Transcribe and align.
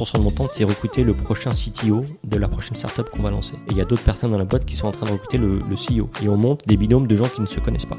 50% 0.00 0.18
de 0.18 0.22
mon 0.22 0.48
c'est 0.50 0.64
recruter 0.64 1.04
le 1.04 1.12
prochain 1.14 1.50
CTO 1.50 2.04
de 2.24 2.36
la 2.36 2.48
prochaine 2.48 2.74
startup 2.74 3.10
qu'on 3.10 3.22
va 3.22 3.30
lancer. 3.30 3.54
Et 3.68 3.72
il 3.72 3.76
y 3.76 3.80
a 3.80 3.84
d'autres 3.84 4.02
personnes 4.02 4.30
dans 4.30 4.38
la 4.38 4.44
boîte 4.44 4.64
qui 4.64 4.74
sont 4.76 4.88
en 4.88 4.92
train 4.92 5.06
de 5.06 5.12
recruter 5.12 5.38
le, 5.38 5.60
CEO. 5.74 6.08
Et 6.22 6.28
on 6.28 6.36
monte 6.36 6.66
des 6.66 6.76
binômes 6.76 7.06
de 7.06 7.16
gens 7.16 7.28
qui 7.28 7.40
ne 7.40 7.46
se 7.46 7.60
connaissent 7.60 7.86
pas. 7.86 7.98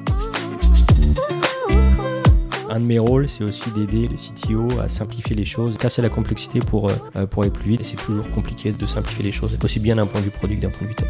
Un 2.70 2.80
de 2.80 2.86
mes 2.86 3.00
rôles, 3.00 3.28
c'est 3.28 3.44
aussi 3.44 3.70
d'aider 3.72 4.08
les 4.08 4.16
CTO 4.16 4.80
à 4.80 4.90
simplifier 4.90 5.36
les 5.36 5.46
choses, 5.46 5.78
casser 5.78 6.02
la 6.02 6.10
complexité 6.10 6.60
pour, 6.60 6.90
euh, 6.90 7.26
pour 7.30 7.44
aller 7.44 7.52
plus 7.52 7.70
vite. 7.70 7.82
Et 7.82 7.84
c'est 7.84 7.98
toujours 7.98 8.30
compliqué 8.32 8.72
de 8.72 8.86
simplifier 8.86 9.24
les 9.24 9.32
choses, 9.32 9.58
aussi 9.64 9.80
bien 9.80 9.98
d'un 9.98 10.06
point 10.06 10.22
de 10.22 10.26
vue 10.26 10.32
produit 10.32 10.58
que 10.58 10.62
d'un 10.62 10.70
point 10.70 10.84
de 10.84 10.88
vue 10.88 10.96
tech. 10.96 11.10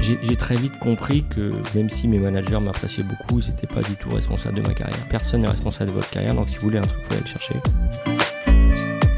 J'ai 0.00 0.36
très 0.36 0.56
vite 0.56 0.78
compris 0.80 1.24
que 1.30 1.54
même 1.74 1.88
si 1.88 2.08
mes 2.08 2.18
managers 2.18 2.60
m'appréciaient 2.60 3.04
beaucoup, 3.04 3.40
ils 3.40 3.48
n'étaient 3.48 3.66
pas 3.66 3.80
du 3.80 3.96
tout 3.96 4.10
responsables 4.10 4.56
de 4.56 4.60
ma 4.60 4.74
carrière. 4.74 5.08
Personne 5.08 5.42
n'est 5.42 5.48
responsable 5.48 5.92
de 5.92 5.94
votre 5.94 6.10
carrière, 6.10 6.34
donc 6.34 6.50
si 6.50 6.56
vous 6.56 6.62
voulez 6.62 6.78
un 6.78 6.82
truc, 6.82 7.02
faut 7.04 7.12
aller 7.12 7.22
le 7.22 7.26
chercher. 7.26 7.54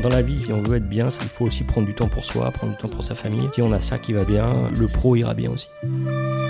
Dans 0.07 0.15
la 0.15 0.23
vie, 0.23 0.45
si 0.45 0.53
on 0.53 0.63
veut 0.63 0.77
être 0.77 0.89
bien, 0.89 1.09
il 1.09 1.29
faut 1.29 1.47
aussi 1.47 1.65
prendre 1.65 1.85
du 1.85 1.93
temps 1.93 2.07
pour 2.07 2.25
soi, 2.25 2.53
prendre 2.53 2.75
du 2.75 2.79
temps 2.79 2.87
pour 2.87 3.03
sa 3.03 3.17
famille. 3.17 3.49
Si 3.53 3.61
on 3.61 3.73
a 3.73 3.81
ça 3.81 3.99
qui 3.99 4.13
va 4.13 4.25
bien, 4.25 4.69
le 4.79 4.87
pro 4.87 5.17
ira 5.17 5.35
bien 5.35 5.51
aussi. 5.51 5.69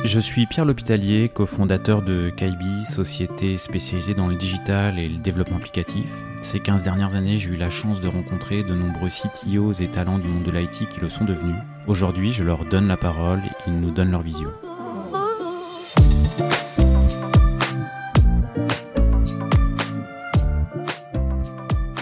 Je 0.04 0.20
suis 0.20 0.44
Pierre 0.44 0.66
L'Hôpitalier, 0.66 1.30
cofondateur 1.30 2.02
de 2.02 2.28
Kaibi, 2.28 2.84
société 2.84 3.56
spécialisée 3.56 4.12
dans 4.12 4.26
le 4.26 4.34
digital 4.34 4.98
et 4.98 5.08
le 5.08 5.16
développement 5.16 5.56
applicatif. 5.56 6.04
Ces 6.42 6.60
15 6.60 6.82
dernières 6.82 7.14
années, 7.14 7.38
j'ai 7.38 7.54
eu 7.54 7.56
la 7.56 7.70
chance 7.70 8.02
de 8.02 8.08
rencontrer 8.08 8.62
de 8.62 8.74
nombreux 8.74 9.08
CTOs 9.08 9.80
et 9.80 9.88
talents 9.88 10.18
du 10.18 10.28
monde 10.28 10.44
de 10.44 10.50
l'IT 10.50 10.90
qui 10.90 11.00
le 11.00 11.08
sont 11.08 11.24
devenus. 11.24 11.56
Aujourd'hui, 11.86 12.34
je 12.34 12.44
leur 12.44 12.66
donne 12.66 12.88
la 12.88 12.98
parole 12.98 13.40
ils 13.66 13.80
nous 13.80 13.90
donnent 13.90 14.10
leur 14.10 14.20
vision. 14.20 14.50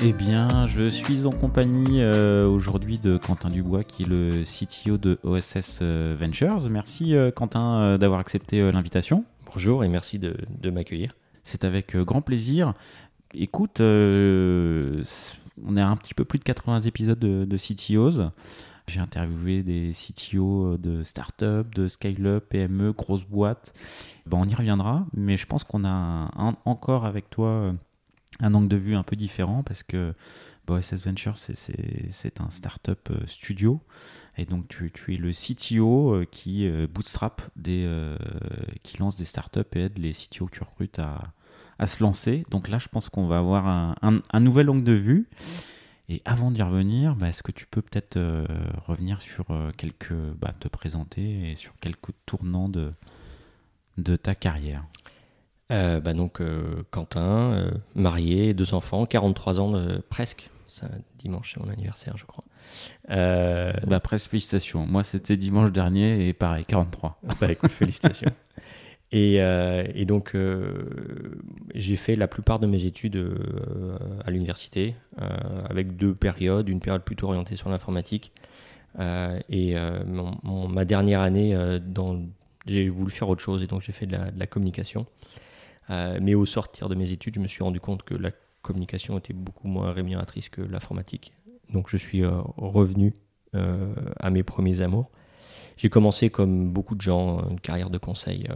Eh 0.07 0.13
bien, 0.13 0.67
je 0.67 0.91
suis 0.91 1.25
en 1.25 1.31
compagnie 1.31 2.03
euh, 2.03 2.47
aujourd'hui 2.47 2.99
de 2.99 3.17
Quentin 3.17 3.49
Dubois, 3.49 3.85
qui 3.85 4.03
est 4.03 4.07
le 4.07 4.43
CTO 4.45 4.99
de 4.99 5.19
OSS 5.23 5.79
euh, 5.81 6.15
Ventures. 6.21 6.69
Merci 6.69 7.15
euh, 7.15 7.31
Quentin 7.31 7.97
d'avoir 7.97 8.21
accepté 8.21 8.71
l'invitation. 8.71 9.25
Bonjour 9.47 9.83
et 9.83 9.89
merci 9.89 10.19
de, 10.19 10.37
m'accueillir. 10.69 11.15
C'est 11.43 11.65
avec 11.65 11.97
grand 11.97 12.21
plaisir. 12.21 12.75
Écoute, 13.33 13.81
on 13.81 15.05
est 15.75 15.81
à 15.81 15.89
un 15.89 15.97
petit 15.97 16.13
peu 16.13 16.27
plus 16.27 16.39
de 16.39 16.45
80 16.45 16.83
épisodes 16.83 17.19
de, 17.19 17.57
CTOs. 17.57 18.31
J'ai 18.87 19.01
interviewé 19.01 19.63
des 19.63 19.93
CTO 19.93 20.77
de 20.77 21.03
start-up, 21.03 21.75
de 21.75 21.89
scale-up, 21.89 22.45
PME, 22.51 22.93
grosses 22.93 23.25
boîtes. 23.25 23.73
Bon, 24.27 24.43
on 24.43 24.45
y 24.45 24.55
reviendra, 24.55 25.07
mais 25.15 25.39
je 25.39 25.47
pense 25.47 25.65
qu'on 25.65 25.87
a 25.87 26.29
encore 26.67 27.07
avec 27.07 27.31
toi 27.31 27.73
un 28.41 28.55
angle 28.55 28.69
de 28.69 28.77
vue 28.77 28.95
un 28.95 29.03
peu 29.03 29.17
différent 29.17 29.63
parce 29.63 29.83
que 29.83 30.15
OSS 30.69 31.05
Venture, 31.05 31.37
c'est 31.37 32.41
un 32.41 32.51
startup 32.51 33.11
euh, 33.11 33.27
studio. 33.27 33.81
Et 34.37 34.47
donc, 34.47 34.67
tu, 34.69 35.15
es 35.15 35.17
le 35.17 35.31
CTO 35.31 36.15
euh, 36.15 36.25
qui 36.25 36.67
euh, 36.67 36.87
bootstrap, 36.87 37.43
des, 37.57 37.89
qui 38.83 38.99
lance 38.99 39.17
des 39.17 39.25
startups 39.25 39.61
et 39.75 39.81
aide 39.83 39.99
les 39.99 40.13
CTO 40.13 40.47
que 40.47 40.57
tu 40.57 40.63
recrutes 40.63 40.99
à, 40.99 41.33
se 41.87 42.03
lancer. 42.03 42.45
Donc 42.51 42.69
là, 42.69 42.79
je 42.79 42.89
pense 42.89 43.09
qu'on 43.09 43.27
va 43.27 43.39
avoir 43.39 43.97
un, 44.01 44.41
nouvel 44.41 44.71
angle 44.71 44.85
de 44.85 44.93
vue. 44.93 45.29
Et 46.09 46.21
avant 46.25 46.51
d'y 46.51 46.63
revenir, 46.63 47.17
bah, 47.17 47.29
est-ce 47.29 47.43
que 47.43 47.53
tu 47.53 47.67
peux 47.67 47.83
peut-être 47.83 48.19
revenir 48.87 49.21
sur 49.21 49.47
quelques. 49.77 50.15
Bah, 50.41 50.55
te 50.59 50.69
présenter 50.69 51.51
et 51.51 51.57
sur 51.57 51.75
quelques 51.81 52.13
tournants 52.27 52.69
de 52.69 54.17
ta 54.17 54.35
carrière? 54.35 54.85
Euh, 55.73 55.99
bah 56.01 56.13
donc 56.13 56.41
euh, 56.41 56.83
Quentin, 56.91 57.53
euh, 57.53 57.71
marié, 57.95 58.53
deux 58.53 58.75
enfants, 58.75 59.07
43 59.07 59.61
ans 59.61 59.73
presque. 60.11 60.51
Ça, 60.67 60.89
dimanche, 61.19 61.53
c'est 61.55 61.61
mon 61.61 61.71
anniversaire, 61.71 62.17
je 62.17 62.25
crois. 62.25 62.45
Bah, 63.09 64.01
presque, 64.01 64.31
félicitations. 64.31 64.87
Moi, 64.87 65.05
c'était 65.05 65.37
dimanche 65.37 65.73
dernier 65.73 66.29
et 66.29 66.33
pareil, 66.33 66.65
43. 66.65 67.21
Bah 67.41 67.53
écoute, 67.53 67.71
félicitations. 67.73 68.33
Et, 69.13 69.37
et, 69.37 70.05
donc, 70.07 70.37
j'ai 71.73 71.95
fait 71.95 72.17
la 72.17 72.27
plupart 72.27 72.59
de 72.59 72.67
mes 72.67 72.85
études 72.85 73.33
à 74.25 74.31
l'université, 74.33 74.97
avec 75.71 75.97
deux 75.97 76.17
périodes. 76.17 76.69
Une 76.69 76.81
période 76.81 77.05
plutôt 77.05 77.29
orientée 77.29 77.55
sur 77.55 77.71
l'informatique. 77.71 78.33
et 78.99 79.77
ma 80.43 80.85
dernière 80.85 81.21
année, 81.21 81.57
j'ai 82.67 82.89
voulu 82.89 83.13
faire 83.13 83.29
autre 83.29 83.43
chose, 83.43 83.63
et 83.63 83.69
donc 83.69 83.83
j'ai 83.83 83.93
fait 83.93 84.07
de 84.07 84.13
la, 84.13 84.33
de 84.33 84.41
la 84.41 84.49
communication. 84.49 85.07
Euh, 85.91 86.19
mais 86.21 86.35
au 86.35 86.47
sortir 86.47 86.89
de 86.89 86.95
mes 86.95 87.11
études, 87.13 87.35
je 87.35 87.41
me 87.41 87.49
suis 87.49 87.63
rendu 87.63 87.81
compte 87.81 88.03
que 88.03 88.15
la 88.15 88.31
communication 88.63 89.19
était 89.19 89.35
beaucoup 89.35 89.69
moins 89.69 89.93
rémunératrice 89.93 90.49
que 90.49 90.63
l'informatique. 90.63 91.33
Donc 91.73 91.89
je 91.91 91.97
suis 91.97 92.25
euh, 92.25 92.41
revenu 92.57 93.15
euh, 93.55 93.95
à 94.19 94.31
mes 94.31 94.43
premiers 94.43 94.81
amours. 94.81 95.11
J'ai 95.77 95.89
commencé 95.89 96.31
comme 96.31 96.71
beaucoup 96.71 96.95
de 96.95 97.01
gens 97.01 97.49
une 97.51 97.61
carrière 97.61 97.91
de 97.91 97.99
conseil 97.99 98.49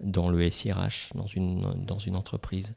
dans 0.00 0.28
le 0.28 0.50
SIRH, 0.50 1.10
dans 1.14 1.26
une, 1.26 2.16
entreprise. 2.16 2.74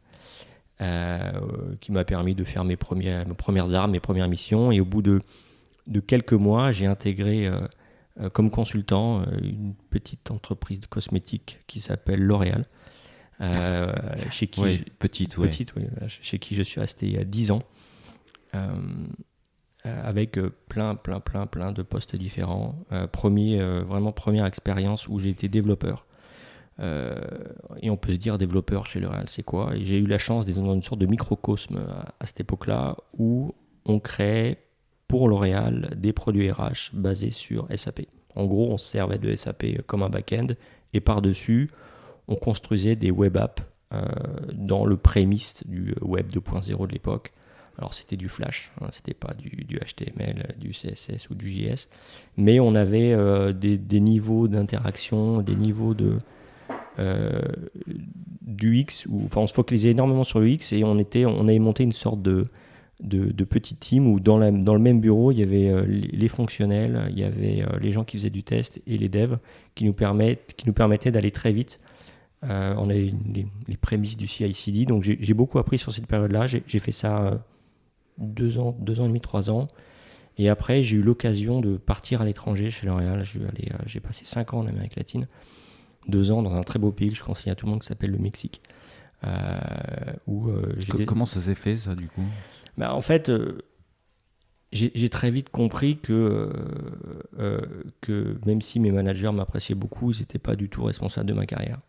qui 0.77 1.91
m'a 1.91 2.05
permis 2.05 2.35
de 2.35 2.43
faire 2.43 2.63
mes 2.63 2.75
premières, 2.75 3.25
mes 3.25 3.73
armes, 3.73 3.91
mes 3.91 3.99
premières 3.99 4.27
missions. 4.27 4.71
Et 4.71 4.79
au 4.79 4.85
bout 4.85 5.01
de, 5.01 5.19
de 5.87 5.99
quelques 5.99 6.33
mois, 6.33 6.71
j'ai 6.71 6.85
intégré 6.85 7.49
comme 8.33 8.51
consultant 8.51 9.23
une 9.41 9.73
petite 9.89 10.29
entreprise 10.29 10.79
de 10.79 10.85
cosmétiques 10.85 11.57
qui 11.65 11.79
s'appelle 11.79 12.21
L'Oréal, 12.21 12.65
euh, 13.41 13.93
chez 14.31 14.47
qui 14.47 14.61
petite, 14.99 15.35
petite 15.35 15.73
chez 16.07 16.39
qui 16.39 16.55
je 16.55 16.63
suis 16.63 16.79
resté 16.79 17.07
il 17.07 17.13
y 17.13 17.17
a 17.17 17.25
10 17.25 17.51
ans, 17.51 17.63
euh, 18.53 18.69
euh, 19.85 20.07
avec 20.07 20.39
plein, 20.69 20.95
plein, 20.95 21.19
plein, 21.19 21.45
plein 21.45 21.71
de 21.71 21.81
postes 21.81 22.15
différents. 22.15 22.75
premier, 23.11 23.59
vraiment 23.81 24.11
première 24.11 24.45
expérience 24.45 25.07
où 25.07 25.19
j'ai 25.19 25.29
été 25.29 25.49
développeur. 25.49 26.05
et 26.79 27.89
on 27.89 27.97
peut 27.97 28.13
se 28.13 28.17
dire 28.17 28.37
développeur 28.37 28.85
chez 28.85 28.99
L'Oréal, 28.99 29.25
c'est 29.27 29.43
quoi? 29.43 29.75
Et 29.75 29.83
j'ai 29.83 29.97
eu 29.97 30.07
la 30.07 30.17
chance 30.17 30.45
d'être 30.45 30.61
dans 30.61 30.73
une 30.73 30.83
sorte 30.83 31.01
de 31.01 31.05
microcosme 31.05 31.85
à, 32.19 32.25
cette 32.25 32.39
époque-là 32.39 32.95
où 33.17 33.53
on 33.85 33.99
crée 33.99 34.59
pour 35.07 35.27
L'Oréal 35.27 35.91
des 35.97 36.13
produits 36.13 36.49
RH 36.49 36.91
basés 36.93 37.31
sur 37.31 37.67
SAP. 37.75 38.01
En 38.35 38.45
gros, 38.45 38.71
on 38.71 38.77
servait 38.77 39.19
de 39.19 39.33
SAP 39.35 39.81
comme 39.85 40.03
un 40.03 40.09
back-end 40.09 40.47
et 40.93 40.99
par-dessus, 40.99 41.69
on 42.27 42.35
construisait 42.35 42.95
des 42.95 43.11
web 43.11 43.37
apps 43.37 43.63
euh, 43.93 44.01
dans 44.53 44.83
le 44.83 44.97
prémisse 44.97 45.63
du 45.67 45.93
web 46.01 46.27
2.0 46.31 46.87
de 46.87 46.91
l'époque. 46.91 47.33
Alors 47.77 47.93
c'était 47.93 48.15
du 48.15 48.29
Flash, 48.29 48.71
hein, 48.81 48.87
c'était 48.91 49.13
pas 49.13 49.33
du, 49.33 49.77
HTML, 49.77 50.55
du 50.57 50.71
CSS 50.71 51.29
ou 51.29 51.35
du 51.35 51.51
JS, 51.51 51.87
mais 52.35 52.59
on 52.59 52.73
avait 52.73 53.13
euh, 53.13 53.51
des, 53.51 53.99
niveaux 53.99 54.47
d'interaction, 54.47 55.41
des 55.41 55.55
niveaux 55.55 55.93
de 55.93 56.17
euh, 56.97 57.41
du 58.41 58.77
X, 58.77 59.05
où, 59.07 59.23
enfin 59.25 59.41
on 59.41 59.47
se 59.47 59.53
focalisait 59.53 59.89
énormément 59.89 60.23
sur 60.23 60.39
le 60.39 60.49
X 60.49 60.73
et 60.73 60.83
on 60.83 60.97
était, 60.97 61.25
on 61.25 61.47
avait 61.47 61.59
monté 61.59 61.83
une 61.83 61.91
sorte 61.91 62.21
de 62.21 62.47
de, 63.01 63.43
petite 63.43 63.81
team 63.81 64.07
où 64.07 64.21
dans, 64.21 64.39
dans 64.51 64.73
le 64.73 64.79
même 64.79 65.01
bureau 65.01 65.33
il 65.33 65.39
y 65.39 65.43
avait 65.43 65.85
les, 65.85 66.29
fonctionnels, 66.29 67.07
il 67.11 67.19
y 67.19 67.25
avait 67.25 67.65
les 67.81 67.91
gens 67.91 68.05
qui 68.05 68.17
faisaient 68.17 68.29
du 68.29 68.41
test 68.41 68.81
et 68.87 68.97
les 68.97 69.09
devs 69.09 69.37
qui 69.75 69.83
nous 69.83 69.93
permettent, 69.93 70.53
qui 70.55 70.65
nous 70.65 70.73
permettaient 70.73 71.11
d'aller 71.11 71.31
très 71.31 71.51
vite 71.51 71.81
euh, 72.49 72.75
on 72.77 72.89
a 72.89 72.93
les, 72.93 73.13
les, 73.67 73.77
prémices 73.77 74.17
du 74.17 74.27
CI/CD, 74.27 74.85
donc 74.85 75.03
j'ai 75.03 75.33
beaucoup 75.33 75.59
appris 75.59 75.77
sur 75.79 75.93
cette 75.93 76.07
période-là. 76.07 76.47
J'ai 76.47 76.79
fait 76.79 76.91
ça 76.91 77.23
euh, 77.23 77.37
deux 78.17 78.59
ans, 78.59 78.75
deux 78.79 78.99
ans 78.99 79.05
et 79.05 79.07
demi, 79.07 79.21
trois 79.21 79.49
ans. 79.49 79.67
Et 80.37 80.49
après, 80.49 80.83
j'ai 80.83 80.97
eu 80.97 81.01
l'occasion 81.01 81.61
de 81.61 81.77
partir 81.77 82.21
à 82.21 82.25
l'étranger 82.25 82.69
chez 82.69 82.85
L'Oréal. 82.85 83.23
Euh, 83.37 83.47
j'ai 83.85 83.99
passé 83.99 84.25
cinq 84.25 84.53
ans 84.53 84.59
en 84.59 84.67
Amérique 84.67 84.95
latine, 84.95 85.27
deux 86.07 86.31
ans 86.31 86.41
dans 86.41 86.53
un 86.53 86.61
très 86.61 86.77
beau 86.77 86.91
pays 86.91 87.09
que 87.09 87.15
je 87.15 87.23
conseille 87.23 87.51
à 87.51 87.55
tout 87.55 87.65
le 87.65 87.71
monde 87.71 87.81
qui 87.81 87.87
s'appelle 87.87 88.11
le 88.11 88.19
Mexique. 88.19 88.61
où, 90.27 90.49
Comment 91.07 91.25
ça 91.25 91.41
s'est 91.41 91.55
fait, 91.55 91.77
ça, 91.77 91.95
du 91.95 92.07
coup? 92.07 92.23
Bah, 92.77 92.93
En 92.93 93.01
fait, 93.01 93.31
j'ai 94.71 95.09
très 95.09 95.31
vite 95.31 95.49
compris 95.49 95.97
que, 95.97 96.51
que 98.01 98.37
même 98.45 98.61
si 98.61 98.79
mes 98.79 98.91
managers 98.91 99.31
m'appréciaient 99.31 99.73
beaucoup, 99.73 100.11
ils 100.11 100.19
n'étaient 100.19 100.37
pas 100.37 100.55
du 100.55 100.69
tout 100.69 100.83
responsables 100.83 101.27
de 101.27 101.33
ma 101.33 101.45
carrière. 101.45 101.79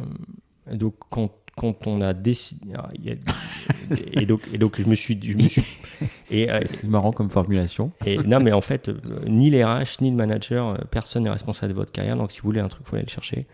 Euh, 0.00 0.76
donc 0.76 0.94
quand, 1.10 1.30
quand 1.56 1.86
on 1.86 2.00
a 2.00 2.12
décidé 2.12 2.72
ah, 2.76 2.88
et 4.12 4.26
donc 4.26 4.42
et 4.52 4.58
donc 4.58 4.80
je 4.80 4.86
me 4.86 4.94
suis 4.94 5.18
je 5.20 5.36
me 5.36 5.42
suis 5.42 5.64
et 6.30 6.50
euh, 6.50 6.60
c'est 6.66 6.84
marrant 6.84 7.12
comme 7.12 7.30
formulation. 7.30 7.92
et 8.06 8.18
non 8.18 8.40
mais 8.40 8.52
en 8.52 8.60
fait 8.60 8.88
euh, 8.88 8.98
ni 9.26 9.50
les 9.50 9.64
RH 9.64 10.00
ni 10.00 10.10
le 10.10 10.16
manager 10.16 10.78
personne 10.90 11.24
n'est 11.24 11.30
responsable 11.30 11.72
de 11.72 11.78
votre 11.78 11.92
carrière. 11.92 12.16
Donc 12.16 12.32
si 12.32 12.40
vous 12.40 12.44
voulez 12.44 12.60
un 12.60 12.68
truc 12.68 12.82
il 12.86 12.88
faut 12.88 12.96
aller 12.96 13.04
le 13.04 13.10
chercher. 13.10 13.46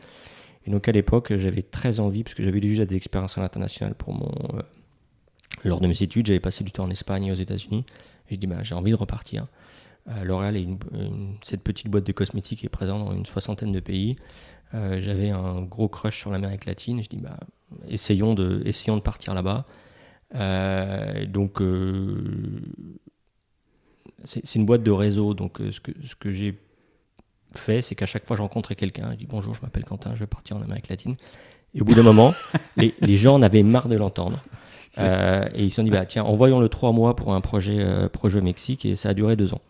Et 0.66 0.70
donc 0.70 0.88
à 0.88 0.92
l'époque 0.92 1.36
j'avais 1.36 1.62
très 1.62 2.00
envie 2.00 2.22
parce 2.22 2.34
que 2.34 2.42
j'avais 2.42 2.60
déjà 2.60 2.84
des 2.84 2.96
expériences 2.96 3.38
à 3.38 3.40
l'international 3.40 3.94
pour 3.94 4.14
mon 4.14 4.30
lors 5.64 5.80
de 5.80 5.86
mes 5.86 6.02
études. 6.02 6.26
J'avais 6.26 6.40
passé 6.40 6.64
du 6.64 6.72
temps 6.72 6.84
en 6.84 6.90
Espagne 6.90 7.24
et 7.26 7.32
aux 7.32 7.36
États-Unis. 7.36 7.84
Et 8.28 8.34
je 8.34 8.40
dis 8.40 8.46
bah, 8.46 8.62
j'ai 8.62 8.74
envie 8.74 8.90
de 8.90 8.96
repartir. 8.96 9.46
L'Oréal 10.22 10.56
est 10.56 10.68
cette 11.42 11.62
petite 11.62 11.88
boîte 11.88 12.06
de 12.06 12.12
cosmétiques 12.12 12.64
est 12.64 12.68
présente 12.68 13.04
dans 13.04 13.12
une 13.12 13.26
soixantaine 13.26 13.72
de 13.72 13.80
pays 13.80 14.14
euh, 14.74 15.00
j'avais 15.00 15.30
un 15.30 15.62
gros 15.62 15.88
crush 15.88 16.18
sur 16.18 16.30
l'Amérique 16.30 16.64
latine. 16.64 17.02
Je 17.02 17.08
dis, 17.08 17.18
bah, 17.18 17.38
essayons 17.88 18.34
de, 18.34 18.62
essayons 18.64 18.96
de 18.96 19.02
partir 19.02 19.34
là-bas. 19.34 19.64
Euh, 20.34 21.24
donc, 21.26 21.60
euh, 21.60 22.60
c'est 24.24 24.54
une 24.54 24.66
boîte 24.66 24.82
de 24.82 24.90
réseau. 24.90 25.34
Donc, 25.34 25.58
ce 25.70 25.80
que, 25.80 25.92
ce 26.04 26.16
que 26.16 26.32
j'ai 26.32 26.58
fait, 27.54 27.82
c'est 27.82 27.94
qu'à 27.94 28.06
chaque 28.06 28.26
fois, 28.26 28.36
je 28.36 28.42
rencontrais 28.42 28.74
quelqu'un. 28.74 29.12
Je 29.12 29.16
dis 29.16 29.26
bonjour, 29.26 29.54
je 29.54 29.62
m'appelle 29.62 29.84
Quentin, 29.84 30.14
je 30.14 30.20
vais 30.20 30.26
partir 30.26 30.56
en 30.56 30.62
Amérique 30.62 30.88
latine. 30.88 31.16
Et 31.74 31.80
au 31.80 31.84
bout 31.84 31.94
d'un 31.94 32.02
moment, 32.02 32.34
les, 32.76 32.94
les, 33.00 33.14
gens 33.14 33.34
en 33.34 33.42
avaient 33.42 33.62
marre 33.62 33.88
de 33.88 33.96
l'entendre. 33.96 34.42
Et 34.98 35.62
ils 35.62 35.70
se 35.70 35.76
sont 35.76 35.82
dit, 35.82 35.90
bah, 35.90 36.06
tiens, 36.06 36.24
envoyons 36.24 36.58
le 36.58 36.68
trois 36.68 36.92
mois 36.92 37.14
pour 37.14 37.34
un 37.34 37.40
projet, 37.40 38.08
projet 38.08 38.40
au 38.40 38.42
Mexique. 38.42 38.84
Et 38.84 38.96
ça 38.96 39.10
a 39.10 39.14
duré 39.14 39.36
deux 39.36 39.54
ans. 39.54 39.60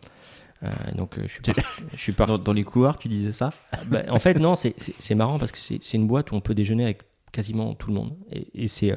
Euh, 0.62 0.69
donc 0.97 1.19
je 1.20 1.26
suis, 1.26 1.43
pas 1.43 1.53
je 1.93 1.99
suis 1.99 2.12
Dans, 2.12 2.38
dans, 2.38 2.53
les 2.53 2.64
couloirs, 2.64 2.99
tu 2.99 3.08
disais 3.08 3.32
ça 3.32 3.53
bah, 3.87 4.03
En 4.08 4.19
fait, 4.19 4.38
non, 4.38 4.55
c'est 4.55 5.14
marrant 5.14 5.38
parce 5.38 5.53
que 5.53 5.58
c'est 5.58 5.94
une 5.94 6.06
boîte 6.06 6.32
où 6.32 6.35
on 6.35 6.41
peut 6.41 6.55
déjeuner 6.55 6.85
avec 6.85 7.03
quasiment 7.32 7.75
tout 7.75 7.88
le 7.88 7.94
monde. 7.94 8.17
Et, 8.32 8.64
et 8.64 8.69
c'est 8.69 8.97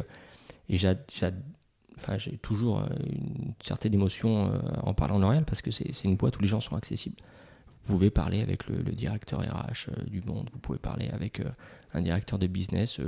et 0.71 0.77
j'ai 0.77 0.89
enfin, 1.97 2.17
toujours 2.41 2.87
une 3.05 3.53
certaine 3.61 3.93
émotion 3.93 4.53
en 4.83 4.93
parlant 4.93 5.15
en 5.15 5.19
L'Oréal 5.19 5.45
parce 5.45 5.61
que 5.61 5.71
c'est 5.71 6.03
une 6.03 6.15
boîte 6.15 6.37
où 6.37 6.41
les 6.41 6.47
gens 6.47 6.61
sont 6.61 6.75
accessibles. 6.75 7.17
Vous 7.85 7.95
pouvez 7.95 8.11
parler 8.11 8.41
avec 8.41 8.67
le, 8.67 8.77
le 8.77 8.91
directeur 8.91 9.39
RH 9.39 9.89
du 10.07 10.21
monde, 10.21 10.49
vous 10.53 10.59
pouvez 10.59 10.77
parler 10.77 11.09
avec 11.09 11.41
un 11.93 12.01
directeur 12.01 12.37
de 12.37 12.45
business 12.45 12.99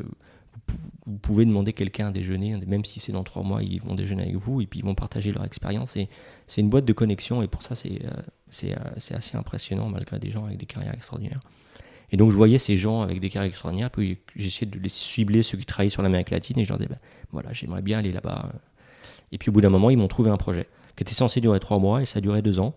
vous 1.07 1.17
pouvez 1.17 1.45
demander 1.45 1.73
quelqu'un 1.73 2.07
à 2.07 2.11
déjeuner, 2.11 2.55
même 2.67 2.85
si 2.85 2.99
c'est 2.99 3.11
dans 3.11 3.23
trois 3.23 3.43
mois, 3.43 3.63
ils 3.63 3.81
vont 3.81 3.95
déjeuner 3.95 4.23
avec 4.23 4.35
vous 4.35 4.61
et 4.61 4.67
puis 4.67 4.79
ils 4.79 4.85
vont 4.85 4.95
partager 4.95 5.31
leur 5.31 5.43
expérience. 5.43 5.95
Et 5.97 6.09
c'est 6.47 6.61
une 6.61 6.69
boîte 6.69 6.85
de 6.85 6.93
connexion 6.93 7.41
et 7.41 7.47
pour 7.47 7.63
ça, 7.63 7.75
c'est 7.75 8.05
euh, 8.05 8.11
euh, 8.63 8.75
c'est 8.97 9.15
assez 9.15 9.37
impressionnant 9.37 9.89
malgré 9.89 10.19
des 10.19 10.29
gens 10.29 10.45
avec 10.45 10.57
des 10.57 10.65
carrières 10.65 10.93
extraordinaires. 10.93 11.39
Et 12.11 12.17
donc 12.17 12.31
je 12.31 12.35
voyais 12.35 12.57
ces 12.57 12.77
gens 12.77 13.01
avec 13.01 13.19
des 13.19 13.29
carrières 13.29 13.49
extraordinaires, 13.49 13.89
puis 13.89 14.19
j'essayais 14.35 14.69
de 14.69 14.77
les 14.77 14.89
cibler, 14.89 15.43
ceux 15.43 15.57
qui 15.57 15.65
travaillaient 15.65 15.89
sur 15.89 16.01
l'Amérique 16.01 16.29
latine, 16.29 16.59
et 16.59 16.65
je 16.65 16.69
leur 16.69 16.77
disais, 16.77 16.89
ben, 16.89 16.99
voilà, 17.31 17.53
j'aimerais 17.53 17.81
bien 17.81 17.99
aller 17.99 18.11
là-bas. 18.11 18.51
Et 19.31 19.37
puis 19.37 19.49
au 19.49 19.53
bout 19.53 19.61
d'un 19.61 19.69
moment, 19.69 19.89
ils 19.89 19.97
m'ont 19.97 20.09
trouvé 20.09 20.29
un 20.29 20.37
projet 20.37 20.67
qui 20.97 21.03
était 21.03 21.13
censé 21.13 21.39
durer 21.39 21.61
trois 21.61 21.79
mois 21.79 22.01
et 22.01 22.05
ça 22.05 22.17
a 22.17 22.21
duré 22.21 22.41
deux 22.41 22.59
ans, 22.59 22.75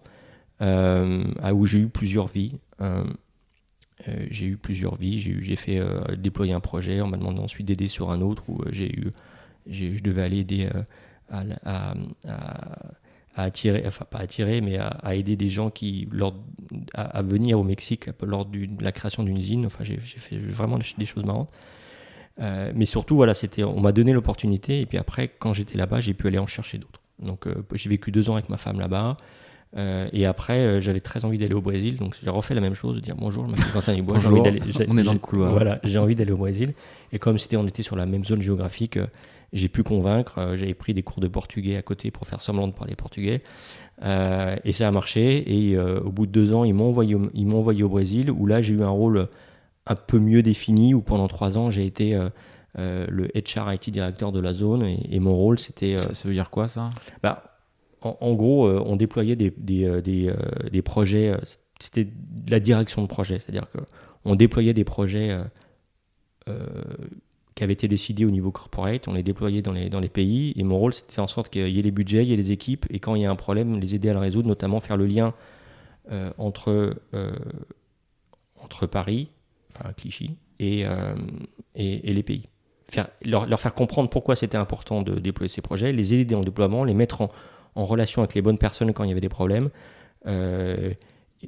euh, 0.62 1.24
où 1.52 1.66
j'ai 1.66 1.80
eu 1.80 1.88
plusieurs 1.88 2.28
vies. 2.28 2.52
Euh, 4.08 4.26
j'ai 4.30 4.46
eu 4.46 4.56
plusieurs 4.56 4.96
vies. 4.96 5.18
J'ai 5.18 5.56
fait 5.56 5.78
euh, 5.78 6.16
déployer 6.16 6.52
un 6.52 6.60
projet. 6.60 7.00
On 7.00 7.08
m'a 7.08 7.16
demandé 7.16 7.40
ensuite 7.40 7.66
d'aider 7.66 7.88
sur 7.88 8.10
un 8.10 8.20
autre 8.20 8.42
où 8.48 8.60
euh, 8.62 8.68
j'ai 8.70 8.92
eu, 8.92 9.12
je 9.66 10.02
devais 10.02 10.22
aller 10.22 10.38
aider 10.38 10.68
à, 11.30 11.94
attirer, 13.36 13.82
enfin 13.86 14.04
pas 14.04 14.18
attirer, 14.18 14.60
mais 14.60 14.78
à, 14.78 15.14
aider 15.14 15.36
des 15.36 15.48
gens 15.48 15.70
qui, 15.70 16.08
lors, 16.10 16.34
à, 16.94 17.22
venir 17.22 17.58
au 17.58 17.64
Mexique 17.64 18.10
lors 18.22 18.44
de 18.44 18.68
la 18.80 18.92
création 18.92 19.22
d'une 19.22 19.38
usine. 19.38 19.66
Enfin, 19.66 19.84
j'ai 19.84 19.96
fait 19.96 20.36
vraiment 20.36 20.78
des 20.78 21.06
choses 21.06 21.24
marrantes. 21.24 21.50
mais 22.38 22.86
surtout, 22.86 23.16
voilà, 23.16 23.32
c'était, 23.32 23.64
on 23.64 23.80
m'a 23.80 23.92
donné 23.92 24.12
l'opportunité. 24.12 24.80
Et 24.80 24.86
puis 24.86 24.98
après, 24.98 25.28
quand 25.38 25.52
j'étais 25.52 25.78
là-bas, 25.78 26.00
j'ai 26.00 26.14
pu 26.14 26.26
aller 26.26 26.38
en 26.38 26.46
chercher 26.46 26.78
d'autres. 26.78 27.00
Donc, 27.20 27.46
j'ai 27.72 27.88
vécu 27.88 28.10
deux 28.10 28.28
ans 28.28 28.34
avec 28.34 28.48
ma 28.50 28.58
femme 28.58 28.80
là-bas. 28.80 29.16
Euh, 29.76 30.08
et 30.12 30.24
après, 30.24 30.60
euh, 30.60 30.80
j'avais 30.80 31.00
très 31.00 31.24
envie 31.24 31.38
d'aller 31.38 31.54
au 31.54 31.60
Brésil, 31.60 31.96
donc 31.96 32.16
j'ai 32.22 32.30
refait 32.30 32.54
la 32.54 32.60
même 32.60 32.74
chose, 32.74 32.94
de 32.94 33.00
dire 33.00 33.16
bonjour, 33.16 33.44
je 33.46 33.50
m'appelle 33.50 33.72
Quentin 33.72 33.94
Dubois, 33.94 34.16
envie. 34.24 34.60
On 34.88 34.96
est 34.96 35.02
dans 35.02 35.12
le 35.12 35.18
couloir. 35.18 35.52
Voilà, 35.52 35.80
j'ai 35.82 35.98
envie 35.98 36.14
d'aller 36.14 36.32
au 36.32 36.36
Brésil. 36.36 36.74
Et 37.12 37.18
comme 37.18 37.38
c'était, 37.38 37.56
on 37.56 37.66
était 37.66 37.82
sur 37.82 37.96
la 37.96 38.06
même 38.06 38.24
zone 38.24 38.40
géographique, 38.40 38.98
euh, 38.98 39.06
j'ai 39.52 39.68
pu 39.68 39.82
convaincre. 39.82 40.54
J'avais 40.56 40.74
pris 40.74 40.94
des 40.94 41.02
cours 41.02 41.20
de 41.20 41.28
portugais 41.28 41.76
à 41.76 41.82
côté 41.82 42.10
pour 42.10 42.26
faire 42.26 42.40
semblant 42.40 42.68
de 42.68 42.72
parler 42.72 42.96
portugais, 42.96 43.42
et 44.02 44.72
ça 44.72 44.88
a 44.88 44.90
marché. 44.90 45.44
Et 45.46 45.78
au 45.78 46.10
bout 46.10 46.26
de 46.26 46.32
deux 46.32 46.52
ans, 46.52 46.64
ils 46.64 46.74
m'ont 46.74 46.88
envoyé, 46.88 47.16
ils 47.34 47.46
m'ont 47.46 47.58
envoyé 47.58 47.84
au 47.84 47.88
Brésil, 47.88 48.32
où 48.32 48.46
là, 48.46 48.62
j'ai 48.62 48.74
eu 48.74 48.82
un 48.82 48.88
rôle 48.88 49.28
un 49.86 49.94
peu 49.94 50.18
mieux 50.18 50.42
défini, 50.42 50.92
où 50.92 51.02
pendant 51.02 51.28
trois 51.28 51.56
ans, 51.56 51.70
j'ai 51.70 51.86
été 51.86 52.18
le 52.76 53.28
HR 53.36 53.72
IT 53.72 53.90
directeur 53.90 54.32
de 54.32 54.40
la 54.40 54.54
zone, 54.54 54.82
et, 54.82 55.20
mon 55.20 55.36
rôle, 55.36 55.60
c'était. 55.60 55.98
Ça, 55.98 56.10
veut 56.24 56.34
dire 56.34 56.50
quoi 56.50 56.66
ça? 56.66 56.90
bah, 57.22 57.53
en, 58.04 58.34
gros, 58.34 58.66
euh, 58.66 58.82
on 58.84 58.96
déployait 58.96 59.36
des, 59.36 59.52
des, 59.56 59.84
euh, 59.84 60.02
euh, 60.06 60.68
des, 60.70 60.82
projets, 60.82 61.34
c'était 61.80 62.06
la 62.48 62.60
direction 62.60 63.02
de 63.02 63.06
projet, 63.06 63.38
c'est-à-dire 63.38 63.66
qu'on 63.70 64.36
déployait 64.36 64.74
des 64.74 64.84
projets 64.84 65.36
qui 67.54 67.64
avaient 67.64 67.72
été 67.72 67.88
décidés 67.88 68.24
au 68.24 68.30
niveau 68.30 68.50
corporate, 68.50 69.08
on 69.08 69.14
les 69.14 69.22
déployait 69.22 69.62
dans 69.62 69.72
les, 69.72 69.88
dans 69.88 70.00
les 70.00 70.08
pays, 70.08 70.52
et 70.56 70.64
mon 70.64 70.78
rôle 70.78 70.92
c'était 70.92 71.08
de 71.08 71.12
faire 71.12 71.24
en 71.24 71.28
sorte 71.28 71.48
qu'il 71.50 71.68
y 71.68 71.78
ait 71.78 71.82
les 71.82 71.90
budgets, 71.90 72.24
il 72.24 72.28
y 72.28 72.32
ait 72.32 72.36
les 72.36 72.52
équipes, 72.52 72.86
et 72.90 72.98
quand 72.98 73.14
il 73.14 73.22
y 73.22 73.26
a 73.26 73.30
un 73.30 73.36
problème, 73.36 73.80
les 73.80 73.94
aider 73.94 74.10
à 74.10 74.12
le 74.12 74.18
résoudre, 74.18 74.48
notamment 74.48 74.80
faire 74.80 74.96
le 74.96 75.06
lien 75.06 75.34
entre, 76.36 76.94
entre 78.56 78.86
Paris, 78.86 79.30
enfin 79.74 79.92
Clichy, 79.92 80.36
et, 80.58 80.84
et, 81.74 82.12
les 82.12 82.22
pays. 82.22 82.48
Faire, 82.86 83.08
leur, 83.24 83.46
leur, 83.46 83.60
faire 83.60 83.72
comprendre 83.72 84.10
pourquoi 84.10 84.36
c'était 84.36 84.58
important 84.58 85.00
de 85.00 85.18
déployer 85.18 85.48
ces 85.48 85.62
projets, 85.62 85.92
les 85.92 86.12
aider 86.12 86.34
dans 86.34 86.40
le 86.40 86.44
déploiement, 86.44 86.84
les 86.84 86.92
mettre 86.92 87.22
en, 87.22 87.30
en 87.74 87.84
relation 87.84 88.22
avec 88.22 88.34
les 88.34 88.42
bonnes 88.42 88.58
personnes 88.58 88.92
quand 88.92 89.04
il 89.04 89.08
y 89.08 89.12
avait 89.12 89.20
des 89.20 89.28
problèmes, 89.28 89.70
euh, 90.26 90.94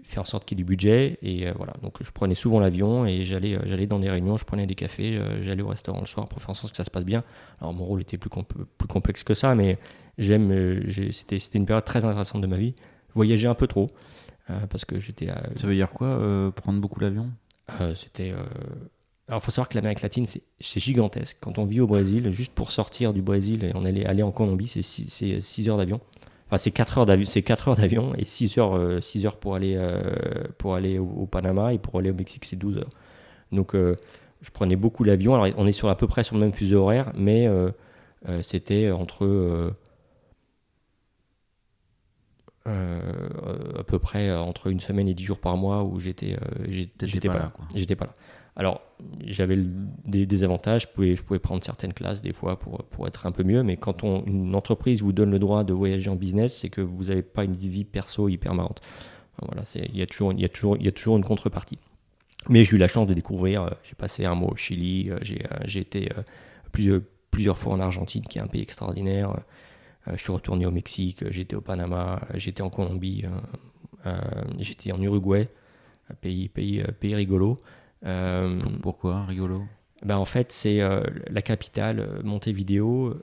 faire 0.03 0.23
en 0.23 0.27
sorte 0.27 0.45
qu'il 0.45 0.59
y 0.59 0.61
ait 0.61 0.65
du 0.65 0.69
budget. 0.69 1.19
Et 1.23 1.47
euh, 1.47 1.53
voilà, 1.57 1.73
donc 1.83 2.03
je 2.03 2.11
prenais 2.11 2.35
souvent 2.35 2.61
l'avion 2.61 3.07
et 3.07 3.25
j'allais, 3.25 3.55
euh, 3.55 3.63
j'allais 3.65 3.87
dans 3.87 3.99
des 3.99 4.11
réunions, 4.11 4.37
je 4.37 4.45
prenais 4.45 4.67
des 4.67 4.75
cafés, 4.75 5.21
j'allais 5.41 5.63
au 5.63 5.69
restaurant 5.69 6.01
le 6.01 6.07
soir 6.07 6.29
pour 6.29 6.41
faire 6.41 6.51
en 6.51 6.55
sorte 6.55 6.73
que 6.73 6.77
ça 6.77 6.85
se 6.85 6.91
passe 6.91 7.05
bien. 7.05 7.23
Alors 7.61 7.73
mon 7.73 7.85
rôle 7.85 8.01
était 8.01 8.19
plus, 8.19 8.31
plus 8.31 8.89
complexe 8.89 9.23
que 9.25 9.35
ça, 9.35 9.55
mais 9.55 9.79
j'aime, 10.19 10.83
c'était, 11.13 11.39
c'était 11.39 11.59
une 11.59 11.67
période 11.67 11.85
très 11.85 12.05
intéressante 12.05 12.43
de 12.43 12.47
ma 12.47 12.57
vie. 12.57 12.75
Voyager 13.15 13.49
un 13.49 13.55
peu 13.55 13.67
trop, 13.67 13.91
parce 14.69 14.85
que 14.85 15.01
j'étais... 15.01 15.29
ça 15.55 15.67
veut 15.67 15.75
dire 15.75 15.91
quoi, 15.91 16.53
prendre 16.55 16.81
beaucoup 16.83 17.01
l'avion? 17.01 17.31
C'était... 17.95 18.35
Alors, 19.29 19.41
il 19.43 19.45
faut 19.45 19.51
savoir 19.51 19.69
que 19.69 19.75
l'Amérique 19.75 20.03
latine, 20.03 20.25
c'est 20.27 20.81
gigantesque. 20.81 21.37
Quand 21.41 21.59
on 21.59 21.65
vit 21.65 21.81
au 21.81 21.89
Brésil, 21.89 22.31
juste 22.31 22.53
pour 22.55 22.71
sortir 22.71 23.13
du 23.13 23.23
Brésil 23.23 23.65
et 23.65 23.73
on 23.75 23.85
allait 23.85 24.07
aller 24.07 24.23
en 24.23 24.31
Colombie, 24.31 24.69
c'est 24.69 24.83
6 24.83 25.69
heures 25.69 25.79
d'avion. 25.79 25.99
Enfin, 26.47 26.59
c'est 26.59 26.71
4 26.71 26.99
heures 26.99 27.07
d'avion, 27.07 27.27
c'est 27.29 27.43
4 27.43 27.69
heures 27.69 27.77
d'avion 27.77 28.15
et 28.17 28.25
6 28.25 28.59
heures, 28.59 29.03
6 29.03 29.25
euh, 29.25 29.29
heures 29.29 29.37
pour 29.37 29.57
aller, 29.57 29.75
euh, 29.77 30.45
pour 30.59 30.77
aller 30.77 30.99
au, 30.99 31.27
Panama 31.27 31.73
et 31.73 31.79
pour 31.79 31.99
aller 31.99 32.11
au 32.11 32.15
Mexique, 32.15 32.45
c'est 32.45 32.55
12 32.55 32.79
heures. 32.79 32.91
Donc, 33.51 33.75
euh, 33.75 33.97
je 34.43 34.51
prenais 34.51 34.77
beaucoup 34.77 35.03
l'avion. 35.03 35.35
Alors, 35.35 35.53
on 35.57 35.67
est 35.67 35.73
sur 35.73 35.89
à 35.89 35.97
peu 35.97 36.07
près 36.07 36.23
sur 36.23 36.37
le 36.37 36.43
même 36.43 36.53
fuseau 36.53 36.83
horaire, 36.83 37.13
mais 37.17 37.49
c'était 38.43 38.93
entre 38.93 39.75
à 42.65 43.85
peu 43.87 43.99
près 43.99 44.33
entre 44.37 44.69
une 44.69 44.81
semaine 44.81 45.09
et 45.09 45.15
10 45.15 45.25
jours 45.25 45.39
par 45.39 45.57
mois 45.57 45.83
où 45.83 45.99
j'étais 45.99 46.37
j'étais 46.69 47.29
pas, 47.29 47.35
pas, 47.35 47.41
là. 47.41 47.53
J'étais 47.75 47.97
pas 47.97 48.07
là. 48.07 48.15
Alors, 48.57 48.81
j'avais 49.23 49.59
des, 50.07 50.43
avantages, 50.43 50.89
je 50.97 51.17
pouvais, 51.19 51.39
prendre 51.39 51.63
certaines 51.63 51.93
classes 51.93 52.23
des 52.23 52.33
fois 52.33 52.59
pour, 52.59 53.07
être 53.07 53.27
un 53.27 53.33
peu 53.33 53.43
mieux, 53.43 53.63
mais 53.63 53.77
quand 53.77 54.03
une 54.03 54.55
entreprise 54.55 55.03
vous 55.03 55.13
donne 55.13 55.31
le 55.31 55.39
droit 55.39 55.63
de 55.63 55.75
voyager 55.75 56.09
en 56.09 56.17
business, 56.17 56.59
c'est 56.61 56.71
que 56.71 56.81
vous 56.81 57.05
n'avez 57.05 57.23
pas 57.23 57.45
une 57.45 57.55
vie 57.55 57.85
perso 57.85 58.31
hyper 58.31 58.55
marrante. 58.55 58.81
Voilà, 59.43 59.63
il 59.75 59.95
y, 59.95 60.03
a 60.03 60.07
toujours, 60.07 60.33
y 60.33 60.89
une 61.19 61.25
contrepartie. 61.25 61.79
Mais 62.49 62.65
j'ai 62.65 62.77
eu 62.77 62.79
la 62.79 62.89
chance 62.89 63.09
de 63.09 63.15
découvrir, 63.15 63.63
euh, 63.63 63.71
j'ai 63.83 63.95
passé 63.95 64.25
un 64.25 64.35
mois 64.35 64.53
au 64.53 64.57
Chili, 64.57 65.11
euh, 65.11 65.19
j'ai 65.23 65.45
euh, 65.45 65.81
été 65.81 66.09
plusieurs, 66.73 67.01
plusieurs 67.31 67.59
fois 67.59 67.75
en 67.75 67.81
Argentine, 67.81 68.23
qui 68.23 68.39
est 68.39 68.41
un 68.41 68.47
pays 68.47 68.63
extraordinaire. 68.63 69.35
je 70.07 70.17
suis 70.17 70.33
retourné 70.33 70.65
au 70.65 70.71
Mexique, 70.71 71.25
j'étais 71.31 71.57
au 71.57 71.61
Panama, 71.61 72.21
j'étais 72.35 72.63
en 72.63 72.71
Colombie, 72.71 73.25
j'étais 74.59 74.93
en 74.93 75.03
Uruguay, 75.03 75.49
pays, 76.21 76.49
pays, 76.49 76.83
pays 77.01 77.15
rigolo. 77.15 77.59
Euh, 78.05 78.61
pourquoi 78.83 79.25
rigolo? 79.25 79.63
ben 80.05 80.19
en 80.19 80.25
fait, 80.25 80.53
c'est 80.53 80.81
euh, 80.81 81.03
la 81.31 81.43
capitale, 81.43 82.01
euh, 82.01 82.23
Montevideo. 82.23 83.15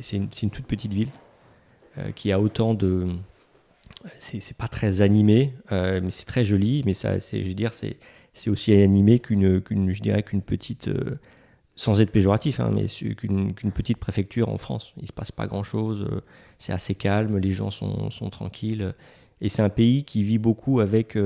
c'est 0.00 0.16
une, 0.16 0.28
une, 0.42 0.50
toute 0.50 0.66
petite 0.66 0.92
ville 0.92 1.10
qui 2.14 2.32
a 2.32 2.40
autant 2.40 2.74
de. 2.74 3.08
C'est 4.18 4.56
pas 4.56 4.68
très 4.68 5.00
animé, 5.00 5.52
mais 5.70 6.10
c'est 6.10 6.24
très 6.24 6.44
joli. 6.44 6.82
Mais 6.86 6.94
ça, 6.94 7.18
je 7.18 7.36
veux 7.36 7.54
dire, 7.54 7.72
c'est 7.74 8.50
aussi 8.50 8.72
animé 8.72 9.18
qu'une, 9.18 9.62
je 9.92 10.00
dirais 10.00 10.22
qu'une 10.22 10.42
petite, 10.42 10.88
sans 11.76 12.00
être 12.00 12.10
péjoratif, 12.10 12.60
hein, 12.60 12.70
mais 12.72 12.86
qu'une, 13.14 13.52
petite 13.52 13.98
préfecture 13.98 14.48
en 14.48 14.58
France. 14.58 14.94
Il 15.00 15.06
se 15.06 15.12
passe 15.12 15.32
pas 15.32 15.46
grand 15.46 15.64
chose. 15.64 16.08
c'est 16.58 16.72
assez 16.72 16.94
calme, 16.94 17.38
les 17.38 17.50
gens 17.50 17.70
sont, 17.70 18.10
sont 18.10 18.30
tranquilles. 18.30 18.94
Et 19.42 19.48
c'est 19.48 19.62
un 19.62 19.70
pays 19.70 20.04
qui 20.04 20.22
vit 20.22 20.38
beaucoup 20.38 20.80
avec 20.80 21.18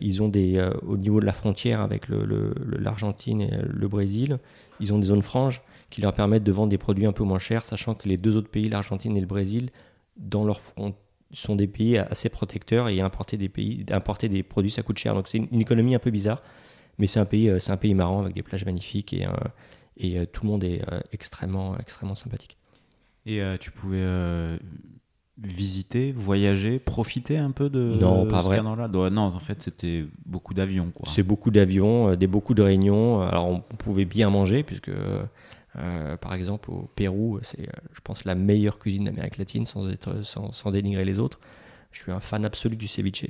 ils 0.00 0.22
ont 0.22 0.28
des, 0.28 0.56
euh, 0.58 0.70
au 0.86 0.96
niveau 0.96 1.20
de 1.20 1.26
la 1.26 1.32
frontière 1.32 1.80
avec 1.80 2.06
l'Argentine 2.08 3.42
et 3.42 3.50
le 3.62 3.88
Brésil, 3.88 4.38
ils 4.80 4.92
ont 4.92 4.98
des 4.98 5.06
zones 5.06 5.22
franges 5.22 5.62
qui 5.90 6.00
leur 6.00 6.12
permettent 6.12 6.44
de 6.44 6.52
vendre 6.52 6.70
des 6.70 6.78
produits 6.78 7.06
un 7.06 7.12
peu 7.12 7.24
moins 7.24 7.38
chers, 7.38 7.64
sachant 7.64 7.94
que 7.94 8.08
les 8.08 8.16
deux 8.16 8.36
autres 8.36 8.48
pays, 8.48 8.68
l'Argentine 8.68 9.16
et 9.16 9.20
le 9.20 9.26
Brésil, 9.26 9.70
dans 10.16 10.44
leur 10.44 10.60
front, 10.60 10.94
sont 11.32 11.56
des 11.56 11.66
pays 11.66 11.98
assez 11.98 12.28
protecteurs 12.28 12.88
et 12.88 13.00
importer 13.00 13.36
des, 13.36 13.48
pays, 13.48 13.84
importer 13.90 14.28
des 14.28 14.42
produits, 14.42 14.70
ça 14.70 14.82
coûte 14.82 14.98
cher. 14.98 15.14
Donc 15.14 15.28
c'est 15.28 15.38
une, 15.38 15.60
économie 15.60 15.94
un 15.94 15.98
peu 15.98 16.10
bizarre, 16.10 16.42
mais 16.98 17.06
c'est 17.06 17.20
un 17.20 17.24
pays, 17.24 17.48
euh, 17.48 17.58
un 17.68 17.76
pays 17.76 17.94
marrant 17.94 18.22
avec 18.22 18.34
des 18.34 18.42
plages 18.42 18.64
magnifiques 18.64 19.12
et, 19.12 19.26
et 19.96 20.26
tout 20.26 20.44
le 20.44 20.50
monde 20.50 20.64
est 20.64 20.82
extrêmement, 21.12 21.76
extrêmement 21.78 22.14
sympathique. 22.14 22.56
Et 23.26 23.40
tu 23.58 23.70
pouvais 23.70 24.04
visiter, 25.38 26.12
voyager, 26.12 26.78
profiter 26.78 27.38
un 27.38 27.50
peu 27.50 27.68
de 27.68 27.96
non, 28.00 28.26
pas 28.26 28.40
vrai. 28.40 28.56
là 28.58 28.88
Non, 29.10 29.22
en 29.22 29.38
fait, 29.40 29.62
c'était 29.62 30.04
beaucoup 30.26 30.54
d'avions. 30.54 30.92
C'est 31.06 31.22
beaucoup 31.22 31.50
d'avions, 31.50 32.10
euh, 32.10 32.16
des 32.16 32.26
beaucoup 32.26 32.54
de 32.54 32.62
réunions. 32.62 33.20
Alors, 33.22 33.48
on 33.48 33.60
pouvait 33.60 34.04
bien 34.04 34.30
manger, 34.30 34.62
puisque 34.62 34.90
euh, 35.76 36.16
par 36.16 36.34
exemple, 36.34 36.70
au 36.70 36.88
Pérou, 36.94 37.40
c'est, 37.42 37.68
je 37.92 38.00
pense, 38.02 38.24
la 38.24 38.34
meilleure 38.34 38.78
cuisine 38.78 39.04
d'Amérique 39.04 39.38
latine, 39.38 39.66
sans, 39.66 39.90
être, 39.90 40.24
sans, 40.24 40.52
sans, 40.52 40.70
dénigrer 40.70 41.04
les 41.04 41.18
autres. 41.18 41.40
Je 41.90 42.02
suis 42.02 42.12
un 42.12 42.20
fan 42.20 42.44
absolu 42.44 42.76
du 42.76 42.86
ceviche. 42.86 43.26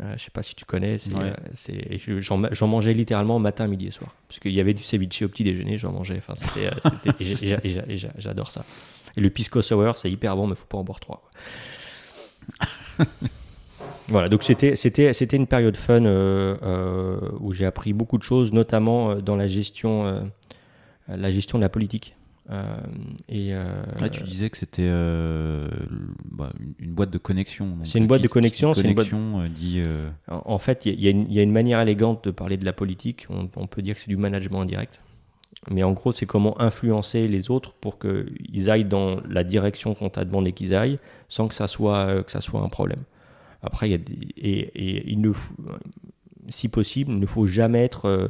Euh, 0.00 0.14
je 0.16 0.24
sais 0.24 0.30
pas 0.30 0.42
si 0.42 0.54
tu 0.54 0.64
connais, 0.64 0.96
j'en, 1.98 2.66
mangeais 2.66 2.94
littéralement 2.94 3.38
matin, 3.38 3.66
midi 3.66 3.86
et 3.86 3.90
soir. 3.90 4.14
Parce 4.28 4.40
qu'il 4.40 4.52
y 4.52 4.60
avait 4.60 4.74
du 4.74 4.82
ceviche 4.82 5.22
au 5.22 5.28
petit 5.28 5.44
déjeuner, 5.44 5.76
j'en 5.76 5.92
mangeais. 5.92 6.18
Enfin, 6.18 6.34
j'adore 8.18 8.50
ça. 8.50 8.64
Et 9.16 9.20
le 9.20 9.30
pisco 9.30 9.62
sour, 9.62 9.98
c'est 9.98 10.10
hyper 10.10 10.36
bon, 10.36 10.46
mais 10.46 10.54
faut 10.54 10.66
pas 10.66 10.78
en 10.78 10.84
boire 10.84 11.00
trois. 11.00 11.22
Voilà, 14.08 14.28
donc 14.28 14.42
c'était, 14.42 14.76
c'était, 14.76 15.12
c'était 15.12 15.36
une 15.36 15.46
période 15.46 15.76
fun 15.76 16.04
euh, 16.04 16.56
euh, 16.62 17.18
où 17.40 17.52
j'ai 17.52 17.66
appris 17.66 17.92
beaucoup 17.92 18.18
de 18.18 18.22
choses, 18.22 18.52
notamment 18.52 19.10
euh, 19.10 19.20
dans 19.20 19.36
la 19.36 19.46
gestion, 19.46 20.30
la 21.08 21.30
gestion 21.30 21.58
de 21.58 21.62
la 21.62 21.68
politique. 21.68 22.16
et 23.28 23.54
tu 24.12 24.22
disais 24.24 24.50
que 24.50 24.58
c'était 24.58 24.90
bah, 26.30 26.52
une 26.78 26.92
boîte 26.92 27.10
de 27.10 27.18
connexion. 27.18 27.78
C'est 27.84 27.98
une 27.98 28.06
boîte 28.06 28.22
de 28.22 28.28
connexion. 28.28 28.74
C'est 28.74 28.82
une 28.82 28.94
boîte... 28.94 29.08
dit. 29.54 29.82
En, 30.28 30.58
fait, 30.58 30.84
il 30.86 31.00
y, 31.00 31.34
y, 31.34 31.38
a 31.38 31.42
une 31.42 31.52
manière 31.52 31.80
élégante 31.80 32.24
de 32.24 32.30
parler 32.30 32.56
de 32.56 32.64
la 32.64 32.72
politique. 32.72 33.26
On, 33.30 33.48
on 33.56 33.66
peut 33.66 33.82
dire 33.82 33.94
que 33.94 34.00
c'est 34.00 34.10
du 34.10 34.16
management 34.16 34.60
indirect. 34.62 35.00
Mais 35.70 35.82
en 35.82 35.92
gros, 35.92 36.12
c'est 36.12 36.26
comment 36.26 36.60
influencer 36.60 37.28
les 37.28 37.50
autres 37.50 37.72
pour 37.74 37.98
qu'ils 37.98 38.70
aillent 38.70 38.84
dans 38.84 39.20
la 39.28 39.44
direction 39.44 39.94
qu'on 39.94 40.08
t'a 40.08 40.24
demandé 40.24 40.52
qu'ils 40.52 40.74
aillent, 40.74 40.98
sans 41.28 41.46
que 41.46 41.54
ça 41.54 41.68
soit, 41.68 42.24
que 42.24 42.30
ça 42.32 42.40
soit 42.40 42.60
un 42.60 42.68
problème. 42.68 43.02
Après, 43.62 43.88
il 43.88 43.92
y 43.92 43.94
a 43.94 43.98
et, 44.36 45.10
il 45.10 45.20
ne 45.20 45.32
si 46.48 46.68
possible, 46.68 47.12
il 47.12 47.18
ne 47.18 47.26
faut 47.26 47.46
jamais 47.46 47.84
être 47.84 48.06
euh, 48.06 48.28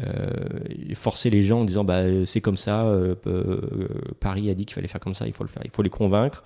euh, 0.00 0.94
forcer 0.94 1.30
les 1.30 1.42
gens 1.42 1.60
en 1.60 1.64
disant 1.64 1.84
bah, 1.84 2.02
c'est 2.26 2.40
comme 2.40 2.56
ça, 2.56 2.86
euh, 2.86 3.16
Paris 4.20 4.50
a 4.50 4.54
dit 4.54 4.64
qu'il 4.64 4.74
fallait 4.74 4.88
faire 4.88 5.00
comme 5.00 5.14
ça, 5.14 5.26
il 5.26 5.32
faut 5.32 5.44
le 5.44 5.48
faire. 5.48 5.62
Il 5.64 5.70
faut 5.70 5.82
les 5.82 5.90
convaincre 5.90 6.44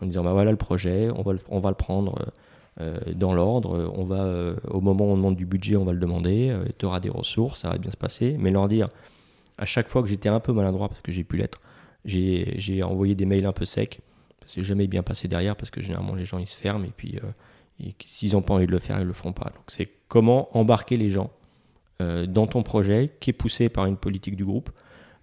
en 0.00 0.06
disant 0.06 0.22
bah, 0.22 0.32
voilà 0.32 0.50
le 0.50 0.58
projet, 0.58 1.08
on 1.14 1.22
va 1.22 1.32
le, 1.32 1.38
on 1.48 1.58
va 1.58 1.70
le 1.70 1.76
prendre 1.76 2.14
dans 3.14 3.32
l'ordre, 3.32 3.90
on 3.96 4.04
va 4.04 4.54
au 4.68 4.82
moment 4.82 5.06
où 5.06 5.12
on 5.12 5.16
demande 5.16 5.36
du 5.36 5.46
budget, 5.46 5.76
on 5.76 5.86
va 5.86 5.94
le 5.94 5.98
demander, 5.98 6.54
tu 6.78 6.84
auras 6.84 7.00
des 7.00 7.08
ressources, 7.08 7.62
ça 7.62 7.70
va 7.70 7.78
bien 7.78 7.90
se 7.90 7.96
passer, 7.96 8.36
mais 8.38 8.50
leur 8.50 8.68
dire 8.68 8.88
à 9.58 9.64
chaque 9.64 9.88
fois 9.88 10.02
que 10.02 10.08
j'étais 10.08 10.28
un 10.28 10.40
peu 10.40 10.52
maladroit, 10.52 10.88
parce 10.88 11.00
que 11.00 11.12
j'ai 11.12 11.24
pu 11.24 11.36
l'être, 11.36 11.60
j'ai 12.04 12.82
envoyé 12.82 13.14
des 13.14 13.26
mails 13.26 13.46
un 13.46 13.52
peu 13.52 13.64
secs, 13.64 14.00
c'est 14.46 14.62
jamais 14.62 14.86
bien 14.86 15.02
passé 15.02 15.28
derrière, 15.28 15.56
parce 15.56 15.70
que 15.70 15.80
généralement 15.80 16.14
les 16.14 16.24
gens 16.24 16.38
ils 16.38 16.46
se 16.46 16.56
ferment 16.56 16.84
et 16.84 16.92
puis 16.96 17.18
et 17.80 17.94
s'ils 18.06 18.32
n'ont 18.32 18.42
pas 18.42 18.54
envie 18.54 18.66
de 18.66 18.72
le 18.72 18.78
faire, 18.78 18.96
ils 18.98 19.02
ne 19.02 19.06
le 19.06 19.12
feront 19.12 19.32
pas. 19.32 19.50
Donc 19.50 19.64
c'est 19.68 19.88
comment 20.08 20.56
embarquer 20.56 20.96
les 20.96 21.10
gens 21.10 21.30
euh, 22.00 22.26
dans 22.26 22.46
ton 22.46 22.62
projet 22.62 23.12
qui 23.20 23.30
est 23.30 23.34
poussé 23.34 23.68
par 23.68 23.86
une 23.86 23.96
politique 23.96 24.36
du 24.36 24.44
groupe, 24.44 24.70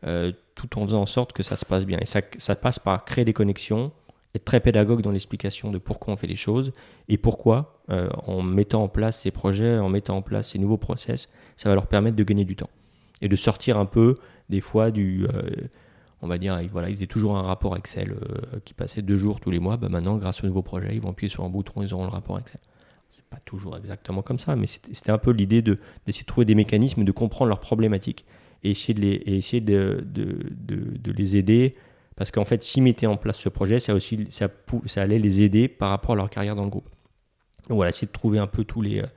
euh, 0.06 0.32
tout 0.56 0.80
en 0.80 0.86
faisant 0.86 1.02
en 1.02 1.06
sorte 1.06 1.34
que 1.34 1.44
ça 1.44 1.56
se 1.56 1.66
passe 1.66 1.86
bien. 1.86 1.98
Et 2.00 2.06
ça, 2.06 2.22
ça 2.38 2.56
passe 2.56 2.80
par 2.80 3.06
créer 3.06 3.26
des 3.26 3.34
connexions, 3.34 3.92
être 4.36 4.46
très 4.46 4.60
pédagogue 4.60 5.02
dans 5.02 5.12
l'explication 5.12 5.72
de 5.72 5.78
pourquoi 5.78 6.14
on 6.14 6.18
fait 6.18 6.28
les 6.28 6.36
choses 6.36 6.74
et 7.08 7.18
pourquoi, 7.18 7.80
euh, 7.90 8.10
en 8.26 8.42
mettant 8.42 8.84
en 8.84 8.88
place 8.88 9.22
ces 9.22 9.32
projets, 9.32 9.78
en 9.78 9.90
mettant 9.90 10.18
en 10.18 10.22
place 10.22 10.50
ces 10.50 10.60
nouveaux 10.60 10.78
process, 10.78 11.30
ça 11.58 11.70
va 11.70 11.76
leur 11.76 11.88
permettre 11.88 12.16
de 12.16 12.24
gagner 12.24 12.46
du 12.46 12.56
temps 12.56 12.70
et 13.24 13.28
de 13.28 13.36
sortir 13.36 13.80
un 13.80 13.86
peu 13.88 14.18
des 14.50 14.62
fois 14.62 14.92
du 14.92 15.26
on 16.24 16.28
va 16.28 16.38
dire, 16.38 16.58
voilà, 16.72 16.90
ils 16.90 16.96
faisaient 16.96 17.06
toujours 17.06 17.38
un 17.38 17.42
rapport 17.42 17.76
Excel 17.76 18.12
euh, 18.12 18.60
qui 18.64 18.74
passait 18.74 19.02
deux 19.02 19.18
jours 19.18 19.42
tous 19.42 19.52
les 19.52 19.60
mois. 19.60 19.76
Bah 19.76 19.90
maintenant, 19.92 20.16
grâce 20.16 20.42
au 20.42 20.48
nouveau 20.48 20.62
projet, 20.62 20.96
ils 20.96 21.02
vont 21.02 21.10
appuyer 21.10 21.28
sur 21.28 21.44
un 21.44 21.50
bouton, 21.50 21.82
ils 21.82 21.94
auront 21.94 22.06
le 22.06 22.12
rapport 22.12 22.40
Excel. 22.40 22.62
C'est 23.10 23.26
pas 23.26 23.40
toujours 23.44 23.76
exactement 23.76 24.22
comme 24.22 24.40
ça, 24.40 24.56
mais 24.56 24.66
c'était 24.66 25.12
un 25.12 25.18
peu 25.18 25.32
l'idée 25.32 25.62
d'essayer 25.62 26.22
de, 26.22 26.26
trouver 26.26 26.46
des 26.46 26.56
mécanismes, 26.56 27.04
de 27.04 27.12
comprendre 27.12 27.50
leurs 27.50 27.60
problématiques 27.60 28.26
et 28.64 28.72
essayer 28.72 28.94
de 28.94 29.02
les, 29.02 29.22
essayer 29.26 29.60
de, 29.60 30.02
de, 30.06 31.12
les 31.12 31.36
aider. 31.36 31.76
Parce 32.16 32.32
qu'en 32.32 32.46
fait, 32.46 32.64
s'ils 32.64 32.84
mettaient 32.84 33.06
en 33.06 33.18
place 33.18 33.38
ce 33.38 33.50
projet, 33.50 33.80
ça, 33.80 33.94
aussi, 33.94 34.26
ça, 34.30 34.48
ça 34.86 35.02
allait 35.02 35.20
les 35.20 35.42
aider 35.42 35.68
par 35.68 35.90
rapport 35.90 36.14
à 36.14 36.16
leur 36.16 36.30
carrière 36.30 36.56
dans 36.56 36.64
le 36.64 36.70
groupe. 36.70 36.90
Donc 37.68 37.76
voilà, 37.76 37.90
essayer 37.90 38.08
de 38.08 38.14
trouver 38.14 38.40
un 38.40 38.48
peu 38.48 38.64
tous 38.64 38.82
les, 38.82 39.02
euh, 39.02 39.08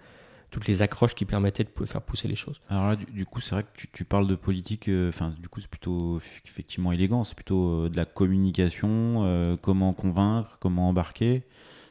toutes 0.56 0.68
les 0.68 0.80
accroches 0.80 1.14
qui 1.14 1.26
permettaient 1.26 1.64
de 1.64 1.84
faire 1.84 2.00
pousser 2.00 2.28
les 2.28 2.34
choses. 2.34 2.62
Alors 2.70 2.88
là, 2.88 2.96
du, 2.96 3.26
coup, 3.26 3.40
c'est 3.40 3.50
vrai 3.50 3.64
que 3.64 3.86
tu, 3.92 4.04
parles 4.06 4.26
de 4.26 4.34
politique, 4.34 4.88
euh, 4.88 5.10
enfin, 5.10 5.34
du 5.38 5.50
coup, 5.50 5.60
c'est 5.60 5.68
plutôt 5.68 6.18
effectivement 6.46 6.92
élégant, 6.92 7.24
c'est 7.24 7.34
plutôt 7.34 7.68
euh, 7.68 7.88
de 7.90 7.96
la 7.96 8.06
communication, 8.06 9.22
euh, 9.26 9.56
comment 9.60 9.92
convaincre, 9.92 10.56
comment 10.58 10.88
embarquer. 10.88 11.42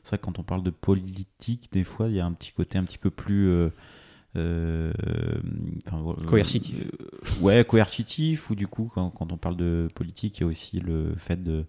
C'est 0.02 0.10
vrai 0.10 0.18
que 0.18 0.24
quand 0.24 0.40
on 0.40 0.44
parle 0.44 0.64
de 0.64 0.72
politique, 0.72 1.70
des 1.74 1.84
fois, 1.84 2.08
il 2.08 2.16
y 2.16 2.20
a 2.20 2.26
un 2.26 2.34
petit 2.34 2.54
côté 2.54 2.80
un 2.80 2.86
petit 2.86 2.98
peu 2.98 3.12
plus. 3.12 3.70
coercitif. 6.26 6.86
ouais, 7.42 7.64
coercitif, 7.66 8.50
ou 8.50 8.56
du 8.56 8.66
coup, 8.66 8.90
quand, 8.92 9.12
quand, 9.12 9.32
on 9.32 9.38
parle 9.38 9.58
de 9.58 9.90
politique, 9.94 10.40
il 10.40 10.42
y 10.42 10.44
a 10.44 10.48
aussi 10.48 10.80
le 10.80 11.14
fait 11.20 11.44
de 11.44 11.66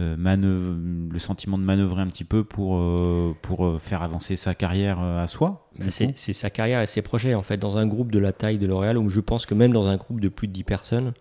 euh, 0.00 1.08
le 1.10 1.18
sentiment 1.18 1.58
de 1.58 1.64
manœuvrer 1.64 2.02
un 2.02 2.06
petit 2.06 2.24
peu 2.24 2.44
pour, 2.44 2.76
euh, 2.76 3.34
pour 3.42 3.66
euh, 3.66 3.78
faire 3.78 4.02
avancer 4.02 4.36
sa 4.36 4.54
carrière 4.54 4.98
à 5.00 5.26
soi 5.26 5.68
C'est 5.90 6.32
sa 6.32 6.50
carrière 6.50 6.80
et 6.80 6.86
ses 6.86 7.02
projets. 7.02 7.34
En 7.34 7.42
fait, 7.42 7.58
dans 7.58 7.78
un 7.78 7.86
groupe 7.86 8.10
de 8.10 8.18
la 8.18 8.32
taille 8.32 8.58
de 8.58 8.66
L'Oréal, 8.66 8.98
où 8.98 9.08
je 9.08 9.20
pense 9.20 9.46
que 9.46 9.54
même 9.54 9.72
dans 9.72 9.86
un 9.86 9.96
groupe 9.96 10.20
de 10.20 10.28
plus 10.28 10.48
de 10.48 10.52
10 10.52 10.64
personnes, 10.64 11.12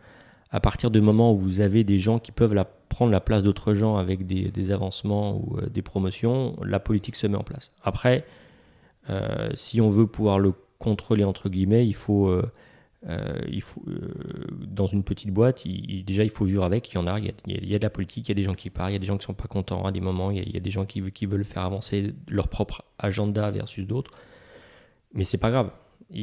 à 0.51 0.59
partir 0.59 0.91
du 0.91 1.01
moment 1.01 1.33
où 1.33 1.37
vous 1.37 1.61
avez 1.61 1.83
des 1.83 1.99
gens 1.99 2.19
qui 2.19 2.31
peuvent 2.31 2.53
la, 2.53 2.65
prendre 2.65 3.11
la 3.11 3.21
place 3.21 3.43
d'autres 3.43 3.73
gens 3.73 3.97
avec 3.97 4.25
des, 4.25 4.49
des, 4.51 4.71
avancements 4.71 5.37
ou 5.37 5.59
des 5.69 5.81
promotions, 5.81 6.55
la 6.63 6.79
politique 6.79 7.15
se 7.15 7.27
met 7.27 7.37
en 7.37 7.43
place. 7.43 7.71
Après, 7.83 8.25
si 9.55 9.81
on 9.81 9.89
veut 9.89 10.07
pouvoir 10.07 10.39
le 10.39 10.53
contrôler, 10.81 11.23
entre 11.23 11.47
guillemets, 11.47 11.87
il 11.87 11.95
faut 11.95 12.27
euh, 12.27 12.51
il 13.07 13.61
faut, 13.61 13.83
euh, 13.87 14.13
dans 14.67 14.85
une 14.85 15.03
petite 15.03 15.31
boîte, 15.31 15.63
déjà 15.65 16.23
il 16.23 16.29
faut 16.29 16.45
vivre 16.45 16.63
avec. 16.63 16.91
Il 16.91 16.95
y 16.95 16.97
en 16.97 17.07
a, 17.07 17.19
il 17.19 17.33
y 17.47 17.75
a, 17.75 17.77
de 17.77 17.83
la 17.83 17.89
politique, 17.89 18.27
il 18.27 18.31
y 18.31 18.33
a 18.33 18.35
des 18.35 18.43
gens 18.43 18.53
qui 18.53 18.69
partent, 18.69 18.91
il 18.91 18.93
y 18.93 18.95
a 18.95 18.99
des 18.99 19.05
gens 19.05 19.17
qui 19.17 19.25
sont 19.25 19.33
pas 19.33 19.47
contents 19.47 19.83
à 19.85 19.91
des 19.91 20.01
moments, 20.01 20.31
il 20.31 20.53
y 20.53 20.57
a, 20.57 20.59
des 20.59 20.69
gens 20.69 20.85
qui, 20.85 21.01
veulent 21.25 21.43
faire 21.43 21.63
avancer 21.63 22.13
leur 22.27 22.47
propre 22.47 22.83
agenda 22.99 23.49
versus 23.51 23.85
d'autres. 23.87 24.11
Mais 25.13 25.23
c'est 25.23 25.37
pas 25.37 25.49
grave. 25.49 25.71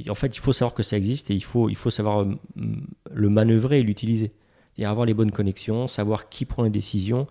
en 0.08 0.14
fait, 0.14 0.36
il 0.36 0.40
faut 0.40 0.52
savoir 0.52 0.74
que 0.74 0.82
ça 0.82 0.96
existe 0.96 1.30
et 1.30 1.34
il 1.34 1.44
faut, 1.44 1.68
il 1.68 1.76
faut 1.76 1.90
savoir 1.90 2.22
euh, 2.22 2.32
le 3.12 3.28
manœuvrer 3.28 3.80
et 3.80 3.82
l'utiliser. 3.82 4.32
Et 4.80 4.84
avoir 4.84 5.06
les 5.06 5.14
bonnes 5.14 5.32
connexions, 5.32 5.88
savoir 5.88 6.28
qui 6.28 6.44
prend 6.44 6.62
les 6.62 6.70
décisions. 6.70 7.26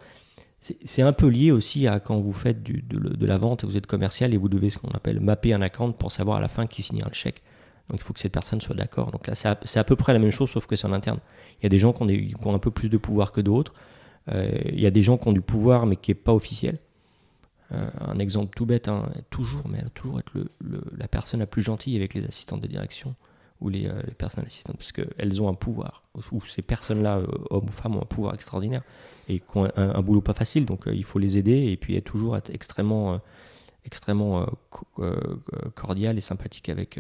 C'est 0.60 1.02
un 1.02 1.14
peu 1.14 1.28
lié 1.28 1.52
aussi 1.52 1.88
à 1.88 2.02
quand 2.02 2.20
vous 2.20 2.34
faites 2.34 2.62
de, 2.62 2.82
de, 2.82 3.26
la 3.26 3.38
vente 3.38 3.64
vous 3.64 3.78
êtes 3.78 3.86
commercial 3.86 4.34
et 4.34 4.38
vous 4.38 4.50
devez 4.50 4.72
ce 4.72 4.80
qu'on 4.80 4.90
appelle 4.90 5.20
mapper 5.22 5.54
un 5.54 5.62
account 5.62 5.92
pour 5.94 6.12
savoir 6.12 6.38
à 6.38 6.42
la 6.42 6.48
fin 6.48 6.68
qui 6.68 6.82
signera 6.82 7.10
le 7.10 7.16
chèque. 7.16 7.44
Donc 7.90 8.00
il 8.02 8.04
faut 8.04 8.14
que 8.14 8.20
cette 8.20 8.34
personne 8.34 8.60
soit 8.60 8.76
d'accord. 8.76 9.12
Donc 9.12 9.28
là, 9.28 9.36
c'est 9.36 9.48
à, 9.80 9.84
peu 9.84 9.96
près 9.96 10.14
la 10.14 10.20
même 10.20 10.32
chose, 10.32 10.50
sauf 10.50 10.66
que 10.68 10.76
c'est 10.76 10.88
en 10.88 10.94
interne. 10.94 11.20
Il 11.60 11.64
y 11.64 11.66
a 11.66 11.70
des 11.70 11.78
gens 11.78 11.94
qui 11.94 12.04
ont, 12.04 12.54
un 12.54 12.60
peu 12.60 12.72
plus 12.72 12.90
de 12.90 12.98
pouvoir 12.98 13.32
que 13.32 13.42
d'autres. 13.42 13.74
Euh, 14.30 14.52
il 14.66 14.80
y 14.80 14.86
a 14.86 14.92
des 14.92 15.04
gens 15.04 15.18
qui 15.18 15.28
ont 15.30 15.34
du 15.34 15.42
pouvoir, 15.42 15.86
mais 15.86 15.96
qui 15.96 16.12
n'est 16.12 16.16
pas 16.16 16.34
officiel. 16.34 16.80
Euh, 17.72 17.90
un 18.00 18.20
exemple 18.20 18.54
tout 18.56 18.66
bête, 18.66 18.88
hein, 18.90 19.10
toujours, 19.30 19.64
mais 19.70 19.84
toujours 19.94 20.20
être 20.20 20.32
la 20.98 21.08
personne 21.08 21.40
la 21.40 21.48
plus 21.48 21.62
gentille 21.62 21.96
avec 21.96 22.14
les 22.14 22.26
assistantes 22.26 22.62
de 22.62 22.68
direction 22.68 23.16
ou 23.60 23.70
les, 23.70 23.88
euh, 23.88 24.02
personnes 24.18 24.46
assistantes, 24.46 24.78
parce 24.78 24.92
qu'elles 24.92 25.42
ont 25.42 25.50
un 25.50 25.54
pouvoir, 25.54 26.04
ou 26.32 26.42
ces 26.46 26.62
personnes-là, 26.62 27.22
hommes 27.50 27.66
ou 27.66 27.72
femmes, 27.72 27.96
ont 27.96 28.02
un 28.02 28.06
pouvoir 28.06 28.34
extraordinaire 28.36 28.84
et 29.28 29.40
qui 29.40 29.58
ont 29.58 29.70
un, 29.76 30.02
boulot 30.02 30.22
pas 30.22 30.34
facile, 30.34 30.66
donc 30.66 30.84
il 30.86 31.04
faut 31.04 31.20
les 31.20 31.38
aider 31.38 31.72
et 31.72 31.76
puis 31.76 31.96
être 31.96 32.06
toujours 32.06 32.38
être 32.38 32.52
extrêmement, 32.52 33.20
extrêmement 33.84 34.46
cordial 35.74 36.18
et 36.18 36.22
sympathique 36.22 36.70
avec 36.70 37.00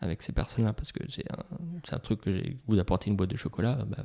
avec 0.00 0.22
ces 0.22 0.32
personnes-là, 0.32 0.72
parce 0.72 0.92
que 0.92 1.00
c'est 1.08 1.24
un, 1.32 1.96
un, 1.96 1.98
truc 1.98 2.20
que 2.20 2.30
vous 2.68 2.78
apportez 2.78 3.10
une 3.10 3.16
boîte 3.16 3.30
de 3.30 3.36
chocolat, 3.36 3.78
bah, 3.88 4.04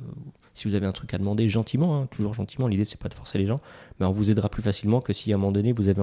si 0.52 0.68
vous 0.68 0.74
avez 0.74 0.86
un 0.86 0.92
truc 0.92 1.14
à 1.14 1.18
demander 1.18 1.48
gentiment, 1.48 1.96
hein, 1.96 2.08
toujours 2.10 2.34
gentiment, 2.34 2.66
l'idée 2.66 2.84
c'est 2.84 2.98
pas 2.98 3.08
de 3.08 3.14
forcer 3.14 3.38
les 3.38 3.46
gens, 3.46 3.60
mais 3.98 4.06
on 4.06 4.10
vous 4.10 4.30
aidera 4.30 4.48
plus 4.48 4.62
facilement 4.62 5.00
que 5.00 5.12
si 5.12 5.32
à 5.32 5.36
un 5.36 5.38
moment 5.38 5.52
donné 5.52 5.72
vous 5.72 5.88
avez 5.88 6.02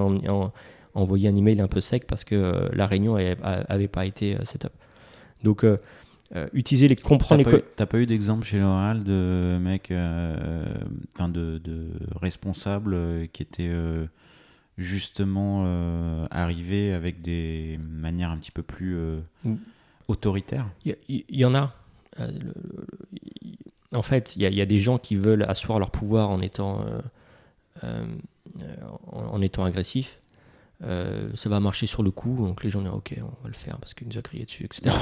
envoyé 0.93 1.27
un 1.27 1.36
email 1.36 1.60
un 1.60 1.67
peu 1.67 1.81
sec 1.81 2.07
parce 2.07 2.24
que 2.24 2.36
euh, 2.36 2.69
la 2.74 2.88
réunion 2.88 3.15
avait, 3.15 3.88
pas 3.88 4.05
été 4.05 4.36
euh, 4.36 4.43
set 4.45 4.65
up. 4.65 4.74
Donc 5.43 5.65
euh, 5.65 5.77
utiliser 6.53 6.88
les 6.88 6.95
comprendre 6.95 7.43
les 7.50 7.63
T'as 7.75 7.86
pas 7.86 8.00
eu 8.00 8.05
d'exemple 8.05 8.45
chez 8.45 8.60
L'Oréal 8.60 9.03
de 9.03 9.57
mec, 9.60 9.91
enfin 11.13 11.27
de, 11.27 11.57
de, 11.57 11.89
responsable 12.15 13.27
qui 13.33 13.43
était 13.43 13.69
justement 14.77 15.65
arrivé 16.31 16.93
avec 16.93 17.21
des 17.21 17.77
manières 17.81 18.29
un 18.29 18.38
petit 18.38 18.51
peu 18.51 18.63
plus 18.63 18.95
mm 19.43 19.55
autoritaire? 20.11 20.67
Il 20.85 20.95
y, 21.29 21.45
en 21.45 21.55
a. 21.55 21.73
Euh, 22.19 22.31
en 23.93 24.03
fait, 24.03 24.35
il 24.35 24.41
y, 24.41 24.61
a 24.61 24.65
des 24.65 24.79
gens 24.79 24.97
qui 24.97 25.15
veulent 25.15 25.43
asseoir 25.43 25.79
leur 25.79 25.91
pouvoir 25.91 26.29
en 26.29 26.41
étant, 26.41 26.81
euh, 26.81 26.99
euh, 27.83 28.05
en, 29.11 29.41
étant 29.41 29.63
agressifs. 29.63 30.19
ça 30.81 31.49
va 31.49 31.59
marcher 31.59 31.87
sur 31.87 32.03
le 32.03 32.11
coup, 32.11 32.37
donc 32.45 32.63
les 32.63 32.69
gens 32.69 32.81
disent 32.81 32.91
ok, 32.91 33.15
on 33.19 33.43
va 33.43 33.47
le 33.47 33.53
faire 33.53 33.77
parce 33.79 33.93
qu'il 33.93 34.07
nous 34.07 34.17
a 34.17 34.21
crié 34.21 34.45
dessus, 34.45 34.65
etc. 34.65 34.95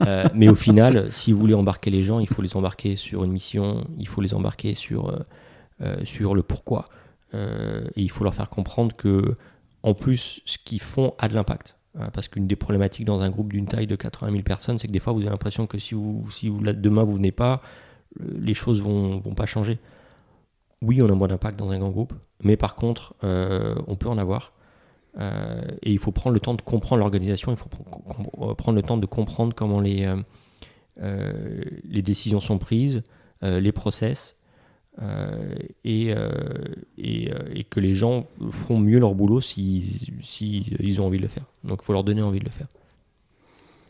mais 0.34 0.48
au 0.48 0.54
final, 0.54 1.12
si 1.12 1.32
vous 1.32 1.38
voulez 1.38 1.54
embarquer 1.54 1.90
les 1.90 2.02
gens, 2.02 2.20
il 2.20 2.28
faut 2.28 2.42
les 2.42 2.56
embarquer 2.56 2.96
sur 2.96 3.24
une 3.24 3.32
mission, 3.32 3.86
il 3.98 4.08
faut 4.08 4.20
les 4.20 4.34
embarquer 4.34 4.74
sur, 4.74 5.24
sur 6.04 6.34
le 6.34 6.42
pourquoi. 6.42 6.86
et 7.34 7.38
il 7.96 8.10
faut 8.10 8.24
leur 8.24 8.34
faire 8.34 8.48
comprendre 8.48 8.96
que, 8.96 9.34
en 9.82 9.94
plus, 9.94 10.40
ce 10.46 10.56
qu'ils 10.58 10.80
font 10.80 11.14
a 11.18 11.28
de 11.28 11.34
l'impact. 11.34 11.76
Euh, 11.98 12.08
parce 12.12 12.28
qu'une 12.28 12.46
des 12.46 12.56
problématiques 12.56 13.06
dans 13.06 13.20
un 13.20 13.30
groupe 13.30 13.52
d'une 13.52 13.66
taille 13.66 13.86
de 13.86 13.96
80 13.96 14.30
000 14.30 14.42
personnes, 14.42 14.78
c'est 14.78 14.86
que 14.86 14.92
des 14.92 15.00
fois 15.00 15.12
vous 15.12 15.20
avez 15.20 15.30
l'impression 15.30 15.66
que 15.66 15.78
si, 15.78 15.94
vous, 15.94 16.26
si 16.30 16.48
vous, 16.48 16.60
demain 16.60 17.02
vous 17.02 17.14
venez 17.14 17.32
pas, 17.32 17.62
les 18.20 18.54
choses 18.54 18.82
vont, 18.82 19.18
vont 19.18 19.34
pas 19.34 19.46
changer. 19.46 19.78
Oui, 20.82 21.00
on 21.00 21.08
a 21.08 21.14
moins 21.14 21.28
d'impact 21.28 21.58
dans 21.58 21.70
un 21.70 21.78
grand 21.78 21.90
groupe, 21.90 22.12
mais 22.42 22.56
par 22.56 22.74
contre, 22.74 23.14
on 23.22 23.96
peut 23.96 24.08
en 24.08 24.18
avoir. 24.18 24.52
et 25.18 25.90
il 25.90 25.98
faut 25.98 26.12
prendre 26.12 26.34
le 26.34 26.40
temps 26.40 26.54
de 26.54 26.60
comprendre 26.60 27.00
l'organisation, 27.00 27.52
il 27.52 27.56
faut 27.56 27.68
prendre 28.54 28.76
le 28.76 28.82
temps 28.82 28.98
de 28.98 29.06
comprendre 29.06 29.54
comment 29.54 29.80
les, 29.80 30.14
les 30.98 32.02
décisions 32.02 32.40
sont 32.40 32.58
prises, 32.58 33.02
les 33.42 33.72
process, 33.72 34.35
euh, 34.35 34.35
et, 34.98 35.04
euh, 35.04 36.14
et, 36.96 37.32
euh, 37.32 37.38
et, 37.54 37.64
que 37.64 37.80
les 37.80 37.92
gens 37.92 38.26
feront 38.50 38.78
mieux 38.78 38.98
leur 38.98 39.14
boulot 39.14 39.40
si, 39.42 40.10
si 40.22 40.74
ont 40.98 41.06
envie 41.06 41.18
de 41.18 41.22
le 41.22 41.28
faire. 41.28 41.44
Donc 41.64 41.80
il 41.82 41.84
faut 41.84 41.92
leur 41.92 42.04
donner 42.04 42.22
envie 42.22 42.38
de 42.38 42.44
le 42.44 42.50
faire. 42.50 42.68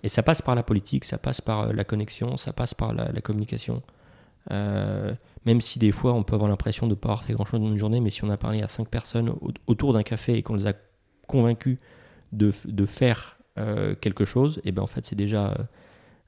Et 0.03 0.09
ça 0.09 0.23
passe 0.23 0.43
par 0.43 0.55
la 0.55 0.63
politique, 0.63 1.05
ça 1.05 1.19
passe 1.19 1.41
par 1.41 1.73
la 1.73 1.85
connexion, 1.85 2.37
ça 2.37 2.53
passe 2.53 2.75
par 2.75 2.93
la, 2.93 3.21
communication. 3.21 3.79
même 4.51 5.61
si 5.61 5.79
des 5.79 5.93
fois 5.93 6.13
on 6.13 6.23
peut 6.23 6.35
avoir 6.35 6.51
l'impression 6.51 6.87
de 6.87 6.93
ne 6.93 6.97
pas 6.97 7.11
avoir 7.11 7.25
fait 7.25 7.35
grand 7.35 7.45
chose 7.45 7.61
dans 7.61 7.69
une 7.69 7.79
journée, 7.79 8.01
mais 8.01 8.11
si 8.11 8.25
on 8.25 8.31
a 8.31 8.37
parlé 8.37 8.63
à 8.63 8.69
cinq 8.69 8.89
personnes 8.89 9.33
autour 9.67 9.93
d'un 9.93 10.03
café 10.03 10.35
et 10.35 10.43
qu'on 10.43 10.55
les 10.55 10.67
a 10.67 10.75
convaincus 11.27 11.79
de, 12.33 12.51
faire 12.87 13.39
quelque 14.01 14.25
chose, 14.25 14.61
et 14.65 14.73
ben 14.73 14.83
en 14.83 14.87
fait 14.87 15.07
c'est 15.07 15.17
déjà, 15.17 15.57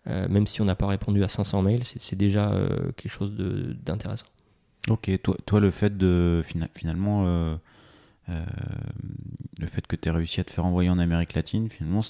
même 0.07 0.47
si 0.47 0.61
on 0.63 0.65
n'a 0.65 0.77
pas 0.77 0.87
répondu 0.87 1.23
à 1.23 1.29
500 1.29 1.63
mails, 1.63 1.85
c'est 1.85 2.17
déjà 2.17 2.53
quelque 2.97 3.13
chose 3.13 3.33
d'intéressant. 3.85 4.27
Ok, 4.91 5.11
toi, 5.23 5.37
toi, 5.47 5.61
le 5.61 5.71
fait 5.71 5.97
de 5.97 6.43
finalement, 6.73 7.25
euh, 7.27 7.57
euh, 8.29 8.45
le 9.61 9.67
fait 9.67 9.87
que 9.87 9.97
tu 9.97 10.09
aies 10.09 10.13
réussi 10.13 10.41
à 10.41 10.45
te 10.45 10.51
faire 10.51 10.65
envoyer 10.65 10.91
en 10.91 10.99
Amérique 10.99 11.35
latine, 11.35 11.69
finalement, 11.69 12.03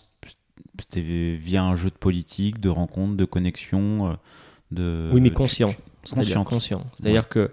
c'était 0.78 1.00
via 1.00 1.64
un 1.64 1.76
jeu 1.76 1.90
de 1.90 1.96
politique, 1.96 2.60
de 2.60 2.68
rencontres, 2.68 3.16
de 3.16 3.24
connexions, 3.24 4.08
euh, 4.08 4.12
de. 4.70 5.10
Oui, 5.12 5.20
mais 5.20 5.30
conscient. 5.30 5.74
Conscient. 6.10 6.44
conscient. 6.44 6.86
C'est-à-dire 6.98 7.28
que 7.28 7.52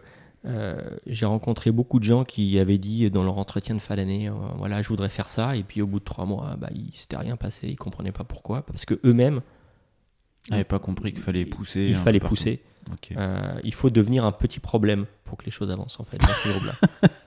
j'ai 1.07 1.25
rencontré 1.25 1.71
beaucoup 1.71 1.99
de 1.99 2.03
gens 2.03 2.23
qui 2.23 2.59
avaient 2.59 2.77
dit 2.77 3.09
dans 3.09 3.23
leur 3.23 3.39
entretien 3.39 3.73
de 3.73 3.81
fin 3.81 3.95
d'année, 3.95 4.29
voilà, 4.57 4.81
je 4.83 4.87
voudrais 4.87 5.09
faire 5.09 5.27
ça, 5.27 5.55
et 5.55 5.63
puis 5.63 5.81
au 5.81 5.87
bout 5.87 5.99
de 5.99 6.05
trois 6.05 6.25
mois, 6.25 6.55
bah, 6.55 6.69
il 6.73 6.95
s'était 6.95 7.17
rien 7.17 7.35
passé, 7.35 7.67
ils 7.67 7.75
comprenaient 7.75 8.11
pas 8.11 8.23
pourquoi, 8.23 8.61
parce 8.61 8.85
que 8.85 8.93
eux-mêmes 9.03 9.41
n'avaient 10.51 10.63
pas 10.63 10.77
compris 10.77 11.13
qu'il 11.13 11.21
fallait 11.21 11.45
pousser. 11.45 11.85
Il 11.87 11.95
fallait 11.95 12.19
pousser. 12.19 12.61
Euh, 13.17 13.59
il 13.63 13.73
faut 13.73 13.89
devenir 13.89 14.25
un 14.25 14.31
petit 14.31 14.59
problème 14.59 15.05
pour 15.23 15.37
que 15.37 15.45
les 15.45 15.51
choses 15.51 15.71
avancent 15.71 15.99
en 15.99 16.03
fait 16.03 16.17
dans 16.17 16.27
ces 16.27 16.49
groupes-là. 16.49 16.75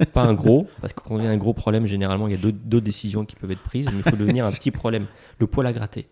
Pas 0.13 0.23
un 0.23 0.35
gros, 0.35 0.69
parce 0.81 0.93
que 0.93 1.01
quand 1.01 1.17
on 1.17 1.25
a 1.25 1.29
un 1.29 1.37
gros 1.37 1.53
problème, 1.53 1.87
généralement 1.87 2.29
il 2.29 2.33
y 2.33 2.37
a 2.37 2.53
d'autres 2.53 2.85
décisions 2.85 3.25
qui 3.25 3.37
peuvent 3.37 3.51
être 3.51 3.63
prises, 3.63 3.87
mais 3.87 3.99
il 4.05 4.11
faut 4.11 4.17
devenir 4.17 4.47
un 4.47 4.53
petit 4.53 4.71
problème, 4.71 5.07
le 5.39 5.47
poil 5.47 5.67
à 5.67 5.73
gratter. 5.73 6.07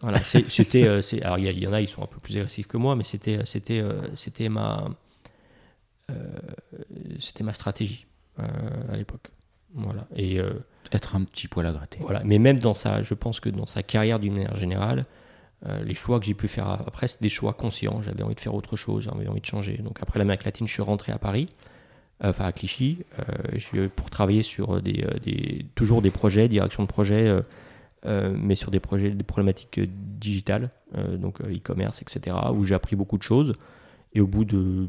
Voilà, 0.00 0.20
c'était, 0.22 0.86
euh, 0.86 1.00
alors 1.22 1.38
il 1.38 1.58
y, 1.58 1.66
en 1.66 1.72
a, 1.72 1.80
ils 1.80 1.88
sont 1.88 2.02
un 2.02 2.06
peu 2.06 2.18
plus 2.20 2.36
agressifs 2.36 2.66
que 2.66 2.76
moi, 2.76 2.94
mais 2.94 3.04
c'était, 3.04 3.40
c'était, 3.44 3.80
euh, 3.80 4.02
c'était 4.14 4.48
ma, 4.48 4.88
c'était 7.18 7.44
ma 7.44 7.54
stratégie 7.54 8.06
à 8.36 8.96
l'époque. 8.96 9.30
Voilà. 9.74 10.06
Et 10.14 10.38
être 10.92 11.16
un 11.16 11.24
petit 11.24 11.48
poil 11.48 11.66
à 11.66 11.72
gratter. 11.72 11.98
Voilà, 12.00 12.22
mais 12.24 12.38
même 12.38 12.58
dans 12.58 12.74
sa, 12.74 13.02
je 13.02 13.14
pense 13.14 13.40
que 13.40 13.48
dans 13.48 13.66
sa 13.66 13.82
carrière 13.82 14.20
d'une 14.20 14.34
manière 14.34 14.56
générale, 14.56 15.04
euh, 15.66 15.82
les 15.82 15.94
choix 15.94 16.20
que 16.20 16.26
j'ai 16.26 16.34
pu 16.34 16.46
faire 16.46 16.68
après, 16.68 17.08
c'est 17.08 17.22
des 17.22 17.28
choix 17.28 17.54
conscients. 17.54 18.02
J'avais 18.02 18.22
envie 18.22 18.34
de 18.34 18.40
faire 18.40 18.54
autre 18.54 18.76
chose, 18.76 19.04
j'avais 19.04 19.26
envie 19.28 19.40
de 19.40 19.46
changer. 19.46 19.78
Donc 19.78 19.98
après 20.00 20.18
l'Amérique 20.18 20.44
latine, 20.44 20.66
je 20.66 20.72
suis 20.72 20.82
rentré 20.82 21.12
à 21.12 21.18
Paris, 21.18 21.46
euh, 22.22 22.30
enfin 22.30 22.44
à 22.44 22.52
Clichy, 22.52 22.98
euh, 23.74 23.88
pour 23.94 24.10
travailler 24.10 24.42
sur 24.42 24.82
des, 24.82 25.66
toujours 25.74 26.02
des 26.02 26.10
projets, 26.10 26.48
direction 26.48 26.82
de 26.82 26.88
projet, 26.88 27.42
mais 28.06 28.56
sur 28.56 28.70
des 28.70 28.80
projets, 28.80 29.10
des 29.10 29.24
problématiques 29.24 29.80
digitales, 30.18 30.70
donc 30.94 31.40
e-commerce, 31.40 32.02
etc., 32.02 32.36
où 32.52 32.64
j'ai 32.64 32.74
appris 32.74 32.96
beaucoup 32.96 33.16
de 33.16 33.22
choses. 33.22 33.54
Et 34.16 34.20
au 34.20 34.28
bout 34.28 34.44
de, 34.44 34.86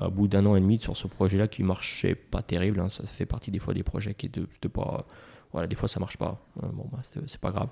à 0.00 0.08
bout 0.08 0.28
d'un 0.28 0.46
an 0.46 0.54
et 0.54 0.60
demi 0.60 0.78
sur 0.78 0.96
ce 0.96 1.08
projet-là 1.08 1.48
qui 1.48 1.64
marchait 1.64 2.14
pas 2.14 2.42
terrible, 2.42 2.78
hein, 2.78 2.88
ça, 2.90 3.04
fait 3.08 3.26
partie 3.26 3.50
des 3.50 3.58
fois 3.58 3.74
des 3.74 3.82
projets 3.82 4.14
qui 4.14 4.26
étaient 4.26 4.68
pas, 4.68 5.04
voilà, 5.52 5.66
des 5.66 5.74
fois 5.74 5.88
ça 5.88 5.98
marche 5.98 6.16
pas. 6.16 6.38
bon, 6.62 6.86
bah, 6.92 7.00
c'est 7.02 7.40
pas 7.40 7.50
grave. 7.50 7.70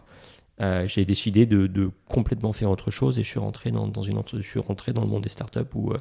Euh, 0.61 0.87
j'ai 0.87 1.05
décidé 1.05 1.45
de, 1.45 1.91
complètement 2.09 2.53
faire 2.53 2.71
autre 2.71 2.91
chose 2.91 3.19
et 3.19 3.23
je 3.23 3.29
suis 3.29 3.39
rentré 3.39 3.71
dans, 3.71 4.03
une, 4.03 4.23
je 4.33 4.41
suis 4.41 4.61
rentré 4.61 4.93
dans 4.93 5.03
le 5.03 5.09
monde 5.09 5.23
des 5.23 5.29
startups 5.29 5.61
où 5.75 5.93
euh, 5.93 5.99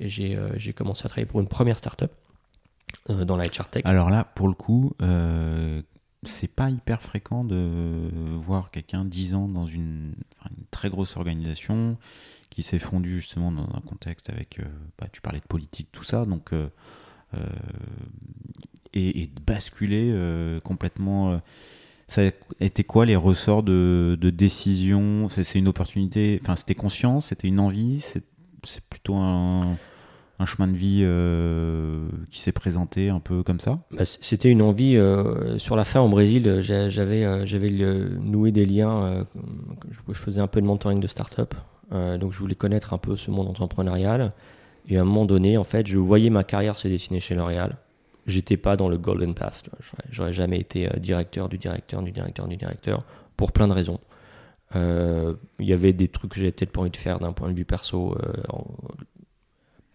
euh, 0.00 0.52
j'ai 0.56 0.72
commencé 0.72 1.06
à 1.06 1.08
travailler 1.08 1.26
pour 1.26 1.40
une 1.40 1.46
première 1.46 1.78
startup 1.78 2.10
dans 3.08 3.36
la 3.36 3.44
HR 3.44 3.68
Tech. 3.68 3.82
Alors 3.84 4.10
là, 4.10 4.24
pour 4.24 4.48
le 4.48 4.54
coup, 4.54 4.92
c'est 6.22 6.48
pas 6.48 6.70
hyper 6.70 7.02
fréquent 7.02 7.44
de 7.44 8.10
voir 8.36 8.70
quelqu'un 8.70 9.04
10 9.04 9.34
ans 9.34 9.48
dans 9.48 9.66
une, 9.66 10.14
très 10.70 10.90
grosse 10.90 11.16
organisation 11.16 11.96
qui 12.50 12.62
s'est 12.62 12.78
fondu 12.78 13.20
justement 13.20 13.52
dans 13.52 13.68
un 13.74 13.80
contexte 13.80 14.30
avec, 14.30 14.60
bah, 14.98 15.06
tu 15.12 15.20
parlais 15.20 15.40
de 15.40 15.46
politique, 15.46 15.88
tout 15.92 16.04
ça, 16.04 16.24
donc 16.24 16.52
et, 18.92 19.26
de 19.26 19.40
basculer 19.40 20.58
complètement 20.64 21.40
ça 22.08 22.22
a 22.22 22.30
été 22.60 22.84
quoi 22.84 23.04
les 23.04 23.16
ressorts 23.16 23.62
de, 23.62 24.16
décision? 24.32 25.28
C'est 25.28 25.58
une 25.58 25.68
opportunité, 25.68 26.38
enfin 26.42 26.56
c'était 26.56 26.74
conscient, 26.74 27.20
c'était 27.20 27.48
une 27.48 27.60
envie, 27.60 28.04
c'est 28.62 28.84
plutôt 28.84 29.16
un, 29.16 29.76
chemin 30.44 30.68
de 30.68 30.76
vie 30.76 31.00
euh, 31.02 32.08
qui 32.30 32.40
s'est 32.40 32.52
présenté 32.52 33.08
un 33.08 33.18
peu 33.18 33.42
comme 33.42 33.58
ça? 33.58 33.80
Bah, 33.90 34.04
C'était 34.04 34.50
une 34.50 34.62
envie. 34.62 34.96
Euh, 34.96 35.58
sur 35.58 35.74
la 35.74 35.84
fin 35.84 36.00
au 36.00 36.08
Brésil, 36.08 36.58
j'avais 36.60 37.24
euh, 37.24 38.08
noué 38.20 38.52
des 38.52 38.66
liens. 38.66 39.26
je 39.90 40.12
faisais 40.12 40.40
un 40.40 40.46
peu 40.46 40.60
de 40.60 40.66
mentoring 40.66 41.00
de 41.00 41.08
start-up. 41.08 41.54
donc 41.90 42.32
je 42.32 42.38
voulais 42.38 42.54
connaître 42.54 42.94
un 42.94 42.98
peu 42.98 43.16
ce 43.16 43.30
monde 43.30 43.48
entrepreneurial. 43.48 44.30
Et 44.88 44.98
à 44.98 45.00
un 45.00 45.04
moment 45.04 45.24
donné, 45.24 45.58
en 45.58 45.64
fait, 45.64 45.88
je 45.88 45.98
voyais 45.98 46.30
ma 46.30 46.44
carrière 46.44 46.76
se 46.76 46.86
dessiner 46.86 47.18
chez 47.18 47.34
L'Oréal 47.34 47.76
j'étais 48.26 48.56
pas 48.56 48.76
dans 48.76 48.88
le 48.88 48.98
golden 48.98 49.34
path. 49.34 49.68
J'aurais 50.10 50.32
jamais 50.32 50.58
été 50.58 50.88
euh, 50.88 50.98
directeur 50.98 51.48
du 51.48 51.58
directeur 51.58 52.02
du 52.02 52.12
directeur 52.12 52.48
du 52.48 52.56
directeur 52.56 53.00
pour 53.36 53.52
plein 53.52 53.68
de 53.68 53.72
raisons. 53.72 54.00
Euh, 54.74 55.34
il 55.58 55.66
y 55.66 55.72
avait 55.72 55.92
des 55.92 56.08
trucs 56.08 56.32
que 56.32 56.38
j'avais 56.38 56.52
peut-être 56.52 56.72
pas 56.72 56.80
envie 56.80 56.90
de 56.90 56.96
faire 56.96 57.20
d'un 57.20 57.32
point 57.32 57.48
de 57.48 57.56
vue 57.56 57.64
perso. 57.64 58.16
Euh, 58.16 58.32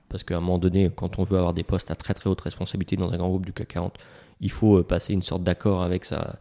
parce 0.10 0.24
qu'à 0.24 0.38
un 0.38 0.40
moment 0.40 0.58
donné, 0.58 0.90
quand 0.94 1.20
on 1.20 1.24
veut 1.24 1.38
avoir 1.38 1.54
des 1.54 1.64
postes 1.64 1.92
à 1.92 1.96
très 1.96 2.14
très 2.14 2.30
haute 2.30 2.42
responsabilité 2.42 2.96
dans 2.96 3.12
un 3.12 3.18
grand 3.18 3.30
groupe 3.30 3.46
du 3.46 3.54
CAC 3.54 3.68
40, 3.70 3.98
il 4.40 4.52
faut 4.52 4.84
passer 4.84 5.14
une 5.14 5.22
sorte 5.22 5.44
d'accord 5.44 5.84
avec 5.84 6.04
sa, 6.04 6.40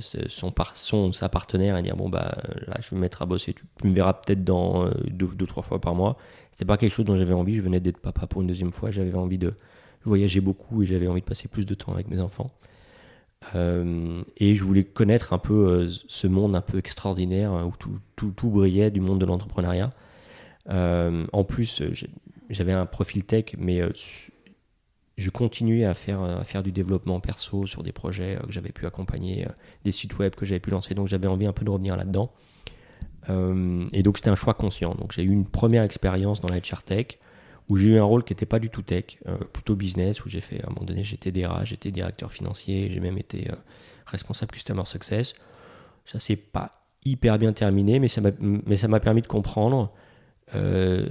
son, 0.00 0.52
son, 0.74 1.12
sa 1.12 1.28
partenaire 1.28 1.76
et 1.76 1.82
dire 1.82 1.96
bon 1.96 2.08
bah 2.08 2.36
là 2.66 2.78
je 2.80 2.90
vais 2.90 2.96
me 2.96 3.02
mettre 3.02 3.22
à 3.22 3.26
bosser, 3.26 3.54
tu, 3.54 3.64
me 3.86 3.94
verras 3.94 4.14
peut-être 4.14 4.42
dans 4.42 4.88
deux, 5.06 5.28
deux, 5.28 5.46
trois 5.46 5.62
fois 5.62 5.80
par 5.80 5.94
mois. 5.94 6.16
C'était 6.50 6.64
pas 6.64 6.76
quelque 6.78 6.94
chose 6.94 7.04
dont 7.04 7.16
j'avais 7.16 7.34
envie, 7.34 7.54
je 7.54 7.60
venais 7.60 7.78
d'être 7.78 7.98
papa 7.98 8.26
pour 8.26 8.40
une 8.42 8.48
deuxième 8.48 8.72
fois, 8.72 8.90
j'avais 8.90 9.14
envie 9.14 9.38
de, 9.38 9.54
voyageais 10.06 10.40
beaucoup 10.40 10.82
et 10.82 10.86
j'avais 10.86 11.06
envie 11.06 11.20
de 11.20 11.26
passer 11.26 11.48
plus 11.48 11.66
de 11.66 11.74
temps 11.74 11.92
avec 11.92 12.08
mes 12.08 12.20
enfants. 12.20 12.48
Euh, 13.54 14.22
et 14.38 14.54
je 14.54 14.64
voulais 14.64 14.84
connaître 14.84 15.32
un 15.32 15.38
peu 15.38 15.68
euh, 15.68 15.90
ce 16.08 16.26
monde 16.26 16.56
un 16.56 16.60
peu 16.60 16.78
extraordinaire 16.78 17.52
hein, 17.52 17.66
où 17.66 17.76
tout, 17.78 17.98
tout, 18.16 18.32
tout, 18.34 18.50
brillait 18.50 18.90
du 18.90 19.00
monde 19.00 19.20
de 19.20 19.26
l'entrepreneuriat. 19.26 19.92
Euh, 20.68 21.26
en 21.32 21.44
plus, 21.44 21.82
j'avais 22.50 22.72
un 22.72 22.86
profil 22.86 23.24
tech, 23.24 23.54
mais 23.58 23.80
je 25.16 25.30
continuais 25.30 25.84
à 25.84 25.94
faire, 25.94 26.22
à 26.22 26.44
faire 26.44 26.62
du 26.62 26.72
développement 26.72 27.20
perso 27.20 27.66
sur 27.66 27.82
des 27.82 27.92
projets 27.92 28.38
que 28.44 28.52
j'avais 28.52 28.72
pu 28.72 28.86
accompagner, 28.86 29.46
des 29.84 29.92
sites 29.92 30.18
web 30.18 30.34
que 30.34 30.44
j'avais 30.44 30.60
pu 30.60 30.70
lancer, 30.70 30.94
donc 30.94 31.06
j'avais 31.06 31.28
envie 31.28 31.46
un 31.46 31.52
peu 31.52 31.64
de 31.64 31.70
revenir 31.70 31.96
là-dedans. 31.96 32.32
et 33.28 34.02
donc 34.02 34.16
c'était 34.16 34.30
un 34.30 34.34
choix 34.34 34.54
conscient. 34.54 34.96
Donc 34.96 35.12
j'ai 35.12 35.22
eu 35.22 35.30
une 35.30 35.46
première 35.46 35.84
expérience 35.84 36.40
dans 36.40 36.48
la 36.48 36.58
HR 36.58 36.82
Tech 36.82 37.18
où 37.68 37.76
j'ai 37.76 37.90
eu 37.90 37.98
un 37.98 38.04
rôle 38.04 38.22
qui 38.24 38.32
n'était 38.32 38.46
pas 38.46 38.58
du 38.58 38.70
tout 38.70 38.82
tech, 38.82 39.18
euh, 39.26 39.36
plutôt 39.38 39.74
business, 39.74 40.24
où 40.24 40.28
j'ai 40.28 40.40
fait, 40.40 40.62
à 40.62 40.66
un 40.66 40.72
moment 40.72 40.86
donné, 40.86 41.02
j'étais 41.02 41.32
DRH, 41.32 41.70
j'étais 41.70 41.90
directeur 41.90 42.32
financier, 42.32 42.88
j'ai 42.90 43.00
même 43.00 43.18
été 43.18 43.50
euh, 43.50 43.56
responsable 44.06 44.52
Customer 44.52 44.84
Success. 44.84 45.34
Ça 46.04 46.20
s'est 46.20 46.36
pas 46.36 46.86
hyper 47.04 47.38
bien 47.38 47.52
terminé, 47.52 47.98
mais 47.98 48.08
ça 48.08 48.20
m'a 48.88 49.00
permis 49.00 49.22
de 49.22 49.26
comprendre 49.26 49.92
euh, 50.54 51.08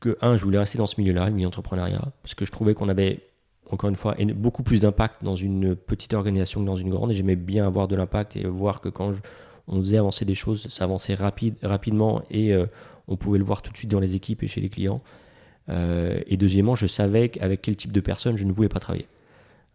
que, 0.00 0.16
un, 0.20 0.36
je 0.36 0.44
voulais 0.44 0.58
rester 0.58 0.78
dans 0.78 0.86
ce 0.86 1.00
milieu-là, 1.00 1.26
le 1.26 1.34
milieu 1.34 1.48
entrepreneuriat, 1.48 2.12
parce 2.22 2.34
que 2.34 2.44
je 2.44 2.52
trouvais 2.52 2.74
qu'on 2.74 2.88
avait, 2.88 3.22
encore 3.70 3.88
une 3.88 3.96
fois, 3.96 4.16
beaucoup 4.34 4.62
plus 4.62 4.80
d'impact 4.80 5.24
dans 5.24 5.36
une 5.36 5.76
petite 5.76 6.12
organisation 6.12 6.60
que 6.60 6.66
dans 6.66 6.76
une 6.76 6.90
grande, 6.90 7.10
et 7.10 7.14
j'aimais 7.14 7.36
bien 7.36 7.66
avoir 7.66 7.88
de 7.88 7.96
l'impact 7.96 8.36
et 8.36 8.46
voir 8.46 8.80
que 8.80 8.90
quand 8.90 9.12
on 9.68 9.80
faisait 9.80 9.98
avancer 9.98 10.26
des 10.26 10.34
choses, 10.34 10.68
ça 10.68 10.84
avançait 10.84 11.14
rapide, 11.14 11.56
rapidement, 11.62 12.22
et 12.30 12.54
on 13.08 13.16
pouvait 13.16 13.38
le 13.38 13.44
voir 13.44 13.60
tout 13.60 13.72
de 13.72 13.76
suite 13.76 13.90
dans 13.90 14.00
les 14.00 14.14
équipes 14.14 14.42
et 14.42 14.48
chez 14.48 14.62
les 14.62 14.70
clients. 14.70 15.02
Euh, 15.68 16.20
et 16.26 16.36
deuxièmement, 16.36 16.74
je 16.74 16.86
savais 16.86 17.30
avec 17.40 17.62
quel 17.62 17.76
type 17.76 17.92
de 17.92 18.00
personne 18.00 18.36
je 18.36 18.44
ne 18.44 18.52
voulais 18.52 18.68
pas 18.68 18.80
travailler. 18.80 19.08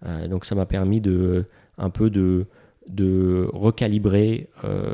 Euh, 0.05 0.27
donc 0.27 0.45
ça 0.45 0.55
m'a 0.55 0.65
permis 0.65 1.01
de 1.01 1.45
un 1.77 1.89
peu 1.89 2.09
de, 2.09 2.45
recalibrer 3.53 4.49
euh, 4.63 4.93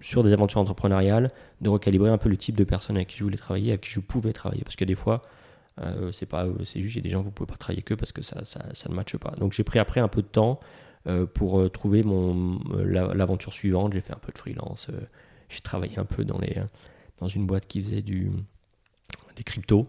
sur 0.00 0.22
des 0.22 0.32
aventures 0.32 0.60
entrepreneuriales, 0.60 1.28
de 1.60 1.68
recalibrer 1.68 2.10
un 2.10 2.18
peu 2.18 2.28
le 2.28 2.36
type 2.36 2.56
de 2.56 2.64
personne 2.64 2.96
avec 2.96 3.08
qui 3.08 3.18
je 3.18 3.24
voulais 3.24 3.36
travailler, 3.36 3.70
avec 3.70 3.82
qui 3.82 3.90
je 3.90 4.00
pouvais 4.00 4.32
travailler. 4.32 4.62
Parce 4.62 4.76
que 4.76 4.84
des 4.84 4.94
fois, 4.94 5.22
c'est 6.12 6.26
pas 6.26 6.46
c'est 6.64 6.82
juste 6.82 6.96
il 6.96 6.98
y 6.98 7.00
a 7.00 7.02
des 7.02 7.08
gens 7.08 7.22
vous 7.22 7.30
pouvez 7.30 7.46
pas 7.46 7.56
travailler 7.56 7.82
que 7.82 7.94
parce 7.94 8.12
que 8.12 8.20
ça, 8.20 8.44
ça, 8.44 8.88
ne 8.90 8.94
matche 8.94 9.16
pas 9.16 9.30
donc 9.38 9.54
j'ai 9.54 9.64
pris 9.64 9.78
après 9.78 10.00
un 10.00 10.08
peu 10.08 10.20
de 10.20 10.26
temps 10.26 10.60
pour 11.32 11.70
trouver 11.72 12.04
l'aventure 12.84 13.54
suivante 13.54 13.94
j'ai 13.94 14.02
fait 14.02 14.12
un 14.12 14.18
peu 14.18 14.30
de 14.30 14.36
freelance 14.36 14.90
j'ai 15.48 15.62
travaillé 15.62 15.98
un 15.98 16.04
peu 16.04 16.22
dans 16.26 16.38
les 16.38 16.58
dans 17.20 17.28
une 17.28 17.46
boîte 17.46 17.66
qui 17.66 17.82
faisait 17.82 18.02
du, 18.02 18.30
des 19.36 19.42
cryptos. 19.42 19.86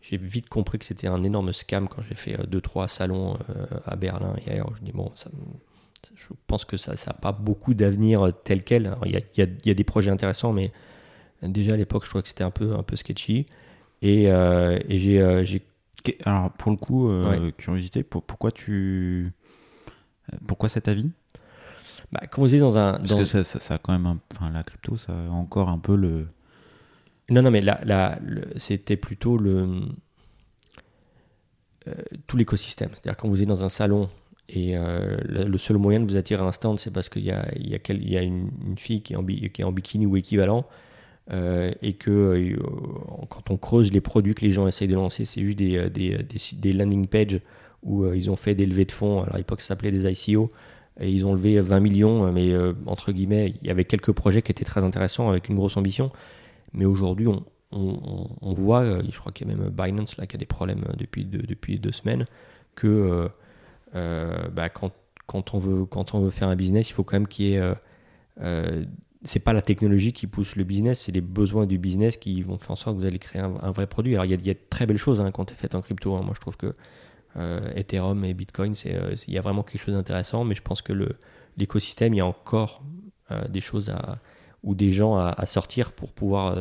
J'ai 0.00 0.16
vite 0.16 0.48
compris 0.48 0.78
que 0.78 0.84
c'était 0.84 1.06
un 1.06 1.22
énorme 1.22 1.52
scam 1.52 1.88
quand 1.88 2.02
j'ai 2.02 2.14
fait 2.14 2.36
2-3 2.36 2.88
salons 2.88 3.38
à 3.84 3.94
Berlin 3.94 4.34
et 4.44 4.50
ailleurs. 4.50 4.72
Je 4.76 4.84
dis, 4.84 4.90
bon, 4.90 5.12
ça, 5.14 5.30
je 6.16 6.26
pense 6.48 6.64
que 6.64 6.76
ça 6.76 6.94
n'a 7.06 7.12
pas 7.12 7.30
beaucoup 7.30 7.72
d'avenir 7.72 8.32
tel 8.42 8.64
quel. 8.64 8.96
Il 9.04 9.12
y, 9.12 9.68
y 9.68 9.70
a, 9.70 9.74
des 9.74 9.84
projets 9.84 10.10
intéressants, 10.10 10.52
mais 10.52 10.72
déjà 11.42 11.74
à 11.74 11.76
l'époque, 11.76 12.02
je 12.04 12.08
trouvais 12.08 12.22
que 12.22 12.28
c'était 12.28 12.42
un 12.42 12.50
peu, 12.50 12.74
un 12.74 12.82
peu 12.82 12.96
sketchy. 12.96 13.46
Et, 14.00 14.24
et 14.24 14.98
j'ai 14.98 15.62
alors, 16.24 16.50
pour 16.52 16.70
le 16.70 16.76
coup, 16.76 17.08
euh, 17.08 17.50
curiosité, 17.52 18.02
pourquoi 18.02 18.50
tu. 18.50 19.32
Pourquoi 20.46 20.68
cet 20.68 20.88
avis? 20.88 21.10
Bah, 22.12 22.20
Quand 22.30 22.42
vous 22.42 22.54
êtes 22.54 22.60
dans 22.60 22.78
un. 22.78 22.98
Parce 22.98 23.14
que 23.14 23.24
ça, 23.24 23.44
ça, 23.44 23.74
a 23.74 23.78
quand 23.78 23.92
même. 23.92 24.18
Enfin, 24.34 24.50
la 24.50 24.62
crypto, 24.62 24.96
ça 24.96 25.12
a 25.12 25.30
encore 25.30 25.68
un 25.68 25.78
peu 25.78 25.96
le. 25.96 26.26
Non, 27.30 27.42
non, 27.42 27.50
mais 27.50 27.60
là, 27.60 28.18
c'était 28.56 28.96
plutôt 28.96 29.36
le. 29.36 29.80
Euh, 31.88 31.92
tout 32.28 32.36
l'écosystème. 32.36 32.90
C'est-à-dire, 32.92 33.16
quand 33.16 33.28
vous 33.28 33.42
êtes 33.42 33.48
dans 33.48 33.64
un 33.64 33.68
salon 33.68 34.08
et 34.48 34.76
euh, 34.76 35.16
le 35.26 35.58
seul 35.58 35.78
moyen 35.78 35.98
de 35.98 36.04
vous 36.04 36.16
attirer 36.16 36.42
un 36.42 36.52
stand, 36.52 36.78
c'est 36.78 36.92
parce 36.92 37.08
qu'il 37.08 37.24
y 37.24 37.32
a, 37.32 37.48
il 37.56 37.68
y 37.68 38.16
a, 38.16 38.22
une, 38.22 38.50
fille 38.76 39.02
qui 39.02 39.14
est, 39.14 39.16
en, 39.16 39.72
bikini 39.72 40.06
ou 40.06 40.16
équivalent. 40.16 40.64
Euh, 41.32 41.72
et 41.82 41.94
que 41.94 42.56
quand 43.28 43.50
on 43.50 43.56
creuse 43.56 43.92
les 43.92 44.00
produits 44.00 44.34
que 44.34 44.44
les 44.44 44.52
gens 44.52 44.66
essayent 44.66 44.88
de 44.88 44.94
lancer, 44.94 45.24
c'est 45.24 45.40
juste 45.44 45.58
des, 45.58 46.72
landing 46.72 47.06
pages 47.06 47.40
où 47.82 48.12
ils 48.12 48.30
ont 48.30 48.36
fait 48.36 48.54
des 48.54 48.66
levées 48.66 48.84
de 48.84 48.92
fonds. 48.92 49.24
À 49.24 49.38
l'époque, 49.38 49.60
ça 49.60 49.68
s'appelait 49.68 49.92
des 49.92 50.06
ICO. 50.06 50.50
Et 51.00 51.10
ils 51.10 51.24
ont 51.26 51.34
levé 51.34 51.58
20 51.58 51.80
millions, 51.80 52.30
mais 52.32 52.52
entre 52.86 53.10
guillemets, 53.10 53.54
il 53.60 53.66
y 53.66 53.70
avait 53.70 53.84
quelques 53.84 54.12
projets 54.12 54.42
qui 54.42 54.52
étaient 54.52 54.64
très 54.64 54.84
intéressants 54.84 55.28
avec 55.30 55.48
une 55.48 55.56
grosse 55.56 55.76
ambition. 55.76 56.10
Mais 56.74 56.84
aujourd'hui, 56.84 57.28
on, 57.70 58.54
voit, 58.54 59.00
je 59.00 59.18
crois 59.18 59.32
qu'il 59.32 59.48
y 59.48 59.50
a 59.50 59.54
même 59.54 59.70
Binance 59.70 60.16
là, 60.16 60.26
qui 60.26 60.36
a 60.36 60.38
des 60.38 60.46
problèmes 60.46 60.84
depuis 60.96 61.24
deux, 61.24 61.42
depuis 61.42 61.78
deux 61.78 61.92
semaines, 61.92 62.26
que 62.74 63.28
bah, 63.94 64.68
quand, 64.68 65.54
on 65.54 65.58
veut, 65.58 66.30
faire 66.30 66.48
un 66.48 66.56
business, 66.56 66.90
il 66.90 66.92
faut 66.92 67.04
quand 67.04 67.16
même 67.16 67.28
qu'il 67.28 67.46
y 67.46 67.54
ait 67.54 67.72
c'est 69.24 69.38
pas 69.38 69.52
la 69.52 69.62
technologie 69.62 70.12
qui 70.12 70.26
pousse 70.26 70.56
le 70.56 70.64
business, 70.64 71.02
c'est 71.02 71.12
les 71.12 71.20
besoins 71.20 71.66
du 71.66 71.78
business 71.78 72.16
qui 72.16 72.42
vont 72.42 72.58
faire 72.58 72.72
en 72.72 72.76
sorte 72.76 72.96
que 72.96 73.00
vous 73.00 73.06
allez 73.06 73.18
créer 73.18 73.42
un, 73.42 73.70
vrai 73.70 73.86
produit. 73.86 74.14
Alors 74.14 74.24
il 74.24 74.30
y, 74.30 74.50
a, 74.50 74.54
de 74.54 74.58
très 74.68 74.86
belles 74.86 74.98
choses 74.98 75.20
hein, 75.20 75.30
quand 75.30 75.46
tu 75.46 75.52
es 75.52 75.56
fait 75.56 75.74
en 75.74 75.80
crypto. 75.80 76.14
Hein. 76.16 76.22
Moi 76.22 76.32
je 76.34 76.40
trouve 76.40 76.56
que 76.56 76.74
euh, 77.36 77.72
Ethereum 77.74 78.24
et 78.24 78.34
Bitcoin, 78.34 78.74
euh, 78.86 79.14
il 79.26 79.34
y 79.34 79.38
a 79.38 79.40
vraiment 79.40 79.62
quelque 79.62 79.80
chose 79.80 79.94
d'intéressant, 79.94 80.44
mais 80.44 80.54
je 80.54 80.62
pense 80.62 80.82
que 80.82 80.92
l'écosystème, 81.56 82.14
il 82.14 82.18
y 82.18 82.20
a 82.20 82.26
encore 82.26 82.82
euh, 83.30 83.46
des 83.48 83.60
choses 83.60 83.90
à, 83.90 84.18
ou 84.62 84.74
des 84.74 84.92
gens 84.92 85.16
à, 85.16 85.34
à 85.36 85.46
sortir 85.46 85.92
pour 85.92 86.12
pouvoir 86.12 86.56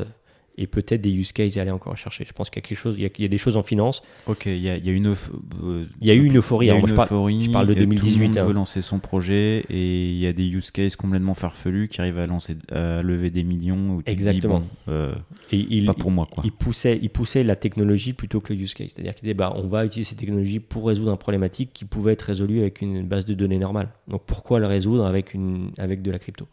et 0.57 0.67
peut-être 0.67 1.01
des 1.01 1.11
use 1.11 1.31
cases 1.31 1.57
à 1.57 1.61
aller 1.61 1.71
encore 1.71 1.97
chercher. 1.97 2.25
Je 2.25 2.33
pense 2.33 2.49
qu'il 2.49 2.61
y 2.61 2.65
a 2.65 2.67
quelque 2.67 2.77
chose, 2.77 2.95
il 2.97 3.03
y 3.03 3.25
a, 3.25 3.27
des 3.27 3.37
choses 3.37 3.57
en 3.57 3.63
finance. 3.63 4.03
Ok, 4.27 4.45
il 4.45 4.57
y 4.57 4.69
a, 4.69 4.77
il 4.77 4.85
y 4.85 4.89
a 4.89 4.93
une, 4.93 5.07
euh, 5.07 5.85
il 6.01 6.07
y 6.07 6.11
a 6.11 6.13
eu 6.13 6.25
une 6.25 6.37
euphorie. 6.37 6.67
Il 6.67 6.69
y 6.69 6.71
a 6.71 6.77
une 6.77 6.87
je, 6.87 6.93
parle, 6.93 7.09
je, 7.09 7.49
parle, 7.49 7.67
de 7.67 7.73
2018. 7.73 7.99
Tout 7.99 8.19
le 8.19 8.27
monde 8.27 8.37
hein. 8.37 8.45
veut 8.45 8.53
lancer 8.53 8.81
son 8.81 8.99
projet 8.99 9.65
et 9.69 10.09
il 10.09 10.17
y 10.17 10.27
a 10.27 10.33
des 10.33 10.47
use 10.47 10.71
cases 10.71 10.95
complètement 10.95 11.33
farfelus 11.33 11.87
qui 11.87 12.01
arrivent 12.01 12.19
à 12.19 12.27
lancer, 12.27 12.57
à 12.71 13.01
lever 13.01 13.29
des 13.29 13.43
millions. 13.43 13.95
Où 13.95 14.01
Exactement. 14.05 14.63
euh, 14.89 15.13
et 15.51 15.57
il, 15.57 15.85
pas 15.85 15.93
pour 15.93 16.11
moi 16.11 16.27
quoi. 16.29 16.43
Il 16.45 16.51
poussait, 16.51 16.99
il 17.01 17.09
poussait 17.09 17.43
la 17.43 17.55
technologie 17.55 18.13
plutôt 18.13 18.41
que 18.41 18.53
le 18.53 18.59
use 18.59 18.73
case. 18.73 18.89
C'est-à-dire 18.93 19.15
qu'il 19.15 19.23
disait 19.23 19.33
bah 19.33 19.53
on 19.55 19.67
va 19.67 19.85
utiliser 19.85 20.09
cette 20.09 20.19
technologie 20.19 20.59
pour 20.59 20.87
résoudre 20.87 21.11
un 21.11 21.17
problématique 21.17 21.71
qui 21.73 21.85
pouvait 21.85 22.13
être 22.13 22.23
résolu 22.23 22.59
avec 22.59 22.81
une 22.81 23.03
base 23.03 23.25
de 23.25 23.33
données 23.33 23.59
normale. 23.59 23.89
Donc 24.07 24.23
pourquoi 24.25 24.59
le 24.59 24.65
résoudre 24.65 25.05
avec 25.05 25.33
une 25.33 25.71
avec 25.77 26.01
de 26.01 26.11
la 26.11 26.19
crypto? 26.19 26.47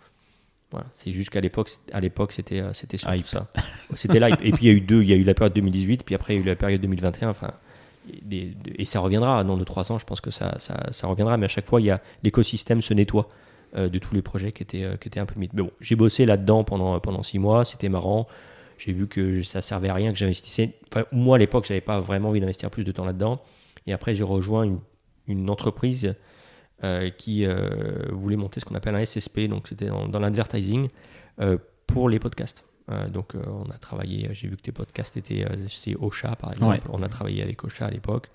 Voilà, 0.71 0.87
c'est 0.95 1.13
juste 1.13 1.31
qu'à 1.31 1.41
l'époque, 1.41 1.71
à 1.93 2.01
l'époque, 2.01 2.33
c'était, 2.33 2.61
euh, 2.61 2.73
c'était 2.75 2.99
surtout 2.99 3.25
ça. 3.25 3.49
C'était 3.95 4.19
là. 4.19 4.29
Et 4.43 4.53
puis 4.53 4.67
il 4.67 4.67
y 4.67 4.71
a 4.71 4.75
eu 4.75 4.83
deux, 4.83 5.03
il 5.03 5.09
y 5.09 5.15
a 5.15 5.17
eu 5.17 5.25
la 5.25 5.33
période 5.33 5.55
2018, 5.55 6.05
puis 6.05 6.15
après 6.15 6.35
il 6.35 6.37
y 6.37 6.41
a 6.41 6.43
eu 6.43 6.47
la 6.47 6.57
période 6.57 6.81
2021. 6.83 7.31
Enfin, 7.31 7.53
et 8.31 8.85
ça 8.85 9.01
reviendra 9.01 9.45
dans 9.45 9.59
2-3 9.59 9.93
ans. 9.93 9.99
Je 9.99 10.05
pense 10.05 10.21
que 10.21 10.31
ça, 10.31 10.59
ça, 10.61 10.93
ça, 10.93 11.07
reviendra, 11.07 11.37
mais 11.39 11.47
à 11.47 11.49
chaque 11.49 11.67
fois, 11.67 11.81
il 11.81 11.87
y 11.87 11.91
a 11.91 12.03
l'écosystème 12.23 12.83
se 12.83 12.93
nettoie 12.93 13.29
euh, 13.77 13.89
de 13.89 13.99
tous 13.99 14.15
les 14.15 14.23
projets 14.23 14.53
qui 14.53 14.63
étaient, 14.63 14.85
euh, 14.85 14.97
qui 14.97 15.09
étaient 15.09 15.21
un 15.21 15.27
peu 15.27 15.41
mythes. 15.41 15.55
Mais 15.55 15.63
bon, 15.63 15.71
j'ai 15.81 15.97
bossé 15.97 16.27
là-dedans 16.27 16.65
pendant 16.65 17.01
pendant 17.01 17.23
6 17.23 17.39
mois. 17.39 17.65
C'était 17.65 17.89
marrant. 17.89 18.29
J'ai 18.77 18.93
vu 18.93 19.09
que 19.09 19.43
ça 19.43 19.63
servait 19.63 19.89
à 19.89 19.95
rien 19.95 20.13
que 20.13 20.19
j'investissais. 20.19 20.75
Enfin, 20.93 21.07
moi 21.13 21.37
à 21.37 21.39
l'époque, 21.39 21.65
j'avais 21.67 21.81
pas 21.81 21.99
vraiment 21.99 22.29
envie 22.29 22.41
d'investir 22.41 22.71
plus 22.71 22.85
de 22.85 22.93
temps 22.93 23.07
là-dedans. 23.07 23.41
Et 23.87 23.93
après, 23.95 24.15
j'ai 24.15 24.23
rejoint 24.23 24.65
une, 24.65 24.81
une 25.27 25.49
entreprise 25.51 26.15
qui 27.17 27.45
euh, 27.45 28.07
voulait 28.11 28.37
monter 28.37 28.61
ce 28.61 28.65
qu'on 28.65 28.75
appelle 28.75 28.95
un 28.95 29.05
SSP, 29.05 29.41
donc 29.49 29.69
c'était 29.69 29.87
dans, 29.87 30.21
l'advertising 30.21 30.89
euh, 31.41 31.59
pour 31.87 32.09
les 32.09 32.19
podcasts. 32.19 32.63
donc 33.13 33.35
on 33.35 33.71
a 33.71 33.79
travaillé, 33.79 34.29
j'ai 34.33 34.49
vu 34.49 34.57
que 34.57 34.63
tes 34.63 34.73
podcasts 34.73 35.17
étaient 35.17 35.45
chez 35.69 35.97
Ocha 36.01 36.37
par 36.37 36.53
exemple, 36.53 36.89
on 36.91 37.03
a 37.03 37.09
travaillé 37.09 37.43
avec 37.43 37.65
Ocha 37.65 37.87
à 37.87 37.91
l'époque. 37.91 38.31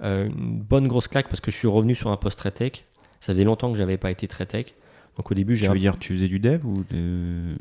une 0.00 0.60
bonne 0.60 0.88
grosse 0.88 1.08
claque 1.08 1.28
parce 1.28 1.40
que 1.40 1.50
je 1.50 1.56
suis 1.56 1.68
revenu 1.68 1.94
sur 1.94 2.10
un 2.10 2.16
poste 2.16 2.38
très 2.38 2.50
tech. 2.50 2.84
Ça 3.20 3.32
faisait 3.32 3.44
longtemps 3.44 3.70
que 3.70 3.76
j'avais 3.76 3.98
pas 3.98 4.10
été 4.10 4.26
très 4.28 4.46
tech. 4.46 4.74
Donc 5.16 5.30
au 5.30 5.34
début, 5.34 5.56
j'ai. 5.56 5.66
Tu 5.66 5.72
veux 5.72 5.78
dire, 5.78 5.98
tu 5.98 6.14
faisais 6.14 6.28
du 6.28 6.38
dev 6.38 6.64
ou 6.64 6.84
de... 6.90 7.56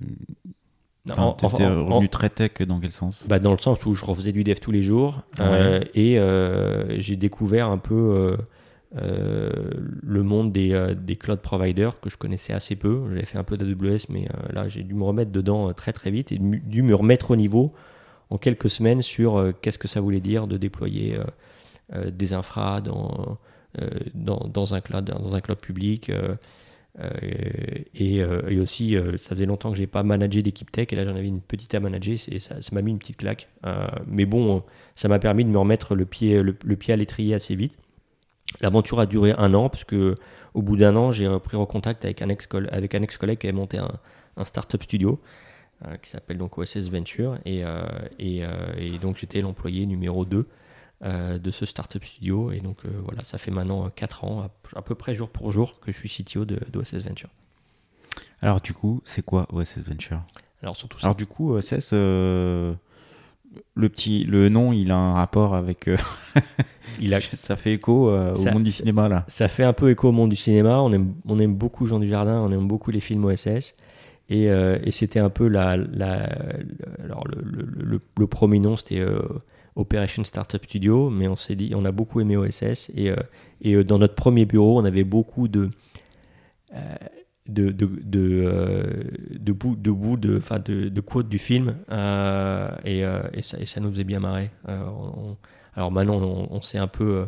Enfin, 1.10 1.36
tu 1.38 1.46
étais 1.46 1.68
revenu 1.68 2.08
très 2.08 2.30
tech 2.30 2.52
dans 2.68 2.80
quel 2.80 2.92
sens? 2.92 3.22
Bah 3.26 3.40
Dans 3.40 3.52
le 3.52 3.58
sens 3.58 3.86
où 3.86 3.96
je 3.96 4.06
refaisais 4.06 4.32
du 4.32 4.44
dev 4.44 4.60
tous 4.60 4.72
les 4.72 4.82
jours 4.82 5.22
et 5.94 6.20
j'ai 6.98 7.16
découvert 7.16 7.70
un 7.70 7.78
peu 7.78 7.96
euh, 7.96 8.38
le 8.91 10.23
monde 10.23 10.52
des, 10.52 10.73
euh, 10.73 10.95
des, 10.95 11.15
cloud 11.15 11.39
providers 11.39 11.99
que 11.99 12.10
je 12.10 12.17
connaissais 12.17 12.54
assez 12.54 12.75
peu. 12.75 13.04
J'avais 13.10 13.25
fait 13.25 13.38
un 13.38 13.43
peu 13.43 13.58
d'AWS, 13.58 14.06
mais 14.10 14.28
euh, 14.28 14.54
là 14.54 14.67
j'ai 14.67 14.84
dû 14.84 14.93
me 14.95 15.04
remettre 15.04 15.32
dedans 15.32 15.73
très 15.73 15.93
très 15.93 16.12
vite 16.12 16.32
et 16.32 16.39
dû 16.39 16.82
me 16.82 16.95
remettre 16.95 17.32
au 17.32 17.36
niveau 17.36 17.73
en 18.30 18.38
quelques 18.38 18.69
semaines 18.69 19.02
sur 19.02 19.54
qu'est-ce 19.62 19.78
que 19.78 19.88
ça 19.88 20.02
voulait 20.02 20.19
dire 20.19 20.47
de 20.47 20.58
déployer 20.58 21.17
des 22.12 22.34
infras 22.34 22.80
dans, 22.80 23.39
dans, 24.13 24.47
dans, 24.47 24.75
un 24.75 24.82
cloud, 24.82 25.04
dans 25.06 25.34
un 25.34 25.41
cloud 25.41 25.58
public. 25.58 26.12
Et, 27.23 28.17
et, 28.17 28.60
aussi, 28.60 28.95
ça 29.17 29.30
faisait 29.30 29.47
longtemps 29.47 29.71
que 29.71 29.78
j'ai 29.78 29.88
pas 29.88 30.04
managé 30.04 30.43
d'équipe 30.43 30.71
tech 30.71 30.89
et 30.91 30.95
là 30.95 31.06
j'en 31.06 31.15
avais 31.15 31.28
une 31.28 31.41
petite 31.41 31.73
à 31.73 31.80
manager, 31.80 32.19
ça 32.19 32.56
m'a 32.71 32.84
mis 32.84 32.91
une 32.91 32.99
petite 32.99 33.17
claque. 33.17 33.49
mais 34.06 34.25
bon, 34.25 34.62
ça 34.93 35.08
m'a 35.08 35.17
permis 35.17 35.43
de 35.43 35.49
me 35.49 35.58
remettre 35.58 35.95
le 35.95 36.06
pied, 36.06 36.43
le 36.43 36.75
pied 36.75 36.93
à 36.93 36.97
l'étrier 36.97 37.34
assez 37.34 37.56
vite. 37.56 37.80
L'aventure 38.62 39.00
a 39.00 39.06
duré 39.06 39.34
un 39.38 39.54
an, 39.54 39.70
parce 39.70 39.84
que 39.84 40.16
au 40.54 40.62
bout 40.62 40.78
d'un 40.78 40.96
an, 40.96 41.12
j'ai 41.12 41.28
repris 41.28 41.58
en 41.58 41.66
contact 41.66 42.04
avec 42.06 42.22
un 42.22 42.30
ex-collègue 42.30 42.96
ex 42.96 43.18
qui 43.18 43.48
avait 43.48 43.52
monté 43.52 43.78
un, 43.78 43.92
un 44.38 44.46
startup 44.46 44.82
studio 44.84 45.22
euh, 45.86 45.96
qui 45.96 46.10
s'appelle 46.10 46.38
donc 46.38 46.58
OSS 46.58 46.90
Venture. 46.90 47.38
Et, 47.46 47.64
euh, 47.64 47.82
euh, 48.20 48.74
et, 48.78 48.98
donc 48.98 49.18
j'étais 49.18 49.40
l'employé 49.40 49.86
numéro 49.86 50.26
2 50.26 50.46
de 51.02 51.52
ce 51.52 51.66
startup 51.66 52.04
studio. 52.04 52.52
Et 52.52 52.60
donc 52.60 52.80
voilà, 53.06 53.24
ça 53.24 53.38
fait 53.38 53.52
maintenant 53.52 53.90
4 53.90 54.26
ans, 54.26 54.50
à, 54.76 54.82
peu 54.82 54.96
près 54.96 55.14
jour 55.14 55.30
pour 55.30 55.52
jour, 55.52 55.80
que 55.80 55.92
je 55.94 55.98
suis 55.98 56.10
CTO 56.10 56.44
d'OSS 56.44 57.06
Venture. 57.06 57.30
Alors 58.42 58.60
du 58.60 58.74
coup, 58.74 59.02
c'est 59.06 59.22
quoi 59.22 59.48
OSS 59.54 59.80
Venture? 59.80 60.22
Alors 60.62 60.76
surtout 60.76 61.00
ça. 61.00 61.08
Alors 61.08 61.16
du 61.16 61.26
coup, 61.26 61.54
OSS 61.54 61.94
le 63.76 63.90
petit 63.90 64.24
le 64.26 64.50
nom 64.50 64.74
il 64.74 64.92
a 64.92 64.98
un 64.98 65.14
rapport 65.14 65.56
avec 65.56 65.88
euh, 65.88 65.98
il 67.02 67.14
a 67.14 67.22
ça 67.22 67.56
fait 67.56 67.74
écho 67.74 68.10
euh, 68.10 68.36
au 68.36 68.52
monde 68.52 68.64
du 68.64 68.72
cinéma 68.72 69.10
là. 69.10 69.26
ça 69.28 69.48
fait 69.48 69.64
un 69.64 69.74
peu 69.74 69.90
écho 69.90 70.10
au 70.10 70.12
monde 70.12 70.30
du 70.30 70.36
cinéma. 70.36 70.80
On 70.82 70.92
aime 70.94 71.14
on 71.28 71.40
aime 71.40 71.56
beaucoup 71.56 71.86
Jean 71.86 72.00
Dujardin 72.00 72.40
on 72.42 72.52
aime 72.52 72.68
beaucoup 72.68 72.92
les 72.92 73.00
films 73.00 73.26
OSS 73.26 73.76
et, 74.32 74.52
euh, 74.52 74.78
et 74.84 74.92
c'était 74.92 75.20
un 75.20 75.30
peu 75.30 75.48
la, 75.48 75.78
la 75.78 76.30
alors 77.04 77.26
le, 77.28 77.42
le, 77.42 78.00
le, 78.18 78.28
premier 78.28 78.60
nom 78.60 78.76
c'était 78.76 79.04
Operation 79.76 80.24
Startup 80.24 80.64
Studio. 80.64 81.10
Mais 81.10 81.28
on 81.28 81.36
s'est 81.36 81.56
dit 81.56 81.72
on 81.76 81.86
a 81.86 81.92
beaucoup 81.92 82.22
aimé 82.22 82.38
OSS 82.38 82.92
et, 82.96 83.12
et 83.62 83.84
dans 83.84 83.98
notre 83.98 84.16
premier 84.16 84.46
bureau 84.46 84.80
on 84.80 84.86
avait 84.86 85.04
beaucoup 85.04 85.48
de 85.48 85.72
de, 87.50 87.72
de, 87.72 87.86
de, 87.86 88.44
euh, 88.46 89.04
de, 89.32 89.52
bout, 89.52 89.76
de, 89.76 89.92
bout 89.92 90.18
de, 90.18 90.40
de, 90.40 90.90
de 90.90 91.02
quotes 91.02 91.30
du 91.30 91.38
film 91.38 91.76
euh, 91.92 92.70
et, 92.86 93.04
euh, 93.04 93.22
et, 93.34 93.42
ça, 93.42 93.60
et, 93.60 93.66
ça, 93.66 93.80
nous 93.80 93.92
faisait 93.92 94.04
bien 94.04 94.20
marrer. 94.20 94.52
alors 94.66 95.92
maintenant, 95.92 96.18
on, 96.18 96.62
sait 96.62 96.78
un 96.78 96.88
peu. 96.88 97.28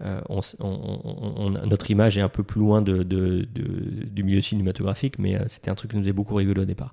On, 0.00 0.40
on, 0.60 1.50
notre 1.50 1.90
image 1.90 2.18
est 2.18 2.22
un 2.22 2.28
peu 2.28 2.42
plus 2.42 2.60
loin 2.60 2.82
de, 2.82 3.02
du 3.02 4.22
milieu 4.22 4.40
cinématographique, 4.40 5.18
mais 5.18 5.38
c'était 5.48 5.70
un 5.70 5.74
truc 5.74 5.90
qui 5.90 5.96
nous 5.96 6.02
faisait 6.02 6.12
beaucoup 6.12 6.34
rigoler 6.34 6.62
au 6.62 6.66
départ. 6.66 6.90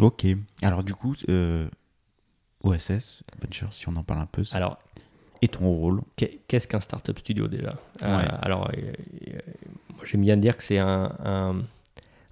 Ok. 0.00 0.26
Alors 0.62 0.82
du 0.82 0.94
coup, 0.94 1.14
OSS, 2.62 3.22
Venture, 3.40 3.72
si 3.72 3.88
on 3.88 3.96
en 3.96 4.02
parle 4.02 4.20
un 4.20 4.26
peu. 4.26 4.42
Alors, 4.52 4.78
et 5.44 5.48
ton 5.48 5.68
rôle 5.68 6.00
Qu'est-ce 6.16 6.66
qu'un 6.66 6.80
startup 6.80 7.18
studio 7.18 7.46
déjà? 7.48 7.74
Alors, 8.00 8.70
j'aime 10.04 10.22
bien 10.22 10.36
dire 10.36 10.56
que 10.56 10.62
c'est 10.62 10.78
un, 10.78 11.12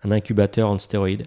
un, 0.02 0.10
incubateur 0.10 0.70
en 0.70 0.78
stéroïdes. 0.78 1.26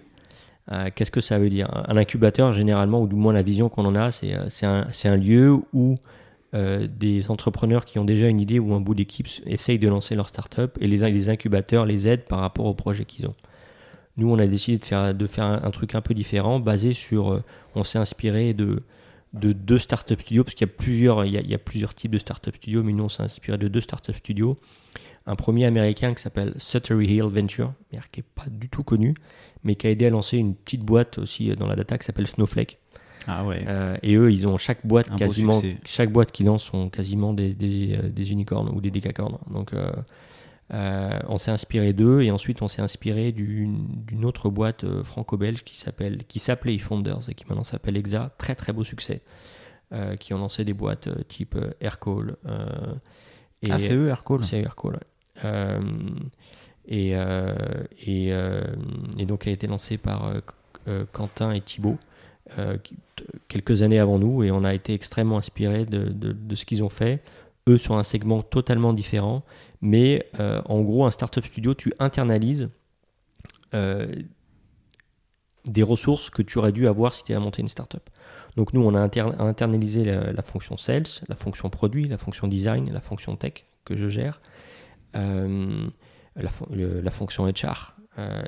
Euh, 0.72 0.90
qu'est-ce 0.94 1.12
que 1.12 1.20
ça 1.20 1.38
veut 1.38 1.48
dire? 1.48 1.68
Un 1.88 1.96
incubateur, 1.96 2.52
généralement, 2.52 3.00
ou 3.00 3.06
du 3.06 3.14
moins 3.14 3.32
la 3.32 3.42
vision 3.42 3.68
qu'on 3.68 3.84
en 3.84 3.94
a, 3.94 4.10
c'est 4.10 4.34
euh, 4.34 4.48
un, 4.62 4.86
un, 5.04 5.16
lieu 5.16 5.60
où 5.72 5.96
euh, 6.54 6.88
des 6.88 7.30
entrepreneurs 7.30 7.84
qui 7.84 8.00
ont 8.00 8.04
déjà 8.04 8.26
une 8.26 8.40
idée 8.40 8.58
ou 8.58 8.74
un 8.74 8.80
bout 8.80 8.96
d'équipe 8.96 9.28
essayent 9.46 9.78
de 9.78 9.88
lancer 9.88 10.16
leur 10.16 10.28
startup 10.28 10.76
et 10.80 10.88
les, 10.88 10.98
les, 11.12 11.28
incubateurs 11.28 11.86
les 11.86 12.08
aident 12.08 12.24
par 12.24 12.40
rapport 12.40 12.66
au 12.66 12.74
projet 12.74 13.04
qu'ils 13.04 13.26
ont. 13.26 13.34
Nous, 14.16 14.28
on 14.28 14.40
a 14.40 14.46
décidé 14.46 14.78
de 14.78 14.84
faire, 14.84 15.14
de 15.14 15.26
faire 15.28 15.44
un, 15.44 15.70
truc 15.70 15.94
un 15.94 16.00
peu 16.00 16.14
différent, 16.14 16.58
basé 16.58 16.94
sur. 16.94 17.42
on 17.76 17.84
s'est 17.84 17.98
inspiré 17.98 18.54
de, 18.54 18.80
de 19.32 19.52
deux 19.52 19.78
startup 19.78 20.20
studios, 20.20 20.44
parce 20.44 20.54
qu'il 20.54 20.66
y 20.66 20.70
a 20.70 20.74
plusieurs, 20.74 21.24
il 21.24 21.32
y 21.32 21.54
a, 21.54 21.58
plusieurs 21.58 21.94
types 21.94 22.12
de 22.12 22.18
startup 22.18 22.56
studios, 22.56 22.82
mais 22.82 22.92
nous, 22.92 23.04
on 23.04 23.08
s'est 23.08 23.22
inspiré 23.22 23.58
de 23.58 23.68
deux 23.68 23.80
startup 23.80 24.16
studios. 24.16 24.58
Un 25.26 25.34
premier 25.34 25.64
américain 25.64 26.14
qui 26.14 26.22
s'appelle 26.22 26.54
Suttery 26.56 27.06
Hill 27.06 27.24
Venture, 27.24 27.72
qui 27.90 28.20
n'est 28.20 28.24
pas 28.34 28.48
du 28.48 28.68
tout 28.68 28.84
connu, 28.84 29.14
mais 29.64 29.74
qui 29.74 29.88
a 29.88 29.90
aidé 29.90 30.06
à 30.06 30.10
lancer 30.10 30.38
une 30.38 30.54
petite 30.54 30.82
boîte 30.82 31.18
aussi 31.18 31.54
dans 31.56 31.66
la 31.66 31.74
data 31.74 31.98
qui 31.98 32.06
s'appelle 32.06 32.28
Snowflake. 32.28 32.78
Ah 33.26 33.44
ouais. 33.44 33.64
Euh, 33.66 33.96
et 34.02 34.14
eux, 34.14 34.32
ils 34.32 34.46
ont 34.46 34.56
chaque 34.56 34.86
boîte 34.86 35.14
quasiment, 35.16 35.60
chaque 35.84 36.12
boîte 36.12 36.32
qui 36.32 36.44
lance 36.44 36.64
sont 36.64 36.88
quasiment 36.88 37.32
des, 37.32 37.54
des, 37.54 37.94
euh, 37.96 38.08
des 38.08 38.32
unicornes 38.32 38.68
ou 38.68 38.80
des 38.80 38.90
décacornes. 38.90 39.38
Donc, 39.50 39.72
euh, 39.72 39.90
on 40.70 41.38
s'est 41.38 41.50
inspiré 41.50 41.92
d'eux 41.92 42.22
et 42.22 42.30
ensuite 42.30 42.62
on 42.62 42.68
s'est 42.68 42.82
inspiré 42.82 43.32
d'une 43.32 44.24
autre 44.24 44.50
boîte 44.50 44.84
franco-belge 45.02 45.62
qui 45.64 45.76
s'appelle, 45.76 46.24
qui 46.28 46.38
s'appelait 46.38 46.74
eFounders 46.74 47.28
et 47.28 47.34
qui 47.34 47.44
maintenant 47.48 47.62
s'appelle 47.62 47.96
Exa. 47.96 48.34
Très 48.38 48.54
très 48.54 48.72
beau 48.72 48.84
succès. 48.84 49.22
qui 50.18 50.34
ont 50.34 50.38
lancé 50.38 50.64
des 50.64 50.74
boîtes 50.74 51.08
type 51.28 51.56
Aircall. 51.80 52.36
et, 53.62 53.70
ah, 53.70 53.78
c'est 53.78 53.94
eux 53.94 54.08
Aircall. 54.08 54.44
C'est 54.44 54.60
Aircall. 54.60 54.98
et, 56.88 57.10
et, 57.10 58.28
et, 59.18 59.26
donc, 59.26 59.46
elle 59.46 59.50
a 59.50 59.54
été 59.54 59.66
lancée 59.66 59.98
par 59.98 60.32
Quentin 61.12 61.52
et 61.52 61.60
Thibaut. 61.60 61.98
Euh, 62.58 62.76
quelques 63.48 63.82
années 63.82 63.98
avant 63.98 64.20
nous 64.20 64.44
et 64.44 64.52
on 64.52 64.62
a 64.62 64.72
été 64.72 64.94
extrêmement 64.94 65.36
inspiré 65.36 65.84
de, 65.84 66.12
de, 66.12 66.54
ce 66.54 66.64
qu'ils 66.64 66.84
ont 66.84 66.88
fait. 66.88 67.20
Eux 67.68 67.76
sur 67.78 67.96
un 67.96 68.04
segment 68.04 68.42
totalement 68.42 68.92
différent, 68.92 69.42
mais 69.80 70.28
euh, 70.40 70.62
en 70.66 70.80
gros, 70.82 71.04
un 71.04 71.10
startup 71.10 71.44
studio, 71.44 71.74
tu 71.74 71.92
internalises 71.98 72.68
euh, 73.74 74.06
des 75.66 75.82
ressources 75.82 76.30
que 76.30 76.42
tu 76.42 76.58
aurais 76.58 76.72
dû 76.72 76.86
avoir 76.86 77.14
si 77.14 77.24
tu 77.24 77.32
avais 77.32 77.42
monté 77.42 77.62
une 77.62 77.68
startup. 77.68 78.08
Donc 78.56 78.72
nous, 78.72 78.82
on 78.82 78.94
a 78.94 79.00
internalisé 79.00 80.04
la, 80.04 80.42
fonction 80.42 80.78
sales, 80.78 81.04
la 81.28 81.36
fonction 81.36 81.68
produit, 81.68 82.08
la 82.08 82.16
fonction 82.16 82.48
design, 82.48 82.90
la 82.90 83.02
fonction 83.02 83.36
tech 83.36 83.66
que 83.84 83.96
je 83.96 84.08
gère, 84.08 84.40
la, 85.12 85.30
la, 86.34 87.10
fonction 87.10 87.46
HR 87.46 87.96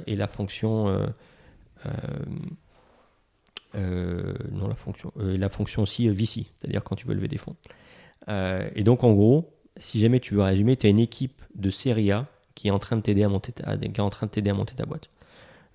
et 0.07 0.17
la 0.17 0.27
fonction 0.27 1.07
euh, 3.75 4.33
non, 4.51 4.67
la 4.67 4.75
fonction, 4.75 5.13
euh, 5.19 5.37
la 5.37 5.49
fonction 5.49 5.83
euh, 5.83 6.13
VC, 6.13 6.47
c'est-à-dire 6.57 6.83
quand 6.83 6.97
tu 6.97 7.07
veux 7.07 7.15
lever 7.15 7.29
des 7.29 7.37
fonds. 7.37 7.57
et 8.29 8.83
donc, 8.83 9.05
en 9.05 9.13
gros, 9.13 9.58
si 9.79 10.01
jamais 10.01 10.21
tu 10.21 10.35
veux 10.35 10.43
résumer, 10.43 10.77
tu 10.77 10.87
as 10.87 10.91
une 10.91 10.99
équipe 10.99 11.43
de 11.55 11.71
série 11.71 12.11
A 12.13 12.27
qui 12.55 12.69
est 12.69 12.71
en 12.71 12.79
train 12.79 12.97
de 12.97 13.03
t'aider 13.03 13.23
à 13.23 13.29
monter 13.29 13.53
ta, 13.53 13.77
qui 13.77 13.87
est 13.87 14.01
en 14.01 14.11
train 14.11 14.27
de 14.27 14.33
t'aider 14.33 14.51
à 14.51 14.55
monter 14.55 14.75
ta 14.75 14.85
boîte. 14.85 15.09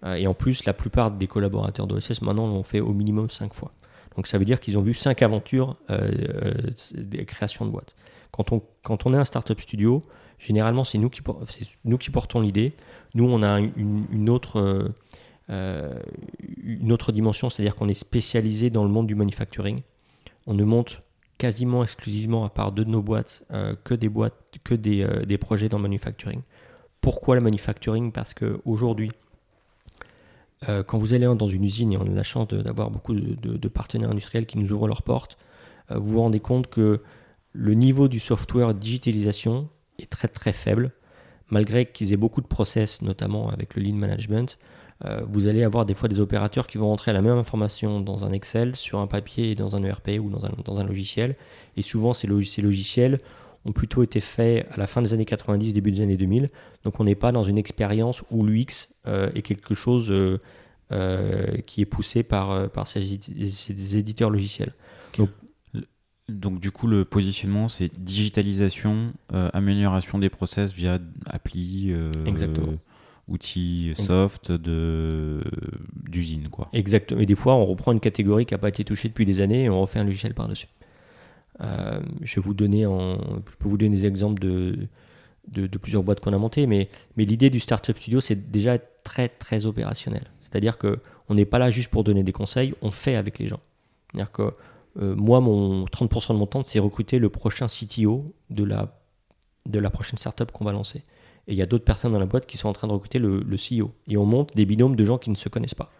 et 0.06 0.28
en 0.28 0.34
plus, 0.34 0.66
la 0.66 0.74
plupart 0.74 1.12
des 1.12 1.28
collaborateurs 1.28 1.88
d'OSS 1.88 2.22
maintenant 2.22 2.48
l'ont 2.48 2.64
fait 2.64 2.82
au 2.82 2.92
minimum 2.92 3.30
5 3.30 3.54
fois. 3.54 3.72
Donc 4.18 4.28
ça 4.28 4.38
veut 4.38 4.46
dire 4.46 4.60
qu'ils 4.60 4.78
ont 4.78 4.82
vu 4.82 4.94
5 4.94 5.22
aventures 5.22 5.78
de 5.90 7.22
création 7.24 7.66
de 7.66 7.72
boîtes. 7.72 7.96
Quand 8.32 8.52
on, 8.52 8.62
quand 8.82 9.06
on 9.06 9.14
est 9.14 9.18
un 9.18 9.26
startup 9.26 9.62
studio, 9.62 10.04
généralement 10.40 10.84
c'est 10.84 10.98
nous, 10.98 11.10
qui, 11.10 11.22
nous 11.86 11.98
qui 11.98 12.10
portons 12.10 12.42
l'idée. 12.42 12.74
Nous, 13.14 13.26
on 13.26 13.44
a 13.44 13.60
une, 13.60 14.30
autre 14.30 14.92
euh, 15.50 16.00
une 16.64 16.92
autre 16.92 17.12
dimension, 17.12 17.50
c'est-à-dire 17.50 17.76
qu'on 17.76 17.90
est 17.90 17.94
spécialisé 17.94 18.70
dans 18.70 18.84
le 18.84 18.90
monde 18.90 19.08
du 19.08 19.16
manufacturing. 19.16 19.82
On 20.48 20.54
ne 20.54 20.64
monte 20.64 21.02
quasiment 21.38 21.84
exclusivement, 21.84 22.46
à 22.46 22.50
part 22.50 22.72
de 22.72 22.84
nos 22.84 23.02
boîtes, 23.02 23.44
euh, 23.52 23.76
que 23.84 23.94
euh, 23.94 25.26
des, 25.26 25.38
projets 25.38 25.70
dans 25.70 25.78
le 25.78 25.84
manufacturing. 25.84 26.42
Pourquoi 27.02 27.36
le 27.36 27.42
manufacturing? 27.42 28.12
Parce 28.12 28.34
qu'aujourd'hui, 28.34 29.12
quand 30.88 30.98
vous 30.98 31.14
allez 31.14 31.26
dans 31.26 31.48
une 31.48 31.66
usine, 31.66 31.92
et 31.92 31.98
on 31.98 32.04
a 32.04 32.10
la 32.10 32.24
chance 32.24 32.48
d'avoir 32.48 32.90
beaucoup 32.90 33.14
de, 33.14 33.68
partenaires 33.68 34.10
industriels 34.10 34.46
qui 34.46 34.58
nous 34.58 34.72
ouvrent 34.72 34.88
leurs 34.88 35.02
portes, 35.02 35.38
vous 35.90 36.12
vous 36.12 36.22
rendez 36.22 36.40
compte 36.40 36.68
que 36.68 37.02
le 37.52 37.74
niveau 37.74 38.08
du 38.08 38.22
software 38.22 38.74
digitalisation 38.74 39.68
est 40.00 40.10
très 40.10 40.30
très 40.30 40.54
faible, 40.54 40.94
malgré 41.50 41.86
qu'ils 41.86 42.14
aient 42.14 42.18
beaucoup 42.18 42.40
de 42.40 42.48
process, 42.48 43.02
notamment 43.02 43.50
avec 43.50 43.76
le 43.76 43.84
lean 43.84 43.96
management. 43.96 44.58
Euh, 45.06 45.22
vous 45.28 45.48
allez 45.48 45.64
avoir 45.64 45.86
des 45.86 45.94
fois 45.94 46.08
des 46.08 46.20
opérateurs 46.20 46.68
qui 46.68 46.78
vont 46.78 46.88
rentrer 46.88 47.12
la 47.12 47.22
même 47.22 47.38
information 47.38 48.00
dans 48.00 48.24
un 48.24 48.32
Excel, 48.32 48.76
sur 48.76 49.00
un 49.00 49.08
papier 49.08 49.56
dans 49.56 49.76
un 49.76 49.84
ERP 49.84 50.12
ou 50.20 50.30
dans 50.30 50.46
un, 50.46 50.52
dans 50.64 50.80
un 50.80 50.84
logiciel. 50.84 51.36
Et 51.76 51.82
souvent, 51.82 52.14
ces, 52.14 52.28
logiciels 52.28 53.20
ont 53.66 53.72
plutôt 53.72 54.04
été 54.04 54.20
faits 54.20 54.68
à 54.72 54.78
la 54.78 54.88
fin 54.88 55.02
des 55.02 55.14
années 55.14 55.26
90, 55.26 55.74
début 55.74 55.92
des 55.92 56.02
années 56.02 56.18
2000. 56.18 56.50
Donc 56.84 57.00
on 57.00 57.04
n'est 57.04 57.16
pas 57.16 57.32
dans 57.32 57.44
une 57.44 57.58
expérience 57.58 58.24
où 58.32 58.46
l'UX 58.46 58.90
euh, 59.08 59.30
est 59.36 59.42
quelque 59.42 59.74
chose 59.74 60.10
euh, 60.92 61.58
qui 61.66 61.82
est 61.82 61.86
poussé 61.86 62.24
par, 62.24 62.70
par 62.70 62.88
ces, 62.88 63.02
éditeurs 63.98 64.30
logiciels. 64.30 64.74
Donc, 65.18 65.30
donc 66.30 66.60
du 66.62 66.72
coup, 66.72 66.88
le 66.88 67.04
positionnement, 67.04 67.68
c'est 67.68 67.92
digitalisation, 68.02 69.02
amélioration 69.30 70.18
des 70.18 70.30
process 70.30 70.72
via 70.72 71.00
appli. 71.26 71.94
Exactement 72.26 72.78
outils 73.28 73.94
soft 73.96 74.52
de 74.52 75.44
d'usine 75.96 76.50
quoi. 76.50 76.70
Exactement. 76.74 77.22
Et 77.22 77.26
des 77.26 77.36
fois, 77.36 77.56
on 77.56 77.66
reprend 77.66 77.92
une 77.92 78.00
catégorie 78.00 78.46
qui 78.46 78.54
n'a 78.54 78.58
pas 78.58 78.70
été 78.70 78.84
touchée 78.84 79.08
depuis 79.08 79.26
des 79.26 79.42
années 79.42 79.64
et 79.64 79.70
on 79.70 79.82
refait 79.82 80.00
un 80.00 80.04
logiciel 80.04 80.34
par-dessus. 80.34 80.68
Euh, 81.62 82.00
je 82.22 82.36
vais 82.36 82.42
vous 82.42 82.54
donner 82.54 82.86
en, 82.86 83.18
je 83.50 83.56
peux 83.58 83.70
vous 83.70 83.78
donner 83.78 83.96
des 83.96 84.06
exemples 84.06 84.42
de, 84.42 84.88
de, 85.48 85.78
plusieurs 85.78 86.04
boîtes 86.04 86.20
qu'on 86.20 86.34
a 86.34 86.38
montées, 86.38 86.66
mais, 86.66 86.90
mais 87.16 87.26
l'idée 87.26 87.50
du 87.50 87.60
Startup 87.60 87.98
Studio, 87.98 88.22
c'est 88.22 88.52
déjà 88.52 88.78
très 88.78 89.30
très 89.30 89.66
opérationnel. 89.66 90.24
C'est-à-dire 90.42 90.78
que 90.78 91.00
on 91.30 91.36
n'est 91.36 91.46
pas 91.46 91.60
là 91.60 91.72
juste 91.72 91.90
pour 91.90 92.04
donner 92.04 92.24
des 92.24 92.32
conseils, 92.32 92.74
on 92.82 92.92
fait 92.92 93.16
avec 93.16 93.40
les 93.40 93.48
gens. 93.48 93.60
C'est-à-dire 94.12 94.32
que 94.32 94.54
euh, 95.00 95.16
moi, 95.16 95.40
mon 95.40 95.86
30% 95.86 96.34
de 96.34 96.38
mon 96.38 96.46
temps, 96.46 96.64
c'est 96.64 96.80
recruter 96.80 97.20
le 97.20 97.30
prochain 97.30 97.68
CTO 97.68 98.26
de 98.50 98.64
la, 98.64 99.00
de 99.66 99.80
la 99.80 99.90
prochaine 99.90 100.18
startup 100.18 100.52
qu'on 100.52 100.66
va 100.66 100.72
lancer. 100.72 101.04
Et 101.48 101.54
il 101.54 101.58
y 101.58 101.62
a 101.62 101.66
d'autres 101.66 101.84
personnes 101.84 102.14
dans 102.14 102.20
la 102.20 102.26
boîte 102.26 102.46
qui 102.46 102.58
sont 102.58 102.70
en 102.70 102.74
train 102.74 102.88
de 102.88 102.94
recruter 102.94 103.20
le, 103.20 103.44
CEO. 103.56 103.92
Et 104.08 104.18
on 104.18 104.26
monte 104.26 104.56
des 104.56 104.66
binômes 104.66 104.96
de 104.96 105.06
gens 105.06 105.18
qui 105.18 105.30
ne 105.30 105.36
se 105.36 105.50
connaissent 105.50 105.76
pas. 105.76 105.92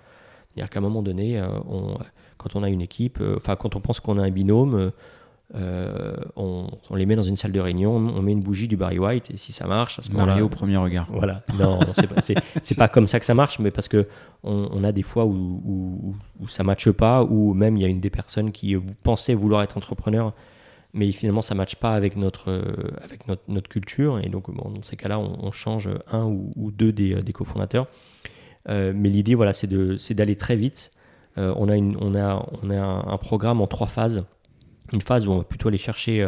C'est-à-dire 0.50 0.70
qu'à 0.70 0.80
un 0.80 0.84
moment 0.84 1.02
donné, 1.02 1.40
euh, 1.40 1.48
on, 1.68 1.98
quand 2.38 2.56
on 2.56 2.64
a 2.64 2.70
une 2.70 2.82
équipe, 2.82 3.20
euh, 3.20 3.36
enfin 3.38 3.56
quand 3.56 3.76
on 3.76 3.82
pense 3.82 4.00
qu'on 4.00 4.18
a 4.20 4.24
un 4.24 4.30
binôme, 4.30 4.92
euh, 5.56 6.16
on, 6.36 6.68
les 6.96 7.06
met 7.06 7.16
dans 7.16 7.24
une 7.24 7.36
salle 7.36 7.52
de 7.52 7.60
réunion, 7.60 7.96
on 7.96 8.22
met 8.22 8.32
une 8.32 8.42
bougie 8.42 8.68
du 8.68 8.78
Barry 8.78 9.00
White 9.00 9.32
et 9.32 9.38
si 9.38 9.52
ça 9.52 9.68
marche, 9.68 10.00
à 10.00 10.02
ce 10.02 10.12
moment-là. 10.12 10.44
au 10.44 10.50
premier 10.50 10.78
regard. 10.78 11.08
Voilà. 11.12 11.44
Non, 11.60 11.80
c'est 11.94 12.08
pas, 12.08 12.22
pas, 12.78 12.88
comme 12.88 13.08
ça 13.08 13.20
que 13.20 13.26
ça 13.26 13.34
marche, 13.34 13.60
mais 13.60 13.72
parce 13.72 13.88
que 13.88 14.08
on, 14.44 14.84
a 14.84 14.92
des 14.92 15.04
fois 15.04 15.26
où, 15.26 15.62
où, 15.66 16.16
où 16.40 16.48
ça 16.48 16.64
matche 16.64 16.90
pas, 16.92 17.24
ou 17.24 17.54
même 17.54 17.76
il 17.76 17.82
y 17.82 17.86
a 17.86 17.90
une 17.90 18.00
des 18.00 18.10
personnes 18.10 18.52
qui 18.52 18.76
pensait 19.04 19.34
vouloir 19.34 19.62
être 19.64 19.78
entrepreneur 19.78 20.34
mais 20.94 21.12
finalement 21.12 21.42
ça 21.42 21.56
ne 21.56 21.58
matche 21.58 21.76
pas 21.76 21.94
avec 21.94 22.16
notre, 22.16 22.50
euh, 22.50 22.92
avec 23.02 23.28
notre, 23.28 23.42
notre, 23.48 23.68
culture, 23.68 24.20
et 24.20 24.30
donc 24.30 24.54
dans 24.56 24.82
ces 24.84 24.96
cas-là, 24.96 25.20
on, 25.20 25.52
change 25.52 25.90
un 26.12 26.26
ou, 26.26 26.72
deux 26.72 26.92
des, 26.92 27.22
des 27.22 27.34
cofondateurs. 27.34 27.88
Euh, 28.70 28.94
mais 28.96 29.10
l'idée, 29.10 29.36
voilà, 29.36 29.54
c'est 29.54 30.14
d'aller 30.14 30.36
très 30.36 30.56
vite. 30.56 30.92
Euh, 31.38 31.54
on 31.58 31.68
a, 31.68 31.76
une, 31.76 31.98
on 32.00 32.16
a, 32.16 32.48
on 32.62 32.70
a 32.70 32.80
un, 32.80 33.18
programme 33.18 33.60
en 33.60 33.68
trois 33.68 33.88
phases. 33.88 34.24
Une 34.94 35.02
phase 35.02 35.28
où 35.28 35.32
on 35.32 35.38
va 35.40 35.44
plutôt 35.44 35.70
aller 35.70 35.78
chercher, 35.78 36.26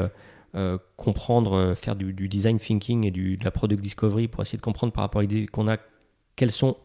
comprendre, 0.96 1.74
faire 1.76 1.96
du, 1.96 2.28
design 2.28 2.58
thinking 2.58 3.06
et 3.06 3.12
de 3.12 3.44
la 3.44 3.52
product 3.52 3.82
discovery 3.82 4.28
pour 4.28 4.42
essayer 4.42 4.58
de 4.58 4.64
comprendre 4.64 4.94
par 4.94 5.04
rapport 5.04 5.20
à 5.20 5.22
l'idée 5.22 5.46
qu'on 5.46 5.68
a 5.68 5.78
quelles 6.36 6.52
sont 6.52 6.78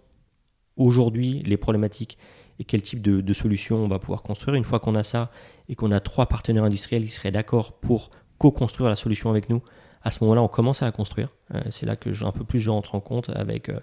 aujourd'hui 0.76 1.42
les 1.46 1.56
problématiques 1.56 2.18
et 2.60 2.64
quel 2.64 2.82
type 2.82 3.00
de, 3.00 3.32
solutions 3.32 3.78
on 3.78 3.88
va 3.88 3.98
pouvoir 3.98 4.22
construire. 4.22 4.54
Une 4.54 4.64
fois 4.64 4.78
qu'on 4.78 4.94
a 4.94 5.02
ça 5.02 5.30
et 5.70 5.74
qu'on 5.74 5.90
a 5.90 5.98
trois 5.98 6.26
partenaires 6.26 6.64
industriels 6.64 7.02
qui 7.02 7.10
seraient 7.10 7.32
d'accord 7.32 7.72
pour 7.72 8.10
co-construire 8.38 8.90
la 8.90 8.96
solution 8.96 9.30
avec 9.30 9.48
nous, 9.48 9.62
à 10.02 10.10
ce 10.10 10.22
moment-là, 10.22 10.42
on 10.42 10.48
commence 10.48 10.82
à 10.82 10.84
la 10.84 10.92
construire. 10.92 11.28
Euh, 11.54 11.60
c'est 11.70 11.86
là 11.86 11.96
que 11.96 12.10
un 12.24 12.32
peu 12.32 12.44
plus 12.44 12.60
je 12.60 12.70
rentre 12.70 12.94
en 12.94 13.00
compte 13.00 13.30
avec, 13.30 13.70
euh, 13.70 13.80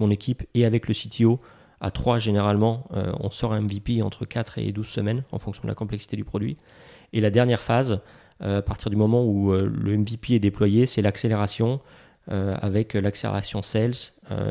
mon 0.00 0.10
équipe 0.10 0.44
et 0.54 0.64
avec 0.64 0.88
le 0.88 0.94
CTO. 0.94 1.38
À 1.80 1.90
trois, 1.90 2.18
généralement, 2.18 2.88
euh, 2.94 3.12
on 3.20 3.30
sort 3.30 3.52
un 3.52 3.60
MVP 3.60 4.00
entre 4.00 4.24
4 4.24 4.58
et 4.58 4.72
12 4.72 4.86
semaines 4.86 5.24
en 5.30 5.38
fonction 5.38 5.62
de 5.64 5.68
la 5.68 5.74
complexité 5.74 6.16
du 6.16 6.24
produit. 6.24 6.56
Et 7.12 7.20
la 7.20 7.30
dernière 7.30 7.60
phase, 7.60 8.00
à 8.40 8.60
partir 8.60 8.90
du 8.90 8.96
moment 8.96 9.24
où 9.24 9.52
le 9.52 9.96
MVP 9.96 10.34
est 10.34 10.38
déployé, 10.38 10.84
c'est 10.84 11.00
l'accélération. 11.00 11.80
Avec 12.28 12.94
l'accélération 12.94 13.62
sales. 13.62 13.92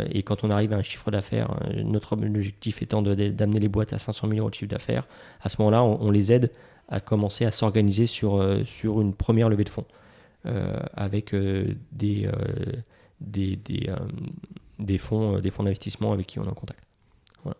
et 0.09 0.23
quand 0.23 0.43
on 0.43 0.49
arrive 0.49 0.71
à 0.71 0.77
un 0.77 0.83
chiffre 0.83 1.11
d'affaires, 1.11 1.59
notre 1.83 2.13
objectif 2.13 2.81
étant 2.81 3.01
d'amener 3.01 3.59
les 3.59 3.67
boîtes 3.67 3.91
à 3.91 3.97
500 3.97 4.29
000 4.29 4.39
euros 4.39 4.49
de 4.49 4.55
chiffre 4.55 4.71
d'affaires, 4.71 5.03
à 5.41 5.49
ce 5.49 5.57
moment-là, 5.59 5.83
on, 5.83 6.09
les 6.09 6.31
aide 6.31 6.51
à 6.87 7.01
commencer 7.01 7.43
à 7.45 7.51
s'organiser 7.51 8.05
sur, 8.05 8.41
sur 8.65 9.01
une 9.01 9.13
première 9.13 9.49
levée 9.49 9.65
de 9.65 9.69
fonds. 9.69 9.85
Euh, 10.45 10.79
avec 10.93 11.33
euh, 11.33 11.73
des, 11.91 12.27
euh, 12.27 12.31
des, 13.19 13.57
des, 14.77 14.97
fonds 14.99 15.39
des 15.39 15.49
fonds 15.49 15.63
d'investissement 15.63 16.11
avec 16.11 16.27
qui 16.27 16.39
on 16.39 16.45
est 16.45 16.49
en 16.49 16.53
contact. 16.53 16.83
Voilà. 17.41 17.57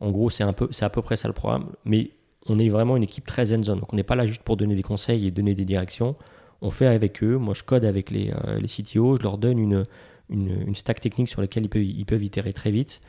En 0.00 0.10
gros, 0.10 0.28
c'est 0.28 0.44
c'est 0.70 0.84
à 0.84 0.90
peu 0.90 1.00
près 1.00 1.16
ça 1.16 1.28
le 1.28 1.34
programme, 1.34 1.70
mais 1.86 2.10
on 2.44 2.58
est 2.58 2.68
vraiment 2.68 2.98
une 2.98 3.04
équipe 3.04 3.24
très 3.24 3.54
hands-on. 3.54 3.76
Donc 3.76 3.90
on 3.90 3.96
n'est 3.96 4.02
pas 4.02 4.16
là 4.16 4.26
juste 4.26 4.42
pour 4.42 4.58
donner 4.58 4.74
des 4.74 4.82
conseils 4.82 5.26
et 5.26 5.30
donner 5.30 5.54
des 5.54 5.64
directions. 5.64 6.14
On 6.60 6.70
fait 6.70 6.86
avec 6.86 7.22
eux. 7.22 7.36
Moi, 7.36 7.54
je 7.54 7.62
code 7.62 7.84
avec 7.84 8.10
les, 8.10 8.32
les 8.60 8.68
CTO. 8.68 9.16
Je 9.16 9.22
leur 9.22 9.38
donne 9.38 9.58
une, 9.58 9.84
une, 10.28 10.74
stack 10.74 11.00
technique 11.00 11.28
sur 11.28 11.40
laquelle 11.40 11.64
ils 11.64 11.68
peuvent, 11.68 11.82
ils 11.82 12.04
peuvent 12.04 12.22
itérer 12.22 12.52
très 12.52 12.70
vite, 12.70 13.00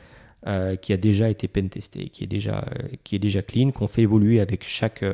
qui 0.82 0.92
a 0.92 0.96
déjà 0.96 1.28
été 1.28 1.48
pen 1.48 1.68
testé, 1.68 2.10
qui 2.10 2.22
est 2.24 2.28
déjà, 2.28 2.64
qui 3.02 3.16
est 3.16 3.18
déjà 3.18 3.42
clean, 3.42 3.72
qu'on 3.72 3.88
fait 3.88 4.02
évoluer 4.02 4.40
avec 4.40 4.62
chaque, 4.64 5.04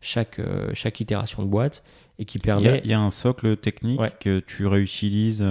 chaque, 0.00 0.40
chaque 0.72 1.00
itération 1.00 1.42
de 1.42 1.48
boîte 1.48 1.82
et 2.18 2.24
qui 2.24 2.38
permet. 2.38 2.80
Il 2.84 2.90
y, 2.90 2.94
a 2.94 3.00
un 3.00 3.10
socle 3.10 3.56
technique 3.58 4.00
que 4.18 4.40
tu 4.40 4.66
réutilises. 4.66 5.44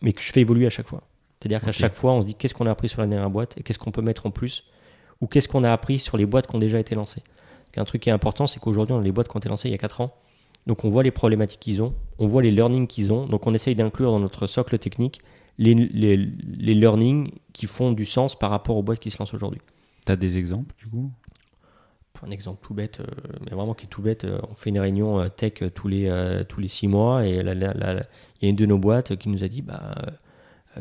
mais 0.00 0.12
que 0.12 0.22
je 0.22 0.32
fais 0.32 0.42
évoluer 0.42 0.66
à 0.66 0.70
chaque 0.70 0.88
fois. 0.88 1.02
C'est-à-dire 1.44 1.60
qu'à 1.60 1.72
chaque 1.72 1.94
fois, 1.94 2.14
on 2.14 2.22
se 2.22 2.26
dit 2.26 2.34
qu'est-ce 2.34 2.54
qu'on 2.54 2.66
a 2.66 2.70
appris 2.70 2.88
sur 2.88 3.02
la 3.02 3.06
dernière 3.06 3.28
boîte 3.28 3.58
et 3.58 3.62
qu'est-ce 3.62 3.78
qu'on 3.78 3.90
peut 3.90 4.00
mettre 4.00 4.24
en 4.24 4.30
plus 4.30 4.64
ou 5.20 5.26
qu'est-ce 5.26 5.48
qu'on 5.48 5.62
a 5.62 5.72
appris 5.72 5.98
sur 5.98 6.16
les 6.16 6.26
boîtes 6.26 6.46
qui 6.46 6.56
ont 6.56 6.58
déjà 6.58 6.78
été 6.78 6.94
lancées. 6.94 7.22
Un 7.76 7.84
truc 7.84 8.02
qui 8.02 8.08
est 8.08 8.12
important, 8.12 8.46
c'est 8.46 8.60
qu'aujourd'hui, 8.60 8.94
on 8.94 9.00
a 9.00 9.02
les 9.02 9.10
boîtes 9.10 9.28
qui 9.28 9.36
ont 9.36 9.40
été 9.40 9.48
lancées 9.48 9.68
il 9.68 9.72
y 9.72 9.74
a 9.74 9.78
4 9.78 10.00
ans. 10.00 10.16
Donc 10.66 10.84
on 10.84 10.88
voit 10.88 11.02
les 11.02 11.10
problématiques 11.10 11.60
qu'ils 11.60 11.82
ont, 11.82 11.94
on 12.18 12.26
voit 12.26 12.42
les 12.42 12.50
learnings 12.50 12.86
qu'ils 12.86 13.12
ont. 13.12 13.26
Donc 13.26 13.46
on 13.46 13.54
essaye 13.54 13.74
d'inclure 13.74 14.10
dans 14.10 14.20
notre 14.20 14.46
socle 14.46 14.78
technique 14.78 15.20
les, 15.58 15.74
les, 15.74 16.16
les, 16.16 16.74
learnings 16.74 17.30
qui 17.52 17.66
font 17.66 17.92
du 17.92 18.04
sens 18.04 18.36
par 18.36 18.50
rapport 18.50 18.76
aux 18.76 18.82
boîtes 18.82 18.98
qui 18.98 19.10
se 19.10 19.18
lancent 19.18 19.34
aujourd'hui. 19.34 19.60
Tu 20.04 20.12
as 20.12 20.16
des 20.16 20.36
exemples 20.36 20.74
du 20.78 20.86
coup? 20.86 21.10
Un 22.26 22.30
exemple 22.30 22.60
tout 22.66 22.72
bête, 22.72 23.00
euh, 23.00 23.06
mais 23.44 23.54
vraiment 23.54 23.74
qui 23.74 23.84
est 23.84 23.88
tout 23.88 24.00
bête, 24.00 24.24
euh, 24.24 24.38
on 24.48 24.54
fait 24.54 24.70
une 24.70 24.78
réunion 24.78 25.20
euh, 25.20 25.28
tech 25.28 25.62
tous 25.74 25.88
les, 25.88 26.42
tous 26.48 26.58
les 26.58 26.68
six 26.68 26.88
mois 26.88 27.26
et 27.26 27.34
il 27.34 27.46
y 27.46 28.46
a 28.46 28.48
une 28.48 28.56
de 28.56 28.64
nos 28.66 28.78
boîtes 28.78 29.16
qui 29.16 29.28
nous 29.28 29.44
a 29.44 29.48
dit 29.48 29.60
bah, 29.60 29.94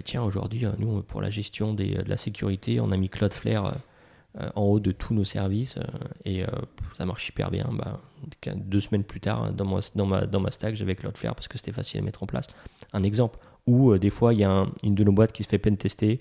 tiens, 0.05 0.23
aujourd'hui, 0.23 0.65
nous, 0.79 1.01
pour 1.01 1.21
la 1.21 1.29
gestion 1.29 1.73
des, 1.73 1.95
de 1.95 2.09
la 2.09 2.15
sécurité, 2.15 2.79
on 2.79 2.91
a 2.91 2.97
mis 2.97 3.09
Cloudflare 3.09 3.75
en 4.55 4.63
haut 4.63 4.79
de 4.79 4.91
tous 4.91 5.13
nos 5.13 5.23
services 5.23 5.77
euh, 5.77 5.83
et 6.25 6.43
euh, 6.43 6.47
ça 6.93 7.05
marche 7.05 7.29
hyper 7.29 7.51
bien. 7.51 7.69
Bah, 7.71 7.99
deux 8.55 8.79
semaines 8.79 9.03
plus 9.03 9.19
tard, 9.19 9.53
dans, 9.53 9.79
dans, 9.95 10.05
ma, 10.05 10.25
dans 10.25 10.39
ma 10.39 10.49
stack, 10.49 10.75
j'avais 10.75 10.95
Cloudflare 10.95 11.35
parce 11.35 11.47
que 11.47 11.57
c'était 11.57 11.71
facile 11.71 11.99
à 11.99 12.03
mettre 12.03 12.23
en 12.23 12.25
place. 12.25 12.47
Un 12.93 13.03
exemple. 13.03 13.39
Ou 13.67 13.97
des 13.97 14.09
fois, 14.09 14.33
il 14.33 14.39
y 14.39 14.43
a 14.43 14.65
une 14.83 14.95
de 14.95 15.03
nos 15.03 15.11
boîtes 15.11 15.31
qui 15.31 15.43
se 15.43 15.49
fait 15.49 15.59
pen 15.59 15.77
tester. 15.77 16.19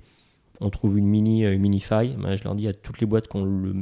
On 0.61 0.71
trouve 0.71 0.99
une 0.99 1.07
mini, 1.07 1.45
une 1.45 1.61
mini 1.61 1.81
faille. 1.81 2.17
Bah, 2.19 2.37
je 2.37 2.45
leur 2.45 2.55
dis 2.55 2.69
à 2.69 2.75
toutes 2.75 3.01
les 3.01 3.07
boîtes 3.07 3.29
qui 3.29 3.37
ont 3.37 3.45
le, 3.45 3.75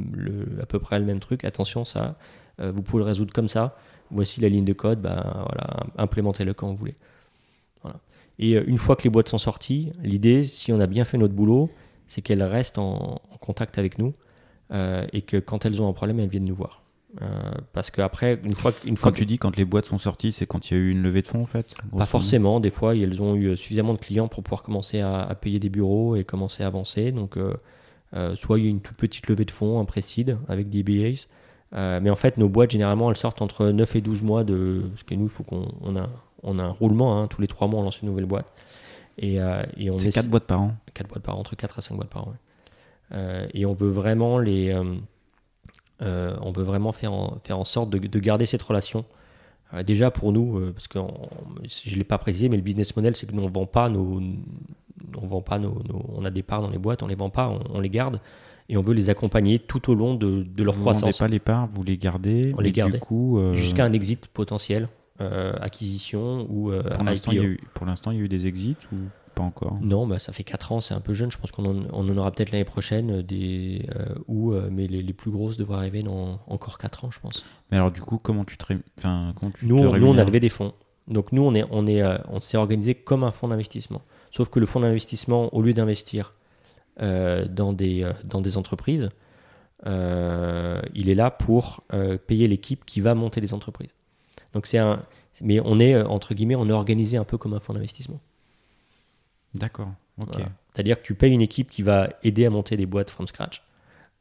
à 0.61 0.65
peu 0.65 0.79
près 0.79 0.99
le 0.99 1.05
même 1.05 1.19
truc 1.19 1.43
attention, 1.43 1.83
ça, 1.85 2.15
vous 2.57 2.81
pouvez 2.81 3.03
le 3.03 3.05
résoudre 3.05 3.33
comme 3.33 3.47
ça. 3.47 3.75
Voici 4.11 4.39
la 4.41 4.49
ligne 4.49 4.65
de 4.65 4.73
code. 4.73 5.01
Bah, 5.01 5.45
voilà, 5.47 5.87
implémentez-le 5.97 6.53
quand 6.53 6.69
vous 6.69 6.75
voulez. 6.75 6.95
Voilà. 7.81 7.99
Et 8.39 8.53
une 8.53 8.77
fois 8.77 8.95
que 8.95 9.03
les 9.03 9.09
boîtes 9.09 9.29
sont 9.29 9.37
sorties, 9.37 9.91
l'idée, 10.01 10.45
si 10.45 10.71
on 10.71 10.79
a 10.79 10.87
bien 10.87 11.03
fait 11.03 11.17
notre 11.17 11.33
boulot, 11.33 11.69
c'est 12.11 12.21
qu'elles 12.21 12.43
restent 12.43 12.77
en, 12.77 13.21
contact 13.39 13.77
avec 13.77 13.97
nous 13.97 14.13
euh, 14.73 15.07
et 15.13 15.21
que 15.21 15.37
quand 15.37 15.65
elles 15.65 15.81
ont 15.81 15.87
un 15.87 15.93
problème, 15.93 16.19
elles 16.19 16.27
viennent 16.27 16.45
nous 16.45 16.55
voir. 16.55 16.83
Euh, 17.21 17.25
parce 17.71 17.89
qu'après, 17.89 18.37
une 18.43 18.51
fois, 18.51 18.73
une 18.85 18.97
fois 18.97 19.11
quand 19.11 19.17
tu 19.17 19.25
dis 19.25 19.37
quand 19.37 19.55
les 19.55 19.63
boîtes 19.63 19.85
sont 19.85 19.97
sorties, 19.97 20.33
c'est 20.33 20.45
quand 20.45 20.69
il 20.69 20.73
y 20.73 20.77
a 20.77 20.79
eu 20.79 20.91
une 20.91 21.01
levée 21.01 21.21
de 21.21 21.27
fonds 21.27 21.41
en 21.41 21.45
fait 21.45 21.73
Pas 21.97 22.05
forcément. 22.05 22.59
Des 22.59 22.69
fois, 22.69 22.97
elles 22.97 23.21
ont 23.21 23.35
eu 23.35 23.55
suffisamment 23.55 23.93
de 23.93 23.97
clients 23.97 24.27
pour 24.27 24.43
pouvoir 24.43 24.61
commencer 24.61 24.99
à, 24.99 25.33
payer 25.39 25.57
des 25.59 25.69
bureaux 25.69 26.17
et 26.17 26.25
commencer 26.25 26.63
à 26.63 26.67
avancer. 26.67 27.13
Donc, 27.13 27.37
euh, 27.37 28.35
soit 28.35 28.59
il 28.59 28.65
y 28.65 28.67
a 28.67 28.71
une 28.71 28.81
toute 28.81 28.97
petite 28.97 29.27
levée 29.27 29.45
de 29.45 29.51
fonds, 29.51 29.79
un 29.79 29.85
précide 29.85 30.37
avec 30.49 30.67
des 30.67 30.83
BAs. 30.83 31.27
mais 32.01 32.09
en 32.09 32.17
fait, 32.17 32.37
nos 32.37 32.49
boîtes, 32.49 32.71
généralement, 32.71 33.09
elles 33.09 33.17
sortent 33.17 33.41
entre 33.41 33.67
9 33.67 33.95
et 33.95 34.01
12 34.01 34.21
mois 34.21 34.43
de. 34.43 34.83
Parce 34.91 35.03
que 35.03 35.15
nous, 35.15 35.25
il 35.25 35.29
faut 35.29 35.43
qu'on 35.43 35.69
on 35.79 35.95
a, 35.95 36.09
on 36.43 36.59
a 36.59 36.63
un 36.63 36.71
roulement. 36.71 37.21
Hein. 37.21 37.27
tous 37.27 37.39
les 37.39 37.47
3 37.47 37.69
mois, 37.69 37.79
on 37.79 37.83
lance 37.83 38.01
une 38.01 38.09
nouvelle 38.09 38.25
boîte. 38.25 38.51
Et, 39.21 39.39
euh, 39.39 39.61
et 39.77 39.89
on 39.91 39.97
est 39.99 40.11
4 40.11 40.27
boîtes 40.27 40.45
par 40.45 40.61
an 40.61 40.75
4 40.95 41.07
boîtes 41.07 41.23
par 41.23 41.37
an, 41.37 41.39
entre 41.39 41.55
4 41.55 41.79
à 41.79 41.81
5 41.81 41.95
boîtes 41.95 42.09
par 42.09 42.27
an. 42.27 42.33
Euh, 43.13 43.47
et 43.53 43.65
on 43.65 43.73
veut 43.73 43.89
vraiment 43.89 44.39
les. 44.39 44.75
Euh, 46.01 46.35
on 46.41 46.51
veut 46.51 46.63
vraiment 46.63 46.91
faire 46.91 47.13
en, 47.13 47.37
faire 47.43 47.59
en 47.59 47.63
sorte 47.63 47.91
de, 47.91 47.99
de 47.99 48.19
garder 48.19 48.47
cette 48.47 48.63
relation. 48.63 49.05
déjà 49.85 50.09
pour 50.09 50.33
nous, 50.33 50.59
parce 50.73 50.87
que 50.87 50.97
je 51.63 51.91
ne 51.91 51.95
l'ai 51.97 52.03
pas 52.03 52.17
précisé, 52.17 52.49
mais 52.49 52.57
le 52.57 52.63
business 52.63 52.95
model, 52.95 53.15
c'est 53.15 53.27
que 53.27 53.33
nous, 53.33 53.43
on 53.43 53.49
ne 53.49 53.53
vend 53.53 53.67
pas 53.67 53.87
nos. 53.89 54.19
On 55.17 55.27
vend 55.27 55.41
pas 55.41 55.59
nos, 55.59 55.77
on 56.15 56.25
a 56.25 56.31
des 56.31 56.41
parts 56.41 56.61
dans 56.61 56.69
les 56.69 56.77
boîtes, 56.77 57.03
on 57.03 57.07
les 57.07 57.15
vend 57.15 57.29
pas, 57.29 57.53
on, 57.73 57.79
les 57.79 57.89
garde 57.89 58.19
et 58.69 58.77
on 58.77 58.81
veut 58.81 58.93
les 58.93 59.09
accompagner 59.09 59.59
tout 59.59 59.91
au 59.91 59.95
long 59.95 60.15
de, 60.15 60.43
de 60.43 60.63
leur 60.63 60.73
vous 60.73 60.81
croissance. 60.81 61.01
Vous 61.01 61.07
ne 61.07 61.11
vendez 61.11 61.39
pas 61.39 61.53
les 61.53 61.57
parts, 61.57 61.67
vous 61.67 61.83
les 61.83 61.97
gardez. 61.97 62.53
On 62.57 62.61
les 62.61 62.71
garde 62.71 62.97
coup 62.97 63.39
jusqu'à 63.53 63.85
un 63.85 63.93
exit 63.93 64.27
potentiel. 64.27 64.87
Euh, 65.21 65.53
acquisition 65.61 66.47
ou 66.49 66.71
euh, 66.71 66.81
pour 66.81 67.03
l'instant, 67.03 67.31
il 67.31 67.37
y 67.37 67.41
a 67.41 67.43
eu, 67.43 68.21
y 68.21 68.25
a 68.25 68.27
des 68.27 68.47
exits 68.47 68.77
ou 68.91 68.95
pas 69.35 69.43
encore? 69.43 69.77
Non, 69.81 70.07
bah, 70.07 70.17
ça 70.17 70.33
fait 70.33 70.43
4 70.43 70.71
ans, 70.71 70.81
c'est 70.81 70.95
un 70.95 70.99
peu 70.99 71.13
jeune. 71.13 71.31
Je 71.31 71.37
pense 71.37 71.51
qu'on 71.51 71.65
en, 71.65 71.85
on 71.91 72.09
en 72.09 72.17
aura 72.17 72.31
peut-être 72.31 72.51
l'année 72.51 72.65
prochaine, 72.65 73.19
euh, 73.19 73.23
des, 73.23 73.85
ou, 74.27 74.53
mais 74.71 74.87
les, 74.87 75.03
les, 75.03 75.13
plus 75.13 75.29
grosses 75.29 75.57
devraient 75.57 75.77
arriver 75.77 76.01
dans 76.01 76.39
encore 76.47 76.79
4 76.79 77.05
ans, 77.05 77.11
je 77.11 77.19
pense. 77.19 77.45
Mais 77.69 77.77
alors, 77.77 77.91
du 77.91 78.01
coup, 78.01 78.17
comment 78.17 78.45
tu 78.45 78.57
te, 78.57 78.73
enfin, 78.97 79.33
comment 79.39 79.51
tu 79.51 79.67
nous, 79.67 79.97
nous, 79.97 80.07
on 80.07 80.17
a 80.17 80.23
levé 80.23 80.39
des 80.39 80.49
fonds. 80.49 80.73
Donc, 81.07 81.31
nous, 81.31 81.43
on, 81.43 81.53
est, 81.53 81.65
on, 81.69 81.85
est, 81.87 82.01
on 82.29 82.41
s'est 82.41 82.57
organisé 82.57 82.95
comme 82.95 83.23
un 83.23 83.31
fonds 83.31 83.49
d'investissement. 83.49 84.01
Sauf 84.31 84.49
que 84.49 84.59
le 84.59 84.65
fonds 84.65 84.79
d'investissement, 84.79 85.53
au 85.53 85.61
lieu 85.61 85.73
d'investir 85.73 86.31
dans, 86.99 87.73
des, 87.73 88.09
dans 88.23 88.41
des 88.41 88.57
entreprises, 88.57 89.09
il 89.85 89.89
est 91.09 91.15
là 91.15 91.31
pour 91.31 91.81
payer 92.27 92.47
l'équipe 92.47 92.85
qui 92.85 93.01
va 93.01 93.13
monter 93.13 93.41
les 93.41 93.53
entreprises. 93.53 93.89
Donc 94.53 94.65
c'est 94.65 94.77
un, 94.77 95.03
mais 95.41 95.59
on 95.63 95.79
est 95.79 95.93
euh, 95.93 96.05
entre 96.05 96.33
guillemets, 96.33 96.55
on 96.55 96.67
est 96.67 96.73
organisé 96.73 97.17
un 97.17 97.23
peu 97.23 97.37
comme 97.37 97.53
un 97.53 97.59
fonds 97.59 97.73
d'investissement. 97.73 98.19
D'accord. 99.53 99.89
C'est-à-dire 100.73 101.01
que 101.01 101.05
tu 101.05 101.15
payes 101.15 101.33
une 101.33 101.41
équipe 101.41 101.69
qui 101.69 101.81
va 101.81 102.09
aider 102.23 102.45
à 102.45 102.49
monter 102.49 102.77
des 102.77 102.85
boîtes 102.85 103.09
from 103.09 103.27
scratch, 103.27 103.63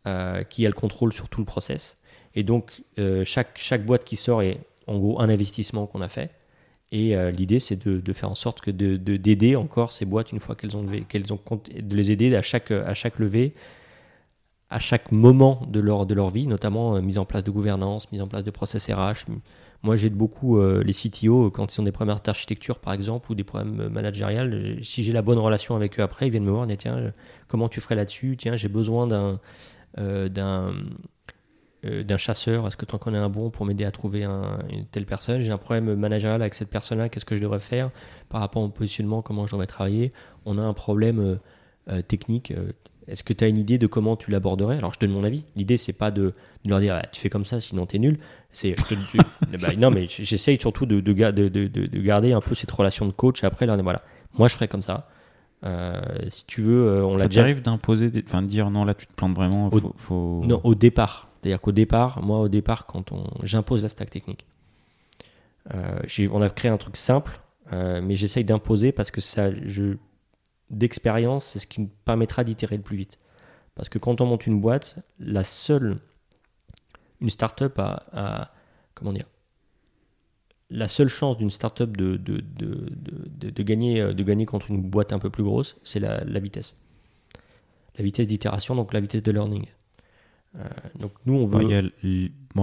euh, 0.07 0.43
qui 0.45 0.65
a 0.65 0.69
le 0.69 0.75
contrôle 0.75 1.13
sur 1.13 1.29
tout 1.29 1.41
le 1.41 1.47
process. 1.47 1.97
Et 2.35 2.43
donc 2.43 2.83
euh, 2.99 3.25
chaque 3.25 3.59
chaque 3.59 3.85
boîte 3.85 4.05
qui 4.05 4.17
sort 4.17 4.43
est 4.43 4.61
en 4.87 4.99
gros 4.99 5.21
un 5.21 5.29
investissement 5.29 5.87
qu'on 5.87 6.01
a 6.01 6.09
fait. 6.09 6.31
Et 6.93 7.15
l'idée, 7.31 7.61
c'est 7.61 7.77
de, 7.77 8.01
de, 8.01 8.13
faire 8.13 8.33
en 8.33 8.35
sorte 8.35 8.61
que 8.61 8.73
de, 8.73 8.97
d'aider 8.97 9.55
encore 9.55 9.93
ces 9.93 10.05
boîtes 10.05 10.33
une 10.33 10.41
fois 10.41 10.57
qu'elles 10.57 10.77
ont 10.77 10.83
levé, 10.83 11.03
qu'elles 11.03 11.33
ont 11.33 11.39
de 11.39 11.95
les 11.95 12.11
aider 12.11 12.35
à 12.35 12.43
chaque, 12.43 12.73
à 12.73 12.95
chaque 12.95 13.21
levée, 13.21 13.55
à 14.71 14.81
chaque 14.81 15.13
moment 15.13 15.65
de 15.69 15.79
leur, 15.79 16.05
de 16.05 16.15
leur 16.15 16.31
vie, 16.31 16.49
notamment 16.49 17.01
mise 17.01 17.19
en 17.19 17.25
place 17.25 17.45
de 17.45 17.53
gouvernance, 17.53 18.11
mise 18.11 18.23
en 18.23 18.27
place 18.27 18.43
de 18.43 18.51
process 18.51 18.91
RH, 18.91 19.27
moi, 19.83 19.97
j'aide 19.97 20.15
beaucoup 20.15 20.59
euh, 20.59 20.83
les 20.85 20.93
CTO 20.93 21.51
quand 21.51 21.75
ils 21.75 21.81
ont 21.81 21.85
des 21.85 21.93
problèmes 21.93 22.19
d'architecture, 22.23 22.79
par 22.79 22.93
exemple, 22.93 23.33
ou 23.33 23.35
des 23.35 23.45
problèmes 23.45 23.89
managériels. 23.89 24.79
Si 24.83 25.03
j'ai 25.03 25.13
la 25.13 25.23
bonne 25.23 25.39
relation 25.39 25.75
avec 25.75 25.99
eux 25.99 26.03
après, 26.03 26.27
ils 26.27 26.31
viennent 26.31 26.45
me 26.45 26.51
voir 26.51 26.71
et 26.71 26.77
tiens, 26.77 26.97
euh, 26.97 27.11
comment 27.49 27.69
tu 27.69 27.81
ferais 27.81 27.95
là-dessus? 27.95 28.37
Tiens, 28.39 28.57
j'ai 28.57 28.69
besoin 28.69 29.07
d'un 29.07 29.41
euh, 29.99 30.29
d'un 30.29 32.19
chasseur. 32.19 32.67
Est-ce 32.67 32.77
que 32.77 32.85
tu 32.85 32.95
en 32.95 32.99
connais 32.99 33.17
un 33.17 33.31
bon 33.31 33.49
pour 33.49 33.65
m'aider 33.65 33.87
à 33.87 33.91
trouver 33.91 34.25
une 34.25 34.85
telle 34.93 35.07
personne? 35.07 35.41
J'ai 35.41 35.51
un 35.51 35.57
problème 35.57 35.95
managérial 35.95 36.43
avec 36.43 36.53
cette 36.53 36.69
personne-là. 36.69 37.09
Qu'est-ce 37.09 37.25
que 37.25 37.37
je 37.37 37.43
devrais 37.43 37.59
faire 37.59 37.91
par 38.29 38.43
rapport 38.43 38.63
au 38.63 38.69
positionnement? 38.69 39.23
Comment 39.23 39.47
je 39.47 39.53
devrais 39.53 39.67
travailler? 39.67 40.11
On 40.45 40.59
a 40.59 40.63
un 40.63 40.75
problème 40.75 41.39
technique. 42.07 42.53
Est-ce 43.11 43.25
que 43.25 43.33
tu 43.33 43.45
as 43.45 43.49
une 43.49 43.59
idée 43.59 43.77
de 43.77 43.87
comment 43.87 44.17
tu 44.17 44.31
l'aborderais? 44.31 44.77
Alors, 44.77 44.95
je 44.95 45.01
donne 45.01 45.11
mon 45.11 45.25
avis. 45.25 45.45
L'idée, 45.57 45.77
c'est 45.77 45.93
pas 45.93 46.11
de, 46.11 46.33
leur 46.65 46.81
dire 46.81 47.01
ah, 47.03 47.07
tu 47.11 47.21
fais 47.21 47.29
comme 47.29 47.45
ça, 47.45 47.61
sinon 47.61 47.87
tu 47.87 47.97
es 47.97 47.99
nul. 47.99 48.19
C'est, 48.53 48.75
bah, 49.61 49.69
non, 49.77 49.91
mais 49.91 50.07
j'essaye 50.09 50.59
surtout 50.59 50.87
de, 50.87 51.01
de, 51.01 51.13
de, 51.13 52.01
garder 52.01 52.33
un 52.33 52.41
peu 52.41 52.55
cette 52.55 52.71
relation 52.71 53.07
de 53.07 53.13
coach. 53.13 53.43
Après, 53.45 53.67
là, 53.67 53.77
voilà, 53.77 54.03
moi, 54.39 54.49
je 54.49 54.55
ferais 54.55 54.69
comme 54.69 54.83
ça. 54.83 55.09
Euh, 55.65 56.01
si 56.29 56.47
tu 56.47 56.63
veux, 56.63 56.87
euh, 56.87 57.05
on 57.05 57.17
l'a 57.17 57.27
déjà. 57.27 57.43
arrive 57.43 57.61
d'imposer, 57.61 58.11
enfin 58.27 58.43
de 58.43 58.47
dire 58.47 58.71
non, 58.71 58.85
là, 58.85 58.95
tu 58.95 59.07
te 59.07 59.13
plantes 59.13 59.35
vraiment. 59.35 59.69
Au, 59.69 59.93
faut, 59.97 60.43
Non, 60.47 60.61
au 60.65 60.75
départ. 60.75 61.29
C'est-à-dire 61.43 61.61
qu'au 61.61 61.73
départ, 61.73 62.23
moi, 62.23 62.39
au 62.39 62.49
départ, 62.49 62.87
quand 62.87 63.13
on, 63.13 63.25
j'impose 63.43 63.83
la 63.83 63.89
stack 63.89 64.11
technique, 64.11 64.47
euh, 65.75 66.01
on 66.31 66.41
a 66.41 66.49
créé 66.49 66.71
un 66.71 66.77
truc 66.77 66.97
simple, 66.97 67.41
mais 67.73 68.17
j'essaye 68.17 68.45
d'imposer 68.45 68.93
parce 68.93 69.11
que 69.11 69.21
ça, 69.21 69.51
je, 69.65 69.97
d'expérience, 70.71 71.47
c'est 71.47 71.59
ce 71.59 71.67
qui 71.67 71.81
me 71.81 71.89
permettra 72.05 72.45
d'itérer 72.45 72.77
le 72.77 72.83
plus 72.83 72.97
vite. 72.97 73.19
Parce 73.75 73.89
que 73.89 73.99
quand 73.99 74.21
on 74.21 74.27
monte 74.27 74.47
une 74.47 74.61
boîte, 74.61 74.97
la 75.19 75.45
seule, 75.45 75.99
une 77.21 77.31
startup 77.31 77.79
a, 77.79 78.05
a 78.13 78.53
comment 78.95 79.13
dire, 79.13 79.27
la 80.71 80.89
seule 80.89 81.09
chance 81.09 81.37
d'une 81.37 81.51
startup 81.51 81.97
de, 81.97 82.17
de, 82.17 82.41
de, 82.41 83.51
de, 83.51 83.63
gagner, 83.63 84.15
de 84.15 84.23
gagner 84.23 84.47
contre 84.47 84.71
une 84.71 84.83
boîte 84.83 85.13
un 85.13 85.19
peu 85.19 85.31
plus 85.31 85.43
grosse, 85.43 85.79
c'est 85.83 85.99
la, 85.99 86.23
vitesse. 86.39 86.77
La 87.99 88.05
vitesse 88.05 88.27
d'itération, 88.27 88.77
donc 88.77 88.93
la 88.93 89.01
vitesse 89.01 89.23
de 89.23 89.33
learning. 89.33 89.67
Euh, 90.57 90.65
donc 90.99 91.13
nous, 91.27 91.35
on 91.35 91.47
veut. 91.47 91.93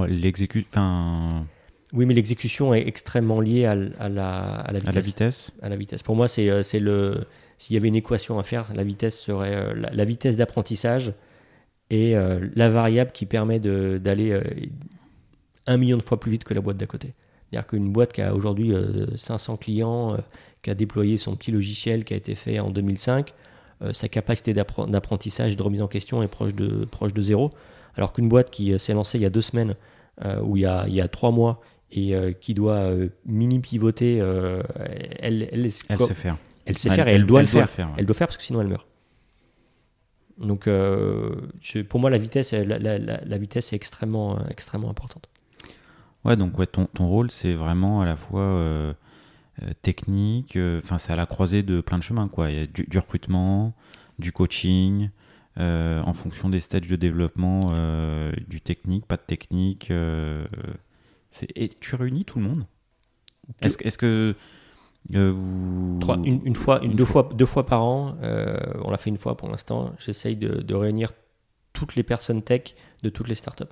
L'exécution. 0.08 1.46
Oui, 1.94 2.06
mais 2.06 2.14
l'exécution 2.14 2.74
est 2.74 2.86
extrêmement 2.86 3.40
liée 3.40 3.66
à, 3.66 3.72
à, 3.72 4.10
la, 4.10 4.40
à, 4.40 4.72
la, 4.72 4.80
vitesse. 4.80 4.88
à 4.88 4.92
la 4.92 5.02
vitesse. 5.02 5.52
À 5.62 5.70
la 5.70 5.76
vitesse. 5.76 6.04
Pour 6.04 6.16
moi, 6.16 6.28
c'est 6.28 6.50
euh, 6.50 6.64
le 6.74 7.26
s'il 7.58 7.74
y 7.74 7.78
avait 7.78 7.88
une 7.88 7.96
équation 7.96 8.38
à 8.40 8.44
faire, 8.44 8.72
la 8.74 8.84
vitesse 8.84 9.20
serait 9.20 9.56
euh, 9.56 9.74
la, 9.92 10.06
vitesse 10.06 10.38
d'apprentissage 10.38 11.14
et 11.90 12.16
euh, 12.16 12.48
la 12.56 12.70
variable 12.70 13.12
qui 13.12 13.26
permet 13.26 13.60
d'aller 13.60 14.32
euh, 14.32 14.44
un 15.66 15.78
million 15.78 15.98
de 15.98 16.04
fois 16.04 16.20
plus 16.20 16.32
vite 16.32 16.44
que 16.44 16.54
la 16.54 16.62
boîte 16.62 16.78
d'à 16.78 16.86
côté. 16.86 17.14
C'est-à-dire 17.50 17.68
qu'une 17.68 17.92
boîte 17.92 18.14
qui 18.14 18.22
a 18.22 18.36
aujourd'hui 18.36 18.74
500 19.16 19.58
clients, 19.58 20.18
qui 20.62 20.70
a 20.70 20.76
déployé 20.76 21.18
son 21.18 21.36
petit 21.38 21.52
logiciel 21.52 22.04
qui 22.04 22.14
a 22.14 22.18
été 22.18 22.36
fait 22.36 22.60
en 22.60 22.70
2005, 22.70 23.34
sa 23.94 24.10
capacité 24.10 24.54
d'apprentissage 24.54 25.54
et 25.54 25.56
de 25.56 25.64
remise 25.64 25.82
en 25.82 25.88
question 25.88 26.22
est 26.22 26.28
proche 26.28 26.54
de, 26.54 26.84
proche 26.84 27.14
de 27.14 27.22
zéro. 27.22 27.50
Alors 27.96 28.12
qu'une 28.12 28.28
boîte 28.28 28.50
qui 28.50 28.78
s'est 28.78 28.94
lancée 28.94 29.18
il 29.18 29.22
y 29.22 29.26
a 29.26 29.30
deux 29.30 29.40
semaines, 29.40 29.76
ou 30.44 30.58
il 30.58 30.64
y 30.64 30.66
a, 30.66 30.84
il 30.90 30.94
y 30.94 31.00
a 31.00 31.08
trois 31.08 31.32
mois, 31.32 31.62
et 31.90 32.14
qui 32.42 32.54
doit 32.54 32.92
mini 33.26 33.60
pivoter, 33.60 34.18
elle, 35.20 35.48
elle, 35.50 35.72
sait 35.72 36.14
faire 36.14 36.38
elle 36.68 36.78
sait 36.78 36.90
faire 36.90 37.08
et 37.08 37.14
elle, 37.14 37.26
doit 37.26 37.42
le 37.42 37.48
faire. 37.48 37.68
ouais. 37.78 37.86
Elle 37.98 38.06
doit 38.06 38.16
faire 38.16 38.28
parce 38.28 38.38
que 38.38 38.44
sinon 38.44 38.62
elle 38.62 38.68
meurt. 38.68 38.86
Donc, 40.38 40.68
euh, 40.68 41.36
pour 41.90 42.00
moi, 42.00 42.10
la 42.12 42.20
vitesse, 42.20 42.54
la, 42.54 42.78
la- 42.78 43.00
la- 43.00 43.22
la 43.26 43.38
vitesse 43.40 43.74
est 43.74 43.76
extrêmement, 43.76 44.38
euh, 44.38 44.44
extrêmement 44.52 44.90
importante. 44.90 45.28
Ouais, 46.26 46.36
donc 46.36 46.60
ouais, 46.60 46.68
ton, 46.68 46.86
ton 46.86 47.08
rôle, 47.08 47.32
c'est 47.32 47.54
vraiment 47.54 48.02
à 48.02 48.06
la 48.06 48.16
fois 48.16 48.42
euh, 48.42 48.94
technique, 49.82 50.58
enfin, 50.78 51.00
c'est 51.00 51.12
à 51.12 51.16
la 51.16 51.26
croisée 51.26 51.64
de 51.64 51.82
plein 51.82 51.98
de 51.98 52.04
chemins, 52.04 52.28
quoi. 52.28 52.52
Il 52.52 52.58
y 52.60 52.62
a 52.62 52.68
du, 52.68 52.84
du 52.88 53.00
recrutement, 53.00 53.74
du 54.20 54.32
coaching, 54.32 55.10
en 55.60 56.14
fonction 56.14 56.50
des 56.50 56.60
stages 56.60 56.88
de 56.88 56.96
développement, 56.96 57.72
du 58.48 58.62
technique, 58.62 59.08
pas 59.08 59.18
de 59.18 59.24
technique. 59.24 59.90
et 59.90 61.70
tu 61.80 61.96
réunis 61.96 62.26
tout 62.26 62.38
le 62.38 62.46
monde? 62.46 62.66
Est-ce 63.62 63.98
que 63.98 64.36
euh, 65.16 65.32
vous... 65.34 65.98
Trois- 66.00 66.20
une, 66.24 66.42
une 66.46 66.56
fois, 66.56 66.80
une, 66.84 66.92
Une 66.92 66.98
deux, 66.98 67.06
fois. 67.06 67.30
deux 67.34 67.46
fois 67.46 67.66
par 67.66 67.84
an, 67.84 68.16
euh, 68.24 68.58
on 68.84 68.92
l'a 68.92 68.98
fait 68.98 69.10
une 69.10 69.18
fois 69.18 69.36
pour 69.38 69.50
l'instant. 69.50 69.94
J'essaye 70.00 70.36
de, 70.36 70.62
de 70.62 70.76
réunir 70.76 71.14
toutes 71.74 71.96
les 71.96 72.04
personnes 72.04 72.42
tech 72.42 72.74
de 73.04 73.10
toutes 73.10 73.28
les 73.28 73.36
startups. 73.36 73.64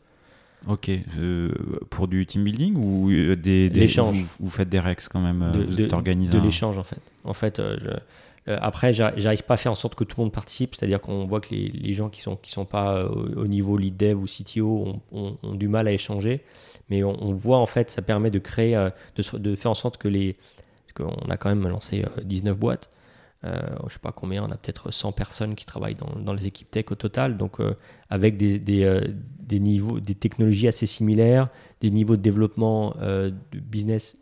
Ok, 0.67 0.89
euh, 1.19 1.51
pour 1.91 2.07
du 2.07 2.25
team 2.25 2.43
building 2.43 2.75
ou 2.75 3.09
euh, 3.11 3.35
des, 3.35 3.69
des- 3.69 3.81
L'échange. 3.81 4.17
vous, 4.19 4.45
vous 4.45 4.49
faites 4.49 4.69
des 4.69 4.79
rex 4.79 5.07
quand 5.09 5.19
même, 5.21 5.51
de, 5.53 5.59
vous 5.63 5.75
de- 5.75 5.85
de 5.85 6.37
un- 6.37 6.43
l'échange 6.43 6.77
en 6.79 6.83
fait. 6.83 7.01
En 7.23 7.33
fait, 7.33 7.57
je- 7.61 8.51
après, 8.51 8.93
j'a- 8.93 9.13
j'arrive 9.17 9.43
pas 9.43 9.55
à 9.55 9.57
faire 9.57 9.71
en 9.71 9.75
sorte 9.75 9.95
que 9.95 10.03
tout 10.03 10.15
le 10.19 10.23
monde 10.25 10.31
participe, 10.33 10.75
c'est-à-dire 10.75 11.01
qu'on 11.01 11.25
voit 11.25 11.39
que 11.41 11.49
les, 11.53 11.69
les 11.69 11.93
gens 11.93 12.09
qui 12.09 12.21
sont 12.21 12.35
qui 12.35 12.51
sont 12.51 12.65
pas 12.65 13.05
au, 13.05 13.41
au 13.41 13.47
niveau 13.47 13.75
lead 13.77 13.97
dev 13.97 14.17
ou 14.19 14.25
CTO 14.25 14.67
ont, 14.67 15.01
ont- 15.11 15.37
ont 15.43 15.53
du 15.55 15.67
mal 15.67 15.87
à 15.87 15.91
échanger, 15.91 16.41
mais 16.89 17.03
on, 17.03 17.15
on 17.23 17.33
voit 17.33 17.57
en 17.57 17.65
fait, 17.67 17.89
ça 17.91 18.01
permet 18.01 18.31
de 18.31 18.39
créer, 18.39 18.75
de, 19.15 19.55
faire 19.55 19.71
en 19.71 19.75
sorte 19.75 19.97
que 19.97 20.07
les, 20.07 20.35
qu'on 20.95 21.29
a 21.29 21.37
quand 21.37 21.49
même 21.49 21.67
lancé 21.67 22.03
euh, 22.03 22.23
19 22.23 22.57
boîtes. 22.57 22.89
Euh, 23.43 23.59
je 23.87 23.93
sais 23.93 23.99
pas 23.99 24.11
combien, 24.11 24.43
on 24.43 24.51
a 24.51 24.57
peut-être 24.57 24.91
100 24.91 25.11
personnes 25.11 25.55
qui 25.55 25.65
travaillent 25.65 25.95
dans, 25.95 26.33
les 26.33 26.47
équipes 26.47 26.71
tech 26.71 26.85
au 26.89 26.95
total, 26.95 27.37
donc 27.37 27.59
euh, 27.59 27.75
avec 28.09 28.37
des, 28.37 28.83
euh, 28.83 29.01
niveaux, 29.51 29.99
des 29.99 30.15
technologies 30.15 30.67
assez 30.67 30.87
similaires, 30.87 31.45
des 31.79 31.91
niveaux 31.91 32.15
de 32.15 32.21
développement 32.21 32.95
euh, 33.01 33.29
de 33.51 33.59
business 33.59 34.15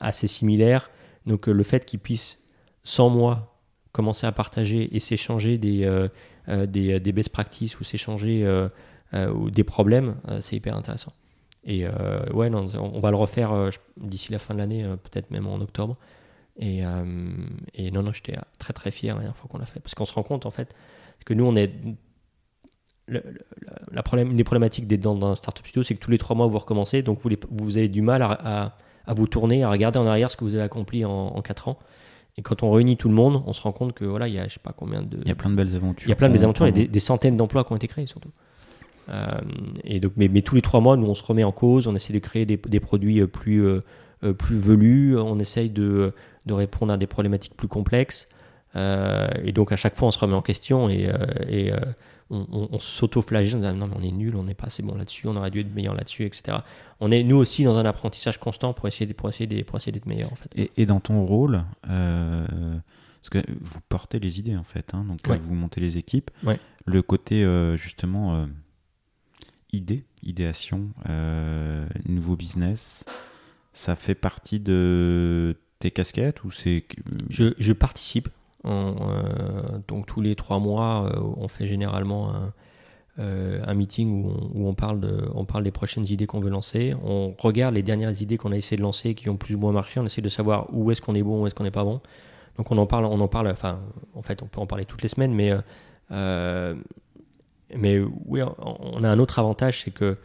assez 0.00 0.26
similaires. 0.26 0.90
Donc 1.26 1.48
euh, 1.48 1.52
le 1.52 1.62
fait 1.62 1.84
qu'ils 1.84 2.00
puissent, 2.00 2.42
sans 2.82 3.10
moi, 3.10 3.60
commencer 3.92 4.26
à 4.26 4.32
partager 4.32 4.94
et 4.96 4.98
s'échanger 4.98 5.56
des, 5.58 5.84
euh, 5.84 6.08
euh, 6.48 6.66
des, 6.66 6.98
des 6.98 7.12
best 7.12 7.28
practices 7.28 7.78
ou 7.78 7.84
s'échanger 7.84 8.44
euh, 8.44 8.68
euh, 9.14 9.50
des 9.50 9.64
problèmes, 9.64 10.16
euh, 10.28 10.40
c'est 10.40 10.56
hyper 10.56 10.76
intéressant. 10.76 11.12
Et 11.64 11.86
euh, 11.86 12.24
ouais, 12.32 12.48
non, 12.50 12.66
on 12.76 13.00
va 13.00 13.10
le 13.10 13.16
refaire 13.16 13.52
euh, 13.52 13.70
d'ici 14.00 14.32
la 14.32 14.38
fin 14.38 14.54
de 14.54 14.58
l'année, 14.58 14.84
euh, 14.84 14.96
peut-être 14.96 15.30
même 15.30 15.46
en 15.46 15.56
octobre. 15.60 15.96
Et, 16.60 16.80
et 17.74 17.90
non, 17.92 18.02
non, 18.02 18.12
j'étais 18.12 18.36
très 18.58 18.72
très 18.72 18.90
fier 18.90 19.14
la 19.14 19.20
dernière 19.20 19.36
fois 19.36 19.48
qu'on 19.48 19.58
l'a 19.58 19.66
fait. 19.66 19.78
Parce 19.78 19.94
qu'on 19.94 20.06
se 20.06 20.12
rend 20.12 20.24
compte 20.24 20.44
en 20.44 20.50
fait 20.50 20.74
que 21.24 21.32
nous, 21.34 21.44
on 21.44 21.54
est. 21.54 21.70
le- 23.06 23.22
le- 23.24 23.38
la 23.92 24.02
problème, 24.02 24.30
une 24.30 24.36
des 24.36 24.44
problématiques 24.44 24.86
d'être 24.86 25.00
dans, 25.00 25.14
dans 25.14 25.28
un 25.28 25.34
startup 25.34 25.64
studio, 25.66 25.82
c'est 25.82 25.94
que 25.94 26.00
tous 26.00 26.10
les 26.10 26.18
trois 26.18 26.34
mois, 26.36 26.46
vous 26.46 26.58
recommencez, 26.58 27.02
donc 27.02 27.20
vous, 27.20 27.28
les- 27.28 27.38
vous 27.50 27.76
avez 27.76 27.88
du 27.88 28.02
mal 28.02 28.22
à, 28.22 28.32
à- 28.32 28.76
à 29.06 29.14
vous 29.14 29.26
tourner, 29.26 29.62
à 29.64 29.70
regarder 29.70 29.98
en 29.98 30.06
arrière 30.06 30.30
ce 30.30 30.36
que 30.36 30.44
vous 30.44 30.54
avez 30.54 30.62
accompli 30.64 31.04
en, 31.04 31.10
en 31.10 31.40
quatre 31.42 31.68
ans. 31.68 31.78
Et 32.36 32.42
quand 32.42 32.62
on 32.62 32.70
réunit 32.70 32.96
tout 32.96 33.08
le 33.08 33.14
monde, 33.14 33.42
on 33.46 33.52
se 33.52 33.62
rend 33.62 33.72
compte 33.72 33.92
que 33.94 34.04
voilà, 34.04 34.28
il 34.28 34.34
y 34.34 34.38
a 34.38 34.46
je 34.46 34.54
sais 34.54 34.60
pas 34.60 34.72
combien 34.72 35.02
de. 35.02 35.16
Il 35.22 35.28
y 35.28 35.30
a 35.30 35.34
plein 35.36 35.50
de 35.50 35.54
belles 35.56 35.74
aventures. 35.74 36.06
Il 36.06 36.10
y 36.10 36.12
a 36.12 36.16
plein 36.16 36.28
de 36.28 36.32
belles 36.34 36.44
aventures 36.44 36.66
et 36.66 36.72
des, 36.72 36.88
des 36.88 37.00
centaines 37.00 37.36
d'emplois 37.36 37.64
qui 37.64 37.72
ont 37.72 37.76
été 37.76 37.88
créés 37.88 38.06
surtout. 38.06 38.30
Euh, 39.08 39.26
et 39.84 40.00
donc, 40.00 40.12
mais, 40.16 40.28
mais 40.28 40.42
tous 40.42 40.54
les 40.54 40.62
trois 40.62 40.80
mois, 40.80 40.96
nous 40.96 41.06
on 41.06 41.14
se 41.14 41.24
remet 41.24 41.44
en 41.44 41.52
cause, 41.52 41.86
on 41.86 41.94
essaie 41.94 42.12
de 42.12 42.18
créer 42.18 42.44
des, 42.46 42.56
des 42.56 42.80
produits 42.80 43.20
euh, 43.20 43.26
plus, 43.26 43.64
euh, 43.64 43.80
plus 44.36 44.58
velus, 44.58 45.16
on 45.16 45.38
essaye 45.38 45.70
de, 45.70 46.12
de 46.46 46.52
répondre 46.52 46.92
à 46.92 46.96
des 46.96 47.06
problématiques 47.06 47.56
plus 47.56 47.68
complexes. 47.68 48.26
Et 48.76 49.52
donc 49.52 49.72
à 49.72 49.76
chaque 49.76 49.96
fois 49.96 50.08
on 50.08 50.10
se 50.10 50.18
remet 50.18 50.34
en 50.34 50.42
question 50.42 50.88
et, 50.88 51.10
et, 51.48 51.72
on, 52.30 52.46
on- 52.52 52.68
on 52.72 52.78
s'auto-flagelle 52.78 53.56
en 53.56 53.72
disant 53.72 53.74
non 53.74 53.88
mais 53.88 53.96
on 53.98 54.02
est 54.04 54.12
nul, 54.12 54.36
on 54.36 54.44
n'est 54.44 54.54
pas 54.54 54.66
assez 54.66 54.82
bon 54.82 54.94
là-dessus, 54.94 55.26
on 55.26 55.34
aurait 55.36 55.50
dû 55.50 55.60
être 55.60 55.74
meilleur 55.74 55.94
là-dessus, 55.94 56.24
etc. 56.26 56.58
On 57.00 57.10
est 57.10 57.24
nous 57.24 57.36
aussi 57.36 57.64
dans 57.64 57.76
un 57.78 57.84
apprentissage 57.86 58.38
constant 58.38 58.72
pour 58.74 58.86
essayer, 58.86 59.06
de- 59.06 59.14
pour 59.14 59.28
essayer, 59.30 59.46
de- 59.46 59.62
pour 59.64 59.78
essayer 59.78 59.90
d'être 59.90 60.06
meilleur 60.06 60.30
en 60.32 60.36
fait. 60.36 60.50
Et, 60.56 60.70
et 60.76 60.86
dans 60.86 61.00
ton 61.00 61.24
rôle, 61.24 61.64
euh, 61.88 62.46
parce 63.20 63.30
que 63.30 63.38
vous 63.60 63.80
portez 63.88 64.20
les 64.20 64.38
idées 64.38 64.56
en 64.56 64.62
fait, 64.64 64.92
hein, 64.94 65.04
donc 65.08 65.18
Ouais. 65.28 65.40
vous 65.42 65.54
montez 65.54 65.80
les 65.80 65.96
équipes. 65.98 66.30
Ouais. 66.44 66.60
Le 66.84 67.02
côté 67.02 67.42
euh, 67.44 67.76
justement 67.76 68.36
euh, 68.36 68.46
idée, 69.72 70.04
idéation, 70.22 70.88
euh, 71.08 71.86
nouveau 72.06 72.36
business, 72.36 73.04
ça 73.72 73.96
fait 73.96 74.14
partie 74.14 74.60
de 74.60 75.56
tes 75.78 75.90
casquettes 75.90 76.44
ou 76.44 76.50
c'est 76.50 76.84
Je, 77.30 77.54
je 77.58 77.72
participe. 77.72 78.28
Euh, 78.64 79.78
donc 79.86 80.06
tous 80.06 80.20
les 80.20 80.34
trois 80.34 80.58
mois, 80.58 81.10
euh, 81.14 81.20
on 81.36 81.48
fait 81.48 81.66
généralement 81.66 82.34
un, 82.34 82.52
euh, 83.20 83.74
meeting 83.74 84.24
où 84.54 84.68
on, 84.68 84.74
parle 84.74 85.00
de, 85.00 85.28
on 85.34 85.44
parle 85.44 85.64
des 85.64 85.70
prochaines 85.70 86.06
idées 86.06 86.26
qu'on 86.26 86.40
veut 86.40 86.50
lancer. 86.50 86.94
On 87.04 87.34
regarde 87.38 87.74
les 87.74 87.82
dernières 87.82 88.20
idées 88.22 88.36
qu'on 88.36 88.52
a 88.52 88.56
essayé 88.56 88.76
de 88.76 88.82
lancer 88.82 89.14
qui 89.14 89.28
ont 89.28 89.36
plus 89.36 89.54
ou 89.54 89.58
moins 89.58 89.72
marché. 89.72 90.00
On 90.00 90.06
essaie 90.06 90.22
de 90.22 90.28
savoir 90.28 90.66
où 90.72 90.90
est-ce 90.90 91.00
qu'on 91.00 91.14
est 91.14 91.22
bon, 91.22 91.42
où 91.42 91.46
est-ce 91.46 91.54
qu'on 91.54 91.64
n'est 91.64 91.70
pas 91.70 91.84
bon. 91.84 92.00
Donc 92.56 92.70
on 92.72 92.78
en 92.78 92.86
parle, 92.86 93.06
on 93.06 93.20
en 93.20 93.28
parle. 93.28 93.48
Enfin, 93.48 93.80
en 94.14 94.22
fait, 94.22 94.42
on 94.42 94.46
peut 94.46 94.60
en 94.60 94.66
parler 94.66 94.84
toutes 94.84 95.02
les 95.02 95.08
semaines, 95.08 95.32
mais 95.32 95.52
euh, 95.52 95.60
euh, 96.10 96.74
mais 97.76 97.98
oui, 98.26 98.40
on- 98.58 99.04
a 99.04 99.08
un 99.08 99.18
autre 99.18 99.38
avantage, 99.38 99.82
c'est 99.84 99.90
que 99.90 100.16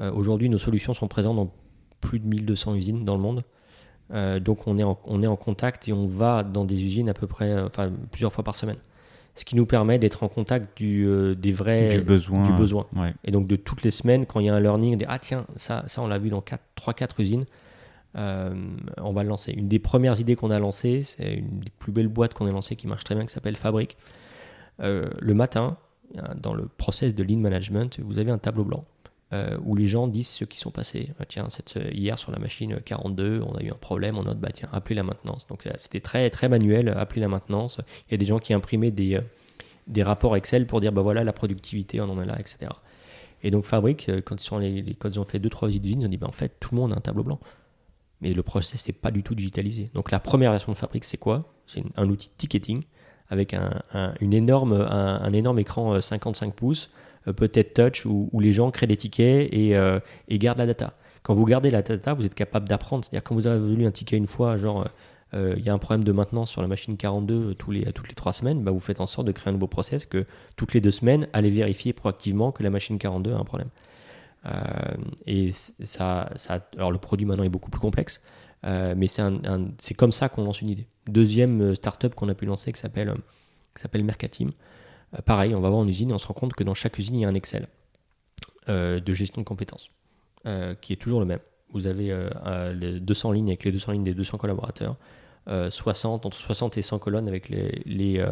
euh, 0.00 0.12
aujourd'hui 0.12 0.48
nos 0.48 0.58
solutions 0.58 0.94
sont 0.94 1.08
présentes 1.08 1.36
dans 1.36 1.52
plus 2.00 2.18
de 2.20 2.26
1200 2.26 2.74
usines 2.76 3.04
dans 3.04 3.14
le 3.16 3.20
monde. 3.22 3.44
Euh, 4.12 4.38
donc 4.40 4.66
on 4.66 4.78
est, 4.78 4.82
en, 4.84 4.98
on 5.04 5.22
est 5.22 5.26
en 5.26 5.36
contact 5.36 5.88
et 5.88 5.92
on 5.92 6.06
va 6.06 6.42
dans 6.42 6.64
des 6.64 6.80
usines 6.82 7.08
à 7.08 7.14
peu 7.14 7.26
près, 7.26 7.50
euh, 7.50 7.66
enfin 7.66 7.90
plusieurs 8.10 8.32
fois 8.32 8.44
par 8.44 8.56
semaine. 8.56 8.78
Ce 9.34 9.44
qui 9.44 9.54
nous 9.54 9.66
permet 9.66 9.98
d'être 9.98 10.22
en 10.24 10.28
contact 10.28 10.76
du, 10.78 11.06
euh, 11.06 11.34
des 11.34 11.52
vrais, 11.52 11.88
du 11.90 12.00
besoin 12.00 12.42
du 12.44 12.52
besoin. 12.52 12.86
Ouais. 12.96 13.14
Et 13.24 13.30
donc 13.30 13.46
de 13.46 13.56
toutes 13.56 13.82
les 13.82 13.90
semaines, 13.90 14.24
quand 14.26 14.40
il 14.40 14.46
y 14.46 14.48
a 14.48 14.54
un 14.54 14.60
learning, 14.60 14.94
on 14.94 14.96
dit, 14.96 15.04
ah 15.08 15.18
tiens, 15.18 15.46
ça, 15.56 15.84
ça 15.86 16.02
on 16.02 16.06
l'a 16.08 16.18
vu 16.18 16.30
dans 16.30 16.42
3-4 16.76 17.20
usines, 17.20 17.44
on 18.14 19.12
va 19.12 19.22
le 19.22 19.28
lancer. 19.28 19.52
Une 19.52 19.68
des 19.68 19.78
premières 19.78 20.18
idées 20.18 20.34
qu'on 20.36 20.50
a 20.50 20.58
lancées, 20.58 21.02
c'est 21.04 21.34
une 21.34 21.60
des 21.60 21.70
plus 21.78 21.92
belles 21.92 22.08
boîtes 22.08 22.34
qu'on 22.34 22.46
a 22.46 22.52
lancées 22.52 22.74
qui 22.76 22.86
marche 22.86 23.04
très 23.04 23.14
bien, 23.14 23.24
qui 23.26 23.32
s'appelle 23.32 23.56
Fabric. 23.56 23.96
Euh, 24.80 25.08
le 25.20 25.34
matin, 25.34 25.76
dans 26.36 26.54
le 26.54 26.66
process 26.66 27.14
de 27.14 27.22
lean 27.22 27.38
management, 27.38 28.00
vous 28.00 28.18
avez 28.18 28.30
un 28.30 28.38
tableau 28.38 28.64
blanc 28.64 28.84
euh, 29.32 29.58
où 29.62 29.76
les 29.76 29.86
gens 29.86 30.08
disent 30.08 30.28
ce 30.28 30.44
qui 30.44 30.58
sont 30.58 30.70
passés. 30.70 31.12
Ah, 31.18 31.26
tiens, 31.26 31.48
hier 31.92 32.18
sur 32.18 32.32
la 32.32 32.38
machine 32.38 32.80
42, 32.80 33.42
on 33.46 33.54
a 33.54 33.62
eu 33.62 33.70
un 33.70 33.74
problème, 33.74 34.16
on 34.16 34.22
note, 34.22 34.38
bah 34.38 34.50
tiens, 34.52 34.68
appelez 34.72 34.94
la 34.94 35.02
maintenance. 35.02 35.46
Donc 35.46 35.66
euh, 35.66 35.70
c'était 35.76 36.00
très, 36.00 36.30
très 36.30 36.48
manuel, 36.48 36.88
appelez 36.88 37.20
la 37.20 37.28
maintenance. 37.28 37.80
Il 38.08 38.12
y 38.12 38.14
a 38.14 38.16
des 38.16 38.24
gens 38.24 38.38
qui 38.38 38.54
imprimaient 38.54 38.90
des, 38.90 39.16
euh, 39.16 39.20
des 39.86 40.02
rapports 40.02 40.36
Excel 40.36 40.66
pour 40.66 40.80
dire, 40.80 40.92
bah 40.92 41.02
voilà, 41.02 41.24
la 41.24 41.32
productivité, 41.32 42.00
on 42.00 42.08
en 42.08 42.22
est 42.22 42.26
là, 42.26 42.38
etc. 42.40 42.70
Et 43.42 43.50
donc 43.50 43.64
Fabric, 43.64 44.08
euh, 44.08 44.20
quand 44.20 44.40
ils, 44.40 44.44
sont 44.44 44.58
les, 44.58 44.96
ont 45.16 45.24
fait 45.24 45.38
deux, 45.38 45.50
trois 45.50 45.68
usines, 45.68 46.02
ils 46.02 46.06
ont 46.06 46.10
dit, 46.10 46.16
bah 46.16 46.28
en 46.28 46.32
fait, 46.32 46.56
tout 46.60 46.74
le 46.74 46.80
monde 46.80 46.92
a 46.92 46.96
un 46.96 47.00
tableau 47.00 47.22
blanc. 47.22 47.40
Mais 48.20 48.32
le 48.32 48.42
process 48.42 48.86
n'est 48.86 48.92
pas 48.92 49.10
du 49.10 49.22
tout 49.22 49.34
digitalisé. 49.34 49.90
Donc 49.94 50.10
la 50.10 50.18
première 50.18 50.50
version 50.50 50.72
de 50.72 50.76
Fabric, 50.76 51.04
c'est 51.04 51.18
quoi? 51.18 51.40
C'est 51.66 51.84
un 51.96 52.08
outil 52.08 52.28
de 52.28 52.34
ticketing 52.36 52.82
avec 53.30 53.54
un, 53.54 53.70
un- 53.92 54.14
une 54.20 54.32
énorme, 54.34 54.72
un, 54.72 55.20
un 55.22 55.32
énorme 55.32 55.58
écran 55.58 55.94
euh, 55.94 56.00
55 56.00 56.54
pouces, 56.54 56.90
euh, 57.26 57.32
peut-être 57.32 57.74
touch, 57.74 58.06
où, 58.06 58.30
les 58.40 58.52
gens 58.52 58.70
créent 58.70 58.86
des 58.86 58.96
tickets 58.96 59.48
et, 59.52 59.76
euh, 59.76 60.00
et 60.28 60.38
gardent 60.38 60.58
la 60.58 60.66
data. 60.66 60.94
Quand 61.22 61.34
vous 61.34 61.44
gardez 61.44 61.70
la 61.70 61.82
data, 61.82 62.14
vous 62.14 62.24
êtes 62.24 62.34
capable 62.34 62.68
d'apprendre. 62.68 63.04
C'est-à-dire 63.04 63.22
quand 63.24 63.34
vous 63.34 63.46
avez 63.46 63.60
résolu 63.60 63.86
un 63.86 63.90
ticket 63.90 64.16
une 64.16 64.26
fois, 64.26 64.56
genre 64.56 64.82
euh, 64.82 64.84
euh, 65.34 65.54
il 65.58 65.64
y 65.64 65.68
a 65.68 65.74
un 65.74 65.78
problème 65.78 66.04
de 66.04 66.12
maintenance 66.12 66.50
sur 66.50 66.62
la 66.62 66.68
machine 66.68 66.96
42 66.96 67.34
euh, 67.34 67.54
tous 67.54 67.70
les, 67.70 67.84
toutes 67.92 68.08
les 68.08 68.14
trois 68.14 68.32
semaines, 68.32 68.62
bah, 68.62 68.70
vous 68.70 68.80
faites 68.80 69.00
en 69.00 69.06
sorte 69.06 69.26
de 69.26 69.32
créer 69.32 69.50
un 69.50 69.52
nouveau 69.52 69.66
process 69.66 70.06
que 70.06 70.24
toutes 70.56 70.72
les 70.72 70.80
deux 70.80 70.90
semaines, 70.90 71.28
allez 71.34 71.50
vérifier 71.50 71.92
proactivement 71.92 72.50
que 72.50 72.62
la 72.62 72.70
machine 72.70 72.98
42 72.98 73.32
a 73.34 73.36
un 73.36 73.44
problème. 73.44 73.68
Euh, 74.46 74.50
et 75.26 75.52
ça, 75.52 76.30
ça, 76.36 76.60
alors 76.76 76.92
le 76.92 76.98
produit 76.98 77.26
maintenant 77.26 77.44
est 77.44 77.48
beaucoup 77.50 77.70
plus 77.70 77.80
complexe, 77.80 78.20
euh, 78.64 78.94
mais 78.96 79.06
c'est 79.08 79.94
comme 79.94 80.12
ça 80.12 80.28
qu'on 80.28 80.44
lance 80.44 80.60
une 80.60 80.70
idée. 80.70 80.86
Deuxième 81.06 81.60
euh, 81.60 81.74
startup 81.74 82.14
qu'on 82.14 82.28
a 82.28 82.34
pu 82.34 82.46
lancer 82.46 82.72
qui 82.72 82.80
s'appelle 82.80 83.10
euh, 83.10 84.02
Mercatim. 84.02 84.50
Pareil, 85.24 85.54
on 85.54 85.60
va 85.60 85.70
voir 85.70 85.80
en 85.80 85.88
usine 85.88 86.10
et 86.10 86.12
on 86.12 86.18
se 86.18 86.26
rend 86.26 86.34
compte 86.34 86.52
que 86.52 86.64
dans 86.64 86.74
chaque 86.74 86.98
usine, 86.98 87.14
il 87.14 87.20
y 87.22 87.24
a 87.24 87.28
un 87.28 87.34
Excel 87.34 87.66
de 88.66 89.14
gestion 89.14 89.40
de 89.40 89.46
compétences 89.46 89.90
qui 90.82 90.92
est 90.92 90.96
toujours 90.96 91.20
le 91.20 91.24
même. 91.24 91.38
Vous 91.72 91.86
avez 91.86 92.14
les 92.74 93.00
200 93.00 93.32
lignes 93.32 93.48
avec 93.48 93.64
les 93.64 93.72
200 93.72 93.92
lignes 93.92 94.04
des 94.04 94.12
200 94.12 94.36
collaborateurs, 94.36 94.96
euh, 95.48 95.70
60, 95.70 96.26
entre 96.26 96.36
60 96.36 96.76
et 96.76 96.82
100 96.82 96.98
colonnes 96.98 97.26
avec 97.26 97.48
les, 97.48 98.22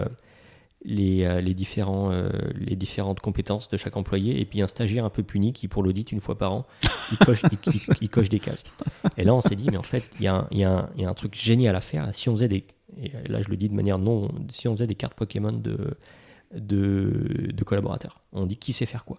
les, 0.84 1.24
euh, 1.24 1.40
les, 1.40 1.54
différents, 1.54 2.12
euh, 2.12 2.28
les 2.54 2.76
différentes 2.76 3.20
compétences 3.20 3.68
de 3.68 3.76
chaque 3.76 3.96
employé, 3.96 4.40
et 4.40 4.44
puis 4.44 4.62
un 4.62 4.68
stagiaire 4.68 5.04
un 5.04 5.10
peu 5.10 5.22
puni 5.22 5.52
qui, 5.52 5.68
pour 5.68 5.82
l'audit 5.82 6.12
une 6.12 6.20
fois 6.20 6.38
par 6.38 6.52
an, 6.52 6.66
il 7.10 7.18
coche, 7.18 7.42
il, 8.00 8.08
coche 8.08 8.28
des 8.28 8.38
cases. 8.40 8.62
Et 9.16 9.24
là, 9.24 9.34
on 9.34 9.40
s'est 9.40 9.56
dit, 9.56 9.68
mais 9.70 9.76
en 9.78 9.82
fait, 9.82 10.08
il 10.20 10.24
y, 10.24 10.28
a 10.28 10.36
un- 10.36 10.48
y, 10.52 10.58
y 10.60 10.64
a 11.04 11.08
un 11.08 11.14
truc 11.14 11.34
génial 11.34 11.74
à 11.74 11.80
faire. 11.80 12.14
Si 12.14 12.28
on 12.28 12.36
faisait 12.36 12.48
des, 12.48 12.64
et 13.02 13.10
là 13.28 13.42
je 13.42 13.48
le 13.48 13.56
dis 13.56 13.68
de 13.68 13.74
manière 13.74 13.98
non, 13.98 14.30
si 14.50 14.68
on 14.68 14.72
faisait 14.74 14.86
des 14.86 14.94
cartes 14.94 15.14
Pokémon 15.14 15.52
de, 15.52 15.96
de, 16.54 17.50
de 17.52 17.64
collaborateurs, 17.64 18.20
on 18.32 18.46
dit 18.46 18.56
qui 18.56 18.72
sait 18.72 18.86
faire 18.86 19.04
quoi? 19.04 19.18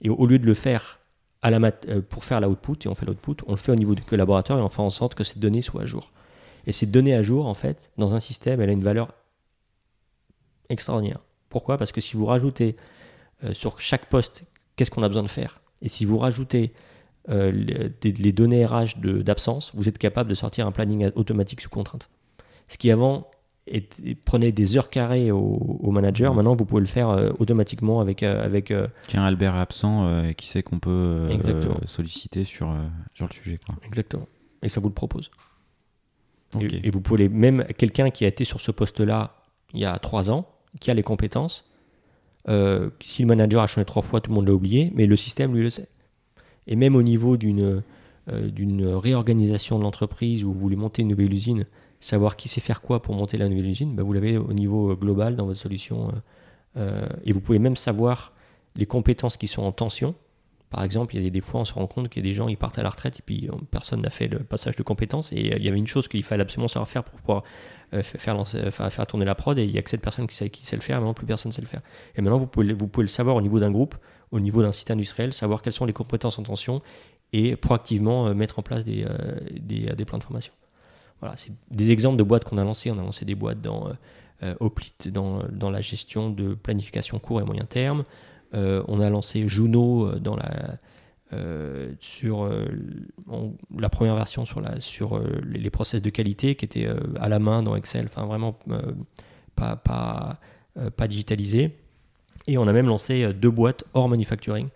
Et 0.00 0.10
au, 0.10 0.26
lieu 0.26 0.38
de 0.38 0.46
le 0.46 0.54
faire 0.54 1.00
à 1.42 1.50
la 1.50 1.58
mat- 1.58 1.86
euh, 1.88 2.00
pour 2.00 2.24
faire 2.24 2.40
la 2.40 2.48
output, 2.48 2.76
et 2.84 2.88
on 2.88 2.94
fait 2.94 3.06
l'output, 3.06 3.36
on 3.46 3.52
le 3.52 3.56
fait 3.56 3.72
au 3.72 3.76
niveau 3.76 3.94
du 3.94 4.02
collaborateur 4.02 4.58
et 4.58 4.62
on 4.62 4.68
fait 4.68 4.82
en 4.82 4.90
sorte 4.90 5.14
que 5.14 5.24
ces 5.24 5.38
données 5.38 5.62
soient 5.62 5.82
à 5.82 5.86
jour. 5.86 6.12
Et 6.66 6.72
cette 6.72 6.90
donnée 6.90 7.14
à 7.14 7.22
jour, 7.22 7.46
en 7.46 7.54
fait, 7.54 7.90
dans 7.98 8.14
un 8.14 8.20
système, 8.20 8.60
elle 8.60 8.68
a 8.68 8.72
une 8.72 8.82
valeur 8.82 9.08
extraordinaire. 10.68 11.20
Pourquoi? 11.48 11.78
Parce 11.78 11.92
que 11.92 12.00
si 12.00 12.16
vous 12.16 12.26
rajoutez 12.26 12.76
euh, 13.44 13.54
sur 13.54 13.80
chaque 13.80 14.06
poste, 14.06 14.44
qu'est-ce 14.76 14.90
qu'on 14.90 15.02
a 15.02 15.08
besoin 15.08 15.22
de 15.22 15.30
faire? 15.30 15.60
Et 15.82 15.88
si 15.88 16.04
vous 16.04 16.18
rajoutez 16.18 16.72
euh, 17.30 17.50
les, 17.52 18.12
les, 18.12 18.32
données 18.32 18.64
RH 18.64 18.98
d'absence, 19.00 19.72
vous 19.74 19.88
êtes 19.88 19.98
capable 19.98 20.30
de 20.30 20.34
sortir 20.34 20.66
un 20.66 20.72
planning 20.72 21.10
automatique 21.14 21.60
sous 21.60 21.70
contrainte. 21.70 22.08
Ce 22.68 22.78
qui 22.78 22.90
avant 22.90 23.30
prenait 24.24 24.50
des 24.50 24.78
heures 24.78 24.88
carrées 24.88 25.30
au, 25.30 25.90
manager, 25.90 26.34
maintenant 26.34 26.56
vous 26.56 26.64
pouvez 26.64 26.80
le 26.80 26.86
faire 26.86 27.10
euh, 27.10 27.30
automatiquement 27.38 28.00
avec... 28.00 28.22
avec 28.22 28.72
Tiens, 29.08 29.24
Albert 29.24 29.56
est 29.56 29.60
absent, 29.60 30.32
qui 30.38 30.46
sait 30.46 30.62
qu'on 30.62 30.78
peut 30.78 31.28
solliciter 31.84 32.44
sur, 32.44 32.74
sur 33.14 33.26
le 33.26 33.32
sujet. 33.32 33.60
Quoi. 33.66 33.76
Exactement. 33.84 34.26
Et 34.62 34.70
ça 34.70 34.80
vous 34.80 34.88
le 34.88 34.94
propose. 34.94 35.30
Et, 36.60 36.90
vous 36.90 37.00
pouvez 37.00 37.28
même 37.28 37.64
quelqu'un 37.76 38.10
qui 38.10 38.24
a 38.24 38.28
été 38.28 38.44
sur 38.44 38.60
ce 38.60 38.70
poste-là 38.70 39.32
il 39.74 39.80
y 39.80 39.84
a 39.84 39.98
trois 39.98 40.30
ans, 40.30 40.46
qui 40.80 40.90
a 40.90 40.94
les 40.94 41.02
compétences, 41.02 41.64
euh, 42.48 42.90
si 43.00 43.22
le 43.22 43.28
manager 43.28 43.62
a 43.62 43.66
changé 43.66 43.84
trois 43.84 44.02
fois, 44.02 44.20
tout 44.20 44.30
le 44.30 44.34
monde 44.36 44.46
l'a 44.46 44.54
oublié, 44.54 44.92
mais 44.94 45.06
le 45.06 45.16
système, 45.16 45.54
lui, 45.54 45.62
le 45.62 45.70
sait. 45.70 45.88
Et 46.66 46.76
même 46.76 46.96
au 46.96 47.02
niveau 47.02 47.36
d'une 47.36 47.82
euh, 48.30 48.50
d'une 48.50 48.84
réorganisation 48.86 49.78
de 49.78 49.84
l'entreprise 49.84 50.44
où 50.44 50.52
vous 50.52 50.58
voulez 50.58 50.76
monter 50.76 51.00
une 51.00 51.08
nouvelle 51.08 51.32
usine, 51.32 51.64
savoir 51.98 52.36
qui 52.36 52.50
sait 52.50 52.60
faire 52.60 52.82
quoi 52.82 53.00
pour 53.00 53.14
monter 53.14 53.38
la 53.38 53.48
nouvelle 53.48 53.66
usine, 53.66 53.94
bah, 53.94 54.02
vous 54.02 54.12
l'avez 54.12 54.36
au 54.36 54.52
niveau 54.52 54.94
global 54.94 55.34
dans 55.34 55.46
votre 55.46 55.58
solution. 55.58 56.12
Euh, 56.76 57.08
et 57.24 57.32
vous 57.32 57.40
pouvez 57.40 57.58
même 57.58 57.76
savoir 57.76 58.34
les 58.76 58.84
compétences 58.84 59.38
qui 59.38 59.48
sont 59.48 59.62
en 59.62 59.72
tension. 59.72 60.14
Par 60.68 60.84
exemple, 60.84 61.16
il 61.16 61.24
y 61.24 61.26
a 61.26 61.30
des, 61.30 61.40
fois, 61.40 61.62
on 61.62 61.64
se 61.64 61.72
rend 61.72 61.86
compte 61.86 62.10
qu'il 62.10 62.22
y 62.22 62.26
a 62.26 62.28
des 62.28 62.34
gens, 62.34 62.48
ils 62.48 62.58
partent 62.58 62.78
à 62.78 62.82
la 62.82 62.90
retraite 62.90 63.18
et 63.18 63.22
puis 63.24 63.48
personne 63.70 64.02
n'a 64.02 64.10
fait 64.10 64.28
le 64.28 64.40
passage 64.40 64.76
de 64.76 64.82
compétences. 64.82 65.32
Et 65.32 65.56
il 65.56 65.64
y 65.64 65.68
avait 65.68 65.78
une 65.78 65.86
chose 65.86 66.06
qu'il 66.06 66.22
fallait 66.22 66.42
absolument 66.42 66.68
savoir 66.68 66.86
faire 66.86 67.04
pour 67.04 67.18
pouvoir 67.18 67.38
euh, 67.38 67.77
faire, 68.02 68.34
lancer, 68.34 68.70
faire, 68.70 69.06
tourner 69.06 69.24
la 69.24 69.34
prod 69.34 69.58
et 69.58 69.64
il 69.64 69.72
n'y 69.72 69.78
a 69.78 69.82
que 69.82 69.90
cette 69.90 70.00
personne 70.00 70.26
qui 70.26 70.36
sait, 70.36 70.50
qui 70.50 70.64
sait 70.66 70.76
le 70.76 70.82
faire, 70.82 70.98
maintenant 70.98 71.14
plus 71.14 71.26
personne 71.26 71.50
ne 71.50 71.54
sait 71.54 71.60
le 71.60 71.66
faire. 71.66 71.80
Et 72.16 72.22
maintenant, 72.22 72.38
vous 72.38 72.46
pouvez, 72.46 72.72
vous 72.72 72.88
pouvez 72.88 73.04
le 73.04 73.08
savoir 73.08 73.36
au 73.36 73.40
niveau 73.40 73.58
d'un 73.60 73.70
groupe, 73.70 73.96
au 74.30 74.40
niveau 74.40 74.62
d'un 74.62 74.72
site 74.72 74.90
industriel, 74.90 75.32
savoir 75.32 75.62
quelles 75.62 75.72
sont 75.72 75.86
les 75.86 75.92
compétences 75.92 76.38
en 76.38 76.42
tension 76.42 76.82
et 77.32 77.56
proactivement 77.56 78.28
euh, 78.28 78.34
mettre 78.34 78.58
en 78.58 78.62
place 78.62 78.84
des, 78.84 79.04
euh, 79.04 79.38
des, 79.50 80.04
plans 80.04 80.18
de 80.18 80.24
formation. 80.24 80.52
Voilà, 81.20 81.36
c'est 81.36 81.52
des 81.70 81.90
exemples 81.90 82.16
de 82.16 82.22
boîtes 82.22 82.44
qu'on 82.44 82.58
a 82.58 82.64
lancées. 82.64 82.90
On 82.90 82.98
a 82.98 83.02
lancé 83.02 83.24
des 83.24 83.34
boîtes 83.34 83.60
dans 83.60 83.90
Oplit, 84.60 84.94
dans, 85.06 85.42
dans, 85.50 85.68
la 85.68 85.80
gestion 85.80 86.30
de 86.30 86.54
planification 86.54 87.18
court 87.18 87.40
et 87.40 87.44
moyen 87.44 87.64
terme. 87.64 88.04
on 88.52 89.00
a 89.00 89.10
lancé 89.10 89.48
Juno 89.48 90.12
dans 90.20 90.36
la 90.36 90.78
euh, 91.34 91.92
sur 92.00 92.44
euh, 92.44 92.64
la 93.76 93.90
première 93.90 94.16
version 94.16 94.46
sur, 94.46 94.62
la, 94.62 94.80
sur 94.80 95.18
euh, 95.18 95.42
les, 95.44 95.68
process 95.68 96.00
de 96.00 96.08
qualité 96.08 96.54
qui 96.54 96.64
étaient 96.64 96.88
à 97.20 97.28
la 97.28 97.38
main 97.38 97.62
dans 97.62 97.76
Excel, 97.76 98.06
enfin 98.08 98.24
vraiment 98.24 98.58
pas, 99.54 99.76
pas, 99.76 100.38
pas 100.96 101.06
digitalisé. 101.06 101.76
Et 102.46 102.56
on 102.56 102.66
a 102.66 102.72
même 102.72 102.86
lancé 102.86 103.30
deux 103.34 103.50
boîtes 103.50 103.84
hors 103.92 104.08
manufacturing. 104.08 104.68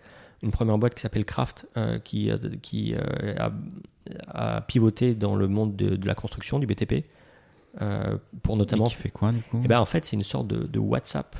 Une 0.43 0.51
première 0.51 0.77
boîte 0.77 0.93
qui 0.93 1.01
s'appelle 1.01 1.25
Craft, 1.25 1.65
qui, 2.03 2.29
qui 2.61 2.93
a, 4.27 4.61
pivoté 4.61 5.15
dans 5.15 5.35
le 5.35 5.47
monde 5.47 5.75
de, 5.75 6.05
la 6.05 6.13
construction, 6.13 6.59
du 6.59 6.67
BTP. 6.67 7.05
pour 8.43 8.57
notamment. 8.57 8.85
Et 8.85 8.89
qui 8.89 8.95
fait 8.95 9.09
quoi 9.09 9.31
du 9.31 9.41
coup? 9.41 9.57
Et 9.57 9.61
eh 9.65 9.67
ben, 9.67 9.79
En 9.79 9.85
fait, 9.85 10.05
c'est 10.05 10.17
une 10.17 10.23
sorte 10.23 10.47
de, 10.47 10.79
WhatsApp, 10.79 11.35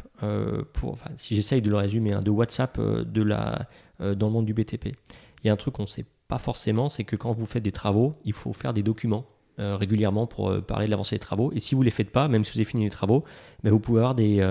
pour, 0.72 0.98
si 1.18 1.36
j'essaye 1.36 1.62
de 1.62 1.70
le 1.70 1.76
résumer, 1.76 2.14
hein, 2.14 2.24
de 2.24 2.32
WhatsApp 2.32 2.80
de 2.80 3.22
la, 3.22 3.68
dans 4.16 4.28
le 4.28 4.34
monde 4.34 4.46
du 4.46 4.54
BTP. 4.54 4.96
Il 5.44 5.48
y 5.48 5.50
a 5.50 5.54
un 5.54 5.58
truc 5.58 5.76
qu'on 5.76 5.84
ne 5.84 5.88
sait 5.88 6.06
pas 6.28 6.38
forcément, 6.38 6.90
c'est 6.90 7.04
que 7.04 7.16
quand 7.16 7.34
vous 7.34 7.46
faites 7.46 7.64
des 7.64 7.72
travaux, 7.72 8.14
il 8.26 8.34
faut 8.34 8.54
faire 8.54 8.74
des 8.74 8.84
documents 8.84 9.26
euh, 9.60 9.76
régulièrement 9.76 10.26
pour 10.26 10.50
euh, 10.50 10.62
parler 10.62 10.88
de 10.88 10.92
l'avancée 10.92 11.16
des 11.16 11.20
travaux. 11.20 11.52
Et 11.54 11.60
si 11.60 11.76
vous 11.76 11.82
ne 11.82 11.86
les 11.86 11.92
faites 11.92 12.10
pas, 12.10 12.28
même 12.28 12.44
si 12.44 12.54
vous 12.54 12.58
avez 12.58 12.66
fini 12.66 12.86
les 12.86 12.90
travaux, 12.90 13.24
ben, 13.64 13.72
vous 13.72 13.80
pouvez 13.80 14.00
avoir 14.00 14.16
des, 14.16 14.44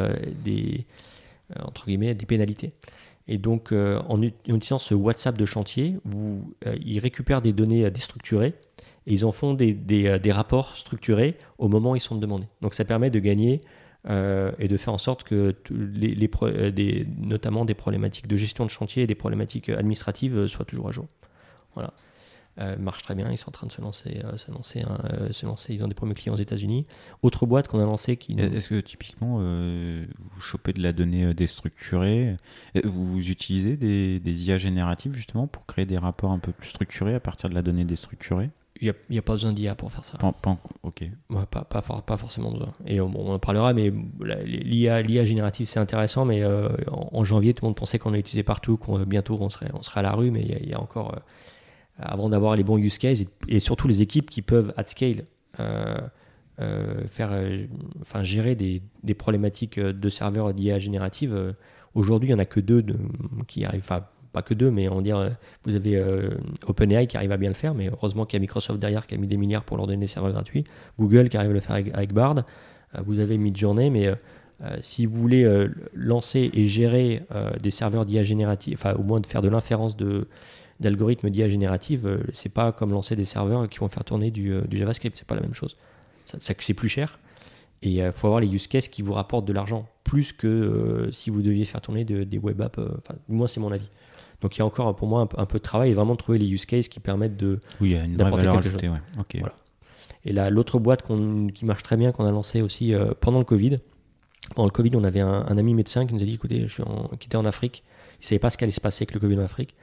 des, 0.45 0.87
entre 1.61 1.87
guillemets, 1.87 2.15
des 2.15 2.27
pénalités. 2.27 2.73
Et 3.27 3.39
donc, 3.39 3.73
en, 3.73 4.23
utilisant 4.23 4.79
ce 4.79 4.95
WhatsApp 4.95 5.39
de 5.39 5.47
chantier, 5.47 5.97
ils 6.85 6.99
récupèrent 6.99 7.41
des 7.41 7.53
données 7.53 7.91
déstructurées 7.91 8.55
et 9.07 9.15
ils 9.15 9.25
en 9.25 9.33
font 9.33 9.55
des, 9.55 9.73
des, 9.73 10.19
des, 10.19 10.33
rapports 10.33 10.77
structurés 10.77 11.37
au 11.59 11.69
moment 11.69 11.93
où 11.93 11.97
ils 11.97 12.01
sont 12.01 12.17
demandés. 12.17 12.49
Donc, 12.63 12.75
ça 12.75 12.85
permet 12.85 13.11
de 13.11 13.19
gagner 13.19 13.61
euh, 14.11 14.51
et 14.59 14.67
de 14.67 14.77
faire 14.77 14.93
en 14.93 14.99
sorte 14.99 15.23
que 15.23 15.55
les, 15.71 16.15
les 16.15 16.31
euh, 16.43 16.71
des, 16.73 17.07
notamment 17.19 17.65
des 17.65 17.75
problématiques 17.75 18.27
de 18.27 18.37
gestion 18.37 18.65
de 18.65 18.71
chantier 18.71 19.05
et 19.05 19.07
des 19.07 19.15
problématiques 19.15 19.69
administratives 19.69 20.37
euh, 20.37 20.49
soient 20.49 20.65
toujours 20.65 20.89
à 20.89 20.93
jour. 20.93 21.07
Voilà. 21.75 21.93
marche 22.79 23.03
très 23.03 23.15
bien, 23.15 23.31
ils 23.31 23.39
sont 23.39 23.49
en 23.49 23.53
train 23.53 23.67
de 23.67 23.73
se 23.73 23.81
lancer, 23.81 24.21
se 24.37 24.51
lancer, 24.51 24.85
se 25.31 25.47
lancer, 25.47 25.73
ils 25.73 25.83
ont 25.83 25.89
des 25.89 25.95
premiers 25.95 26.13
clients 26.13 26.35
aux 26.35 26.37
États-Unis. 26.39 26.87
Autre 27.23 27.47
boîte 27.47 27.67
qu'on 27.67 27.81
a 27.81 27.85
lancée 27.85 28.19
qui. 28.19 28.39
Est-ce 28.39 28.69
que 28.69 28.81
typiquement 28.81 29.39
vous 29.39 30.41
chopez 30.41 30.75
de 30.75 30.83
la 30.83 30.93
donnée 30.93 31.33
déstructurée? 31.33 32.37
Vous 32.85 33.31
utilisez 33.31 33.79
des, 33.79 34.21
des 34.21 34.49
IA 34.49 34.59
génératives 34.59 35.15
justement 35.15 35.47
pour 35.47 35.65
créer 35.65 35.87
des 35.87 35.97
rapports 35.97 36.33
un 36.33 36.41
peu 36.41 36.53
plus 36.53 36.69
structurés 36.69 37.15
à 37.15 37.21
partir 37.21 37.49
de 37.49 37.55
la 37.55 37.63
donnée 37.63 37.87
déstructurée? 37.87 38.51
Il 38.83 38.93
n'y 39.11 39.19
a, 39.19 39.23
pas 39.23 39.35
besoin 39.35 39.53
d'IA 39.53 39.77
pour 39.77 39.93
faire 39.93 40.05
ça. 40.05 40.19
Pas, 40.19 40.35
ok. 40.83 41.05
pas, 41.51 41.65
pas, 41.65 41.83
pas, 41.83 42.17
forcément 42.17 42.51
besoin. 42.51 42.73
Et 42.85 43.01
on, 43.01 43.13
on 43.15 43.33
en 43.33 43.39
parlera, 43.39 43.73
mais 43.73 43.93
l'IA 44.45 45.25
générative, 45.25 45.69
c'est 45.69 45.79
intéressant, 45.79 46.25
mais 46.25 46.43
euh, 46.43 46.69
en, 46.91 47.23
janvier, 47.23 47.55
tout 47.55 47.65
le 47.65 47.69
monde 47.69 47.77
pensait 47.77 48.01
qu'on 48.01 48.11
l'utilisait 48.11 48.43
partout, 48.43 48.77
qu'on 48.77 48.99
euh, 48.99 49.05
bientôt 49.05 49.39
on 49.41 49.49
serait, 49.49 49.71
on 49.73 49.85
serait 49.85 50.01
à 50.01 50.03
la 50.03 50.13
rue, 50.13 50.33
mais 50.33 50.43
il 50.43 50.69
y, 50.69 50.75
a 50.75 50.81
encore, 50.81 51.15
euh, 51.15 51.21
avant 51.97 52.29
d'avoir 52.29 52.57
les 52.57 52.65
bons 52.65 52.77
use 52.77 52.99
cases, 52.99 53.21
et, 53.49 53.61
surtout 53.61 53.87
les 53.87 54.03
équipes 54.03 54.29
qui 54.29 54.43
peuvent, 54.43 54.75
at 54.77 54.87
scale, 54.89 55.27
faire, 56.57 57.31
enfin, 58.01 58.25
gérer 58.25 58.57
des, 58.57 58.83
des, 59.05 59.15
problématiques 59.15 59.79
de 59.79 60.09
serveurs 60.09 60.55
d'IA 60.55 60.81
générative. 60.81 61.55
Aujourd'hui, 61.95 62.31
il 62.31 62.33
n'y 62.33 62.41
en 62.41 62.43
a 62.43 62.47
que 62.47 62.59
deux 62.59 62.83
de, 62.83 62.97
qui 63.47 63.65
arrivent, 63.65 63.85
pas 64.33 64.43
que 64.43 64.55
deux, 64.55 64.71
mais 64.71 64.89
on 64.89 65.03
dire, 65.03 65.37
vous 65.65 65.77
avez 65.77 65.97
euh, 65.97 66.31
OpenAI 66.67 67.07
qui 67.07 67.17
arrive 67.17 67.33
à 67.33 67.37
bien 67.37 67.51
le 67.51 67.55
faire, 67.55 67.75
mais 67.75 67.89
heureusement 67.89 68.25
qu'il 68.25 68.39
y 68.39 68.41
a 68.41 68.41
Microsoft 68.41 68.81
derrière 68.81 69.07
qui 69.07 69.15
a 69.15 69.19
mis 69.19 69.27
des 69.27 69.37
milliards 69.37 69.65
pour 69.65 69.77
leur 69.77 69.87
donner 69.87 70.01
des 70.01 70.07
serveurs 70.07 70.33
gratuits, 70.33 70.65
Google 70.99 71.29
qui 71.29 71.37
arrive 71.37 71.51
à 71.51 71.55
le 71.55 71.61
faire 71.61 71.77
avec, 71.77 72.13
Bard, 72.13 72.39
euh, 72.39 73.03
vous 73.05 73.21
avez 73.21 73.37
Midjourney, 73.39 73.91
mais 73.91 74.07
euh, 74.09 74.15
si 74.81 75.07
vous 75.07 75.21
voulez 75.21 75.67
lancer 75.93 76.51
et 76.55 76.69
gérer 76.69 77.23
des 77.61 77.73
serveurs 77.73 78.07
d'IA 78.07 78.23
générative, 78.23 78.79
enfin 78.79 78.95
au 78.95 79.03
moins 79.03 79.19
de 79.19 79.27
faire 79.27 79.43
de 79.43 79.49
l'inférence 79.49 79.97
de 79.97 80.29
d'algorithmes 80.79 81.31
d'IA 81.31 81.49
générative, 81.49 82.21
c'est 82.33 82.49
pas 82.49 82.73
comme 82.73 82.91
lancer 82.91 83.15
des 83.15 83.25
serveurs 83.25 83.69
qui 83.69 83.79
vont 83.79 83.89
faire 83.89 84.05
tourner 84.05 84.31
du, 84.31 84.55
du 84.69 84.77
JavaScript, 84.77 85.17
c'est 85.17 85.27
pas 85.27 85.37
la 85.37 85.41
même 85.41 85.55
chose. 85.55 85.77
C'est 86.25 86.75
plus 86.75 86.89
cher. 86.89 87.19
Et 87.83 87.91
il 87.95 88.13
faut 88.13 88.29
avoir 88.29 88.41
les 88.41 88.49
use 88.49 88.69
cases 88.69 88.89
qui 88.89 89.03
vous 89.03 89.13
rapportent 89.13 89.45
de 89.45 89.53
l'argent, 89.53 89.89
plus 90.05 90.33
que 90.33 91.09
si 91.13 91.31
vous 91.31 91.43
deviez 91.43 91.65
faire 91.65 91.81
tourner 91.81 92.05
des 92.05 92.39
web 92.39 92.61
apps. 92.61 92.79
Enfin, 92.79 93.15
moi, 93.29 93.49
c'est 93.49 93.61
mon 93.61 93.73
avis. 93.73 93.89
Donc 94.43 94.57
il 94.57 94.59
y 94.59 94.63
a 94.63 94.67
encore 94.67 94.95
pour 94.95 95.09
moi 95.09 95.29
un, 95.37 95.47
peu 95.47 95.59
de 95.59 95.63
travail 95.63 95.91
et 95.91 95.95
vraiment 95.95 96.13
de 96.13 96.19
trouver 96.19 96.39
les 96.39 96.51
use 96.51 96.67
cases 96.67 96.89
qui 96.89 97.01
permettent 97.01 97.37
de 97.37 97.61
oui, 97.81 97.95
une 97.95 98.17
valeur 98.17 98.59
ajoutée, 98.59 98.89
ouais. 98.89 98.99
Et 100.25 100.33
là, 100.33 100.51
l'autre 100.51 100.79
boîte 100.79 101.05
qui 101.55 101.65
marche 101.65 101.83
très 101.83 101.97
bien, 101.97 102.13
qu'on 102.13 102.25
a 102.25 102.31
lancé 102.31 102.63
aussi 102.63 102.95
euh, 102.95 103.13
pendant 103.21 103.39
le 103.39 103.45
Covid. 103.45 103.81
Pendant 104.55 104.67
le 104.67 104.73
Covid, 104.73 104.91
on 104.95 105.05
avait 105.05 105.21
un, 105.21 105.57
ami 105.57 105.75
médecin 105.75 106.07
qui 106.07 106.15
nous 106.15 106.23
a 106.23 106.25
dit 106.25 106.35
écoutez, 106.35 106.63
je 106.63 106.73
suis 106.73 106.83
en, 106.83 107.09
qui 107.19 107.27
était 107.27 107.37
en 107.37 107.45
Afrique, 107.45 107.83
il 108.15 108.25
ne 108.25 108.27
savait 108.27 108.39
pas 108.39 108.51
ce 108.51 108.59
qu'allait 108.59 108.73
se 108.73 108.81
passer 108.81 109.03
avec 109.03 109.15
le 109.15 109.21
Covid 109.21 109.39
en 109.39 109.45
Afrique. 109.45 109.75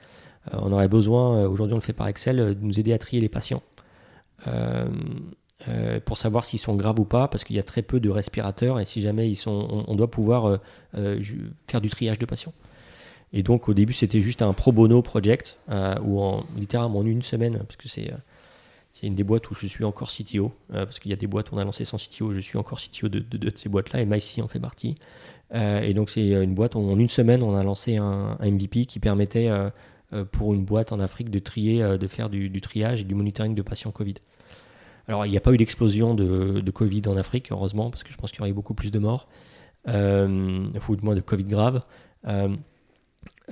Euh, 0.52 0.58
on 0.62 0.72
aurait 0.72 0.88
besoin, 0.88 1.38
euh, 1.38 1.48
aujourd'hui 1.48 1.74
on 1.74 1.78
le 1.78 1.82
fait 1.82 1.92
par 1.92 2.08
Excel, 2.08 2.36
de 2.36 2.56
nous 2.60 2.78
aider 2.78 2.92
à 2.92 2.98
trier 2.98 3.20
les 3.20 3.28
patients. 3.28 3.62
pour 6.04 6.16
savoir 6.16 6.44
s'ils 6.44 6.58
sont 6.58 6.74
graves 6.74 7.00
ou 7.00 7.04
pas, 7.04 7.28
parce 7.28 7.44
qu'il 7.44 7.56
y 7.56 7.58
a 7.58 7.62
très 7.62 7.82
peu 7.82 8.00
de 8.00 8.08
respirateurs 8.08 8.80
et 8.80 8.84
si 8.84 9.02
jamais 9.02 9.28
ils 9.28 9.36
sont, 9.36 9.84
on 9.86 9.94
doit 9.94 10.10
pouvoir 10.10 10.58
faire 10.92 11.80
du 11.80 11.90
triage 11.90 12.18
de 12.18 12.26
patients. 12.26 12.54
Et 13.32 13.42
donc 13.42 13.68
au 13.68 13.74
début 13.74 13.92
c'était 13.92 14.20
juste 14.20 14.42
un 14.42 14.52
pro 14.52 14.72
bono 14.72 15.02
project 15.02 15.58
euh, 15.70 15.96
où 16.02 16.20
en 16.20 16.44
littéralement 16.56 17.00
en 17.00 17.06
une 17.06 17.22
semaine, 17.22 17.58
parce 17.58 17.76
que 17.76 17.88
c'est 17.88 18.12
euh, 18.12 18.16
une 19.02 19.14
des 19.14 19.24
boîtes 19.24 19.48
où 19.50 19.54
je 19.54 19.66
suis 19.66 19.84
encore 19.84 20.08
CTO, 20.08 20.52
euh, 20.74 20.84
parce 20.84 20.98
qu'il 20.98 21.10
y 21.10 21.14
a 21.14 21.16
des 21.16 21.28
boîtes 21.28 21.52
où 21.52 21.54
on 21.54 21.58
a 21.58 21.64
lancé 21.64 21.84
sans 21.84 21.96
CTO, 21.96 22.32
je 22.32 22.40
suis 22.40 22.58
encore 22.58 22.80
CTO 22.80 23.08
de, 23.08 23.20
de, 23.20 23.52
ces 23.54 23.68
boîtes-là, 23.68 24.00
et 24.00 24.04
MyC 24.04 24.40
en 24.42 24.48
fait 24.48 24.58
partie. 24.58 24.96
et 25.52 25.94
donc 25.94 26.10
c'est 26.10 26.28
une 26.28 26.54
boîte 26.54 26.74
où 26.74 26.80
en 26.80 26.98
une 26.98 27.08
semaine 27.08 27.42
on 27.42 27.56
a 27.56 27.62
lancé 27.62 27.96
un, 27.96 28.36
MVP 28.40 28.86
qui 28.86 28.98
permettait 28.98 29.48
pour 30.32 30.54
une 30.54 30.64
boîte 30.64 30.92
en 30.92 31.00
Afrique 31.00 31.30
de 31.30 31.38
trier, 31.38 31.82
de 31.98 32.06
faire 32.06 32.30
du, 32.30 32.60
triage 32.60 33.02
et 33.02 33.04
du 33.04 33.14
monitoring 33.14 33.54
de 33.54 33.62
patients 33.62 33.90
Covid. 33.90 34.14
Alors 35.08 35.26
il 35.26 35.30
n'y 35.30 35.36
a 35.36 35.40
pas 35.40 35.52
eu 35.52 35.56
d'explosion 35.56 36.14
de, 36.14 36.70
Covid 36.70 37.02
en 37.06 37.16
Afrique, 37.16 37.50
heureusement, 37.50 37.90
parce 37.90 38.02
que 38.02 38.12
je 38.12 38.16
pense 38.16 38.30
qu'il 38.30 38.40
y 38.40 38.42
aurait 38.42 38.52
beaucoup 38.52 38.74
plus 38.74 38.90
de 38.90 38.98
morts, 38.98 39.28
il 39.86 40.80
faut 40.80 40.96
moins 41.02 41.14
de 41.14 41.20
Covid 41.20 41.44
grave. 41.44 41.82
Euh, 42.26 42.48
euh, 42.48 42.56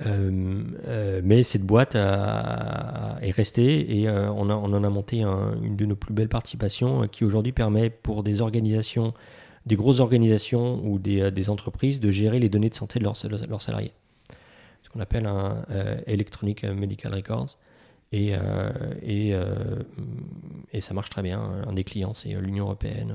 mais 0.05 1.43
cette 1.43 1.63
boîte 1.63 1.95
est 1.95 3.31
restée 3.31 3.99
et 3.99 4.07
euh, 4.07 4.31
on, 4.31 4.49
en 4.49 4.83
a 4.83 4.89
monté 4.89 5.23
une 5.23 5.75
de 5.75 5.85
nos 5.85 5.95
plus 5.95 6.13
belles 6.13 6.29
participations 6.29 7.07
qui 7.07 7.25
aujourd'hui 7.25 7.51
permet 7.51 7.89
pour 7.89 8.23
des 8.23 8.41
organisations, 8.41 9.13
des 9.65 9.75
grosses 9.75 9.99
organisations 9.99 10.81
ou 10.83 10.99
des, 10.99 11.49
entreprises 11.49 11.99
de 11.99 12.11
gérer 12.11 12.39
les 12.39 12.49
données 12.49 12.69
de 12.69 12.75
santé 12.75 12.99
de 12.99 13.03
leurs, 13.03 13.17
salariés. 13.61 13.93
Ce 14.83 14.89
qu'on 14.89 14.99
appelle 14.99 15.25
un 15.25 15.63
Electronic 16.07 16.63
Medical 16.63 17.13
Records. 17.13 17.57
Et, 18.11 18.33
euh, 18.33 18.69
euh, 19.05 19.81
ça 20.79 20.93
marche 20.93 21.09
très 21.09 21.21
bien. 21.21 21.39
Un 21.67 21.73
des 21.73 21.83
clients, 21.83 22.13
c'est 22.13 22.29
l'Union 22.29 22.65
Européenne. 22.65 23.13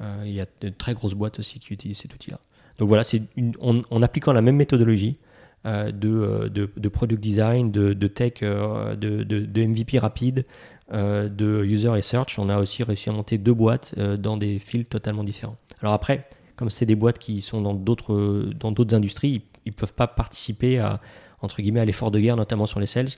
Euh, 0.00 0.22
il 0.24 0.32
y 0.32 0.40
a 0.40 0.46
de 0.60 0.68
très 0.68 0.94
grosses 0.94 1.14
boîtes 1.14 1.38
aussi 1.38 1.58
qui 1.58 1.72
utilisent 1.72 1.98
cet 1.98 2.14
outil-là. 2.14 2.38
Donc 2.78 2.88
voilà, 2.88 3.04
c'est 3.04 3.22
en, 3.60 4.02
appliquant 4.02 4.32
la 4.32 4.42
même 4.42 4.56
méthodologie 4.56 5.18
de, 5.64 6.48
de, 6.48 6.70
de, 6.76 6.88
product 6.88 7.22
design, 7.22 7.70
de, 7.70 7.92
de 7.92 8.06
tech, 8.06 8.40
de, 8.42 9.22
de, 9.22 9.64
MVP 9.64 9.98
rapide, 9.98 10.44
de 10.92 11.64
user 11.64 11.96
et 11.96 12.02
search, 12.02 12.38
on 12.38 12.48
a 12.48 12.58
aussi 12.58 12.82
réussi 12.82 13.08
à 13.08 13.12
monter 13.12 13.38
deux 13.38 13.54
boîtes 13.54 13.98
dans 13.98 14.36
des 14.36 14.58
fils 14.58 14.88
totalement 14.88 15.24
différents. 15.24 15.56
Alors 15.80 15.94
après, 15.94 16.28
comme 16.56 16.70
c'est 16.70 16.86
des 16.86 16.94
boîtes 16.94 17.18
qui 17.18 17.42
sont 17.42 17.60
dans 17.60 17.74
d'autres 17.74 18.50
dans 18.58 18.72
d'autres 18.72 18.94
industries, 18.94 19.42
ils 19.64 19.70
ne 19.70 19.74
peuvent 19.74 19.94
pas 19.94 20.06
participer 20.06 20.78
à 20.78 21.00
entre 21.40 21.62
guillemets 21.62 21.80
à 21.80 21.84
l'effort 21.84 22.10
de 22.10 22.20
guerre, 22.20 22.36
notamment 22.36 22.66
sur 22.66 22.80
les 22.80 22.86
sales. 22.86 23.08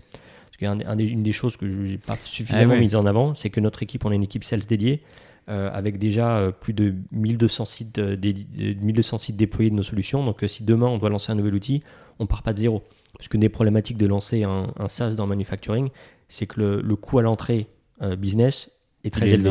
Parce 0.59 0.75
qu'une 0.79 1.23
des 1.23 1.33
choses 1.33 1.57
que 1.57 1.69
je 1.69 1.77
n'ai 1.77 1.99
pas 1.99 2.17
suffisamment 2.23 2.75
ah 2.77 2.81
mise 2.81 2.97
en 2.97 3.07
avant, 3.07 3.35
c'est 3.35 3.51
que 3.51 3.61
notre 3.61 3.83
équipe, 3.83 4.05
on 4.05 4.11
a 4.11 4.15
une 4.15 4.23
équipe 4.23 4.45
sales 4.45 4.61
dédiée, 4.61 5.01
euh, 5.03 5.07
avec 5.49 5.99
déjà 5.99 6.39
euh, 6.39 6.51
plus 6.51 6.73
de 6.73 6.95
1200 7.13 7.65
sites, 7.65 7.99
1200 7.99 9.19
sites 9.19 9.37
déployés 9.37 9.71
de 9.71 9.77
nos 9.77 9.83
solutions. 9.83 10.25
Donc 10.25 10.45
si 10.49 10.65
demain 10.65 10.87
on 10.87 10.99
doit 10.99 11.11
lancer 11.11 11.33
un 11.33 11.37
nouvel 11.37 11.55
outil, 11.55 11.83
on 12.19 12.27
part 12.27 12.43
pas 12.43 12.53
de 12.53 12.59
zéro. 12.59 12.83
Parce 13.17 13.29
qu'une 13.29 13.41
des 13.41 13.49
problématiques 13.49 13.97
de 13.97 14.07
lancer 14.07 14.45
un, 14.45 14.73
SaaS 14.89 15.15
dans 15.15 15.25
le 15.25 15.31
manufacturing, 15.31 15.89
c'est 16.29 16.47
que 16.47 16.61
le, 16.61 16.97
coût 16.97 17.19
à 17.19 17.23
l'entrée 17.23 17.67
euh, 18.03 18.17
business 18.17 18.71
est 19.05 19.15
très 19.15 19.33
élevé. 19.33 19.51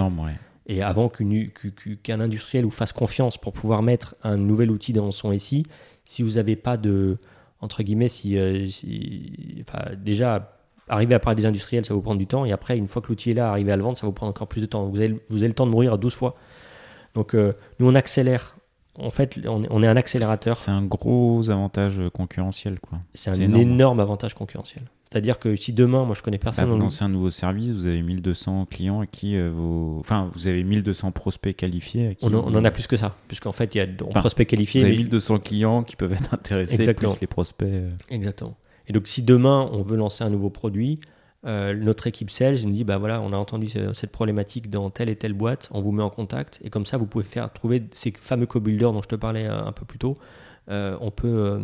Et 0.67 0.81
avant 0.81 1.09
qu'un 1.09 2.19
industriel 2.19 2.65
vous 2.65 2.71
fasse 2.71 2.91
confiance 2.91 3.37
pour 3.37 3.53
pouvoir 3.53 3.83
mettre 3.83 4.15
un 4.23 4.35
nouvel 4.35 4.71
outil 4.71 4.93
dans 4.93 5.11
son 5.11 5.37
SI, 5.37 5.65
si 6.05 6.23
vous 6.23 6.31
n'avez 6.31 6.55
pas 6.55 6.77
de, 6.77 7.17
entre 7.59 7.83
guillemets, 7.83 8.09
si, 8.09 8.37
enfin, 9.61 9.95
déjà 9.95 10.54
arriver 10.87 11.15
à 11.15 11.19
parler 11.19 11.35
des 11.35 11.45
industriels, 11.45 11.85
ça 11.85 11.93
vous 11.93 12.01
prend 12.01 12.15
du 12.15 12.27
temps. 12.27 12.45
Et 12.45 12.51
après, 12.51 12.77
une 12.77 12.87
fois 12.87 13.01
que 13.01 13.07
l'outil 13.07 13.31
est 13.31 13.35
là, 13.35 13.49
arriver 13.49 13.71
à 13.71 13.77
le 13.77 13.83
vendre, 13.83 13.97
ça 13.97 14.05
vous 14.05 14.13
prend 14.13 14.27
encore 14.27 14.47
plus 14.47 14.61
de 14.61 14.65
temps. 14.65 14.85
Vous 14.85 14.99
avez, 14.99 15.19
vous 15.29 15.37
avez 15.37 15.47
le 15.47 15.53
temps 15.53 15.65
de 15.65 15.71
mourir 15.71 15.97
12 15.97 16.13
fois. 16.13 16.35
Donc, 17.13 17.33
euh, 17.33 17.53
nous, 17.79 17.89
on 17.89 17.95
accélère. 17.95 18.57
En 18.97 19.09
fait, 19.09 19.37
on 19.45 19.83
est 19.83 19.87
un 19.87 19.97
accélérateur. 19.97 20.57
C'est 20.57 20.71
un 20.71 20.83
gros 20.83 21.49
avantage 21.49 22.01
concurrentiel. 22.13 22.79
quoi. 22.79 22.99
C'est 23.13 23.29
un 23.29 23.35
énorme. 23.35 23.99
avantage 23.99 24.33
concurrentiel. 24.33 24.83
C'est-à-dire 25.11 25.37
que 25.37 25.55
si 25.55 25.71
demain, 25.71 26.03
moi 26.03 26.15
je 26.15 26.21
connais 26.21 26.37
personne. 26.37 26.65
Bah, 26.65 26.71
vous 26.71 26.77
lancez 26.77 27.03
un 27.03 27.09
nouveau 27.09 27.29
service, 27.29 27.71
vous 27.71 27.87
avez 27.87 28.01
1200 28.01 28.67
clients 28.69 29.01
à 29.01 29.05
qui 29.05 29.37
euh, 29.37 29.49
vous. 29.49 29.97
Enfin, 29.99 30.29
vous 30.33 30.47
avez 30.47 30.63
1200 30.63 31.11
prospects 31.11 31.55
qualifiés. 31.55 32.17
on, 32.21 32.33
en 32.33 32.65
a 32.65 32.71
plus 32.71 32.87
que 32.87 32.97
ça, 32.97 33.15
puisqu'en 33.27 33.51
fait, 33.51 33.75
il 33.75 33.77
y 33.77 33.81
a 33.81 33.87
enfin, 34.03 34.19
prospects 34.19 34.47
qualifiés. 34.47 34.81
Vous 34.81 34.87
avez 34.87 34.97
1200 34.97 35.39
clients 35.39 35.83
qui 35.83 35.95
peuvent 35.95 36.13
être 36.13 36.33
intéressés, 36.33 36.75
Exactement. 36.75 37.13
plus 37.13 37.21
les 37.21 37.27
prospects. 37.27 37.69
Euh. 37.69 37.91
Exactement. 38.09 38.57
Et 38.87 38.93
donc, 38.93 39.07
si 39.07 39.23
demain 39.23 39.69
on 39.71 39.81
veut 39.81 39.97
lancer 39.97 40.23
un 40.23 40.29
nouveau 40.29 40.49
produit, 40.49 40.99
euh, 41.45 41.75
notre 41.75 42.07
équipe 42.07 42.31
sales 42.31 42.59
nous 42.63 42.71
dit 42.71 42.83
bah 42.83 42.97
voilà, 42.97 43.21
on 43.21 43.31
a 43.31 43.37
entendu 43.37 43.69
cette 43.69 44.11
problématique 44.11 44.69
dans 44.69 44.89
telle 44.89 45.09
et 45.09 45.15
telle 45.15 45.33
boîte, 45.33 45.69
on 45.71 45.81
vous 45.81 45.91
met 45.91 46.01
en 46.01 46.09
contact 46.09 46.59
et 46.63 46.71
comme 46.71 46.87
ça 46.87 46.97
vous 46.97 47.05
pouvez 47.05 47.23
faire 47.23 47.53
trouver 47.53 47.83
ces 47.91 48.11
fameux 48.17 48.47
co-builders 48.47 48.93
dont 48.93 49.03
je 49.03 49.07
te 49.07 49.15
parlais 49.15 49.45
un, 49.45 49.71
peu 49.71 49.85
plus 49.85 49.99
tôt. 49.99 50.17
Euh, 50.69 50.97
on 51.01 51.11
peut 51.11 51.61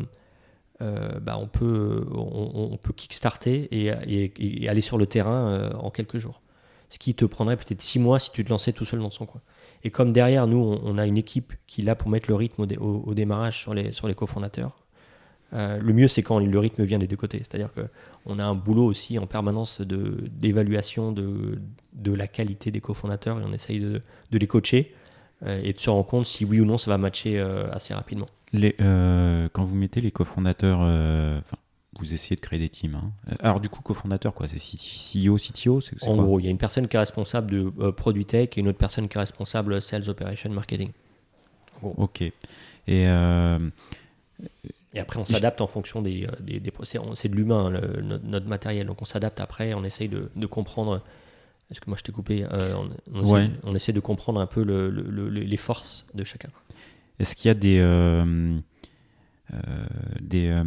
euh, 0.82 1.20
bah, 1.20 1.38
on 1.40 1.48
peut 1.48 2.06
on, 2.14 2.78
peut 2.78 2.94
kickstarter 2.94 3.68
et, 3.72 4.68
aller 4.68 4.82
sur 4.82 5.00
le 5.00 5.08
terrain 5.08 5.72
en 5.80 5.90
quelques 5.90 6.18
jours. 6.18 6.42
Ce 6.90 7.00
qui 7.00 7.16
te 7.16 7.26
prendrait 7.26 7.56
peut-être 7.56 7.82
six 7.82 8.00
mois 8.00 8.20
si 8.20 8.32
tu 8.32 8.44
te 8.44 8.50
lançais 8.50 8.74
tout 8.74 8.86
seul 8.86 9.00
dans 9.00 9.10
son 9.10 9.26
coin. 9.26 9.42
Et 9.84 9.90
comme 9.90 10.14
derrière 10.14 10.46
nous, 10.46 10.60
on, 10.84 10.98
a 10.98 11.08
une 11.08 11.18
équipe 11.18 11.54
qui 11.66 11.82
est 11.82 11.84
là 11.86 11.96
pour 11.96 12.10
mettre 12.10 12.30
le 12.30 12.36
rythme 12.36 12.68
au, 12.80 13.04
au 13.06 13.14
démarrage 13.14 13.58
sur 13.58 13.74
les, 13.74 13.94
sur 13.94 14.08
les 14.08 14.14
cofondateurs, 14.14 14.81
euh, 15.54 15.80
le 15.80 15.94
mieux, 15.94 16.08
c'est 16.08 16.24
quand 16.24 16.40
le 16.40 16.60
rythme 16.60 16.84
vient 16.84 17.00
des 17.00 17.08
deux 17.08 17.18
côtés. 17.18 17.40
C'est-à-dire 17.40 17.70
qu'on 17.74 18.40
a 18.40 18.44
un 18.44 18.56
boulot 18.56 18.86
aussi 18.86 19.20
en 19.20 19.28
permanence 19.28 19.82
d'évaluation 19.82 21.12
de, 21.12 21.60
de, 21.94 22.14
la 22.14 22.28
qualité 22.28 22.72
des 22.72 22.82
cofondateurs 22.82 23.40
et 23.40 23.44
on 23.44 23.52
essaye 23.52 23.80
de, 23.80 24.02
de 24.32 24.38
les 24.38 24.48
coacher 24.48 24.94
euh, 25.46 25.62
et 25.64 25.74
de 25.74 25.80
se 25.80 25.90
rendre 25.90 26.06
compte 26.06 26.26
si 26.26 26.46
oui 26.46 26.60
ou 26.60 26.66
non 26.66 26.78
ça 26.78 26.92
va 26.92 26.98
matcher 26.98 27.40
euh, 27.40 27.70
assez 27.72 27.94
rapidement. 27.94 28.28
Les, 28.54 28.76
quand 29.54 29.64
vous 29.64 29.76
mettez 29.76 30.02
les 30.02 30.12
cofondateurs, 30.12 30.80
vous 31.98 32.14
essayez 32.14 32.36
de 32.36 32.42
créer 32.42 32.60
des 32.60 32.68
teams. 32.68 32.96
Hein. 32.96 33.12
Alors 33.40 33.62
du 33.62 33.70
coup, 33.70 33.82
cofondateur, 33.82 34.34
quoi 34.34 34.48
C'est 34.50 34.58
CEO, 34.58 35.38
CTO 35.38 35.80
En 36.02 36.18
gros, 36.18 36.40
il 36.40 36.44
y 36.44 36.48
a 36.48 36.52
une 36.52 36.58
personne 36.58 36.90
qui 36.90 36.98
est 36.98 37.00
responsable 37.00 37.50
de 37.50 37.92
produit 37.92 38.26
tech 38.26 38.50
et 38.58 38.60
une 38.60 38.68
autre 38.68 38.78
personne 38.78 39.08
qui 39.08 39.18
est 39.18 39.22
responsable 39.22 39.82
sales, 39.82 40.10
operation, 40.10 40.50
marketing. 40.50 40.92
Ok. 41.82 42.24
Et 42.88 43.08
et 44.94 45.00
après, 45.00 45.20
on 45.20 45.26
s'adapte 45.26 45.62
en 45.62 45.68
fonction 45.68 46.02
des, 46.02 46.26
euh, 46.26 46.32
des, 46.42 46.62
c'est 47.14 47.30
de 47.30 47.36
l'humain, 47.36 47.72
notre, 48.24 48.48
matériel. 48.48 48.88
Donc, 48.88 49.02
on 49.02 49.06
s'adapte 49.06 49.40
après, 49.40 49.74
on 49.74 49.84
essaye 49.84 50.10
de, 50.10 50.30
de 50.36 50.46
comprendre. 50.46 51.02
Est-ce 51.70 51.80
que 51.80 51.90
moi 51.90 51.98
je 51.98 52.04
t'ai 52.04 52.12
coupé 52.12 52.44
euh, 52.52 52.76
on, 53.64 53.74
essaie, 53.74 53.94
de 53.94 54.02
comprendre 54.02 54.42
un 54.42 54.46
peu 54.46 54.62
le, 54.62 54.90
les 55.30 55.58
forces 55.58 56.06
de 56.14 56.26
chacun. 56.26 56.50
Est-ce 57.18 57.34
qu'il 57.34 57.48
y 57.48 57.52
a 57.52 57.54
des, 57.54 57.80
euh, 57.80 58.60
des, 60.20 60.62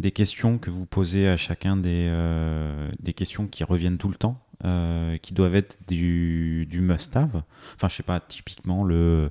des 0.00 0.10
questions 0.10 0.58
que 0.58 0.70
vous 0.70 0.86
posez 0.86 1.28
à 1.28 1.36
chacun 1.36 1.76
des, 1.76 2.12
des 2.98 3.12
questions 3.12 3.46
qui 3.46 3.62
reviennent 3.62 3.98
tout 3.98 4.08
le 4.08 4.16
temps, 4.16 4.40
qui 5.22 5.34
doivent 5.34 5.54
être 5.54 5.78
du, 5.86 6.66
du 6.66 6.80
must-have? 6.80 7.44
Enfin, 7.76 7.88
je 7.88 7.94
sais 7.94 8.02
pas, 8.02 8.18
typiquement 8.18 8.82
le 8.82 9.30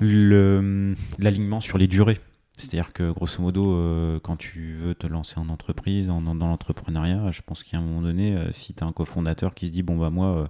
l'alignement 0.00 1.60
sur 1.60 1.78
les 1.78 1.86
durées. 1.86 2.20
C'est-à-dire 2.58 2.92
que 2.94 3.10
grosso 3.10 3.42
modo, 3.42 3.74
euh, 3.74 4.18
quand 4.20 4.36
tu 4.36 4.72
veux 4.72 4.94
te 4.94 5.06
lancer 5.06 5.38
en 5.38 5.48
entreprise, 5.50 6.06
dans 6.06 6.20
l'entrepreneuriat, 6.20 7.30
je 7.30 7.42
pense 7.42 7.62
qu'à 7.62 7.76
un 7.76 7.82
moment 7.82 8.00
donné, 8.00 8.34
euh, 8.34 8.50
si 8.52 8.72
tu 8.72 8.82
as 8.82 8.86
un 8.86 8.92
cofondateur 8.92 9.54
qui 9.54 9.66
se 9.66 9.72
dit, 9.72 9.82
bon 9.82 9.96
bah 9.96 10.08
moi, 10.08 10.26
euh, 10.28 10.46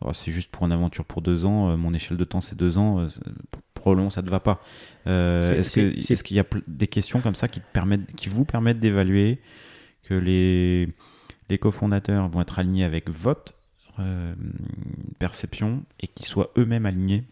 oh, 0.00 0.12
c'est 0.12 0.32
juste 0.32 0.50
pour 0.50 0.66
une 0.66 0.72
aventure 0.72 1.04
pour 1.04 1.22
deux 1.22 1.44
ans, 1.44 1.76
mon 1.76 1.94
échelle 1.94 2.16
de 2.16 2.24
temps 2.24 2.40
c'est 2.40 2.56
deux 2.56 2.76
ans, 2.76 3.06
probablement 3.74 4.10
ça 4.10 4.20
ne 4.20 4.26
te 4.26 4.30
va 4.32 4.40
pas. 4.40 4.60
Est-ce 5.06 6.22
qu'il 6.24 6.36
y 6.36 6.40
a 6.40 6.44
des 6.66 6.88
questions 6.88 7.20
comme 7.20 7.36
ça 7.36 7.46
qui, 7.46 7.60
te 7.60 7.72
permettent, 7.72 8.16
qui 8.16 8.28
vous 8.28 8.44
permettent 8.44 8.80
d'évaluer 8.80 9.40
que 10.02 10.14
les, 10.14 10.88
les 11.50 11.58
cofondateurs 11.58 12.28
vont 12.28 12.40
être 12.40 12.58
alignés 12.58 12.84
avec 12.84 13.08
votre 13.08 13.54
perception 15.20 15.84
et 16.00 16.08
qu'ils 16.08 16.26
soient 16.26 16.50
eux-mêmes 16.58 16.86
alignés 16.86 17.24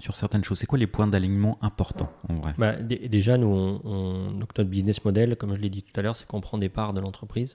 sur 0.00 0.16
certaines 0.16 0.44
choses. 0.44 0.58
C'est 0.58 0.66
quoi 0.66 0.78
les 0.78 0.86
points 0.86 1.06
d'alignement 1.06 1.58
importants 1.62 2.10
en 2.28 2.34
vrai 2.34 2.54
bah, 2.58 2.74
Déjà, 2.74 3.36
nous, 3.38 3.48
on, 3.84 4.30
notre 4.30 4.64
business 4.64 5.04
model, 5.04 5.36
comme 5.36 5.54
je 5.54 5.60
l'ai 5.60 5.70
dit 5.70 5.82
tout 5.82 5.98
à 5.98 6.02
l'heure, 6.02 6.16
c'est 6.16 6.26
qu'on 6.26 6.40
prend 6.40 6.58
des 6.58 6.68
parts 6.68 6.92
de 6.92 7.00
l'entreprise 7.00 7.54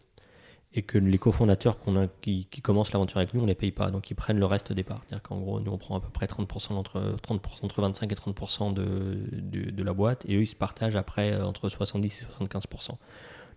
et 0.76 0.82
que 0.82 0.98
les 0.98 1.18
cofondateurs 1.18 1.78
qui, 2.22 2.48
commencent 2.62 2.91
l'aventure 2.91 3.18
avec 3.18 3.34
nous, 3.34 3.39
on 3.39 3.43
ne 3.43 3.48
les 3.48 3.56
paye 3.56 3.72
pas. 3.72 3.91
Donc, 3.91 4.12
ils 4.12 4.16
prennent 4.16 4.39
le 4.39 4.46
reste 4.46 4.74
des 4.74 4.84
parts. 4.84 5.04
C'est-à-dire 5.06 5.24
qu'en 5.24 5.39
gros, 5.39 5.60
nous, 5.62 5.72
on 5.72 5.78
prend 5.78 5.98
à 5.98 6.02
peu 6.02 6.10
près 6.10 6.26
30%, 6.26 6.74
entre, 6.74 7.16
30 7.22 7.41
entre 7.64 7.82
25 7.82 8.12
et 8.12 8.16
30% 8.16 8.74
de, 8.74 9.18
de, 9.32 9.84
la 9.84 9.93
boîte 9.93 10.26
et 10.28 10.36
eux, 10.36 10.41
ils 10.41 10.48
se 10.48 10.56
partagent 10.56 10.98
après 10.98 11.32
euh, 11.32 11.46
entre 11.46 11.70
70 11.70 12.22
et 12.22 12.43
75%. 12.43 12.98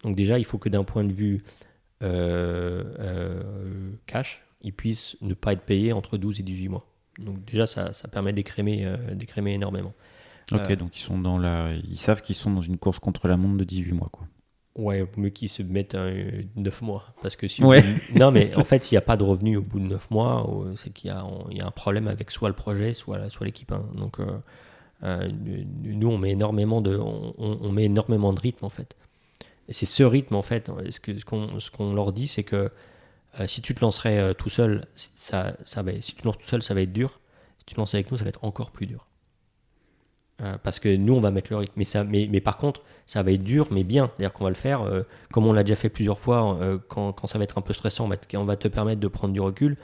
Donc, 0.04 0.14
déjà, 0.14 0.38
il 0.38 0.44
faut 0.44 0.58
que 0.58 0.68
d'un 0.68 0.84
point 0.84 1.02
de 1.02 1.12
vue 1.12 1.42
euh, 2.04 2.84
euh, 3.00 3.90
cash, 4.06 4.44
ils 4.62 4.72
puissent 4.72 5.16
ne 5.20 5.34
pas 5.34 5.54
être 5.54 5.62
payés 5.62 5.92
entre 5.92 6.18
12 6.18 6.38
et 6.38 6.42
18 6.44 6.68
mois. 6.68 6.86
Donc 7.18 7.44
déjà, 7.44 7.66
ça, 7.66 7.92
ça 7.92 8.08
permet 8.08 8.32
d'écrémer, 8.32 8.84
euh, 8.84 9.14
d'écrémer 9.14 9.54
énormément. 9.54 9.92
Ok, 10.52 10.70
euh, 10.70 10.76
donc 10.76 10.96
ils 10.96 11.02
sont 11.02 11.18
dans 11.18 11.38
la, 11.38 11.72
ils 11.74 11.98
savent 11.98 12.22
qu'ils 12.22 12.34
sont 12.34 12.50
dans 12.50 12.62
une 12.62 12.78
course 12.78 12.98
contre 12.98 13.28
la 13.28 13.36
montre 13.36 13.56
de 13.58 13.64
18 13.64 13.92
mois, 13.92 14.08
quoi. 14.10 14.26
Ouais, 14.76 15.04
mieux 15.16 15.30
qu'ils 15.30 15.48
se 15.48 15.62
mettent 15.64 15.96
9 15.96 16.82
mois. 16.82 17.06
Parce 17.20 17.34
que 17.34 17.48
si 17.48 17.62
Non, 18.14 18.30
mais 18.30 18.56
en 18.56 18.62
fait, 18.64 18.84
s'il 18.84 18.94
n'y 18.94 18.98
a 18.98 19.02
pas 19.02 19.16
de 19.16 19.24
revenus 19.24 19.58
au 19.58 19.62
bout 19.62 19.80
de 19.80 19.86
9 19.86 20.10
mois, 20.12 20.48
c'est 20.76 20.90
qu'il 20.90 21.08
y 21.08 21.10
a, 21.10 21.26
il 21.50 21.56
y 21.56 21.60
a 21.60 21.66
un 21.66 21.72
problème 21.72 22.06
avec 22.06 22.30
soit 22.30 22.48
le 22.48 22.54
projet, 22.54 22.94
soit, 22.94 23.28
soit 23.28 23.44
l'équipe. 23.44 23.72
Hein. 23.72 23.84
Donc, 23.96 24.20
euh, 25.02 25.28
nous, 25.82 26.08
on 26.08 26.18
met, 26.18 26.30
énormément 26.30 26.80
de, 26.80 26.96
on, 26.96 27.34
on, 27.38 27.72
met 27.72 27.84
énormément 27.84 28.32
de 28.32 28.40
rythme, 28.40 28.64
en 28.64 28.68
fait. 28.68 28.96
Et 29.68 29.72
c'est 29.72 29.86
ce 29.86 30.02
rythme, 30.02 30.34
en 30.34 30.42
fait, 30.42 30.70
ce 30.90 31.00
qu'on 31.00 31.18
ce 31.18 31.24
qu'on 31.24 31.60
ce 31.60 31.70
qu'on 31.70 31.94
leur 31.94 32.12
dit, 32.12 32.28
c'est 32.28 32.44
que 32.44 32.70
euh, 33.40 33.46
si 33.46 33.60
tu 33.60 33.74
te 33.74 33.80
lancerais 33.80 34.18
euh, 34.18 34.32
tout 34.32 34.48
seul, 34.48 34.84
ça, 34.94 35.56
ça 35.64 35.82
va, 35.82 36.00
si 36.00 36.14
tu 36.14 36.24
lances 36.24 36.38
tout 36.38 36.46
seul, 36.46 36.62
ça 36.62 36.74
va 36.74 36.82
être 36.82 36.92
dur. 36.92 37.20
Si 37.58 37.66
tu 37.66 37.74
te 37.74 37.80
lances 37.80 37.94
avec 37.94 38.10
nous, 38.10 38.18
ça 38.18 38.24
va 38.24 38.30
être 38.30 38.44
encore 38.44 38.70
plus 38.70 38.86
dur. 38.86 39.06
Euh, 40.40 40.56
parce 40.62 40.78
que 40.78 40.94
nous, 40.94 41.14
on 41.14 41.20
va 41.20 41.30
mettre 41.30 41.52
le 41.52 41.58
rythme. 41.58 41.74
Mais, 41.76 41.84
ça, 41.84 42.04
mais, 42.04 42.28
mais 42.30 42.40
par 42.40 42.56
contre, 42.56 42.82
ça 43.06 43.22
va 43.22 43.32
être 43.32 43.42
dur, 43.42 43.68
mais 43.70 43.84
bien. 43.84 44.10
C'est-à-dire 44.16 44.32
qu'on 44.32 44.44
va 44.44 44.50
le 44.50 44.56
faire, 44.56 44.88
comme 45.32 45.46
on 45.46 45.52
l'a 45.52 45.62
déjà 45.62 45.76
fait 45.76 45.88
plusieurs 45.88 46.18
fois, 46.18 46.58
quand, 46.88 47.12
quand, 47.12 47.26
ça 47.26 47.38
va 47.38 47.44
être 47.44 47.58
un 47.58 47.62
peu 47.62 47.72
stressant, 47.72 48.04
on 48.04 48.08
va, 48.08 48.16
te, 48.16 48.36
va 48.36 48.56
te 48.56 48.68
permettre 48.68 49.00
de 49.00 49.08
prendre 49.08 49.32
du 49.32 49.40
recul. 49.40 49.76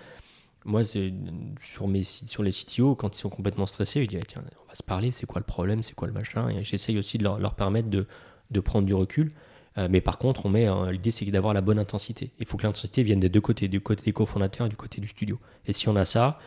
Moi, 0.64 0.82
sur, 0.84 1.88
mes, 1.88 2.02
sur 2.02 2.42
les 2.42 2.52
CTO, 2.52 2.94
quand 2.94 3.16
ils 3.16 3.20
sont 3.20 3.28
complètement 3.28 3.66
stressés, 3.66 4.04
je 4.04 4.08
dis 4.08 4.18
tiens, 4.26 4.42
on 4.64 4.68
va 4.68 4.74
se 4.74 4.82
parler, 4.82 5.10
c'est 5.10 5.26
quoi 5.26 5.40
le 5.40 5.44
problème, 5.44 5.82
c'est 5.82 5.94
quoi 5.94 6.08
le 6.08 6.14
machin? 6.14 6.48
Et 6.48 6.64
j'essaye 6.64 6.96
aussi 6.98 7.18
de 7.18 7.24
leur, 7.24 7.38
leur 7.38 7.54
permettre 7.54 7.90
de, 7.90 8.06
de, 8.50 8.60
prendre 8.60 8.86
du 8.86 8.94
recul. 8.94 9.32
Euh, 9.76 9.88
mais 9.90 10.00
par 10.00 10.18
contre, 10.18 10.46
on 10.46 10.50
met 10.50 10.66
l'idée 10.92 11.10
c'est 11.10 11.24
d'avoir 11.26 11.52
la 11.54 11.60
bonne 11.60 11.78
intensité. 11.78 12.30
Il 12.38 12.46
faut 12.46 12.56
que 12.56 12.62
l'intensité 12.62 13.02
vienne 13.02 13.20
des 13.20 13.28
deux 13.28 13.40
côtés, 13.40 13.66
du 13.68 13.80
côté 13.80 14.02
des 14.04 14.12
cofondateurs 14.12 14.66
et 14.66 14.70
du 14.70 14.76
côté 14.76 15.00
du 15.00 15.08
studio. 15.08 15.40
Et 15.66 15.72
si 15.72 15.88
on 15.88 15.96
a 15.96 16.04
ça, 16.04 16.38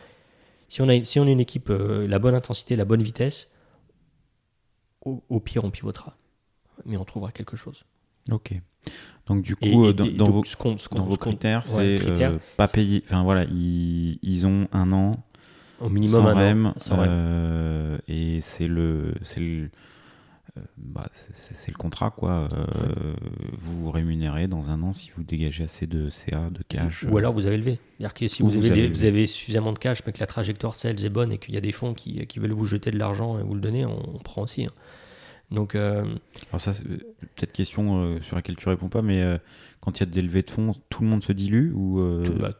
si 0.68 0.80
on 0.82 0.88
a, 0.88 1.04
si 1.04 1.20
on 1.20 1.24
a 1.24 1.30
une 1.30 1.40
équipe, 1.40 1.70
euh, 1.70 2.06
la 2.08 2.18
bonne 2.18 2.34
intensité, 2.34 2.74
la 2.76 2.84
bonne 2.86 3.02
vitesse, 3.02 3.50
au, 5.04 5.40
pire 5.40 5.64
on 5.64 5.70
pivotera, 5.70 6.16
mais 6.86 6.96
on 6.96 7.04
trouvera 7.04 7.32
quelque 7.32 7.56
chose. 7.56 7.84
Ok. 8.30 8.54
Donc 9.26 9.42
du 9.42 9.56
coup, 9.56 9.64
et 9.64 9.74
euh, 9.88 9.92
dans, 9.92 10.04
des- 10.04 10.12
dans 10.12 10.24
donc, 10.26 10.34
vos, 10.34 10.44
ce 10.44 10.56
ce 10.78 10.88
dans 10.94 11.16
critères, 11.16 11.66
c'est 11.66 11.98
euh, 12.06 12.38
pas 12.56 12.68
payer. 12.68 13.02
Enfin 13.06 13.22
voilà, 13.22 13.44
ils, 13.44 14.18
ils 14.22 14.46
ont 14.46 14.68
un 14.72 14.92
an 14.92 15.12
au 15.80 15.88
minimum 15.88 16.22
sans 16.22 16.28
un 16.28 16.32
an, 16.34 16.36
REM, 16.38 16.72
sans 16.76 16.96
REM. 16.96 17.06
euh, 17.10 17.98
et 18.08 18.40
c'est 18.40 18.68
le, 18.68 19.14
c'est 19.22 19.40
le, 19.40 19.64
euh, 19.64 19.68
bah, 20.76 21.08
c'est- 21.12 21.70
le 21.70 21.76
contrat 21.76 22.10
quoi. 22.10 22.48
Euh, 22.54 23.14
Vous 23.58 23.80
vous 23.84 23.90
rémunérez 23.90 24.46
dans 24.48 24.70
un 24.70 24.82
an 24.82 24.92
si 24.92 25.10
vous 25.16 25.22
dégagez 25.22 25.64
assez 25.64 25.86
de 25.86 26.10
CA, 26.10 26.50
de 26.50 26.60
cash. 26.68 27.04
Ou 27.10 27.16
alors 27.18 27.32
vous 27.32 27.46
avez 27.46 27.56
levé. 27.56 27.78
C'est-à-dire 27.98 28.14
que 28.14 28.28
si 28.28 28.42
Ou 28.42 28.46
vous, 28.46 28.52
vous 28.52 28.58
avez, 28.58 28.70
avez 28.70 28.80
des- 28.82 28.88
levé. 28.88 28.98
vous 29.00 29.04
avez 29.06 29.26
suffisamment 29.26 29.72
de 29.72 29.78
cash, 29.78 30.00
mais 30.06 30.12
que 30.12 30.20
la 30.20 30.26
trajectoire 30.26 30.74
sales 30.74 31.04
est 31.04 31.08
bonne 31.08 31.32
et 31.32 31.38
qu'il 31.38 31.54
y 31.54 31.58
a 31.58 31.60
des 31.60 31.72
fonds 31.72 31.94
qui, 31.94 32.26
qui 32.26 32.38
veulent 32.38 32.52
vous 32.52 32.64
jeter 32.66 32.90
de 32.90 32.98
l'argent 32.98 33.38
et 33.38 33.42
vous 33.42 33.54
le 33.54 33.60
donner, 33.60 33.84
on, 33.84 34.16
on 34.16 34.18
prend 34.18 34.42
aussi. 34.42 34.64
hein. 34.66 34.70
Donc, 35.50 35.74
euh, 35.74 36.04
Alors 36.50 36.60
ça, 36.60 36.74
c'est 36.74 36.84
peut-être 36.84 37.52
question 37.52 38.02
euh, 38.04 38.20
sur 38.20 38.36
laquelle 38.36 38.56
tu 38.56 38.68
réponds 38.68 38.88
pas, 38.90 39.00
mais 39.00 39.22
euh, 39.22 39.38
quand 39.80 39.98
il 39.98 40.00
y 40.00 40.02
a 40.02 40.10
des 40.10 40.20
levées 40.22 40.42
de 40.42 40.50
fonds, 40.50 40.74
tout 40.90 41.02
le 41.02 41.08
monde 41.08 41.24
se 41.24 41.32
dilue 41.32 41.72
ou 41.74 42.00
euh, 42.00 42.22
tout- 42.22 42.34
bah, 42.34 42.52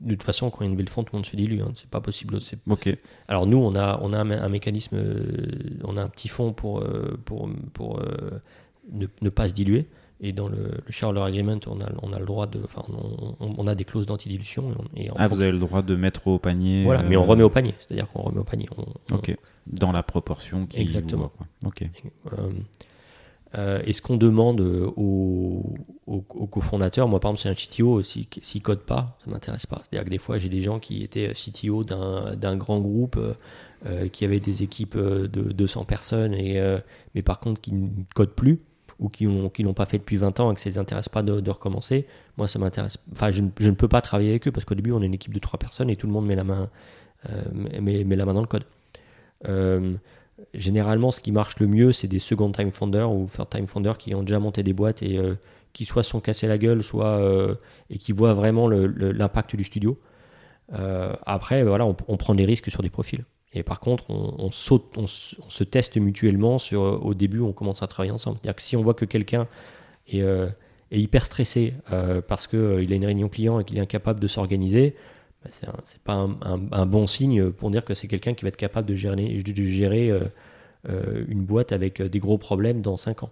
de 0.00 0.10
toute 0.12 0.22
façon, 0.22 0.50
quand 0.50 0.60
il 0.60 0.64
y 0.64 0.68
a 0.68 0.70
une 0.72 0.76
de 0.76 0.88
fonds, 0.90 1.02
tout 1.04 1.12
le 1.14 1.18
monde 1.18 1.26
se 1.26 1.34
dilue. 1.36 1.60
hein. 1.60 1.72
C'est 1.74 1.88
pas 1.90 2.00
possible. 2.00 2.38
Ok, 2.68 2.88
Alors 3.26 3.46
nous, 3.46 3.58
on 3.58 3.74
a, 3.74 3.98
on 4.02 4.12
a 4.12 4.18
un, 4.18 4.24
mé- 4.24 4.38
un 4.40 4.48
mécanisme, 4.48 4.96
euh, 4.96 5.26
on 5.84 5.96
a 5.96 6.02
un 6.02 6.08
petit 6.08 6.28
fonds 6.28 6.52
pour, 6.52 6.80
euh, 6.80 7.18
pour, 7.24 7.48
pour 7.74 7.98
euh, 8.00 8.40
ne, 8.92 9.06
ne 9.22 9.28
pas 9.28 9.48
se 9.48 9.54
diluer. 9.54 9.86
Et 10.20 10.32
dans 10.32 10.48
le, 10.48 10.56
le 10.84 10.90
shareholder 10.92 11.20
agreement, 11.22 11.60
on 11.68 11.80
a, 11.80 11.86
on 12.02 12.12
a 12.12 12.18
le 12.18 12.26
droit 12.26 12.48
de, 12.48 12.60
enfin, 12.64 12.82
on, 12.88 13.36
on- 13.38 13.54
on 13.56 13.66
a 13.68 13.74
des 13.76 13.84
clauses 13.84 14.06
d'antidilution. 14.06 14.74
Et, 14.96 15.04
et 15.06 15.10
en 15.10 15.14
ah 15.16 15.28
vous 15.28 15.40
avez 15.40 15.52
le 15.52 15.58
droit 15.58 15.82
de 15.82 15.94
mettre 15.94 16.26
au 16.26 16.38
panier. 16.40 16.82
Voilà, 16.84 17.02
mais 17.04 17.16
on 17.16 17.22
remet 17.22 17.44
au 17.44 17.50
panier. 17.50 17.74
C'est-à-dire 17.78 18.08
qu'on 18.08 18.22
remet 18.22 18.38
au 18.40 18.44
panier. 18.44 18.68
Ok, 19.12 19.36
dans 19.68 19.92
la 19.92 20.02
proportion 20.02 20.66
qui. 20.66 20.80
Exactement. 20.80 21.28
quoi. 21.36 21.46
Ok. 21.66 21.88
Euh, 23.56 23.78
euh, 23.78 23.82
et 23.84 23.92
ce 23.92 24.02
qu'on 24.02 24.16
demande 24.16 24.60
euh, 24.60 24.90
aux, 24.96 25.62
cofondateurs, 26.50 27.08
moi 27.08 27.20
par 27.20 27.30
exemple, 27.30 27.42
c'est 27.54 27.68
un 27.68 27.68
CTO, 27.68 28.02
s'il 28.02 28.26
ne 28.54 28.60
code 28.60 28.80
pas, 28.80 29.18
ça 29.24 29.30
m'intéresse 29.30 29.66
pas. 29.66 29.82
C'est-à-dire 29.82 30.04
que 30.04 30.10
des 30.10 30.18
fois, 30.18 30.38
j'ai 30.38 30.48
des 30.48 30.60
gens 30.60 30.78
qui 30.78 31.02
étaient 31.02 31.32
CTO 31.32 31.84
d'un 31.84 32.56
grand 32.56 32.80
groupe, 32.80 33.16
euh, 33.16 33.34
euh, 33.86 34.08
qui 34.08 34.24
avaient 34.24 34.40
des 34.40 34.62
équipes 34.62 34.96
euh, 34.96 35.28
de 35.28 35.52
200 35.52 35.84
personnes, 35.84 36.34
et, 36.34 36.60
euh, 36.60 36.78
mais 37.14 37.22
par 37.22 37.40
contre 37.40 37.60
qui 37.60 37.72
ne 37.72 37.88
codent 38.14 38.34
plus, 38.34 38.60
ou 38.98 39.08
qui 39.08 39.26
n'ont 39.26 39.48
qui 39.50 39.62
l'ont 39.62 39.74
pas 39.74 39.84
fait 39.84 39.98
depuis 39.98 40.16
20 40.16 40.40
ans 40.40 40.50
et 40.50 40.54
que 40.56 40.60
ça 40.60 40.68
ne 40.68 40.74
les 40.74 40.78
intéresse 40.78 41.08
pas 41.08 41.22
de, 41.22 41.50
recommencer. 41.50 42.06
Moi, 42.36 42.48
ça 42.48 42.58
m'intéresse. 42.58 42.98
Enfin, 43.12 43.30
je, 43.30 43.42
ne- 43.42 43.50
ne 43.60 43.70
peux 43.70 43.86
pas 43.86 44.00
travailler 44.00 44.30
avec 44.30 44.48
eux 44.48 44.52
parce 44.52 44.64
qu'au 44.64 44.74
début, 44.74 44.90
on 44.90 45.00
est 45.02 45.06
une 45.06 45.14
équipe 45.14 45.32
de 45.32 45.38
3 45.38 45.58
personnes 45.58 45.90
et 45.90 45.96
tout 45.96 46.08
le 46.08 46.12
monde 46.12 46.26
met 46.26 46.34
la 46.34 46.42
main, 46.42 46.68
euh, 47.30 47.42
met 47.80 48.04
la 48.04 48.24
main 48.24 48.34
dans 48.34 48.40
le 48.40 48.48
code. 48.48 48.64
Généralement, 50.54 51.10
ce 51.10 51.20
qui 51.20 51.32
marche 51.32 51.58
le 51.58 51.66
mieux, 51.66 51.92
c'est 51.92 52.06
des 52.06 52.20
second 52.20 52.52
time 52.52 52.70
founders 52.70 53.10
ou 53.10 53.26
third 53.26 53.50
time 53.50 53.66
founders 53.66 53.98
qui 53.98 54.14
ont 54.14 54.22
déjà 54.22 54.38
monté 54.38 54.62
des 54.62 54.72
boîtes 54.72 55.02
et 55.02 55.18
euh, 55.18 55.34
qui 55.72 55.84
soit 55.84 56.04
sont 56.04 56.20
cassés 56.20 56.46
la 56.46 56.58
gueule, 56.58 56.82
soit 56.82 57.18
euh, 57.18 57.56
et 57.90 57.98
qui 57.98 58.12
voient 58.12 58.34
vraiment 58.34 58.68
l'impact 58.68 59.56
du 59.56 59.64
studio. 59.64 59.98
Euh, 60.74 61.12
après, 61.26 61.64
voilà, 61.64 61.86
on, 61.86 62.16
prend 62.16 62.34
des 62.34 62.44
risques 62.44 62.70
sur 62.70 62.82
des 62.82 62.90
profils. 62.90 63.24
Et 63.52 63.62
par 63.62 63.80
contre, 63.80 64.04
on, 64.10 64.50
saute, 64.50 64.84
on, 64.96 65.06
se- 65.06 65.64
teste 65.64 65.96
mutuellement 65.96 66.58
sur. 66.58 67.04
Au 67.04 67.14
début, 67.14 67.40
on 67.40 67.52
commence 67.52 67.82
à 67.82 67.86
travailler 67.86 68.12
ensemble. 68.12 68.38
C'est-à-dire 68.40 68.56
que 68.56 68.62
si 68.62 68.76
on 68.76 68.82
voit 68.82 68.94
que 68.94 69.06
quelqu'un 69.06 69.48
est, 70.06 70.18
est 70.20 71.00
hyper 71.00 71.24
stressé 71.24 71.74
parce 72.28 72.46
qu'il 72.46 72.92
a 72.92 72.94
une 72.94 73.06
réunion 73.06 73.28
client 73.30 73.58
et 73.58 73.64
qu'il 73.64 73.78
est 73.78 73.80
incapable 73.80 74.20
de 74.20 74.28
s'organiser, 74.28 74.94
bah, 75.44 75.50
c'est 75.52 76.00
pas 76.02 76.14
un, 76.14 76.30
un- 76.42 76.72
un 76.72 76.86
bon 76.86 77.06
signe 77.06 77.50
pour 77.50 77.70
dire 77.70 77.84
que 77.84 77.94
c'est 77.94 78.08
quelqu'un 78.08 78.34
qui 78.34 78.44
va 78.44 78.48
être 78.48 78.56
capable 78.56 78.88
de 78.88 78.94
gérer, 78.96 79.14
de 79.42 79.62
gérer 79.62 80.10
euh, 80.10 80.20
euh, 80.88 81.24
une 81.28 81.44
boîte 81.44 81.72
avec 81.72 82.00
euh, 82.00 82.08
des 82.08 82.18
gros 82.18 82.38
problèmes 82.38 82.82
dans 82.82 82.96
5 82.96 83.22
ans. 83.24 83.30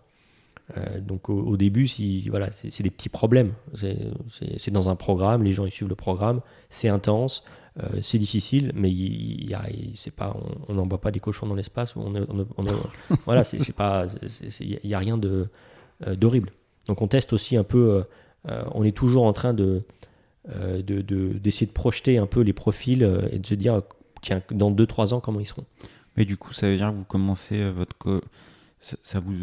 Euh, 0.76 1.00
donc 1.00 1.28
au, 1.28 1.38
au 1.40 1.56
début, 1.56 1.86
si, 1.86 2.28
voilà, 2.28 2.50
c'est 2.52 2.82
des 2.82 2.90
petits 2.90 3.08
problèmes. 3.08 3.52
C'est- 3.74 4.70
dans 4.70 4.88
un 4.88 4.96
programme, 4.96 5.42
les 5.44 5.52
gens 5.52 5.64
ils 5.64 5.70
suivent 5.72 5.88
le 5.88 5.94
programme, 5.94 6.40
c'est 6.70 6.88
intense, 6.88 7.44
euh, 7.80 7.98
c'est 8.00 8.18
difficile, 8.18 8.72
mais 8.74 8.90
il, 8.90 9.48
y 9.48 9.54
a, 9.54 9.62
il- 9.70 9.92
c'est 9.96 10.10
pas, 10.14 10.36
on- 10.68 10.74
n'envoie 10.74 11.00
pas 11.00 11.10
des 11.12 11.20
cochons 11.20 11.46
dans 11.46 11.54
l'espace. 11.54 11.94
On, 11.96 12.14
on 12.16 12.46
on 12.58 12.64
voilà, 13.26 13.44
c'est 13.44 13.72
pas, 13.74 14.06
il 14.60 14.80
n'y 14.84 14.94
a 14.94 14.98
rien 14.98 15.18
de 15.18 15.46
d'horrible. 16.16 16.50
Donc 16.88 17.00
on 17.00 17.08
teste 17.08 17.32
aussi 17.32 17.56
un 17.56 17.64
peu. 17.64 18.04
on 18.74 18.82
est 18.84 18.96
toujours 18.96 19.24
en 19.24 19.32
train 19.32 19.54
de 19.54 19.82
euh, 20.50 20.82
de- 20.82 21.00
de- 21.00 21.32
d'essayer 21.38 21.66
de, 21.66 21.72
projeter 21.72 22.18
un 22.18 22.26
peu 22.26 22.40
les 22.40 22.52
profils 22.52 23.02
euh, 23.02 23.28
et 23.32 23.38
de 23.38 23.46
se 23.46 23.54
dire 23.54 23.82
tiens 24.22 24.42
dans 24.50 24.70
2-3 24.70 25.14
ans 25.14 25.20
comment 25.20 25.40
ils 25.40 25.46
seront. 25.46 25.64
Mais 26.16 26.24
du 26.24 26.36
coup, 26.36 26.52
ça 26.52 26.66
veut 26.68 26.76
dire 26.76 26.90
que 26.92 26.96
vous 26.96 27.04
commencez 27.04 27.60
euh, 27.60 27.70
votre. 27.72 27.96
co- 27.98 28.22
Ça, 28.80 28.96
ça 29.02 29.20
vous. 29.20 29.34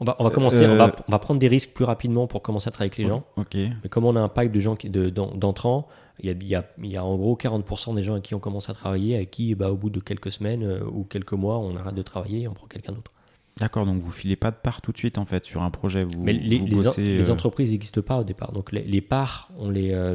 On 0.00 0.04
va, 0.04 0.14
on 0.20 0.24
va 0.24 0.30
commencer, 0.30 0.64
on, 0.66 0.76
va, 0.76 0.94
on 1.08 1.10
va 1.10 1.18
prendre 1.18 1.40
des 1.40 1.48
risques 1.48 1.70
plus 1.70 1.84
rapidement 1.84 2.28
pour 2.28 2.40
commencer 2.40 2.68
à 2.68 2.70
travailler 2.70 2.90
avec 2.92 2.98
les 2.98 3.06
gens. 3.06 3.24
Ok. 3.36 3.54
Mais 3.54 3.88
comme 3.90 4.04
on 4.04 4.14
a 4.14 4.20
un 4.20 4.28
pipe 4.28 4.52
de 4.52 4.60
gens 4.60 4.76
qui- 4.76 4.90
de- 4.90 5.10
d'entrants, 5.10 5.88
il 6.20 6.26
y 6.26 6.30
a, 6.30 6.32
il 6.32 6.46
y, 6.46 6.54
a, 6.54 6.64
il 6.78 6.86
y 6.86 6.96
a 6.96 7.04
en 7.04 7.16
gros 7.16 7.34
40% 7.36 7.94
des 7.96 8.02
gens 8.04 8.12
avec 8.12 8.24
qui 8.24 8.34
on 8.36 8.38
commence 8.38 8.70
à 8.70 8.74
travailler, 8.74 9.16
avec 9.16 9.32
qui 9.32 9.54
bah, 9.56 9.72
au 9.72 9.76
bout 9.76 9.90
de 9.90 9.98
quelques 9.98 10.30
semaines 10.30 10.62
euh, 10.62 10.84
ou 10.84 11.02
quelques 11.02 11.32
mois, 11.32 11.58
on 11.58 11.74
arrête 11.74 11.96
de 11.96 12.02
travailler 12.02 12.42
et 12.42 12.48
on 12.48 12.54
prend 12.54 12.66
quelqu'un 12.68 12.92
d'autre. 12.92 13.10
D'accord, 13.58 13.86
donc 13.86 14.00
vous 14.00 14.10
filez 14.10 14.36
pas 14.36 14.50
de 14.50 14.56
part 14.56 14.80
tout 14.80 14.92
de 14.92 14.98
suite 14.98 15.18
en 15.18 15.24
fait 15.26 15.44
sur 15.44 15.62
un 15.62 15.70
projet. 15.70 16.00
Vous, 16.00 16.22
Mais 16.22 16.32
les, 16.32 16.58
vous 16.58 16.66
les 16.66 16.74
en- 16.80 16.82
bossez, 16.84 17.02
les 17.04 17.30
euh, 17.30 17.32
entreprises 17.32 17.70
n'existent 17.72 18.02
pas 18.02 18.18
au 18.18 18.24
départ. 18.24 18.52
Donc 18.52 18.72
les, 18.72 18.82
les 18.82 19.00
parts, 19.00 19.48
on 19.58 19.68
les, 19.70 19.92
euh, 19.92 20.14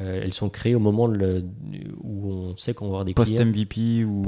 euh, 0.00 0.20
elles 0.22 0.32
sont 0.32 0.48
créées 0.48 0.74
au 0.74 0.78
moment 0.80 1.08
de 1.08 1.16
le- 1.16 1.44
où 2.02 2.32
on 2.32 2.56
sait 2.56 2.72
qu'on 2.74 2.86
va 2.86 2.90
avoir 2.90 3.04
des 3.04 3.12
clients. 3.14 3.24
post-MVP 3.26 4.04
ou. 4.04 4.22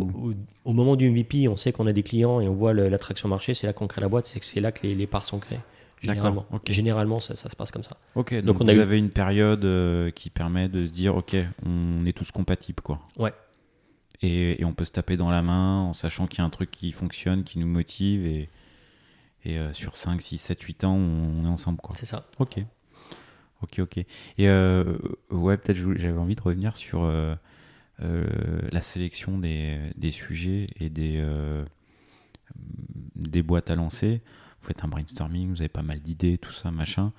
Au, 0.65 0.71
au 0.71 0.73
moment 0.75 0.97
du 0.97 1.09
MVP, 1.11 1.49
on 1.49 1.57
sait 1.57 1.73
qu'on 1.73 1.87
a 1.87 1.93
des 1.93 2.03
clients 2.03 2.41
et 2.41 2.49
on 2.49 2.55
voit 2.55 2.75
l'attraction 2.75 3.29
marché, 3.29 3.55
c'est 3.55 3.67
là 3.67 3.73
qu'on 3.73 3.87
crée 3.87 4.01
la 4.03 4.09
boîte, 4.09 4.33
c'est 4.43 4.61
là 4.61 4.71
que 4.73 4.87
les, 4.87 5.07
parts 5.07 5.25
sont 5.25 5.39
créées. 5.39 5.61
Généralement. 6.03 6.45
Généralement 6.69 7.21
ça, 7.21 7.37
ça 7.37 7.49
se 7.49 7.57
passe 7.57 7.71
comme 7.71 7.83
ça. 7.83 7.97
Ok, 8.17 8.35
donc, 8.35 8.45
Donc 8.45 8.61
on 8.61 8.65
vous 8.65 8.71
a 8.71 8.75
eu- 8.75 8.81
avez 8.81 8.99
une 8.99 9.11
période 9.11 9.65
euh, 9.65 10.11
qui 10.11 10.29
permet 10.29 10.69
de 10.69 10.85
se 10.85 10.93
dire 10.93 11.17
ok, 11.17 11.35
on 11.65 12.05
est 12.05 12.13
tous 12.13 12.31
compatibles 12.31 12.83
quoi. 12.83 13.01
Ouais. 13.19 13.33
Et, 14.23 14.61
et 14.61 14.65
on 14.65 14.73
peut 14.73 14.85
se 14.85 14.93
taper 14.93 15.17
dans 15.17 15.31
la 15.31 15.43
main 15.43 15.81
en 15.81 15.93
sachant 15.93 16.27
qu'il 16.27 16.39
y 16.39 16.43
a 16.43 16.45
un 16.45 16.51
truc 16.51 16.71
qui 16.71 16.93
fonctionne, 16.93 17.45
qui 17.45 17.59
nous 17.59 17.67
motive 17.67 18.27
et, 18.27 18.49
et 19.45 19.59
euh, 19.59 19.73
sur 19.73 19.97
5, 19.97 20.21
6, 20.21 20.39
7, 20.39 20.63
8 20.63 20.85
ans, 20.85 20.95
on, 20.95 21.43
on 21.43 21.45
est 21.45 21.49
ensemble 21.49 21.79
quoi. 21.79 21.95
C'est 21.97 22.07
ça. 22.07 22.25
Ok. 22.39 22.59
Ok, 23.63 23.79
ok. 23.79 23.99
Et 23.99 24.07
euh, 24.49 24.99
ouais, 25.31 25.57
peut-être 25.57 25.79
j'avais 25.97 26.19
envie 26.19 26.37
de 26.37 26.43
revenir 26.43 26.77
sur 26.77 27.03
euh, 27.05 27.35
euh, 28.03 28.27
la 28.71 28.83
sélection 28.83 29.39
des, 29.39 29.79
des 29.97 30.11
sujets 30.11 30.67
et 30.79 30.91
des, 30.91 31.17
euh, 31.19 31.65
des 33.15 33.43
boîtes 33.43 33.71
à 33.71 33.77
lancer. 33.77 34.23
Vous 34.61 34.69
faites 34.69 34.85
un 34.85 34.89
brainstorming, 34.89 35.51
vous 35.51 35.61
avez 35.61 35.69
pas 35.69 35.83
mal 35.83 36.01
d'idées, 36.01 36.39
tout 36.39 36.53
ça, 36.53 36.71
machin. 36.71 37.13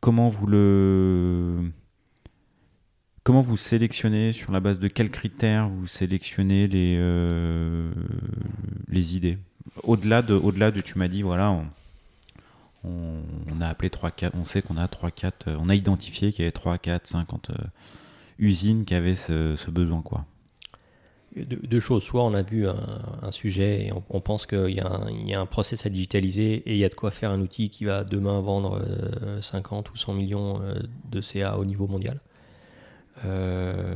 Comment 0.00 0.28
vous 0.28 0.46
le. 0.46 1.72
Comment 3.24 3.42
vous 3.42 3.56
sélectionnez, 3.56 4.32
sur 4.32 4.50
la 4.50 4.58
base 4.58 4.80
de 4.80 4.88
quels 4.88 5.10
critères 5.10 5.68
vous 5.68 5.86
sélectionnez 5.86 6.66
les, 6.66 6.96
euh, 6.98 7.92
les 8.88 9.14
idées? 9.14 9.38
Au-delà 9.84 10.22
de, 10.22 10.34
au-delà 10.34 10.72
de, 10.72 10.80
tu 10.80 10.98
m'as 10.98 11.06
dit, 11.06 11.22
voilà, 11.22 11.52
on, 11.52 11.66
on, 12.82 13.60
a 13.60 13.68
appelé 13.68 13.90
3, 13.90 14.10
4, 14.10 14.34
on 14.36 14.44
sait 14.44 14.60
qu'on 14.60 14.76
a 14.76 14.88
3, 14.88 15.12
4, 15.12 15.48
euh, 15.48 15.56
on 15.60 15.68
a 15.68 15.76
identifié 15.76 16.32
qu'il 16.32 16.42
y 16.42 16.46
avait 16.46 16.52
3, 16.52 16.78
4, 16.78 17.06
50 17.06 17.50
euh, 17.50 17.54
usines 18.40 18.84
qui 18.84 18.94
avaient 18.96 19.14
ce, 19.14 19.54
ce 19.54 19.70
besoin, 19.70 20.02
quoi. 20.02 20.26
Deux, 21.36 21.80
choses. 21.80 22.02
Soit 22.02 22.24
on 22.24 22.34
a 22.34 22.42
vu 22.42 22.66
un, 22.68 23.30
sujet 23.30 23.86
et 23.86 23.92
on, 24.10 24.20
pense 24.20 24.44
qu'il 24.44 24.68
y, 24.68 24.80
a 24.80 24.86
un- 24.86 25.08
il 25.08 25.26
y 25.26 25.32
a 25.32 25.40
un 25.40 25.46
process 25.46 25.86
à 25.86 25.88
digitaliser 25.88 26.56
et 26.66 26.72
il 26.72 26.76
y 26.76 26.84
a 26.84 26.90
de 26.90 26.94
quoi 26.94 27.10
faire 27.10 27.30
un 27.30 27.40
outil 27.40 27.70
qui 27.70 27.86
va 27.86 28.04
demain 28.04 28.38
vendre 28.40 28.82
euh, 28.84 29.40
50 29.40 29.90
ou 29.92 29.96
100 29.96 30.12
millions 30.12 30.60
euh, 30.60 30.74
de 31.10 31.22
CA 31.22 31.56
au 31.56 31.64
niveau 31.64 31.86
mondial. 31.86 32.20
Euh, 33.24 33.94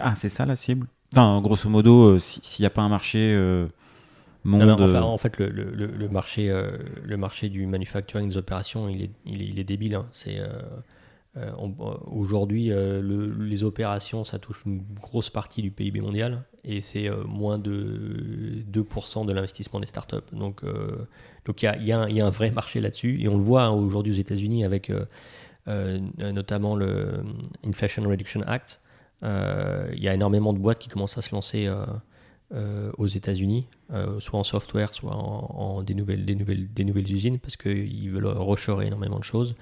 Ah, 0.00 0.14
c'est 0.14 0.28
ça 0.28 0.44
la 0.46 0.56
cible? 0.56 0.86
Enfin, 1.12 1.40
grosso 1.42 1.68
modo, 1.68 2.10
euh, 2.14 2.18
si- 2.18 2.40
s'il 2.42 2.62
n'y 2.62 2.66
a 2.66 2.70
pas 2.70 2.82
un 2.82 2.88
marché 2.88 3.18
euh, 3.34 3.66
monde. 4.44 4.62
non, 4.62 4.76
mais 4.78 4.84
enfin, 4.84 5.02
en 5.02 5.18
fait, 5.18 5.38
le, 5.38 5.48
le- 5.48 5.70
le- 5.70 5.86
le 5.86 6.08
marché, 6.08 6.50
euh, 6.50 6.70
le 7.04 7.16
marché 7.16 7.48
du 7.48 7.66
manufacturing 7.66 8.28
des 8.28 8.36
opérations, 8.36 8.88
il 8.88 9.02
est, 9.02 9.10
il 9.26 9.42
est, 9.42 9.46
il 9.46 9.58
est 9.58 9.64
débile. 9.64 9.94
hein. 9.94 10.06
C'est 10.10 10.38
euh, 10.38 11.50
aujourd'hui 12.06 12.70
euh, 12.72 13.00
le- 13.00 13.32
les 13.44 13.64
opérations, 13.64 14.24
ça 14.24 14.38
touche 14.38 14.62
une 14.66 14.82
grosse 15.00 15.30
partie 15.30 15.62
du 15.62 15.70
PIB 15.70 16.00
mondial 16.00 16.44
et 16.64 16.82
c'est 16.82 17.08
moins 17.26 17.58
de 17.58 18.62
2% 18.70 19.24
de 19.24 19.32
l'investissement 19.32 19.80
des 19.80 19.86
startups. 19.86 20.16
Donc, 20.32 20.62
euh, 20.64 21.06
donc 21.46 21.62
il 21.62 21.66
y 21.66 21.68
a, 21.68 21.76
il 21.76 21.84
y 21.86 21.92
a 21.92 22.00
un- 22.00 22.08
il 22.08 22.16
y 22.16 22.20
a 22.20 22.26
un 22.26 22.30
vrai 22.30 22.50
marché 22.50 22.80
là-dessus 22.80 23.20
et 23.20 23.28
on 23.28 23.36
le 23.36 23.42
voit 23.42 23.64
hein, 23.64 23.70
aujourd'hui 23.70 24.12
aux 24.12 24.16
États-Unis 24.20 24.64
avec 24.64 24.90
notamment 25.66 26.76
le 26.76 27.22
Inflation 27.66 28.02
Reduction 28.08 28.42
Act. 28.46 28.80
Euh, 29.22 29.90
Il 29.94 30.02
y 30.02 30.08
a 30.08 30.14
énormément 30.14 30.52
de 30.52 30.58
boîtes 30.58 30.78
qui 30.78 30.88
commencent 30.88 31.18
à 31.18 31.22
se 31.22 31.34
lancer. 31.34 31.66
euh, 31.66 31.84
euh, 32.54 32.92
aux 32.98 33.06
États-Unis, 33.06 33.66
euh, 33.94 34.20
soit 34.20 34.38
en 34.38 34.44
software, 34.44 34.92
soit 34.92 35.14
en, 35.16 35.82
des, 35.82 35.94
nouvelles, 35.94 36.26
des, 36.26 36.34
nouvelles, 36.34 36.70
des 36.70 36.84
nouvelles 36.84 37.10
usines, 37.10 37.38
parce 37.38 37.56
qu'ils 37.56 38.10
veulent 38.10 38.26
reshorer 38.26 38.88
énormément 38.88 39.18
de 39.18 39.24
choses. 39.24 39.54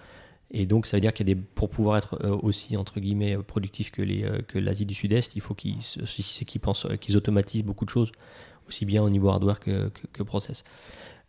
Et 0.51 0.67
donc, 0.67 0.87
ça 0.87 0.97
veut 0.97 1.01
dire 1.01 1.13
qu'il 1.15 1.29
y 1.29 1.31
a 1.31 1.35
des, 1.37 1.41
pour 1.41 1.71
pouvoir 1.71 1.99
être 1.99 2.19
euh, 2.25 2.37
aussi, 2.43 2.77
entre 2.77 2.99
guillemets, 2.99 3.37
productif 3.39 3.93
que, 3.93 4.03
les, 4.03 4.25
euh, 4.25 4.41
que 4.43 4.59
l'Asie 4.59 4.87
du 4.87 4.95
Sud-Est, 4.95 5.37
il 5.37 5.41
faut 5.41 5.55
qu'ils, 5.55 5.77
qu'ils, 5.79 6.61
pensent- 6.61 6.89
qu'ils 7.01 7.17
automatisent 7.17 7.63
beaucoup 7.63 7.85
de 7.85 7.91
choses, 7.91 8.11
aussi 8.67 8.85
bien 8.87 9.05
au 9.05 9.09
niveau 9.11 9.29
hardware 9.29 9.61
que, 9.61 9.93
que, 10.13 10.25
process. 10.25 10.65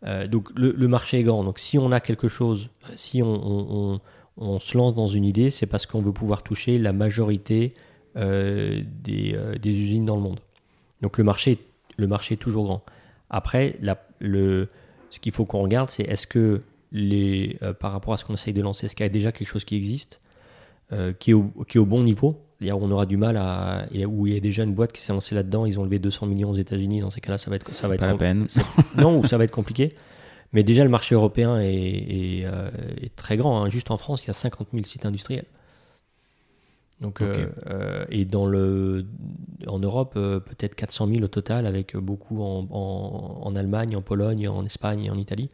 Euh, 0.04 0.26
donc 0.26 0.48
le, 0.58 0.88
marché 0.88 1.20
est 1.20 1.22
grand. 1.22 1.44
Donc 1.44 1.60
si 1.60 1.78
on 1.78 1.92
a 1.92 2.00
quelque 2.00 2.26
chose, 2.26 2.70
si 2.96 3.22
on- 3.22 4.00
on 4.36 4.58
se 4.58 4.76
lance 4.76 4.94
dans 4.94 5.08
une 5.08 5.24
idée, 5.24 5.50
c'est 5.50 5.66
parce 5.66 5.86
qu'on 5.86 6.00
veut 6.00 6.12
pouvoir 6.12 6.42
toucher 6.42 6.78
la 6.78 6.92
majorité 6.92 7.74
euh, 8.16 8.82
des, 9.02 9.32
euh, 9.34 9.54
des 9.56 9.70
usines 9.70 10.04
dans 10.06 10.16
le 10.16 10.22
monde. 10.22 10.40
Donc 11.00 11.18
le 11.18 11.24
marché, 11.24 11.58
le 11.96 12.06
marché 12.06 12.34
est 12.34 12.38
toujours 12.38 12.64
grand. 12.64 12.82
Après, 13.30 13.76
la- 13.80 14.02
le, 14.20 14.68
ce 15.10 15.20
qu'il 15.20 15.32
faut 15.32 15.44
qu'on 15.44 15.62
regarde, 15.62 15.90
c'est 15.90 16.02
est-ce 16.04 16.26
que 16.26 16.60
les, 16.92 17.56
euh, 17.62 17.72
par 17.72 17.92
rapport 17.92 18.14
à 18.14 18.16
ce 18.18 18.24
qu'on 18.24 18.34
essaye 18.34 18.52
de 18.54 18.62
lancer, 18.62 18.86
est-ce 18.86 18.94
qu'il 18.96 19.04
y 19.04 19.06
a 19.06 19.10
déjà 19.12 19.32
quelque 19.32 19.48
chose 19.48 19.64
qui 19.64 19.76
existe, 19.76 20.18
qui, 21.20 21.30
est 21.30 21.34
au, 21.34 21.44
qui 21.66 21.78
est 21.78 21.80
au 21.80 21.86
bon 21.86 22.02
niveau? 22.02 22.38
C'est-à-dire 22.58 22.78
où 22.78 22.84
on 22.84 22.90
aura 22.90 23.06
du 23.06 23.16
mal 23.16 23.38
à. 23.38 23.86
où 24.06 24.26
il 24.26 24.34
y 24.34 24.36
a 24.36 24.40
déjà 24.40 24.62
une 24.62 24.74
boîte 24.74 24.92
qui 24.92 25.00
s'est 25.00 25.12
lancée 25.12 25.34
là-dedans, 25.34 25.64
ils 25.64 25.80
ont 25.80 25.84
levé 25.84 25.98
200 25.98 26.26
millions 26.26 26.50
aux 26.50 26.54
États-Unis, 26.56 27.00
dans 27.00 27.08
ces 27.10 27.20
cas-là, 27.22 27.38
ça 27.38 27.48
va 27.50 27.56
être, 27.56 27.68
ça 27.70 27.88
va 27.88 27.94
être 27.94 28.00
pas 28.02 28.06
la 28.08 28.16
peine. 28.18 28.46
non, 28.96 29.18
ou 29.18 29.24
ça 29.24 29.38
va 29.38 29.44
être 29.44 29.50
compliqué. 29.50 29.94
Mais 30.52 30.62
déjà, 30.62 30.84
le 30.84 30.90
marché 30.90 31.14
européen 31.14 31.58
est, 31.58 31.72
est, 31.72 32.44
euh, 32.44 32.70
est 33.00 33.14
très 33.16 33.36
grand. 33.36 33.62
hein. 33.62 33.70
Juste 33.70 33.90
en 33.90 33.96
France, 33.96 34.24
il 34.24 34.28
y 34.28 34.30
a 34.30 34.34
50 34.34 34.68
000 34.72 34.84
sites 34.84 35.06
industriels. 35.06 35.46
Donc, 37.02 37.20
euh, 37.20 37.48
euh, 37.66 38.04
et 38.10 38.24
dans 38.24 38.46
le, 38.46 39.04
en 39.66 39.80
Europe, 39.80 40.14
euh, 40.16 40.38
peut-être 40.38 40.76
400 40.76 41.08
000 41.08 41.22
au 41.24 41.28
total, 41.28 41.66
avec 41.66 41.96
beaucoup 41.96 42.40
en, 42.42 42.68
en, 42.70 43.40
en 43.42 43.56
Allemagne, 43.56 43.96
en 43.96 44.02
Pologne, 44.02 44.48
en 44.48 44.64
Espagne 44.64 45.04
et 45.04 45.10
en 45.10 45.18
Italie. 45.18 45.48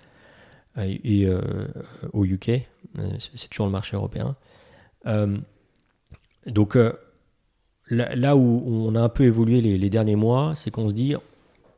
Et, 0.76 1.26
au 2.12 2.24
UK, 2.24 2.68
c'est 3.18 3.48
toujours 3.50 3.66
le 3.66 3.72
marché 3.72 3.96
européen. 3.96 4.36
Donc, 6.46 6.76
là, 6.76 8.14
là 8.14 8.36
où 8.36 8.62
on 8.64 8.94
a 8.94 9.00
un 9.00 9.08
peu 9.08 9.24
évolué 9.24 9.60
les, 9.60 9.76
les 9.76 9.90
derniers 9.90 10.14
mois, 10.14 10.52
c'est 10.54 10.70
qu'on 10.70 10.88
se 10.88 10.94
dit 10.94 11.16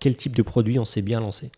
quel 0.01 0.17
type 0.17 0.37
de 0.37 0.43
produit 0.43 0.79
on 0.79 0.85
s'est 0.85 1.01
bien 1.01 1.21
lancé. 1.21 1.51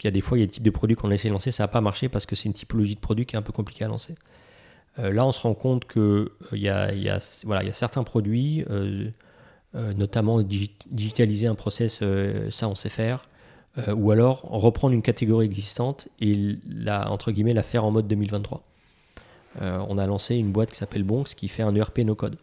Qu'il 0.00 0.08
y 0.08 0.12
a 0.12 0.12
des 0.12 0.22
fois, 0.22 0.38
il 0.38 0.40
y 0.40 0.44
a 0.44 0.46
des 0.46 0.52
types 0.52 0.62
de 0.62 0.70
produits 0.70 0.96
qu'on 0.96 1.10
a 1.10 1.14
essayé 1.14 1.28
de 1.28 1.34
lancer, 1.34 1.50
ça 1.50 1.62
n'a 1.64 1.68
pas 1.68 1.82
marché 1.82 2.08
parce 2.08 2.24
que 2.24 2.34
c'est 2.34 2.46
une 2.46 2.54
typologie 2.54 2.94
de 2.94 3.00
produit 3.00 3.26
qui 3.26 3.36
est 3.36 3.38
un 3.38 3.42
peu 3.42 3.52
compliquée 3.52 3.84
à 3.84 3.88
lancer. 3.88 4.14
Euh, 4.98 5.12
là, 5.12 5.26
on 5.26 5.32
se 5.32 5.42
rend 5.42 5.52
compte 5.52 5.84
que 5.84 6.00
euh, 6.00 6.56
y, 6.56 6.70
a, 6.70 6.94
y, 6.94 7.10
a, 7.10 7.20
voilà, 7.44 7.62
il 7.62 7.66
y 7.66 7.70
a 7.70 7.74
certains 7.74 8.02
produits, 8.02 8.64
euh, 8.70 9.10
notamment 9.74 10.40
digi- 10.40 10.70
digitaliser 10.90 11.48
un 11.48 11.54
process, 11.54 12.02
ça 12.48 12.68
on 12.68 12.74
sait 12.74 12.88
faire, 12.88 13.28
ou 13.94 14.10
alors 14.10 14.40
reprendre 14.40 14.94
une 14.94 15.02
catégorie 15.02 15.44
existante 15.44 16.08
et 16.18 16.56
la, 16.66 17.10
entre 17.12 17.30
guillemets, 17.30 17.52
la 17.52 17.62
faire 17.62 17.84
en 17.84 17.90
mode 17.90 18.08
2023. 18.08 18.62
Euh, 19.60 19.84
on 19.86 19.98
a 19.98 20.06
lancé 20.06 20.36
une 20.36 20.50
boîte 20.50 20.70
qui 20.70 20.76
s'appelle 20.76 21.04
Bonx 21.04 21.34
qui 21.34 21.46
fait 21.48 21.62
un 21.62 21.74
ERP 21.74 21.98
no 21.98 22.14
code 22.14 22.36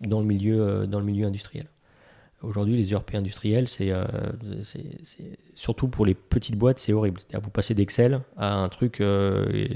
dans 0.00 0.20
le 0.20 0.26
milieu, 0.26 0.86
dans 0.86 1.00
le 1.00 1.04
milieu 1.04 1.26
industriel. 1.26 1.66
Aujourd'hui, 2.40 2.76
les 2.76 2.92
ERP 2.92 3.16
industriels, 3.16 3.66
c'est 3.66 3.90
euh, 3.90 4.04
c'est- 4.62 5.38
surtout 5.54 5.88
pour 5.88 6.06
les 6.06 6.14
petites 6.14 6.54
boîtes, 6.56 6.78
c'est 6.78 6.92
horrible. 6.92 7.20
Vous 7.42 7.50
passez 7.50 7.74
d'Excel 7.74 8.20
à 8.36 8.54
un 8.54 8.68
truc 8.68 9.00
euh, 9.00 9.66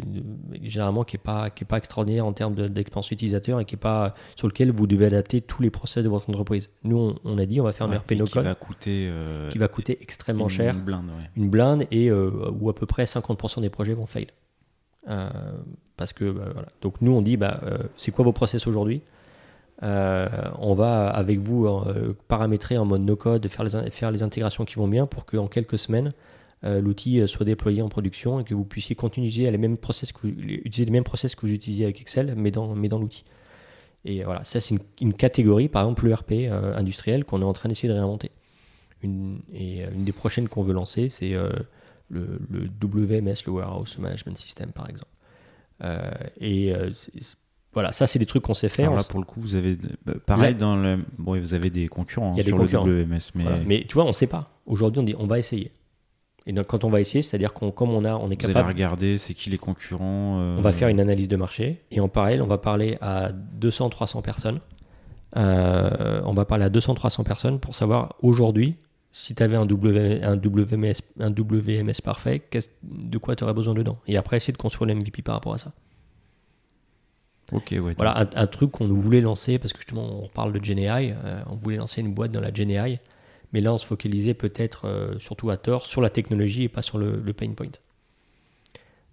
généralement 0.62 1.02
qui 1.02 1.16
n'est 1.16 1.22
pas, 1.22 1.50
qui 1.50 1.64
est 1.64 1.66
pas 1.66 1.78
extraordinaire 1.78 2.24
en 2.24 2.32
termes 2.32 2.54
de- 2.54 2.68
d'expérience 2.68 3.10
utilisateur 3.10 3.58
et 3.58 3.64
qui 3.64 3.74
est 3.74 3.78
pas 3.78 4.14
sur 4.36 4.46
lequel 4.46 4.70
vous 4.70 4.86
devez 4.86 5.06
adapter 5.06 5.40
tous 5.40 5.60
les 5.60 5.70
process 5.70 6.04
de 6.04 6.08
votre 6.08 6.30
entreprise. 6.30 6.70
Nous, 6.84 6.96
on, 6.96 7.18
on 7.24 7.36
a 7.38 7.46
dit, 7.46 7.60
on 7.60 7.64
va 7.64 7.72
faire 7.72 7.88
un 7.88 7.90
Ouais, 7.90 7.96
ERP 7.96 8.12
no 8.12 8.24
qui 8.26 8.32
code 8.34 8.44
va 8.44 8.54
coûter 8.54 9.08
euh, 9.10 9.50
qui 9.50 9.58
va 9.58 9.66
coûter 9.66 9.98
extrêmement 10.00 10.44
une 10.44 10.50
cher 10.50 10.74
blinde, 10.76 11.06
ouais. 11.06 11.30
une 11.36 11.50
blinde 11.50 11.86
et 11.90 12.12
où 12.12 12.68
à 12.70 12.74
peu 12.76 12.86
près 12.86 13.04
50% 13.06 13.60
des 13.60 13.70
projets 13.70 13.94
vont 13.94 14.06
fail. 14.06 14.28
Parce 15.96 16.12
que 16.12 16.30
bah, 16.30 16.44
voilà. 16.52 16.68
Donc 16.80 17.00
nous 17.00 17.12
on 17.12 17.22
dit 17.22 17.36
bah, 17.36 17.60
c'est 17.96 18.12
quoi 18.12 18.24
vos 18.24 18.32
process 18.32 18.66
aujourd'hui? 18.66 19.00
Euh, 19.82 20.28
On 20.58 20.74
va 20.74 21.08
avec 21.08 21.40
vous 21.40 21.66
euh, 21.66 22.16
paramétrer 22.28 22.78
en 22.78 22.84
mode 22.84 23.02
no 23.02 23.16
code, 23.16 23.46
faire 23.48 23.64
les, 23.64 24.22
intégrations 24.22 24.64
qui 24.64 24.76
vont 24.76 24.88
bien 24.88 25.06
pour 25.06 25.26
qu'en 25.26 25.48
quelques 25.48 25.78
semaines 25.78 26.12
euh, 26.64 26.80
l'outil 26.80 27.26
soit 27.26 27.44
déployé 27.44 27.82
en 27.82 27.88
production 27.88 28.38
et 28.38 28.44
que 28.44 28.54
vous 28.54 28.64
puissiez 28.64 28.94
continuer 28.94 29.26
à 29.26 29.28
utiliser 29.28 29.50
les 29.50 29.58
mêmes 29.58 29.76
process 29.76 30.12
que 30.12 30.28
vous, 30.28 30.32
les 30.38 30.90
mêmes 30.90 31.02
process 31.02 31.34
que 31.34 31.40
vous 31.40 31.52
utilisiez 31.52 31.84
avec 31.84 32.00
Excel 32.00 32.34
mais 32.36 32.52
dans, 32.52 32.74
l'outil. 32.74 33.24
Et 34.04 34.22
voilà, 34.22 34.44
ça 34.44 34.60
c'est 34.60 34.76
une, 35.00 35.14
catégorie, 35.14 35.68
par 35.68 35.82
exemple 35.82 36.06
l'ERP 36.06 36.32
euh, 36.32 36.76
industriel 36.76 37.24
qu'on 37.24 37.42
est 37.42 37.44
en 37.44 37.52
train 37.52 37.68
d'essayer 37.68 37.88
de 37.88 37.94
réinventer. 37.94 38.30
Une, 39.02 39.40
et 39.52 39.82
une 39.82 40.04
des 40.04 40.12
prochaines 40.12 40.48
qu'on 40.48 40.62
veut 40.62 40.72
lancer, 40.72 41.08
c'est 41.08 41.32
le, 42.08 42.38
le 42.48 42.68
WMS, 42.80 43.34
le 43.46 43.50
Warehouse 43.50 43.98
Management 43.98 44.38
System, 44.38 44.70
par 44.70 44.88
exemple. 44.88 45.10
Voilà, 47.74 47.92
ça, 47.92 48.06
c'est 48.06 48.18
des 48.18 48.26
trucs 48.26 48.42
qu'on 48.42 48.54
sait 48.54 48.68
faire. 48.68 48.86
Alors 48.86 48.98
là, 48.98 49.04
pour 49.04 49.18
le 49.20 49.24
coup, 49.24 49.40
vous 49.40 49.54
avez 49.54 49.78
bah, 50.04 50.12
pareil 50.26 50.52
Là- 50.54 50.60
dans 50.60 50.76
le. 50.76 50.98
Bon, 51.18 51.38
vous 51.38 51.54
avez 51.54 51.70
des 51.70 51.88
concurrents 51.88 52.32
Il 52.34 52.36
y 52.36 52.40
a 52.40 52.42
hein, 52.42 52.44
des 52.44 52.50
sur 52.50 52.58
concurrents. 52.58 52.86
le 52.86 53.02
WMS, 53.04 53.18
mais, 53.34 53.42
voilà. 53.44 53.58
Mais 53.66 53.84
tu 53.88 53.94
vois, 53.94 54.04
on 54.04 54.08
ne 54.08 54.12
sait 54.12 54.26
pas. 54.26 54.50
Aujourd'hui, 54.66 55.00
on 55.00 55.04
dit 55.04 55.14
on 55.18 55.26
va 55.26 55.38
essayer. 55.38 55.70
Et 56.44 56.52
donc, 56.52 56.66
quand 56.66 56.82
on 56.84 56.90
va 56.90 57.00
essayer, 57.00 57.22
c'est-à-dire 57.22 57.52
qu'on, 57.52 57.70
comme 57.70 57.90
on, 57.90 58.04
a, 58.04 58.14
on 58.16 58.30
est 58.30 58.42
vous 58.44 58.50
allez 58.50 58.66
regarder 58.66 59.16
c'est 59.16 59.32
qui 59.32 59.48
les 59.48 59.58
concurrents. 59.58 60.40
euh, 60.40 60.56
on 60.58 60.60
va 60.60 60.72
faire 60.72 60.88
une 60.88 60.98
analyse 61.00 61.28
de 61.28 61.36
marché. 61.36 61.82
Et 61.92 62.00
en 62.00 62.08
parallèle, 62.08 62.42
on 62.42 62.46
va 62.48 62.58
parler 62.58 62.98
à 63.00 63.30
200-300 63.60 64.22
personnes. 64.22 64.58
Euh, 65.36 66.20
on 66.24 66.34
va 66.34 66.44
parler 66.44 66.64
à 66.64 66.68
200-300 66.68 67.22
personnes 67.24 67.58
pour 67.58 67.74
savoir 67.74 68.16
aujourd'hui, 68.22 68.74
si 69.12 69.34
tu 69.34 69.42
avais 69.42 69.56
un, 69.56 69.66
w, 69.66 70.22
un, 70.22 70.36
WMS, 70.36 70.94
un 71.20 71.30
WMS 71.30 72.00
parfait, 72.02 72.42
de 72.82 73.18
quoi 73.18 73.36
tu 73.36 73.44
aurais 73.44 73.54
besoin 73.54 73.74
dedans? 73.74 73.96
Et 74.06 74.16
après, 74.16 74.36
essayer 74.36 74.52
de 74.52 74.58
construire 74.58 74.92
l'MVP 74.94 75.22
par 75.22 75.36
rapport 75.36 75.54
à 75.54 75.58
ça. 75.58 75.72
Ouais. 77.52 77.94
Voilà, 77.96 78.18
un, 78.18 78.28
un 78.34 78.46
truc 78.46 78.70
qu'on 78.72 78.86
voulait 78.88 79.20
lancer, 79.20 79.58
parce 79.58 79.72
que 79.72 79.78
justement, 79.78 80.22
on 80.24 80.28
parle 80.28 80.52
de 80.52 80.64
GenAI, 80.64 81.14
euh, 81.24 81.42
on 81.50 81.56
voulait 81.56 81.76
lancer 81.76 82.00
une 82.00 82.14
boîte 82.14 82.32
dans 82.32 82.40
la 82.40 82.52
GenAI, 82.52 82.98
mais 83.52 83.60
là, 83.60 83.72
on 83.74 83.78
se 83.78 83.86
focalisait 83.86 84.34
peut-être, 84.34 84.86
euh, 84.86 85.18
surtout 85.18 85.50
à 85.50 85.56
tort, 85.58 85.86
sur 85.86 86.00
la 86.00 86.10
technologie 86.10 86.64
et 86.64 86.68
pas 86.68 86.82
sur 86.82 86.98
le, 86.98 87.20
le 87.22 87.32
pain 87.32 87.50
point. 87.52 87.68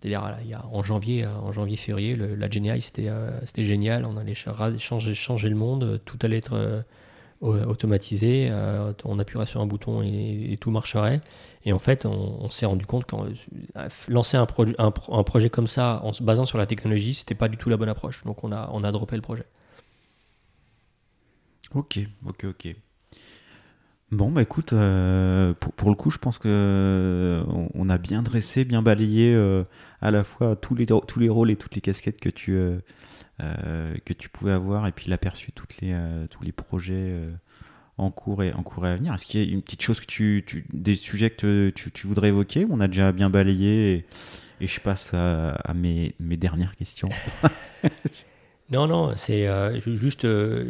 C'est-à-dire, 0.01 0.21
voilà, 0.21 0.39
il 0.41 0.49
y 0.49 0.53
a, 0.53 0.65
en 0.71 0.81
janvier, 0.81 1.25
euh, 1.25 1.33
en 1.35 1.51
janvier, 1.51 1.75
février, 1.75 2.15
le- 2.15 2.35
la 2.35 2.49
GenAI, 2.49 2.79
c'était 2.79 3.09
euh, 3.09 3.37
c'était 3.45 3.65
génial, 3.65 4.05
on 4.05 4.15
allait 4.15 4.33
cha- 4.35 4.55
changer, 4.77 5.13
changer 5.13 5.49
le 5.49 5.55
monde, 5.55 5.99
tout 6.05 6.17
allait 6.21 6.37
être 6.37 6.53
automatisé, 7.41 8.49
euh, 8.51 8.91
on 9.05 9.17
appuierait 9.19 9.45
sur 9.45 9.61
un 9.61 9.65
bouton 9.65 10.01
et, 10.01 10.57
tout 10.59 10.71
marcherait. 10.71 11.21
Et 11.65 11.73
en 11.73 11.79
fait, 11.79 12.05
on, 12.05 12.49
s'est 12.49 12.65
rendu 12.65 12.85
compte 12.85 13.05
qu'en 13.05 13.27
lancer 14.07 14.37
un, 14.37 14.45
projet 14.45 15.49
comme 15.49 15.67
ça 15.67 16.01
en 16.03 16.13
se 16.13 16.23
basant 16.23 16.45
sur 16.45 16.57
la 16.57 16.65
technologie, 16.65 17.13
c'était 17.13 17.35
pas 17.35 17.47
du 17.47 17.57
tout 17.57 17.69
la 17.69 17.77
bonne 17.77 17.89
approche. 17.89 18.23
Donc 18.25 18.43
on 18.43 18.51
a, 18.51 18.69
on 18.73 18.81
droppé 18.81 19.15
le 19.15 19.21
projet. 19.21 19.45
Ok, 21.73 21.99
ok, 22.25 22.45
ok. 22.45 22.75
Bon, 24.11 24.31
bah 24.31 24.41
écoute, 24.41 24.73
euh, 24.73 25.53
pour, 25.53 25.89
le 25.89 25.95
coup, 25.95 26.09
je 26.09 26.17
pense 26.17 26.39
que 26.39 26.47
euh, 26.47 27.43
on, 27.75 27.89
a 27.89 27.99
bien 27.99 28.23
dressé, 28.23 28.65
bien 28.65 28.81
balayé 28.81 29.31
euh, 29.35 29.63
à 30.01 30.09
la 30.09 30.23
fois 30.23 30.55
tous 30.55 30.73
les, 30.73 30.87
tous 30.87 31.19
les 31.19 31.29
rôles 31.29 31.51
et 31.51 31.55
toutes 31.55 31.75
les 31.75 31.81
casquettes 31.81 32.19
que 32.19 32.29
tu, 32.29 32.53
euh, 32.53 32.57
euh, 32.57 32.79
que 33.39 34.13
tu 34.13 34.29
pouvais 34.29 34.51
avoir, 34.51 34.87
et 34.87 34.91
puis 34.91 35.09
l'aperçu 35.09 35.51
toutes 35.51 35.79
les, 35.81 35.91
euh, 35.93 36.27
tous 36.27 36.43
les 36.43 36.51
projets 36.51 36.93
euh, 36.95 37.25
en 37.97 38.11
cours 38.11 38.43
et 38.43 38.53
en 38.53 38.63
cours 38.63 38.85
et 38.85 38.89
à 38.91 38.95
venir. 38.95 39.13
Est-ce 39.13 39.25
qu'il 39.25 39.43
y 39.43 39.49
a 39.49 39.53
une 39.53 39.61
petite 39.61 39.81
chose 39.81 39.99
que 39.99 40.05
tu, 40.05 40.45
des 40.73 40.95
sujets 40.95 41.29
que 41.29 41.71
tu, 41.75 41.91
tu 41.91 42.07
voudrais 42.07 42.29
évoquer 42.29 42.65
On 42.69 42.79
a 42.79 42.87
déjà 42.87 43.11
bien 43.11 43.29
balayé, 43.29 44.05
et, 44.61 44.67
je 44.67 44.79
passe 44.79 45.13
à, 45.13 45.73
mes, 45.73 46.15
mes 46.19 46.37
dernières 46.37 46.75
questions? 46.75 47.09
Non, 48.71 48.85
non, 48.85 49.13
c'est 49.15 49.47
euh, 49.47 49.79
ju- 49.79 49.97
juste, 49.97 50.25
euh, 50.25 50.63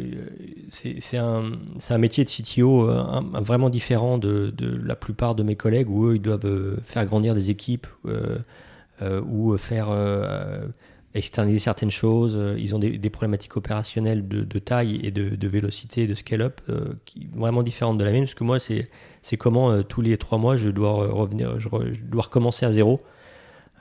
c'est 0.70 1.18
un, 1.18 1.42
un 1.90 1.98
métier 1.98 2.24
de 2.24 2.30
CTO 2.30 2.88
euh, 2.88 3.20
vraiment 3.34 3.68
différent 3.68 4.16
de, 4.16 4.54
la 4.82 4.96
plupart 4.96 5.34
de 5.34 5.42
mes 5.42 5.54
collègues 5.54 5.90
où 5.90 6.06
eux, 6.06 6.14
ils 6.14 6.22
doivent 6.22 6.46
euh, 6.46 6.78
faire 6.82 7.04
grandir 7.04 7.34
des 7.34 7.50
équipes 7.50 7.86
euh, 8.06 8.38
euh, 9.02 9.20
ou 9.20 9.56
faire 9.58 9.88
euh, 9.90 10.66
externaliser 11.14 11.58
certaines 11.60 11.90
choses. 11.90 12.34
Euh, 12.36 12.56
Ils 12.58 12.74
ont 12.74 12.78
des, 12.78 12.98
des 12.98 13.10
problématiques 13.10 13.56
opérationnelles 13.56 14.26
de, 14.28 14.42
de 14.42 14.58
taille 14.58 15.00
et 15.02 15.10
de, 15.10 15.34
de 15.36 15.48
vélocité, 15.48 16.06
de 16.06 16.14
scale-up, 16.14 16.60
euh, 16.68 16.94
qui 17.04 17.28
vraiment 17.34 17.62
différentes 17.62 17.98
de 17.98 18.04
la 18.04 18.12
mienne. 18.12 18.24
Parce 18.24 18.34
que 18.34 18.44
moi, 18.44 18.58
c'est 18.58 18.88
c'est 19.22 19.36
comment 19.36 19.70
euh, 19.72 19.82
tous 19.82 20.00
les 20.02 20.16
trois 20.18 20.38
mois, 20.38 20.56
je 20.56 20.68
dois 20.70 20.92
revenir, 20.92 21.58
je, 21.60 21.68
re- 21.68 21.92
je 21.92 22.02
dois 22.04 22.22
recommencer 22.22 22.64
à 22.66 22.72
zéro. 22.72 23.00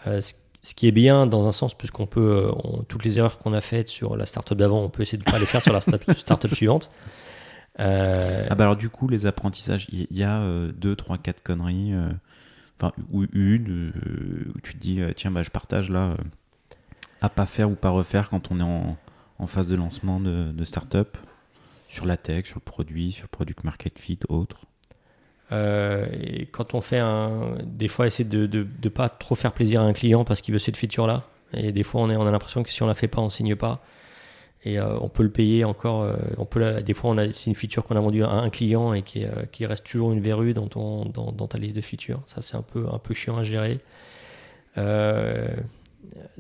Euh, 0.08 0.22
ce 0.22 0.34
ce 0.62 0.76
qui 0.76 0.88
est 0.90 0.92
bien 0.92 1.26
dans 1.26 1.48
un 1.48 1.54
sens, 1.54 1.74
puisqu'on 1.74 2.06
peut, 2.06 2.20
euh, 2.48 2.52
on- 2.66 2.84
toutes 2.84 3.06
les 3.06 3.18
erreurs 3.18 3.38
qu'on 3.38 3.54
a 3.54 3.62
faites 3.62 3.88
sur 3.88 4.18
la 4.18 4.26
startup 4.26 4.58
d'avant, 4.58 4.84
on 4.84 4.90
peut 4.90 5.04
essayer 5.04 5.18
de 5.18 5.24
ne 5.26 5.32
pas 5.32 5.40
les 5.40 5.46
faire 5.46 5.62
sur 5.64 5.72
la 5.72 5.80
start- 5.80 6.12
startup 6.18 6.54
suivante. 6.54 6.90
Euh, 7.80 8.46
Ah 8.50 8.56
bah 8.56 8.66
alors 8.66 8.76
du 8.76 8.90
coup 8.90 9.08
les 9.08 9.26
apprentissages, 9.26 9.88
il 9.92 10.08
y, 10.12 10.18
y 10.20 10.24
a 10.24 10.42
euh, 10.42 10.72
deux, 10.76 10.96
trois, 10.98 11.18
quatre 11.18 11.42
conneries, 11.44 11.94
euh, 11.94 12.10
enfin 12.78 12.92
ou 13.12 13.24
une 13.32 13.94
où 14.54 14.60
tu 14.62 14.74
te 14.74 14.80
dis 14.80 15.00
tiens 15.16 15.32
bah 15.32 15.44
je 15.44 15.50
partage 15.50 15.90
là 15.90 16.10
euh, 16.10 16.16
à 17.22 17.30
pas 17.30 17.46
faire 17.46 17.70
ou 17.70 17.76
pas 17.76 17.90
refaire 17.90 18.30
quand 18.30 18.52
on 18.52 18.60
est 18.60 18.64
en, 18.64 19.48
phase 19.48 19.70
de 19.70 19.76
lancement 19.76 20.20
de, 20.20 20.52
de 20.52 20.66
start-up 20.66 21.18
sur 21.88 22.06
la 22.06 22.18
tech, 22.18 22.46
sur 22.46 22.58
le 22.58 22.64
produit, 22.64 23.12
sur 23.12 23.24
le 23.24 23.30
product 23.30 23.64
market 23.64 23.98
fit, 23.98 24.20
autre. 24.30 24.66
Euh, 25.52 26.06
quand 26.52 26.76
on 26.76 26.82
fait 26.82 27.00
un. 27.00 27.58
Des 27.64 27.88
fois, 27.88 28.08
essayer 28.08 28.28
de 28.28 28.48
ne 28.48 28.90
pas 28.90 29.10
trop 29.10 29.36
faire 29.36 29.52
plaisir 29.52 29.82
à 29.82 29.86
un 29.86 29.94
client 29.94 30.24
parce 30.24 30.42
qu'il 30.42 30.54
veut 30.54 30.60
cette 30.60 30.78
feature-là. 30.78 31.24
Et 31.54 31.72
des 31.72 31.84
fois, 31.84 32.02
on, 32.02 32.10
est, 32.10 32.16
on 32.16 32.28
a 32.28 32.32
l'impression 32.32 32.62
que 32.62 32.70
si 32.70 32.84
on 32.84 32.88
la 32.88 32.94
fait 32.94 33.08
pas, 33.08 33.22
on 33.22 33.30
signe 33.30 33.56
pas. 33.56 33.84
Et 34.66 34.80
on 34.82 35.08
peut 35.08 35.24
le 35.24 35.32
payer 35.32 35.64
encore. 35.64 36.06
on 36.38 36.44
peut 36.44 36.82
des 36.82 36.94
fois, 36.94 37.16
c'est 37.32 37.46
une 37.46 37.56
feature 37.56 37.86
qu'on 37.86 37.96
a 37.96 38.02
vendue 38.02 38.26
à 38.26 38.32
un 38.32 38.50
client 38.50 38.94
et 38.94 39.04
qui, 39.04 39.26
reste 39.66 39.86
toujours 39.86 40.12
une 40.12 40.20
verrue 40.20 40.54
dans, 40.54 40.68
ta 41.48 41.58
liste 41.58 41.78
de 41.78 41.82
features. 41.82 42.22
Ça, 42.28 42.42
c'est 42.42 42.58
un 42.58 42.62
peu, 42.62 42.86
un 42.92 43.00
peu 43.00 43.14
chiant 43.14 43.38
à 43.38 43.44
gérer 43.44 43.80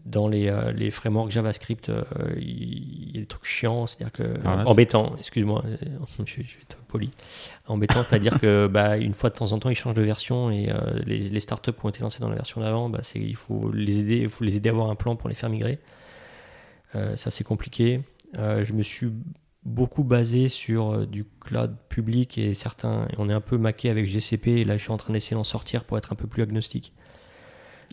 dans 0.05 0.27
les, 0.27 0.49
euh, 0.49 0.71
les, 0.71 0.91
frameworks 0.91 1.31
JavaScript, 1.31 1.89
euh, 1.89 2.03
il 2.37 3.15
y 3.15 3.17
a 3.17 3.21
des 3.21 3.25
trucs 3.25 3.45
chiants, 3.45 3.87
c'est-à-dire 3.87 4.11
que 4.11 4.39
ah, 4.43 4.63
embêtant, 4.65 5.15
excuse-moi, 5.17 5.63
euh, 5.65 5.75
je, 6.25 6.37
vais 6.37 6.43
être 6.61 6.77
poli, 6.87 7.11
embêtant, 7.67 8.03
c'est-à-dire 8.07 8.39
que 8.39 8.67
bah, 8.71 8.97
une 8.97 9.13
fois 9.13 9.29
de 9.29 9.35
temps 9.35 9.51
en 9.51 9.59
temps, 9.59 9.69
ils 9.69 9.75
changent 9.75 9.95
de 9.95 10.01
version 10.01 10.51
et 10.51 10.71
les, 11.05 11.29
les, 11.29 11.39
startups 11.39 11.73
qui 11.73 11.85
ont 11.85 11.89
été 11.89 12.01
lancées 12.01 12.19
dans 12.19 12.29
la 12.29 12.35
version 12.35 12.61
d'avant, 12.61 12.89
bah, 12.89 13.01
il 13.15 13.35
faut 13.35 13.71
les 13.71 13.99
aider, 13.99 14.17
il 14.17 14.29
faut 14.29 14.43
les 14.43 14.55
aider 14.55 14.69
à 14.69 14.71
avoir 14.71 14.89
un 14.89 14.95
plan 14.95 15.15
pour 15.15 15.29
les 15.29 15.35
faire 15.35 15.49
migrer. 15.49 15.79
ça 16.93 17.31
c'est 17.31 17.43
compliqué. 17.43 18.01
je 18.33 18.73
me 18.73 18.83
suis 18.83 19.11
beaucoup 19.63 20.03
basé 20.03 20.47
sur 20.47 21.05
du 21.05 21.25
cloud 21.41 21.75
public 21.89 22.37
et 22.37 22.53
certains, 22.53 23.07
on 23.17 23.29
est 23.29 23.33
un 23.33 23.41
peu 23.41 23.57
maqué 23.57 23.89
avec 23.89 24.05
GCP 24.05 24.47
et 24.47 24.63
là 24.65 24.77
je 24.77 24.83
suis 24.83 24.91
en 24.91 24.97
train 24.97 25.13
d'essayer 25.13 25.35
d'en 25.35 25.43
sortir 25.43 25.83
pour 25.83 25.97
être 25.97 26.13
un 26.13 26.15
peu 26.15 26.27
plus 26.27 26.41
agnostique. 26.41 26.93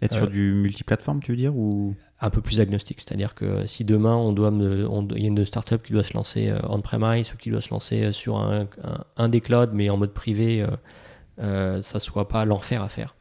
Être 0.02 0.14
sur 0.14 0.24
euh, 0.24 0.28
du 0.28 0.52
multiplateforme, 0.52 1.20
tu 1.20 1.32
veux 1.32 1.36
dire 1.36 1.56
ou? 1.56 1.94
Un 2.18 2.30
peu 2.30 2.40
plus 2.40 2.60
agnostique, 2.60 3.02
c'est-à-dire 3.02 3.34
que 3.34 3.66
si 3.66 3.84
demain 3.84 4.14
on 4.16 4.32
doit, 4.32 4.50
il 4.50 5.22
y 5.22 5.24
a 5.24 5.28
une 5.28 5.44
startup 5.44 5.82
qui 5.82 5.92
doit 5.92 6.02
se 6.02 6.14
lancer 6.14 6.48
euh, 6.48 6.58
on-premise 6.66 7.34
ou 7.34 7.36
qui 7.36 7.50
doit 7.50 7.60
se 7.60 7.68
lancer 7.68 8.04
euh, 8.04 8.12
sur 8.12 8.38
un, 8.38 8.66
un, 9.18 9.28
des 9.28 9.42
clouds 9.42 9.74
mais 9.74 9.90
en 9.90 9.98
mode 9.98 10.14
privé, 10.14 10.66
euh, 11.38 11.82
ça 11.82 12.00
soit 12.00 12.26
pas 12.26 12.46
l'enfer 12.46 12.82
à 12.82 12.88
faire. 12.88 13.14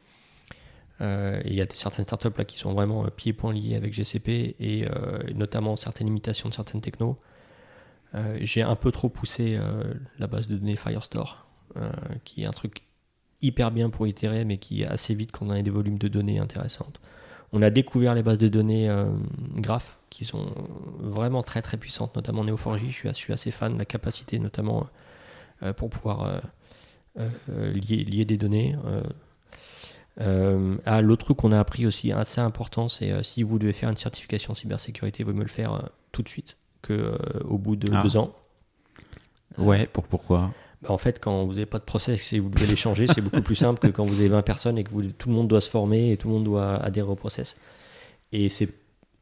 il 1.00 1.52
y 1.52 1.60
a 1.60 1.66
certaines 1.74 2.06
startups 2.06 2.38
là 2.38 2.46
qui 2.46 2.56
sont 2.56 2.72
vraiment 2.72 3.04
pieds 3.14 3.34
points 3.34 3.52
liés 3.52 3.76
avec 3.76 3.92
GCP 3.92 4.56
et 4.58 4.86
notamment 5.34 5.76
certaines 5.76 6.06
limitations 6.06 6.48
de 6.48 6.54
certaines 6.54 6.80
technos. 6.80 7.18
J'ai 8.40 8.62
un 8.62 8.76
peu 8.76 8.92
trop 8.92 9.10
poussé 9.10 9.58
la 10.18 10.26
base 10.26 10.48
de 10.48 10.56
données 10.56 10.76
Firestore, 10.76 11.46
qui 12.24 12.44
est 12.44 12.46
un 12.46 12.52
truc 12.52 12.85
hyper 13.46 13.70
bien 13.70 13.90
pour 13.90 14.06
itérer, 14.06 14.44
mais 14.44 14.58
qui 14.58 14.84
assez 14.84 15.14
vite 15.14 15.32
quand 15.32 15.46
on 15.46 15.50
a 15.50 15.62
des 15.62 15.70
volumes 15.70 15.98
de 15.98 16.08
données 16.08 16.38
intéressantes. 16.38 17.00
On 17.52 17.62
a 17.62 17.70
découvert 17.70 18.14
les 18.14 18.22
bases 18.22 18.38
de 18.38 18.48
données 18.48 18.90
euh, 18.90 19.06
graph 19.56 19.98
qui 20.10 20.24
sont 20.24 20.46
vraiment 20.98 21.42
très 21.42 21.62
très 21.62 21.76
puissantes, 21.76 22.14
notamment 22.16 22.44
Neo4j. 22.44 22.90
Je 22.90 23.12
suis, 23.12 23.32
assez 23.32 23.50
fan 23.50 23.74
de 23.74 23.78
la 23.78 23.84
capacité, 23.84 24.38
notamment 24.38 24.86
euh, 25.62 25.72
pour 25.72 25.88
pouvoir 25.88 26.40
euh, 27.18 27.72
lier, 27.72 28.04
lier, 28.04 28.24
des 28.24 28.36
données. 28.36 28.74
ah, 30.18 31.00
l'autre 31.00 31.26
truc 31.26 31.38
qu'on 31.38 31.52
a 31.52 31.60
appris 31.60 31.86
aussi 31.86 32.12
assez 32.12 32.40
important, 32.40 32.88
c'est 32.88 33.22
si 33.22 33.42
vous 33.42 33.58
devez 33.58 33.72
faire 33.72 33.90
une 33.90 33.96
certification 33.96 34.54
cybersécurité, 34.54 35.22
vous 35.22 35.32
me 35.32 35.42
le 35.42 35.48
faire 35.48 35.88
tout 36.12 36.22
de 36.22 36.28
suite 36.28 36.56
que 36.82 37.16
au 37.44 37.58
bout 37.58 37.76
de 37.76 37.90
ah. 37.94 38.02
deux 38.02 38.16
ans. 38.16 38.34
Ouais, 39.56 39.86
pour 39.86 40.04
pourquoi? 40.04 40.52
Bah, 40.82 40.90
en 40.90 40.98
fait, 40.98 41.20
quand 41.20 41.44
vous 41.44 41.52
n'avez 41.52 41.66
pas 41.66 41.78
de 41.78 41.84
process 41.84 42.32
et 42.32 42.38
vous 42.38 42.50
devez 42.50 42.66
les 42.66 42.76
changer, 42.76 43.06
c'est 43.06 43.20
beaucoup 43.20 43.42
plus 43.42 43.54
simple 43.54 43.80
que 43.80 43.88
quand 43.88 44.04
vous 44.04 44.20
avez 44.20 44.28
20 44.28 44.42
personnes 44.42 44.78
et 44.78 44.84
que 44.84 44.90
tout 44.90 45.28
le 45.28 45.34
monde 45.34 45.48
doit 45.48 45.60
se 45.60 45.70
former 45.70 46.12
et 46.12 46.16
tout 46.16 46.28
le 46.28 46.34
monde 46.34 46.44
doit 46.44 46.76
adhérer 46.76 47.08
au 47.08 47.16
process. 47.16 47.56
Et 48.32 48.48
c'est 48.48 48.72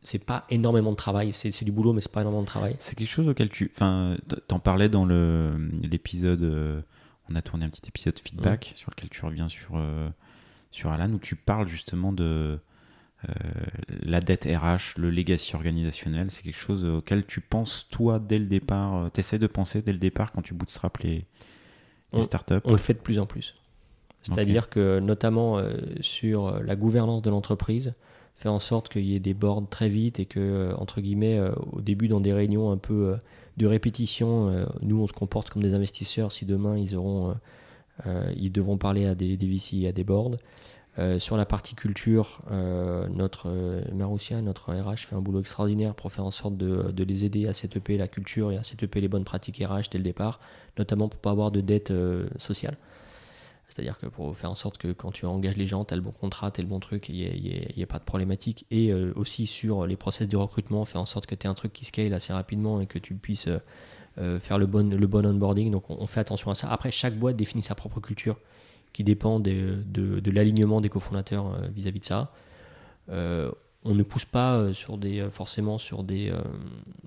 c'est 0.05 0.19
pas 0.19 0.45
énormément 0.51 0.91
de 0.91 0.97
travail, 0.97 1.33
c'est 1.33 1.65
du 1.65 1.73
boulot, 1.73 1.95
mais 1.95 2.03
c'est 2.03 2.13
pas 2.13 2.21
énormément 2.21 2.43
de 2.43 2.47
travail. 2.47 2.77
C'est 2.79 2.95
quelque 2.95 3.11
chose 3.11 3.27
auquel 3.27 3.49
tu. 3.49 3.73
Enfin, 3.75 4.17
t'en 4.49 4.59
parlais 4.59 4.91
dans 4.91 5.07
l'épisode. 5.07 6.43
Euh, 6.43 6.83
on 7.31 7.35
a 7.35 7.43
tourné 7.43 7.65
un 7.65 7.71
petit 7.71 7.89
épisode 7.89 8.19
feedback 8.19 8.73
mmh. 8.73 8.77
sur 8.77 8.91
lequel 8.91 9.09
tu 9.09 9.25
reviens 9.25 9.49
sur, 9.49 9.77
euh, 9.77 10.11
sur 10.71 10.93
Alan, 10.93 11.11
où 11.11 11.19
tu 11.19 11.37
parles 11.37 11.67
justement 11.67 12.13
de 12.13 12.59
euh, 13.27 13.33
la 14.03 14.21
dette 14.21 14.45
RH, 14.45 14.99
le 14.99 15.09
legacy 15.09 15.57
organisationnel. 15.57 16.31
C'est 16.31 16.43
quelque 16.43 16.55
chose 16.61 16.85
auquel 16.85 17.25
tu 17.25 17.41
penses, 17.41 17.89
toi, 17.91 18.19
dès 18.19 18.39
le 18.39 18.45
départ. 18.45 19.11
tu 19.11 19.21
essaies 19.21 19.39
de 19.39 19.47
penser 19.47 19.81
dès 19.81 19.93
le 19.93 19.99
départ 19.99 20.33
quand 20.33 20.43
tu 20.43 20.53
bootstraps 20.53 21.03
les, 21.03 21.25
on, 22.65 22.73
le 22.73 22.79
fait 22.79 22.95
de 22.95 22.99
plus 22.99 23.19
en 23.19 23.27
plus. 23.27 23.55
C'est-à-dire 24.25 24.71
que 24.71 25.01
notamment 25.01 25.59
euh, 25.59 25.75
sur 26.01 26.47
euh, 26.47 26.63
la 26.63 26.77
gouvernance 26.77 27.23
de 27.23 27.31
l'entreprise, 27.31 27.95
faire 28.35 28.53
en 28.53 28.61
sorte 28.61 28.89
qu'il 28.89 29.05
y 29.05 29.15
ait 29.15 29.21
des 29.21 29.35
boards 29.35 29.69
très 29.69 29.89
vite 29.89 30.19
et 30.19 30.25
que, 30.25 30.41
euh, 30.41 30.75
entre 30.77 31.01
guillemets, 31.01 31.39
au 31.73 31.81
début 31.81 32.09
dans 32.09 32.21
des 32.21 32.33
réunions 32.33 32.73
un 32.73 32.79
peu 32.79 33.17
de 33.57 33.67
répétition, 33.67 34.67
nous 34.83 35.01
on 35.01 35.07
se 35.07 35.13
comporte 35.13 35.51
comme 35.51 35.63
des 35.63 35.75
investisseurs 35.75 36.33
si 36.33 36.45
demain 36.45 36.77
ils 36.77 36.97
auront, 36.97 37.35
ils 38.37 38.51
devront 38.51 38.77
parler 38.77 39.07
à 39.07 39.15
des, 39.15 39.37
des 39.37 39.47
VC 39.47 39.83
et 39.83 39.89
à 39.89 39.93
des 39.93 40.03
boards. 40.03 40.33
Euh, 41.01 41.19
sur 41.19 41.37
la 41.37 41.45
partie 41.45 41.75
culture, 41.75 42.41
euh, 42.53 43.09
notre 43.09 43.49
euh, 43.49 43.83
Maroussia, 43.93 44.41
notre 44.41 44.73
RH, 44.73 44.99
fait 44.99 45.17
un 45.17 45.21
boulot 45.21 45.41
extraordinaire 45.41 45.93
pour 45.93 46.13
faire 46.13 46.25
en 46.25 46.31
sorte 46.31 46.57
de, 46.57 47.03
les 47.03 47.25
aider 47.25 47.49
à 47.49 47.53
setuper 47.53 47.99
la 47.99 48.07
culture 48.07 48.53
et 48.53 48.57
à 48.57 48.63
setuper 48.63 49.01
les 49.01 49.09
bonnes 49.09 49.25
pratiques 49.25 49.59
RH 49.59 49.91
dès 49.91 49.99
le 49.99 50.05
départ, 50.05 50.39
notamment 50.79 51.09
pour 51.09 51.21
pas 51.21 51.31
avoir 51.31 51.51
de 51.51 51.61
dette 51.61 51.93
sociale. 52.39 52.77
C'est-à-dire 53.69 53.99
que 53.99 54.07
pour 54.07 54.37
faire 54.37 54.51
en 54.51 54.55
sorte 54.55 54.79
que 54.79 54.93
quand 54.93 55.11
tu 55.11 55.27
engages 55.27 55.57
les 55.57 55.67
gens, 55.67 55.85
tu 55.85 55.95
as 55.95 55.97
le 55.97 56.03
bon 56.03 56.13
contrat, 56.13 56.53
tu 56.53 56.61
as 56.61 56.63
le 56.63 56.69
bon 56.69 56.79
truc, 56.79 57.09
il 57.09 57.73
n'y 57.77 57.83
a, 57.83 57.87
pas 57.87 57.99
de 57.99 58.05
problématique. 58.05 58.65
Et 58.71 58.93
aussi 58.93 59.47
sur 59.47 59.87
les 59.87 59.97
process 59.97 60.29
de 60.29 60.37
recrutement, 60.37 60.85
faire 60.85 61.01
en 61.01 61.07
sorte 61.07 61.27
que 61.27 61.35
tu 61.35 61.47
aies 61.47 61.51
un 61.51 61.55
truc 61.55 61.73
qui 61.73 61.85
scale 61.85 62.15
assez 62.15 62.33
rapidement 62.33 62.81
et 62.81 62.87
que 62.87 63.01
tu 63.01 63.15
puisses 63.15 63.49
faire 64.17 64.59
le 64.59 64.67
bon, 64.67 64.89
le 64.97 65.07
bon 65.07 65.27
onboarding. 65.27 65.73
Donc 65.73 65.91
on, 65.91 66.07
fait 66.07 66.21
attention 66.21 66.53
à 66.53 66.55
ça. 66.55 66.71
Après, 66.71 66.93
chaque 66.93 67.15
boîte 67.15 67.37
définit 67.37 67.65
sa 67.65 67.75
propre 67.75 68.01
culture 68.01 68.37
qui 68.95 69.05
dépend 69.05 69.41
de, 69.41 69.83
de 69.85 70.31
l'alignement 70.31 70.81
des 70.81 70.89
cofondateurs 70.89 71.49
euh, 71.49 71.67
vis-à-vis 71.75 72.01
de 72.01 72.05
ça. 72.05 72.33
Euh, 73.11 73.51
on 73.85 73.95
ne 73.95 74.03
pousse 74.03 74.25
pas 74.25 74.55
euh, 74.55 74.73
sur 74.73 74.97
des, 74.97 75.29
forcément 75.29 75.77
sur 75.77 76.05
des, 76.05 76.33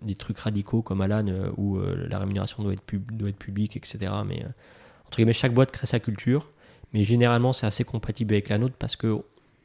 des 0.04 0.14
trucs 0.14 0.38
radicaux 0.38 0.84
comme 0.84 1.02
Alan 1.02 1.26
où 1.58 1.80
la 1.80 2.20
rémunération 2.20 2.62
doit 2.62 2.74
être, 2.74 2.82
pub, 2.82 3.12
doit 3.14 3.30
être 3.30 3.38
publique, 3.38 3.76
etc. 3.78 4.14
Mais 4.28 4.46
entre 5.08 5.16
guillemets, 5.16 5.34
chaque 5.34 5.54
boîte 5.54 5.72
crée 5.72 5.88
sa 5.88 6.00
culture, 6.00 6.52
mais 6.94 7.04
généralement 7.04 7.54
c'est 7.54 7.66
assez 7.66 7.84
compatible 7.84 8.36
avec 8.36 8.50
la 8.50 8.60
nôtre 8.60 8.76
parce 8.78 8.96
que 8.96 9.20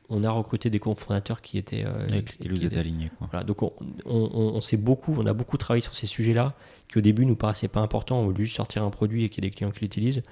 on 0.08 0.24
a 0.24 0.30
recruté 0.30 0.68
des 0.68 0.78
cofondateurs 0.78 1.40
qui 1.40 1.56
étaient 1.58 1.84
avec 1.84 2.38
qui, 2.38 2.48
vous 2.48 2.64
êtes 2.64 2.76
alignés. 2.76 3.10
Voilà, 3.20 3.44
donc 3.44 3.62
on, 3.62 3.72
on, 4.04 4.60
beaucoup, 4.78 5.14
on 5.18 5.26
a 5.26 5.32
beaucoup 5.32 5.56
travaillé 5.56 5.80
sur 5.80 5.94
ces 5.94 6.06
sujets-là 6.06 6.54
qui 6.88 6.98
au 6.98 7.00
début 7.00 7.26
nous 7.26 7.36
paraissaient 7.36 7.68
pas 7.68 7.80
importants. 7.80 8.20
On 8.20 8.26
voulait 8.26 8.44
juste 8.44 8.56
sortir 8.56 8.84
un 8.84 8.90
produit 8.90 9.24
et 9.24 9.28
qu'il 9.28 9.42
y 9.42 9.46
ait 9.46 9.50
des 9.50 9.56
clients 9.56 9.70
qui 9.70 9.80
l'utilisent. 9.80 10.22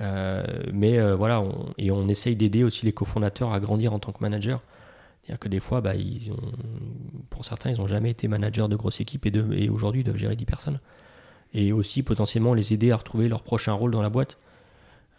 Euh, 0.00 0.42
mais 0.72 0.98
euh, 0.98 1.14
voilà, 1.14 1.44
et 1.76 1.90
on 1.90 2.08
essaye 2.08 2.36
d'aider 2.36 2.64
aussi 2.64 2.86
les 2.86 2.92
cofondateurs 2.92 3.52
à 3.52 3.60
grandir 3.60 3.92
en 3.92 3.98
tant 3.98 4.12
que 4.12 4.20
manager. 4.20 4.62
C'est-à-dire 5.22 5.38
que 5.38 5.48
des 5.48 5.60
fois, 5.60 5.80
bah, 5.80 5.92
pour 7.28 7.44
certains, 7.44 7.70
ils 7.70 7.78
n'ont 7.78 7.86
jamais 7.86 8.10
été 8.10 8.26
managers 8.26 8.68
de 8.68 8.76
grosses 8.76 9.00
équipes 9.00 9.26
et, 9.26 9.32
et 9.52 9.68
aujourd'hui 9.68 10.00
ils 10.00 10.04
doivent 10.04 10.16
gérer 10.16 10.36
10 10.36 10.44
personnes. 10.46 10.78
Et 11.52 11.72
aussi 11.72 12.02
potentiellement 12.02 12.54
les 12.54 12.72
aider 12.72 12.92
à 12.92 12.96
retrouver 12.96 13.28
leur 13.28 13.42
prochain 13.42 13.72
rôle 13.72 13.90
dans 13.90 14.02
la 14.02 14.08
boîte. 14.08 14.38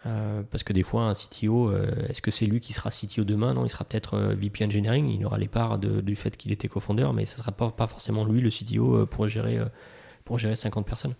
Euh, 0.04 0.42
parce 0.50 0.64
que 0.64 0.72
des 0.72 0.82
fois, 0.82 1.04
un 1.04 1.12
CTO, 1.12 1.72
est-ce 2.08 2.20
que 2.20 2.32
c'est 2.32 2.46
lui 2.46 2.58
qui 2.60 2.72
sera 2.72 2.90
CTO 2.90 3.22
demain? 3.22 3.54
Non, 3.54 3.64
il 3.64 3.70
sera 3.70 3.84
peut-être 3.84 4.18
VP 4.18 4.64
Engineering, 4.64 5.08
il 5.08 5.24
aura 5.24 5.38
les 5.38 5.46
parts 5.46 5.78
du 5.78 6.16
fait 6.16 6.36
qu'il 6.36 6.50
était 6.50 6.68
cofondeur, 6.68 7.12
mais 7.12 7.24
ce 7.24 7.36
ne 7.36 7.40
sera 7.40 7.52
pas, 7.52 7.70
pas 7.70 7.86
forcément 7.86 8.24
lui 8.24 8.40
le 8.40 8.50
CTO 8.50 9.06
pour 9.06 9.28
gérer, 9.28 9.60
pour 10.24 10.38
gérer 10.38 10.56
50 10.56 10.84
personnes. 10.84 11.14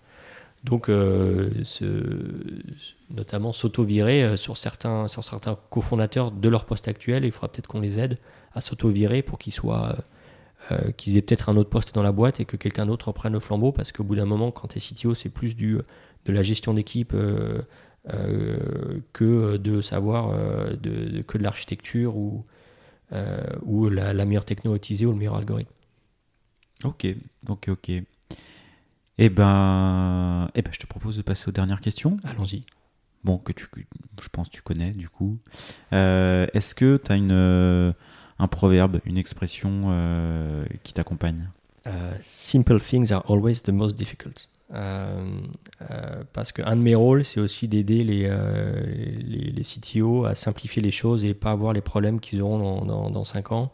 Donc, 0.65 0.89
euh, 0.89 1.51
notamment 3.11 3.53
s'auto-virer 3.53 4.23
euh, 4.23 4.37
sur 4.37 4.57
certains, 4.57 5.09
sur 5.09 5.25
certains 5.25 5.59
cofondateurs 5.71 6.31
de 6.31 6.49
leur 6.49 6.67
poste 6.67 6.87
actuel. 6.87 7.25
Il 7.25 7.33
faudra 7.33 7.49
peut-être 7.49 7.67
qu'on 7.67 7.81
les 7.81 7.99
aide 7.99 8.19
à 8.53 8.61
s'auto-virer 8.61 9.23
pour 9.23 9.39
qu'ils 9.39 9.53
soient, 9.53 9.97
euh, 10.71 10.93
qu'ils 10.93 11.17
aient 11.17 11.23
peut-être 11.23 11.49
un 11.49 11.57
autre 11.57 11.71
poste 11.71 11.95
dans 11.95 12.05
la 12.05 12.13
boîte 12.13 12.39
et 12.39 12.45
que 12.45 12.57
quelqu'un 12.57 12.87
d'autre 12.87 13.09
reprenne 13.09 13.33
le 13.33 13.41
flambeau. 13.41 13.73
Parce 13.73 13.91
qu'au 13.91 14.05
bout 14.05 14.15
d'un 14.15 14.25
moment, 14.25 14.53
quand 14.53 14.69
tu 14.69 14.79
es 14.79 14.81
CTO, 14.81 15.15
c'est 15.15 15.31
plus 15.31 15.57
du, 15.57 15.79
de 16.27 16.33
la 16.33 16.43
gestion 16.43 16.75
d'équipe 16.75 17.13
que 19.13 19.57
de 19.57 19.81
savoir 19.81 20.31
que 20.81 21.39
de 21.39 21.43
l'architecture 21.43 22.17
ou, 22.17 22.45
ou 23.63 23.89
la, 23.89 24.13
la 24.13 24.25
meilleure 24.25 24.45
techno 24.45 24.77
utilisée 24.77 25.07
ou 25.07 25.11
le 25.11 25.19
meilleur 25.19 25.35
algorithme. 25.35 25.73
Ok, 26.85 27.07
ok, 27.49 27.69
ok. 27.69 28.03
Eh 29.19 29.29
ben, 29.29 30.49
eh 30.55 30.63
ben, 30.63 30.73
je 30.73 30.79
te 30.79 30.87
propose 30.87 31.17
de 31.17 31.23
passer 31.23 31.49
aux 31.49 31.53
dernières 31.53 31.81
questions. 31.81 32.17
Allons-y. 32.25 32.65
Bon, 33.25 33.39
que 33.39 33.53
tu, 33.53 33.69
je 34.21 34.29
pense 34.29 34.49
que 34.49 34.55
tu 34.55 34.63
connais 34.63 34.91
du 34.91 35.09
coup. 35.09 35.39
Euh, 35.93 36.47
est-ce 36.55 36.75
que 36.75 36.97
tu 36.97 37.13
as 37.13 37.17
une, 37.17 37.31
euh, 37.31 37.93
un 38.39 38.49
proverbe, 38.49 39.01
une 39.05 39.17
expression 39.17 39.85
euh, 39.87 40.65
qui 40.83 40.93
t'accompagne? 40.93 41.49
Simple 42.21 42.81
things 42.81 43.13
are 43.13 43.29
always 43.29 43.63
the 43.63 43.71
most 43.71 43.97
difficult. 43.97 44.49
parce 46.33 46.53
qu'un 46.53 46.77
de 46.77 46.81
mes 46.81 46.95
rôles, 46.95 47.25
c'est 47.25 47.41
aussi 47.41 47.69
d'aider 47.69 48.05
les, 48.05 48.29
les, 48.29 49.51
les, 49.51 49.63
CTO 49.63 50.25
à 50.25 50.35
simplifier 50.35 50.81
les 50.81 50.93
choses 50.93 51.25
et 51.25 51.35
pas 51.35 51.51
avoir 51.51 51.73
les 51.73 51.81
problèmes 51.81 52.21
qu'ils 52.21 52.41
auront 52.41 52.59
dans, 52.59 52.85
dans, 52.85 53.11
dans 53.11 53.25
5 53.25 53.53
ans 53.53 53.73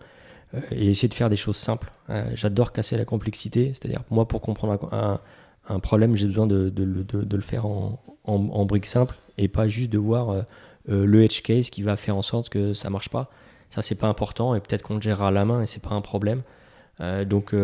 et 0.73 0.91
essayer 0.91 1.09
de 1.09 1.15
faire 1.15 1.29
des 1.29 1.37
choses 1.37 1.57
simples. 1.57 1.91
J'adore 2.35 2.73
casser 2.73 2.97
la 2.97 3.05
complexité, 3.05 3.73
c'est-à-dire 3.75 4.03
moi 4.11 4.27
pour 4.27 4.41
comprendre 4.41 4.79
un, 5.69 5.81
problème, 5.81 6.17
j'ai 6.17 6.27
besoin 6.27 6.47
de, 6.47 6.73
le 6.77 7.41
faire 7.43 7.67
en, 7.67 8.01
en, 8.25 8.65
briques 8.65 8.87
simples 8.87 9.17
et 9.37 9.49
pas 9.49 9.69
juste 9.69 9.91
de 9.91 9.99
voir 9.99 10.31
euh, 10.31 10.43
euh, 10.89 11.07
le 11.07 11.23
edge 11.23 11.43
case 11.43 11.71
qui 11.71 11.83
va 11.83 11.97
faire 11.97 12.17
en 12.17 12.23
sorte 12.23 12.49
que 12.49 12.73
ça 12.73 12.91
marche 12.91 13.09
pas. 13.09 13.31
Ça, 13.71 13.83
c'est 13.83 13.95
pas 13.95 14.09
important 14.09 14.55
et 14.55 14.61
peut-être 14.61 14.83
qu'on 14.83 14.95
le 14.95 15.01
gérera 15.01 15.29
à 15.29 15.31
la 15.31 15.45
main 15.45 15.63
et 15.63 15.67
c'est 15.67 15.83
pas 15.83 15.95
un 15.95 16.01
problème. 16.01 16.43
Euh, 17.01 17.25
donc, 17.25 17.55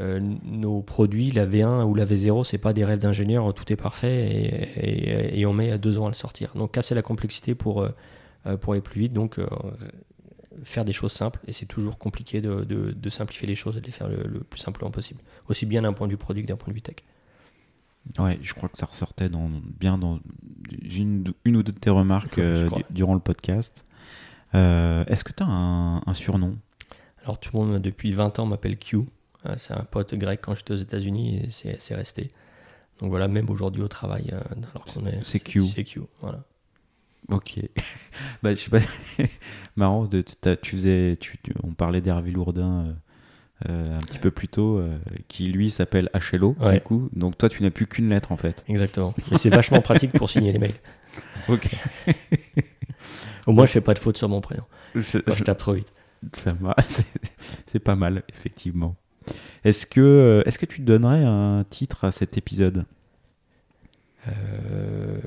euh, 0.00 0.20
nos 0.20 0.80
produits, 0.80 1.30
la 1.32 1.46
V1 1.46 1.84
ou 1.84 1.94
la 1.94 2.04
V0, 2.04 2.44
c'est 2.44 2.58
pas 2.58 2.72
des 2.72 2.84
rêves 2.84 2.98
d'ingénieur, 2.98 3.52
tout 3.54 3.72
est 3.72 3.76
parfait 3.76 5.32
et, 5.34 5.44
on 5.46 5.52
met 5.52 5.76
deux 5.78 5.98
ans 5.98 6.06
à 6.06 6.08
le 6.08 6.14
sortir. 6.14 6.52
Donc 6.54 6.72
casser 6.72 6.94
la 6.94 7.02
complexité 7.02 7.54
pour, 7.54 7.82
euh, 7.82 7.88
euh, 8.46 8.56
aller 8.68 8.80
plus 8.80 9.00
vite, 9.00 9.12
donc 9.12 9.38
euh, 9.38 9.46
faire 10.64 10.84
des 10.84 10.92
choses 10.92 11.12
simples 11.12 11.40
et 11.46 11.52
c'est 11.52 11.66
toujours 11.66 11.98
compliqué 11.98 12.40
de, 12.40 12.64
de- 12.64 12.92
de 12.92 13.10
simplifier 13.10 13.46
les 13.46 13.54
choses 13.54 13.76
et 13.76 13.80
de 13.80 13.86
les 13.86 13.92
faire 13.92 14.08
le, 14.08 14.22
le 14.26 14.40
plus 14.40 14.58
simplement 14.60 14.90
possible, 14.90 15.20
aussi 15.48 15.66
bien 15.66 15.82
d'un 15.82 15.92
point 15.92 16.06
de 16.06 16.12
vue 16.12 16.18
produit 16.18 16.42
que 16.42 16.48
d'un 16.48 16.56
point 16.56 16.68
de 16.72 16.74
vue 16.74 16.82
tech. 16.82 16.96
Ouais, 18.18 18.38
je 18.40 18.54
crois 18.54 18.68
que 18.70 18.78
ça 18.78 18.86
ressortait 18.86 19.28
dans, 19.28 19.48
bien 19.78 19.98
dans 19.98 20.18
une, 20.82 21.24
une 21.44 21.56
ou 21.56 21.62
deux 21.62 21.72
de 21.72 21.78
tes 21.78 21.90
remarques 21.90 22.38
euh, 22.38 22.70
durant 22.90 23.12
le 23.14 23.20
podcast. 23.20 23.84
Euh, 24.54 25.04
Est-ce 25.06 25.24
que 25.24 25.32
tu 25.32 25.42
as 25.42 25.46
un, 25.46 25.98
un 26.06 26.14
surnom? 26.14 26.56
Alors 27.22 27.38
tout 27.38 27.50
le 27.58 27.64
monde 27.66 27.82
depuis 27.82 28.12
20 28.12 28.38
ans 28.38 28.46
m'appelle 28.46 28.78
Q. 28.78 28.98
Euh, 29.44 29.54
C'est 29.58 29.74
un 29.74 29.84
pote 29.84 30.14
grec 30.14 30.40
quand 30.42 30.54
j'étais 30.54 30.72
aux 30.72 30.76
États-Unis 30.76 31.42
et 31.44 31.50
c'est 31.78 31.94
resté. 31.94 32.30
Donc 33.00 33.10
voilà, 33.10 33.28
même 33.28 33.50
aujourd'hui 33.50 33.82
au 33.82 33.88
travail, 33.88 34.32
alors 34.72 34.84
qu'on 34.86 35.06
est. 35.06 35.22
C'est 35.22 35.38
Q. 35.40 35.62
C'est 35.64 35.84
Q. 35.84 36.00
Voilà. 36.20 36.44
Ok. 37.30 37.60
bah, 38.42 38.54
je 38.54 38.60
sais 38.60 38.70
pas. 38.70 38.78
Marrant, 39.76 40.04
de, 40.06 40.22
tu 40.62 40.76
faisais, 40.76 41.16
tu, 41.20 41.38
tu- 41.42 41.52
on 41.62 41.72
parlait 41.72 42.00
d'Hervé 42.00 42.30
Lourdin 42.30 42.86
euh, 42.86 42.92
euh, 43.68 43.96
un 43.96 44.00
petit 44.00 44.18
peu 44.18 44.30
plus 44.30 44.48
tôt, 44.48 44.78
euh, 44.78 44.96
qui 45.28 45.48
lui 45.48 45.70
s'appelle 45.70 46.10
HLO, 46.32 46.56
du 46.72 46.80
coup. 46.80 47.08
Donc 47.12 47.36
toi, 47.36 47.48
tu 47.48 47.62
n'as 47.62 47.70
plus 47.70 47.86
qu'une 47.86 48.08
lettre 48.08 48.32
en 48.32 48.36
fait. 48.36 48.64
Exactement. 48.68 49.14
Mais 49.30 49.38
c'est 49.38 49.50
vachement 49.50 49.80
pratique 49.80 50.12
pour 50.12 50.30
signer 50.30 50.52
les 50.52 50.58
mails. 50.58 50.74
Ok. 51.48 51.68
Au 53.46 53.52
moins, 53.52 53.66
je 53.66 53.72
fais 53.72 53.80
pas 53.80 53.94
de 53.94 53.98
faute 53.98 54.16
sur 54.16 54.28
mon 54.28 54.40
prénom. 54.40 54.64
Je 54.94 55.18
tape 55.44 55.58
trop 55.58 55.72
vite. 55.74 55.92
Ça 56.32 56.52
va, 56.60 56.74
c'est- 57.66 57.78
pas 57.78 57.94
mal, 57.94 58.22
effectivement. 58.28 58.96
Est-ce 59.64 59.86
que, 59.86 60.42
est-ce 60.46 60.58
que 60.58 60.66
tu 60.66 60.80
donnerais 60.80 61.22
un 61.24 61.64
titre 61.68 62.04
à 62.04 62.10
cet 62.12 62.36
épisode? 62.38 62.84
Euh, 64.26 65.20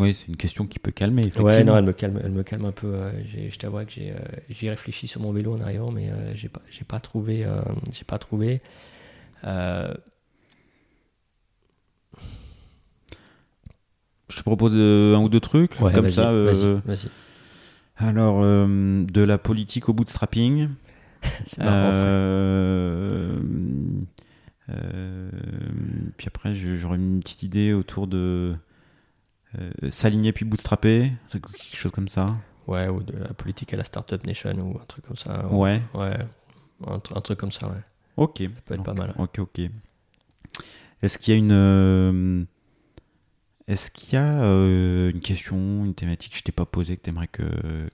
Oui, 0.00 0.14
c'est 0.14 0.28
une 0.28 0.36
question 0.36 0.66
qui 0.66 0.78
peut 0.78 0.90
calmer. 0.90 1.22
Ouais, 1.38 1.62
non, 1.62 1.76
elle 1.76 1.84
me 1.84 1.92
calme, 1.92 2.20
elle 2.24 2.32
me 2.32 2.42
calme 2.42 2.64
un 2.64 2.72
peu. 2.72 2.88
euh, 2.88 3.12
je 3.24 3.56
t'avoue 3.56 3.84
que 3.84 3.90
j'ai, 3.90 4.10
euh, 4.12 4.18
j'y 4.48 4.68
réfléchi 4.70 5.06
sur 5.06 5.20
mon 5.20 5.32
vélo 5.32 5.54
en 5.54 5.60
arrivant, 5.60 5.90
mais 5.92 6.08
euh, 6.08 6.34
j'ai 6.34 6.48
pas, 6.48 6.62
j'ai 6.70 6.84
pas 6.84 7.00
trouvé, 7.00 7.46
j'ai 7.92 8.04
pas 8.04 8.18
trouvé. 8.18 8.60
Je 9.44 9.92
te 14.36 14.42
propose 14.42 14.74
un 14.74 15.20
ou 15.22 15.28
deux 15.28 15.40
trucs, 15.40 15.80
ouais, 15.80 15.92
comme 15.92 16.10
ça. 16.10 16.32
vas-y, 16.32 16.80
vas-y. 16.84 17.08
Alors, 18.00 18.40
euh, 18.42 19.04
de 19.04 19.22
la 19.22 19.38
politique 19.38 19.88
au 19.88 19.92
bootstrapping. 19.92 20.68
Euh, 21.58 23.38
euh, 24.70 25.30
puis 26.16 26.26
après, 26.28 26.54
j'aurais 26.54 26.96
une 26.96 27.20
petite 27.20 27.42
idée 27.42 27.74
autour 27.74 28.06
de 28.06 28.54
s'aligner 29.90 30.32
puis 30.32 30.44
bootstrapper, 30.44 31.12
quelque 31.30 31.48
chose 31.76 31.92
comme 31.92 32.08
ça. 32.08 32.36
Ouais, 32.66 32.88
ou 32.88 33.02
de 33.02 33.16
la 33.16 33.32
politique 33.34 33.74
à 33.74 33.76
la 33.76 33.84
Startup 33.84 34.24
Nation 34.24 34.52
ou 34.60 34.78
un 34.80 34.84
truc 34.86 35.04
comme 35.06 35.16
ça. 35.16 35.46
Ouais, 35.48 35.82
Ouais, 35.94 36.16
un, 36.86 36.98
tr- 36.98 37.16
un 37.16 37.20
truc 37.20 37.38
comme 37.38 37.50
ça, 37.50 37.68
ouais. 37.68 37.82
ok. 38.16 38.38
Ça 38.42 38.48
peut 38.64 38.74
être 38.74 38.82
pas 38.84 38.94
mal. 38.94 39.12
Ok, 39.18 39.38
ok. 39.40 39.60
Est-ce 41.02 41.18
qu'il 41.18 41.32
y 41.32 41.36
a 41.36 41.38
une. 41.38 41.50
euh, 41.52 42.44
Est-ce 43.66 43.90
qu'il 43.90 44.14
y 44.14 44.16
a 44.16 44.42
euh, 44.42 45.10
une 45.10 45.20
question, 45.20 45.56
une 45.84 45.94
thématique 45.94 46.32
que 46.32 46.38
je 46.38 46.42
t'ai 46.42 46.52
pas 46.52 46.64
posée 46.66 46.96
que 46.96 47.02
tu 47.02 47.10
aimerais 47.10 47.28
que, 47.28 47.42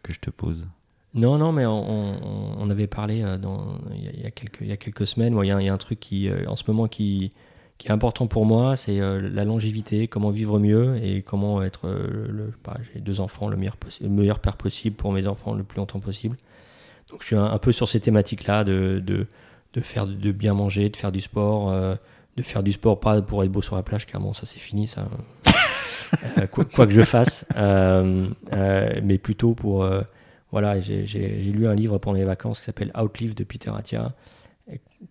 que 0.03 0.13
je 0.13 0.21
te 0.21 0.31
pose? 0.31 0.67
Non, 1.15 1.39
non, 1.39 1.53
mais 1.53 1.65
on, 1.67 1.91
on- 1.91 2.55
on 2.59 2.71
avait 2.71 2.87
parlé 2.89 3.23
euh, 3.23 3.39
dans, 3.39 3.79
il, 3.95 4.21
y 4.21 4.27
a, 4.27 4.31
quelques, 4.31 4.61
il 4.61 4.67
y 4.67 4.73
a 4.73 4.77
quelques 4.77 5.07
semaines. 5.07 5.33
Moi, 5.33 5.47
il 5.47 5.49
y 5.49 5.53
a, 5.53 5.61
il 5.61 5.65
y 5.67 5.69
a 5.69 5.73
un 5.75 5.79
truc 5.79 6.01
qui, 6.01 6.29
euh, 6.29 6.45
en 6.49 6.57
ce 6.57 6.65
moment, 6.69 6.89
qui, 6.89 7.33
qui 7.79 7.89
est 7.89 7.91
important 7.91 8.27
pour 8.27 8.47
moi, 8.47 8.77
c'est 8.77 9.01
euh, 9.01 9.29
la 9.33 9.45
longévité, 9.45 10.09
comment 10.09 10.31
vivre 10.31 10.59
mieux 10.59 10.97
et 11.03 11.23
comment 11.23 11.63
être 11.63 11.87
euh, 11.87 12.27
le. 12.29 12.53
bah, 12.65 12.77
J'ai 12.93 13.01
deux 13.01 13.21
enfants, 13.21 13.49
le 13.49 13.57
meilleur, 13.57 14.39
père 14.39 14.57
possible 14.57 14.97
pour 14.97 15.13
mes 15.13 15.27
enfants 15.27 15.53
le 15.53 15.63
plus 15.63 15.77
longtemps 15.77 16.01
possible. 16.01 16.37
Donc, 17.11 17.21
je 17.21 17.27
suis 17.27 17.37
un, 17.37 17.59
peu 17.59 17.73
sur 17.73 17.87
ces 17.87 18.01
thématiques-là 18.01 18.65
de, 18.65 19.03
de, 19.05 19.27
faire 19.81 20.07
de 20.07 20.33
bien 20.33 20.55
manger, 20.55 20.89
de 20.89 20.97
faire 20.97 21.13
du 21.13 21.21
sport, 21.21 21.71
euh, 21.71 21.95
de 22.37 22.43
faire 22.43 22.63
du 22.63 22.73
sport 22.73 22.99
pas 22.99 23.21
pour 23.23 23.45
être 23.45 23.53
beau 23.53 23.63
sur 23.63 23.77
la 23.77 23.83
plage, 23.83 24.07
car 24.07 24.21
bon, 24.21 24.33
ça 24.33 24.47
c'est 24.47 24.59
fini, 24.59 24.89
ça. 24.89 25.09
Quoi, 26.51 26.65
que 26.65 26.93
je 26.93 27.03
fasse, 27.03 27.45
mais 27.55 29.19
plutôt 29.19 29.55
pour 29.55 29.89
voilà, 30.51 30.81
j'ai 30.81 31.53
lu 31.53 31.67
un 31.67 31.75
livre 31.75 31.99
pendant 31.99 32.17
les 32.17 32.25
vacances 32.25 32.61
qui 32.61 32.65
s'appelle 32.65 32.91
Outlive 32.99 33.35
de 33.35 33.45
Peter 33.45 33.71
Attia, 33.77 34.13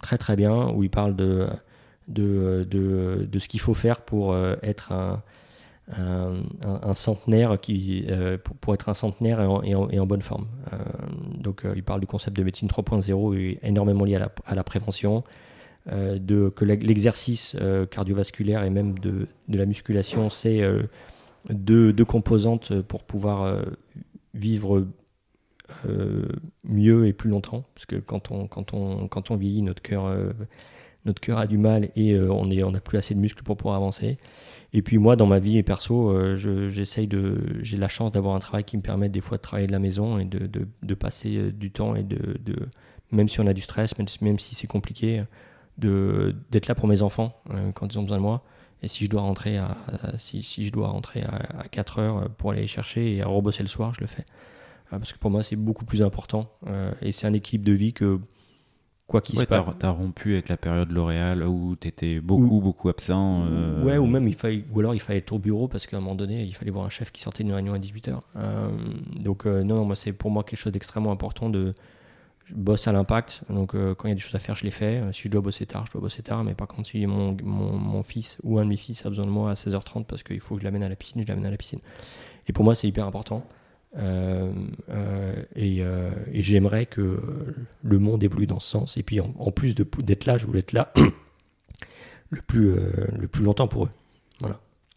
très 0.01 0.17
très 0.17 0.35
bien, 0.35 0.69
où 0.69 0.83
il 0.83 0.89
parle 0.89 1.15
de, 1.15 1.47
de, 2.07 2.65
de, 2.69 3.27
de 3.31 3.39
ce 3.39 3.47
qu'il 3.47 3.59
faut 3.59 3.73
faire 3.73 4.01
pour 4.01 4.33
euh, 4.33 4.55
être 4.63 4.91
un, 4.91 5.21
un, 6.63 6.93
centenaire, 6.95 7.59
qui, 7.61 8.05
euh, 8.09 8.37
pour, 8.61 8.73
être 8.73 8.89
un 8.89 8.93
centenaire 8.93 9.39
et 9.41 9.45
en, 9.75 9.89
et 9.89 9.99
en- 9.99 10.05
bonne 10.07 10.21
forme. 10.21 10.47
Euh, 10.73 10.77
donc 11.39 11.65
euh, 11.65 11.73
il 11.75 11.83
parle 11.83 11.99
du 12.01 12.07
concept 12.07 12.35
de 12.37 12.43
médecine 12.43 12.67
3.0 12.67 13.35
et 13.37 13.59
énormément 13.63 14.03
lié 14.05 14.15
à 14.15 14.19
la, 14.19 14.31
à 14.45 14.55
la 14.55 14.63
prévention. 14.63 15.23
euh, 15.91 16.17
de, 16.17 16.49
que 16.49 16.65
l'ex- 16.65 16.83
l'exercice 16.85 17.55
euh, 17.61 17.85
cardiovasculaire 17.85 18.63
et 18.63 18.69
même 18.71 18.97
de, 18.97 19.27
de 19.47 19.57
la 19.57 19.65
musculation, 19.67 20.29
c'est 20.29 20.61
euh, 20.63 20.83
deux, 21.49 21.93
deux 21.93 22.05
composantes 22.05 22.81
pour 22.81 23.03
pouvoir 23.03 23.43
euh, 23.43 23.61
vivre 24.33 24.87
euh, 25.87 26.27
mieux 26.63 27.05
et 27.07 27.13
plus 27.13 27.29
longtemps. 27.29 27.65
Parce 27.75 27.85
que 27.85 27.97
quand 27.97 28.31
on, 28.31 28.47
quand 28.47 28.73
on, 28.73 29.07
quand 29.07 29.29
on 29.31 29.35
vieillit, 29.35 29.61
notre 29.61 29.83
cœur, 29.83 30.05
euh, 30.05 30.31
notre 31.05 31.21
cœur 31.21 31.37
a 31.37 31.47
du 31.47 31.57
mal 31.57 31.89
et 31.95 32.13
euh, 32.13 32.31
on 32.31 32.47
n'a 32.47 32.65
on 32.65 32.71
plus 32.73 32.97
assez 32.97 33.13
de 33.13 33.19
muscles 33.19 33.43
pour 33.43 33.57
pouvoir 33.57 33.75
avancer. 33.75 34.17
Et 34.73 34.81
puis 34.81 34.97
moi, 34.97 35.15
dans 35.15 35.27
ma 35.27 35.39
vie 35.39 35.57
et 35.57 35.63
perso, 35.63 36.09
euh, 36.09 36.35
je- 36.35 36.69
j'essaye 36.69 37.07
de, 37.07 37.37
j'ai 37.61 37.77
la 37.77 37.87
chance 37.87 38.11
d'avoir 38.11 38.35
un 38.35 38.39
travail 38.39 38.63
qui 38.63 38.75
me 38.75 38.81
permet 38.81 39.07
des 39.09 39.21
fois 39.21 39.37
de 39.37 39.41
travailler 39.41 39.67
de 39.67 39.71
la 39.71 39.79
maison 39.79 40.17
et 40.19 40.25
de, 40.25 40.47
de, 40.47 40.93
passer 40.95 41.37
euh, 41.37 41.51
du 41.51 41.71
temps 41.71 41.95
et 41.95 42.03
de, 42.03 42.17
même 43.11 43.29
si 43.29 43.39
on 43.39 43.47
a 43.47 43.53
du 43.53 43.61
stress, 43.61 43.97
même, 43.97 44.07
même 44.21 44.39
si 44.39 44.55
c'est 44.55 44.67
compliqué, 44.67 45.23
d'être 45.77 46.67
là 46.67 46.75
pour 46.75 46.87
mes 46.87 47.01
enfants 47.01 47.33
quand 47.73 47.93
ils 47.93 47.99
ont 47.99 48.03
besoin 48.03 48.17
de 48.17 48.21
moi. 48.23 48.43
Et 48.81 48.87
si 48.87 49.05
je 49.05 49.09
dois 49.09 49.21
rentrer 49.21 49.57
à, 49.57 49.75
si, 50.17 50.41
si 50.41 50.65
je 50.65 50.71
dois 50.71 50.87
rentrer 50.87 51.21
à, 51.23 51.59
à 51.59 51.67
4 51.67 51.99
heures 51.99 52.29
pour 52.37 52.51
aller 52.51 52.61
les 52.61 52.67
chercher 52.67 53.15
et 53.15 53.23
rebosser 53.23 53.63
le 53.63 53.69
soir, 53.69 53.93
je 53.93 54.01
le 54.01 54.07
fais. 54.07 54.25
Parce 54.89 55.11
que 55.13 55.17
pour 55.19 55.31
moi, 55.31 55.43
c'est 55.43 55.55
beaucoup 55.55 55.85
plus 55.85 56.01
important. 56.01 56.49
et 57.01 57.11
c'est 57.11 57.27
un 57.27 57.33
équilibre 57.33 57.65
de 57.65 57.73
vie 57.73 57.93
que 57.93 58.19
quoi 59.07 59.21
qu'il 59.21 59.37
Ouais, 59.37 59.45
se 59.45 59.49
passe. 59.49 59.65
t'as, 59.79 59.89
rompu 59.89 60.33
avec 60.33 60.49
la 60.49 60.57
période 60.57 60.91
L'Oréal 60.91 61.43
où 61.43 61.75
t'étais 61.75 62.19
beaucoup, 62.19 62.59
beaucoup 62.61 62.89
absent. 62.89 63.45
euh, 63.45 63.83
Ouais, 63.83 63.97
ou 63.97 64.05
même 64.07 64.27
il 64.27 64.33
fallait, 64.35 64.63
ou 64.73 64.79
alors 64.79 64.93
il 64.95 64.99
fallait 65.01 65.19
être 65.19 65.31
au 65.31 65.39
bureau 65.39 65.67
parce 65.67 65.85
qu'à 65.87 65.97
un 65.97 65.99
moment 66.01 66.15
donné, 66.15 66.43
il 66.43 66.53
fallait 66.55 66.71
voir 66.71 66.85
un 66.85 66.89
chef 66.89 67.11
qui 67.11 67.21
sortait 67.21 67.43
d'une 67.43 67.53
réunion 67.53 67.73
à 67.73 67.79
18h. 67.79 68.17
donc, 69.21 69.45
euh, 69.45 69.63
non, 69.63 69.75
non, 69.75 69.85
moi, 69.85 69.95
c'est 69.95 70.13
pour 70.13 70.31
moi 70.31 70.43
quelque 70.43 70.59
chose 70.59 70.73
d'extrêmement 70.73 71.11
important 71.11 71.49
de. 71.49 71.73
Je 72.47 72.53
bosse 72.53 72.87
à 72.87 72.91
l'impact, 72.91 73.41
donc 73.49 73.73
euh, 73.73 73.95
quand 73.95 74.07
il 74.07 74.09
y 74.09 74.11
a 74.11 74.15
des 74.15 74.21
choses 74.21 74.35
à 74.35 74.39
faire, 74.39 74.55
je 74.55 74.65
les 74.65 74.69
fais. 74.71 74.97
Euh, 75.01 75.11
Si 75.11 75.23
je 75.23 75.29
dois 75.29 75.41
bosser 75.41 75.65
tard, 75.65 75.85
je 75.87 75.93
dois 75.93 76.01
bosser 76.01 76.21
tard, 76.21 76.43
mais 76.43 76.53
par 76.53 76.67
contre, 76.67 76.87
si 76.87 77.03
mon, 77.07 77.35
mon, 77.43 77.73
mon 77.75 78.03
fils 78.03 78.37
ou 78.43 78.59
un 78.59 78.63
de 78.65 78.69
mes 78.69 78.77
fils 78.77 79.03
a 79.03 79.09
besoin 79.09 79.25
de 79.25 79.31
moi 79.31 79.49
à 79.49 79.53
16h30 79.55 80.03
parce 80.05 80.21
qu'il 80.21 80.39
faut 80.39 80.53
que 80.53 80.61
je 80.61 80.65
l'amène 80.65 80.83
à 80.83 80.89
la 80.89 80.95
piscine, 80.95 81.23
je 81.23 81.27
l'amène 81.27 81.47
à 81.47 81.49
la 81.49 81.57
piscine. 81.57 81.79
Et 82.47 82.53
pour 82.53 82.63
moi, 82.63 82.75
c'est 82.75 82.87
hyper 82.87 83.07
important. 83.07 83.43
Euh, 83.97 84.51
euh, 84.89 85.33
et 85.55 85.77
euh, 85.81 86.09
et 86.31 86.43
j'aimerais 86.43 86.85
que 86.85 87.17
le 87.83 87.99
monde 87.99 88.23
évolue 88.23 88.45
dans 88.47 88.59
ce 88.59 88.69
sens. 88.69 88.97
Et 88.97 89.03
puis, 89.03 89.19
en, 89.21 89.33
en 89.39 89.51
plus 89.51 89.73
d'être 89.75 90.25
là, 90.25 90.37
je 90.37 90.45
voulais 90.45 90.59
être 90.59 90.73
là 90.73 90.91
le 92.29 92.41
plus, 92.41 92.73
le 93.17 93.27
plus 93.27 93.43
longtemps 93.43 93.67
pour 93.67 93.85
eux. 93.85 93.89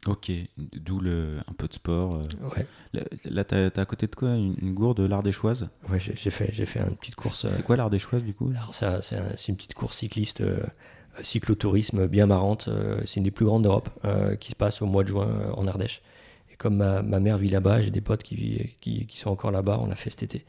Ok, 0.06 0.30
d'où 0.56 1.00
le, 1.00 1.38
un 1.48 1.52
peu 1.52 1.66
de 1.68 1.74
sport. 1.74 2.10
Ouais, 2.56 2.64
Là, 2.94 3.02
là, 3.28 3.44
t'as, 3.44 3.66
à 3.82 3.84
côté 3.84 4.06
de 4.06 4.14
quoi 4.14 4.30
une, 4.36 4.54
une 4.62 4.72
gourde 4.72 5.00
l'Ardéchoise 5.00 5.68
ouais 5.90 5.98
j'ai 5.98 6.30
fait, 6.30 6.48
j'ai 6.52 6.64
fait 6.66 6.80
une 6.80 6.96
petite 6.96 7.16
course. 7.16 7.46
C'est 7.48 7.62
quoi 7.64 7.76
l'Ardéchoise 7.76 8.22
du 8.22 8.32
coup? 8.32 8.50
Alors 8.54 8.74
ça, 8.74 9.02
c'est 9.02 9.16
un- 9.16 9.36
c'est 9.36 9.48
une 9.50 9.56
petite 9.56 9.74
course 9.74 9.98
cycliste, 9.98 10.42
cyclotourisme 11.22 12.06
bien 12.06 12.26
marrante. 12.26 12.70
c'est 13.04 13.16
une 13.16 13.24
des 13.24 13.30
plus 13.32 13.44
grandes 13.44 13.64
d'Europe 13.64 13.90
qui 14.40 14.50
se 14.50 14.56
passe 14.56 14.80
au 14.82 14.86
mois 14.86 15.02
de 15.02 15.08
juin 15.08 15.28
en 15.54 15.66
Ardèche. 15.66 16.00
Comme 16.58 16.76
ma, 16.76 17.02
ma 17.02 17.20
mère 17.20 17.38
vit 17.38 17.48
là-bas, 17.50 17.80
j'ai 17.80 17.90
des 17.90 18.00
potes 18.00 18.22
qui, 18.24 18.34
vivent- 18.34 18.68
qui, 18.80 19.06
qui 19.06 19.16
sont 19.18 19.30
encore 19.30 19.50
là-bas. 19.52 19.78
On 19.80 19.86
l'a 19.86 19.94
fait 19.94 20.10
cet 20.10 20.22
été. 20.24 20.44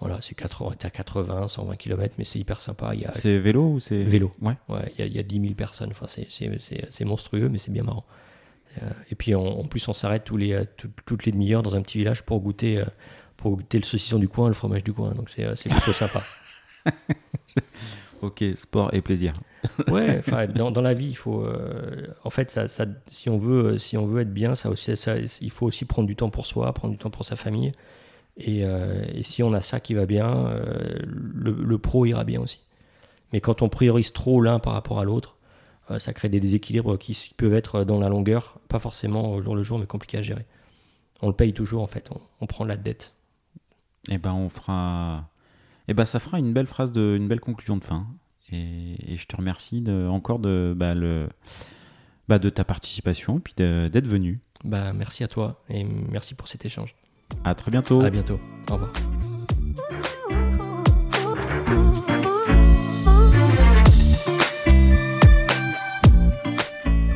Voilà, 0.00 0.20
c'est 0.20 0.34
80, 0.34 0.68
on 0.70 0.72
était 0.72 0.86
à 0.86 0.90
80, 0.90 1.46
120 1.46 1.76
km, 1.76 2.14
mais 2.18 2.24
c'est 2.24 2.38
hyper 2.38 2.58
sympa. 2.60 2.90
Il 2.94 3.00
y 3.02 3.04
a, 3.04 3.12
C'est 3.12 3.38
vélo 3.38 3.74
ou 3.74 3.80
c'est. 3.80 4.02
Vélo. 4.02 4.32
Ouais. 4.42 4.54
Ouais, 4.68 4.92
il 4.96 5.00
y, 5.00 5.02
a- 5.02 5.06
il 5.06 5.14
y 5.14 5.18
a 5.18 5.22
10 5.22 5.40
000 5.40 5.54
personnes. 5.54 5.90
Enfin, 5.90 6.06
c'est- 6.08 6.26
c'est 6.30 6.50
c'est- 6.60 6.86
c'est 6.90 7.04
monstrueux, 7.04 7.48
mais 7.48 7.58
c'est 7.58 7.70
bien 7.70 7.84
marrant. 7.84 8.04
Euh, 8.82 8.90
et 9.10 9.14
puis, 9.14 9.34
en, 9.36 9.44
en 9.44 9.64
plus, 9.64 9.86
on 9.86 9.92
s'arrête 9.92 10.24
tous 10.24 10.36
les, 10.36 10.52
euh, 10.52 10.64
tout- 10.76 10.90
toutes 11.06 11.26
les 11.26 11.32
demi-heures 11.32 11.62
dans 11.62 11.76
un 11.76 11.82
petit 11.82 11.98
village 11.98 12.22
pour 12.24 12.40
goûter, 12.40 12.78
euh, 12.78 12.84
pour 13.36 13.52
goûter 13.56 13.78
le 13.78 13.84
saucisson 13.84 14.18
du 14.18 14.28
coin, 14.28 14.48
le 14.48 14.54
fromage 14.54 14.82
du 14.82 14.92
coin. 14.92 15.12
Donc, 15.12 15.30
c'est 15.30 15.54
c'est 15.56 15.68
plutôt 15.68 15.92
sympa. 15.92 16.22
Ok, 18.22 18.42
sport 18.56 18.92
et 18.94 19.02
plaisir. 19.02 19.34
Ouais, 19.88 20.20
dans, 20.54 20.80
la 20.82 20.94
vie, 20.94 21.08
il 21.08 21.16
faut. 21.16 21.44
euh, 21.44 22.06
en 22.24 22.30
fait, 22.30 22.50
ça, 22.50 22.86
si, 23.06 23.28
on 23.28 23.38
veut, 23.38 23.78
si 23.78 23.96
on 23.96 24.06
veut 24.06 24.22
être 24.22 24.32
bien, 24.32 24.54
ça 24.54 24.70
aussi, 24.70 24.96
ça- 24.96 25.16
il 25.18 25.50
faut 25.50 25.66
aussi 25.66 25.84
prendre 25.84 26.06
du 26.06 26.16
temps 26.16 26.30
pour 26.30 26.46
soi, 26.46 26.72
prendre 26.72 26.92
du 26.92 26.98
temps 26.98 27.10
pour 27.10 27.24
sa 27.24 27.36
famille. 27.36 27.72
Et, 28.36 28.64
euh, 28.64 29.22
si 29.22 29.42
on 29.42 29.52
a 29.52 29.60
ça 29.60 29.80
qui 29.80 29.94
va 29.94 30.06
bien, 30.06 30.46
euh, 30.48 30.98
le, 31.04 31.78
pro 31.78 32.04
ira 32.06 32.24
bien 32.24 32.40
aussi. 32.40 32.60
Mais 33.32 33.40
quand 33.40 33.62
on 33.62 33.68
priorise 33.68 34.12
trop 34.12 34.40
l'un 34.40 34.58
par 34.58 34.72
rapport 34.74 35.00
à 35.00 35.04
l'autre, 35.04 35.36
euh, 35.90 35.98
ça 35.98 36.12
crée 36.12 36.28
des 36.28 36.40
déséquilibres 36.40 36.98
qui 36.98 37.34
peuvent 37.36 37.54
être 37.54 37.84
dans 37.84 38.00
la 38.00 38.08
longueur, 38.08 38.58
pas 38.68 38.78
forcément 38.78 39.32
au 39.32 39.42
jour 39.42 39.56
le 39.56 39.62
jour, 39.62 39.78
mais 39.78 39.86
compliqués 39.86 40.18
à 40.18 40.22
gérer. 40.22 40.46
On 41.22 41.28
le 41.28 41.34
paye 41.34 41.52
toujours 41.52 41.82
en 41.82 41.86
fait, 41.86 42.10
on, 42.12 42.20
on 42.40 42.46
prend 42.46 42.64
la 42.64 42.76
dette. 42.76 43.12
Eh 44.10 44.18
ben, 44.18 44.32
on 44.32 44.48
fera. 44.48 45.28
Eh 45.88 45.94
ben, 45.94 46.04
ça 46.04 46.20
fera 46.20 46.38
une 46.38 46.52
belle 46.52 46.66
phrase, 46.66 46.92
de... 46.92 47.16
une 47.16 47.28
belle 47.28 47.40
conclusion 47.40 47.76
de 47.76 47.84
fin. 47.84 48.06
Et, 48.52 49.16
je 49.16 49.26
te 49.26 49.36
remercie 49.36 49.84
encore 50.08 50.38
de, 50.38 50.74
bah, 50.76 50.94
le, 50.94 51.28
bah, 52.28 52.38
de 52.38 52.50
ta 52.50 52.64
participation, 52.64 53.40
puis 53.40 53.54
d'être 53.56 54.06
venu. 54.06 54.40
Bah, 54.64 54.92
merci 54.92 55.24
à 55.24 55.28
toi 55.28 55.62
et 55.68 55.84
merci 55.84 56.34
pour 56.34 56.48
cet 56.48 56.64
échange. 56.64 56.94
À 57.44 57.54
très 57.54 57.70
bientôt. 57.70 58.00
À 58.02 58.10
bientôt. 58.10 58.40
Au 58.70 58.74
revoir. 58.74 58.92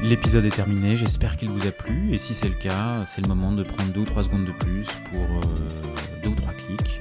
L'épisode 0.09 0.47
est 0.47 0.57
terminé, 0.57 0.97
j'espère 0.97 1.37
qu'il 1.37 1.51
vous 1.51 1.67
a 1.67 1.71
plu 1.71 2.15
et 2.15 2.19
si 2.19 2.33
c'est 2.33 2.49
le 2.49 2.55
cas, 2.55 3.05
c'est 3.05 3.21
le 3.21 3.29
moment 3.29 3.53
de 3.53 3.63
prendre 3.63 3.93
2 3.93 4.01
ou 4.01 4.05
3 4.05 4.25
secondes 4.25 4.47
de 4.47 4.53
plus 4.53 4.89
pour 5.11 5.21
2 6.23 6.29
euh, 6.29 6.31
ou 6.31 6.35
3 6.35 6.55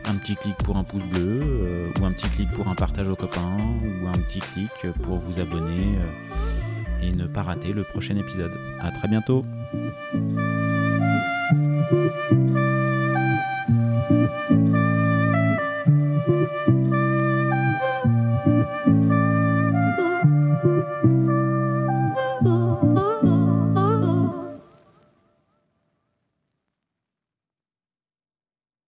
un 0.05 0.15
petit 0.15 0.35
clic 0.35 0.55
pour 0.57 0.77
un 0.77 0.83
pouce 0.83 1.03
bleu, 1.03 1.39
euh, 1.43 1.89
ou 1.99 2.05
un 2.05 2.11
petit 2.11 2.29
clic 2.29 2.49
pour 2.51 2.67
un 2.67 2.75
partage 2.75 3.09
aux 3.09 3.15
copains, 3.15 3.57
ou 3.83 4.07
un 4.07 4.17
petit 4.23 4.39
clic 4.39 4.71
pour 5.03 5.17
vous 5.17 5.39
abonner 5.39 5.97
euh, 5.97 7.03
et 7.03 7.11
ne 7.11 7.27
pas 7.27 7.43
rater 7.43 7.73
le 7.73 7.83
prochain 7.83 8.15
épisode. 8.17 8.53
À 8.81 8.91
très 8.91 9.07
bientôt. 9.07 9.45